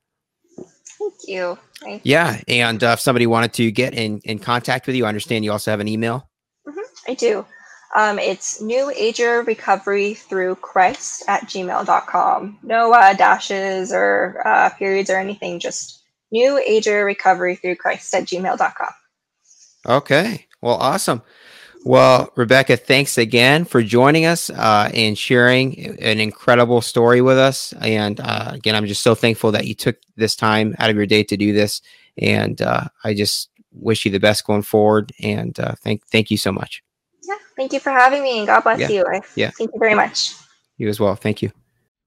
Thank 1.04 1.28
you. 1.28 1.58
Yeah, 2.04 2.40
and 2.48 2.84
uh, 2.84 2.92
if 2.94 3.00
somebody 3.00 3.28
wanted 3.28 3.54
to 3.54 3.72
get 3.72 3.94
in 3.94 4.20
in 4.24 4.40
contact 4.40 4.88
with 4.88 4.96
you, 4.96 5.06
I 5.06 5.10
understand 5.10 5.44
you 5.44 5.52
also 5.52 5.72
have 5.72 5.80
an 5.80 5.88
email. 5.88 6.30
Mm-hmm, 6.68 7.12
I 7.12 7.14
do. 7.14 7.46
Um, 7.96 8.18
it's 8.18 8.62
New 8.62 8.92
Ager 8.96 9.44
Recovery 9.44 10.16
through 10.16 10.56
Christ 10.56 11.24
at 11.28 11.44
gmail.com. 11.44 12.60
No 12.64 12.92
uh, 12.92 13.14
dashes 13.14 13.94
or 13.94 14.42
uh, 14.46 14.70
periods 14.72 15.10
or 15.10 15.18
anything, 15.18 15.60
just 15.60 16.02
New 16.32 16.58
Ager 16.66 17.06
Recovery 17.06 17.56
through 17.56 17.76
Christ 17.76 18.14
at 18.16 18.24
gmail.com. 18.24 18.94
Okay. 19.86 20.48
Well, 20.62 20.76
awesome. 20.76 21.22
Well, 21.86 22.32
Rebecca, 22.36 22.78
thanks 22.78 23.18
again 23.18 23.66
for 23.66 23.84
joining 23.84 24.26
us 24.26 24.50
uh, 24.50 24.90
and 24.94 25.18
sharing 25.18 26.00
an 26.02 26.20
incredible 26.20 26.82
story 26.82 27.22
with 27.22 27.38
us. 27.38 27.74
And 27.82 28.20
uh, 28.22 28.52
again, 28.54 28.76
I'm 28.76 28.86
just 28.86 29.04
so 29.04 29.16
thankful 29.16 29.52
that 29.52 29.68
you 29.68 29.76
took 29.76 29.98
this 30.16 30.36
time 30.36 30.76
out 30.80 30.90
of 30.90 30.96
your 30.96 31.06
day 31.06 31.24
to 31.24 31.36
do 31.36 31.52
this. 31.52 31.82
And 32.18 32.62
uh, 32.62 32.86
I 33.04 33.14
just 33.14 33.50
wish 33.74 34.06
you 34.06 34.12
the 34.12 34.20
best 34.20 34.46
going 34.46 34.62
forward. 34.62 35.12
And 35.22 35.60
uh, 35.60 35.76
thank 35.84 36.06
thank 36.08 36.32
you 36.32 36.38
so 36.38 36.52
much. 36.52 36.84
Yeah, 37.28 37.36
thank 37.58 37.74
you 37.74 37.80
for 37.80 37.92
having 37.92 38.24
me, 38.24 38.40
and 38.40 38.48
God 38.48 38.62
bless 38.62 38.80
yeah. 38.80 38.90
you. 38.90 39.06
I, 39.06 39.22
yeah, 39.36 39.52
thank 39.52 39.72
you 39.74 39.80
very 39.80 39.96
much. 39.96 40.36
You 40.78 40.88
as 40.90 41.00
well. 41.00 41.16
Thank 41.16 41.42
you. 41.42 41.52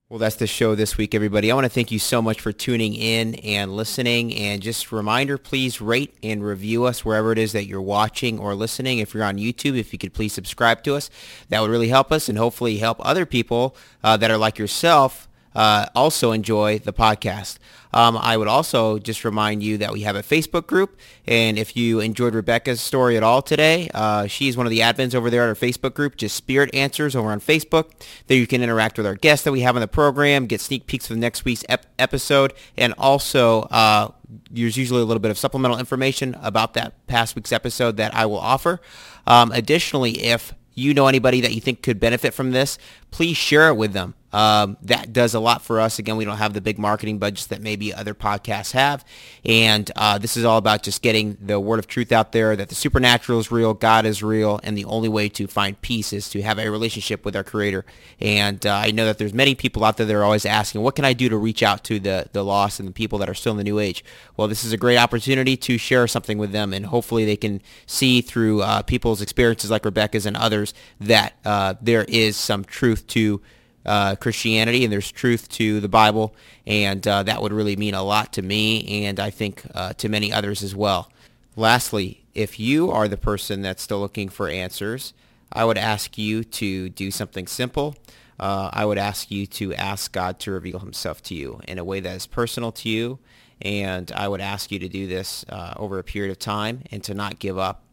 Well, 0.09 0.21
that's 0.21 0.37
the 0.37 0.47
show 0.47 0.77
this 0.77 0.97
week, 0.97 1.17
everybody. 1.17 1.51
I 1.51 1.55
want 1.57 1.65
to 1.65 1.69
thank 1.69 1.91
you 1.91 1.99
so 1.99 2.23
much 2.23 2.41
for 2.41 2.53
tuning 2.53 2.95
in 2.95 3.35
and 3.37 3.75
listening. 3.75 4.33
And 4.37 4.63
just 4.63 4.93
reminder, 4.93 5.37
please 5.37 5.81
rate 5.81 6.15
and 6.23 6.45
review 6.45 6.85
us 6.85 7.05
wherever 7.05 7.33
it 7.33 7.39
is 7.39 7.51
that 7.55 7.67
you're 7.67 7.83
watching 7.83 8.39
or 8.39 8.55
listening. 8.55 9.01
If 9.01 9.15
you're 9.15 9.25
on 9.25 9.37
YouTube, 9.37 9.77
if 9.77 9.93
you 9.93 9.99
could 9.99 10.15
please 10.15 10.33
subscribe 10.33 10.85
to 10.85 10.95
us, 10.95 11.11
that 11.49 11.61
would 11.61 11.73
really 11.73 11.89
help 11.89 12.13
us 12.13 12.29
and 12.29 12.39
hopefully 12.39 12.79
help 12.79 12.99
other 13.01 13.27
people 13.27 13.75
uh, 14.05 14.17
that 14.19 14.31
are 14.31 14.39
like 14.39 14.61
yourself 14.61 15.27
uh, 15.57 15.87
also 15.95 16.33
enjoy 16.33 16.79
the 16.79 16.93
podcast. 16.93 17.59
Um, 17.95 18.19
I 18.19 18.37
would 18.37 18.47
also 18.47 18.99
just 18.99 19.25
remind 19.25 19.63
you 19.63 19.79
that 19.79 19.91
we 19.91 20.03
have 20.03 20.17
a 20.17 20.23
Facebook 20.23 20.67
group, 20.67 20.99
and 21.27 21.59
if 21.59 21.77
you 21.79 22.01
enjoyed 22.01 22.35
Rebecca's 22.35 22.79
story 22.79 23.17
at 23.17 23.23
all 23.23 23.41
today, 23.41 23.89
uh, 23.95 24.27
she's 24.27 24.55
one 24.55 24.67
of 24.67 24.71
the 24.71 24.81
admins 24.81 25.15
over 25.15 25.31
there 25.31 25.45
at 25.45 25.49
our 25.49 25.55
Facebook 25.55 25.95
group, 25.95 26.17
just 26.17 26.37
Spirit 26.37 26.75
Answers 26.75 27.17
over 27.17 27.31
on 27.31 27.41
Facebook. 27.41 27.93
There 28.27 28.37
you 28.37 28.47
can 28.47 28.63
interact 28.63 28.99
with 28.99 29.07
our 29.07 29.15
guests 29.15 29.45
that 29.45 29.53
we 29.53 29.63
have 29.63 29.77
on 29.77 29.81
the 29.81 29.89
program, 29.89 30.47
get 30.47 30.61
sneak 30.61 30.87
peeks 30.87 31.11
of 31.11 31.17
next 31.17 31.47
week's 31.47 31.65
ep- 31.71 31.87
episode, 31.99 32.53
and 32.77 32.93
also 32.99 33.63
uh, 33.63 34.11
there's 34.51 34.77
usually 34.77 35.01
a 35.01 35.07
little 35.07 35.23
bit 35.23 35.31
of 35.31 35.39
supplemental 35.39 35.79
information 35.79 36.37
about 36.43 36.75
that 36.75 37.07
past 37.07 37.35
week's 37.35 37.53
episode 37.53 37.97
that 37.97 38.15
I 38.15 38.27
will 38.27 38.39
offer. 38.39 38.79
Um, 39.27 39.53
additionally, 39.53 40.23
if 40.23 40.53
you 40.75 40.93
know 40.93 41.07
anybody 41.07 41.41
that 41.41 41.55
you 41.55 41.63
think 41.63 41.83
could 41.83 41.99
benefit 41.99 42.35
from 42.35 42.51
this, 42.51 42.77
please 43.11 43.39
share 43.39 43.69
it 43.69 43.75
with 43.77 43.95
them. 43.95 44.16
Um, 44.37 44.77
that 44.83 45.15
does 45.15 45.33
a 45.33 45.41
lot 45.41 45.63
for 45.63 45.81
us. 45.81 45.99
Again, 45.99 46.19
we 46.19 46.27
don't 46.27 46.37
have 46.37 46.53
the 46.53 46.61
big 46.61 46.79
marketing 46.79 47.17
budgets 47.17 47.47
that 47.47 47.63
maybe 47.63 47.95
other 47.95 48.13
podcasts 48.13 48.73
have. 48.73 49.03
And 49.47 49.91
uh, 49.97 50.19
this 50.19 50.37
is 50.37 50.45
all 50.45 50.59
about 50.59 50.83
just 50.83 51.01
getting 51.01 51.39
the 51.41 51.59
word 51.59 51.79
of 51.79 51.87
truth 51.87 52.13
out 52.13 52.33
there 52.33 52.55
that 52.55 52.69
the 52.69 52.75
supernatural 52.75 53.41
is 53.41 53.51
real, 53.51 53.73
God 53.73 54.05
is 54.05 54.23
real, 54.23 54.61
and 54.63 54.77
the 54.77 54.85
only 54.85 55.09
way 55.09 55.31
to 55.31 55.47
find 55.47 55.81
peace 55.81 56.13
is 56.13 56.29
to 56.29 56.43
have 56.43 56.59
a 56.59 56.69
relationship 56.69 57.25
with 57.25 57.35
our 57.35 57.45
Creator. 57.45 57.87
And 58.21 58.67
uh, 58.67 58.75
I 58.75 58.91
know 58.91 59.07
that 59.07 59.17
there's 59.17 59.33
many 59.33 59.55
people 59.55 59.83
out 59.87 59.97
there 59.97 60.05
that 60.05 60.15
are 60.15 60.23
always 60.23 60.45
asking, 60.45 60.83
what 60.83 60.97
can 60.97 61.07
I 61.07 61.15
do 61.15 61.31
to 61.31 61.39
reach 61.39 61.63
out 61.63 61.83
to 61.85 61.99
the, 61.99 62.29
the 62.35 62.45
lost 62.45 62.79
and 62.79 62.87
the 62.87 62.93
people 62.93 63.19
that 63.21 63.31
are 63.31 63.35
still 63.35 63.53
in 63.53 63.59
the 63.59 63.65
new 63.65 63.79
age? 63.79 64.05
Well, 64.37 64.49
this 64.49 64.65
is 64.65 64.73
a 64.75 64.77
great 64.77 64.99
opportunity 64.99 65.57
to 65.57 65.79
share 65.79 66.07
something 66.07 66.37
with 66.37 66.53
them, 66.53 66.75
and 66.75 66.85
hopefully 66.85 67.25
they 67.25 67.37
can 67.37 67.63
see 67.87 68.21
through 68.21 68.61
uh, 68.61 68.83
people's 68.83 69.23
experiences 69.23 69.71
like 69.71 69.87
Rebecca's 69.87 70.27
and 70.27 70.37
others 70.37 70.75
that 71.01 71.37
uh, 71.47 71.77
there 71.81 72.05
is 72.05 72.37
some 72.37 72.65
truth 72.65 73.07
to 73.07 73.41
uh, 73.87 74.17
Christianity 74.17 74.85
and 74.85 74.93
there's 74.93 75.11
truth 75.11 75.49
to 75.51 75.81
the 75.81 75.89
Bible, 75.89 76.35
and 76.67 77.07
uh, 77.07 77.23
that 77.23 77.41
would 77.41 77.53
really 77.53 77.77
mean 77.77 77.95
a 77.95 78.03
lot 78.03 78.33
to 78.35 78.43
me 78.43 79.07
and 79.07 79.19
I 79.19 79.31
think 79.31 79.63
uh, 79.75 79.95
to 79.95 80.09
many 80.09 80.33
others 80.33 80.63
as 80.63 80.75
well. 80.75 81.11
Lastly, 81.55 82.25
if 82.35 82.61
you 82.61 82.91
are 82.91 83.09
the 83.09 83.17
person 83.17 83.63
that's 83.63 83.83
still 83.83 84.01
looking 84.01 84.29
for 84.29 84.49
answers, 84.49 85.15
I 85.53 85.65
would 85.65 85.79
ask 85.79 86.19
you 86.19 86.45
to 86.45 86.91
do 86.91 87.11
something 87.11 87.47
simple. 87.47 87.97
Uh, 88.39 88.69
I 88.73 88.85
would 88.85 88.99
ask 88.99 89.31
you 89.31 89.47
to 89.47 89.75
ask 89.75 90.13
God 90.13 90.39
to 90.41 90.51
reveal 90.51 90.81
himself 90.81 91.23
to 91.25 91.35
you 91.35 91.61
in 91.67 91.79
a 91.79 91.85
way 91.85 92.01
that 92.01 92.15
is 92.15 92.27
personal 92.27 92.73
to 92.73 92.89
you. 92.89 93.19
And 93.63 94.13
I 94.13 94.29
would 94.29 94.43
ask 94.43 94.71
you 94.71 94.79
to 94.81 94.89
do 94.89 95.07
this 95.07 95.45
uh, 95.49 95.73
over 95.77 95.99
a 95.99 96.05
period 96.05 96.31
of 96.31 96.39
time 96.39 96.83
and 96.91 97.03
to 97.05 97.15
not 97.15 97.39
give 97.39 97.57
up. 97.57 97.85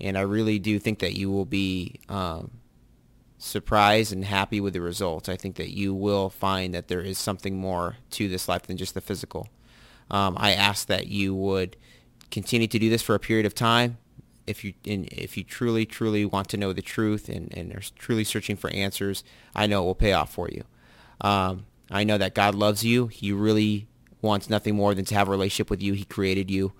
And 0.00 0.18
I 0.18 0.22
really 0.22 0.58
do 0.58 0.80
think 0.80 0.98
that 0.98 1.14
you 1.14 1.30
will 1.30 1.44
be 1.44 2.00
um, 2.08 2.50
surprised 3.44 4.12
and 4.12 4.24
happy 4.24 4.60
with 4.60 4.72
the 4.72 4.80
results. 4.80 5.28
I 5.28 5.36
think 5.36 5.56
that 5.56 5.70
you 5.70 5.94
will 5.94 6.30
find 6.30 6.74
that 6.74 6.88
there 6.88 7.00
is 7.00 7.18
something 7.18 7.56
more 7.56 7.96
to 8.12 8.28
this 8.28 8.48
life 8.48 8.62
than 8.62 8.76
just 8.76 8.94
the 8.94 9.00
physical. 9.00 9.48
Um, 10.10 10.36
I 10.38 10.52
ask 10.52 10.86
that 10.88 11.06
you 11.08 11.34
would 11.34 11.76
continue 12.30 12.66
to 12.66 12.78
do 12.78 12.90
this 12.90 13.02
for 13.02 13.14
a 13.14 13.18
period 13.20 13.46
of 13.46 13.54
time. 13.54 13.98
If 14.46 14.62
you 14.62 14.74
if 14.84 15.38
you 15.38 15.44
truly 15.44 15.86
truly 15.86 16.24
want 16.26 16.48
to 16.50 16.58
know 16.58 16.74
the 16.74 16.82
truth 16.82 17.30
and, 17.30 17.56
and 17.56 17.74
are 17.74 17.82
truly 17.98 18.24
searching 18.24 18.56
for 18.56 18.68
answers, 18.70 19.24
I 19.54 19.66
know 19.66 19.82
it 19.82 19.86
will 19.86 19.94
pay 19.94 20.12
off 20.12 20.32
for 20.32 20.48
you. 20.48 20.64
Um, 21.20 21.64
I 21.90 22.04
know 22.04 22.18
that 22.18 22.34
God 22.34 22.54
loves 22.54 22.84
you. 22.84 23.06
He 23.06 23.32
really 23.32 23.86
wants 24.20 24.50
nothing 24.50 24.74
more 24.74 24.94
than 24.94 25.04
to 25.06 25.14
have 25.14 25.28
a 25.28 25.30
relationship 25.30 25.70
with 25.70 25.82
you. 25.82 25.92
He 25.94 26.04
created 26.04 26.50
you. 26.50 26.72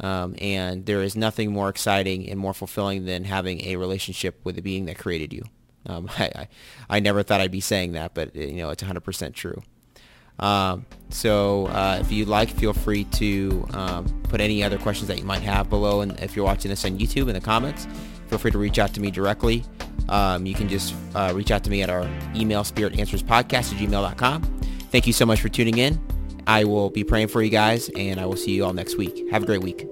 Um, 0.00 0.34
and 0.40 0.86
there 0.86 1.02
is 1.02 1.14
nothing 1.14 1.52
more 1.52 1.68
exciting 1.68 2.28
and 2.28 2.40
more 2.40 2.54
fulfilling 2.54 3.04
than 3.04 3.24
having 3.24 3.64
a 3.64 3.76
relationship 3.76 4.40
with 4.42 4.56
the 4.56 4.62
being 4.62 4.86
that 4.86 4.98
created 4.98 5.32
you. 5.32 5.44
Um, 5.86 6.08
I, 6.18 6.24
I, 6.34 6.48
I, 6.88 7.00
never 7.00 7.22
thought 7.22 7.40
I'd 7.40 7.50
be 7.50 7.60
saying 7.60 7.92
that, 7.92 8.14
but 8.14 8.34
you 8.34 8.54
know, 8.54 8.70
it's 8.70 8.82
100% 8.82 9.34
true. 9.34 9.62
Um, 10.38 10.86
so 11.10 11.66
uh, 11.66 11.98
if 12.00 12.10
you'd 12.10 12.28
like, 12.28 12.50
feel 12.50 12.72
free 12.72 13.04
to 13.04 13.66
um, 13.74 14.22
put 14.24 14.40
any 14.40 14.62
other 14.64 14.78
questions 14.78 15.08
that 15.08 15.18
you 15.18 15.24
might 15.24 15.42
have 15.42 15.68
below. 15.68 16.00
And 16.00 16.18
if 16.20 16.34
you're 16.34 16.44
watching 16.44 16.70
this 16.70 16.84
on 16.84 16.98
YouTube 16.98 17.28
in 17.28 17.34
the 17.34 17.40
comments, 17.40 17.86
feel 18.28 18.38
free 18.38 18.50
to 18.50 18.58
reach 18.58 18.78
out 18.78 18.92
to 18.94 19.00
me 19.00 19.10
directly. 19.10 19.64
Um, 20.08 20.46
you 20.46 20.54
can 20.54 20.68
just 20.68 20.94
uh, 21.14 21.32
reach 21.34 21.50
out 21.50 21.62
to 21.64 21.70
me 21.70 21.82
at 21.82 21.90
our 21.90 22.08
email, 22.34 22.62
spiritanswerspodcast 22.62 23.52
at 23.52 23.78
gmail.com. 23.78 24.42
Thank 24.90 25.06
you 25.06 25.12
so 25.12 25.24
much 25.24 25.40
for 25.40 25.48
tuning 25.48 25.78
in. 25.78 26.00
I 26.46 26.64
will 26.64 26.90
be 26.90 27.04
praying 27.04 27.28
for 27.28 27.40
you 27.40 27.50
guys, 27.50 27.88
and 27.90 28.18
I 28.18 28.26
will 28.26 28.36
see 28.36 28.52
you 28.52 28.64
all 28.64 28.72
next 28.72 28.96
week. 28.96 29.30
Have 29.30 29.44
a 29.44 29.46
great 29.46 29.62
week. 29.62 29.86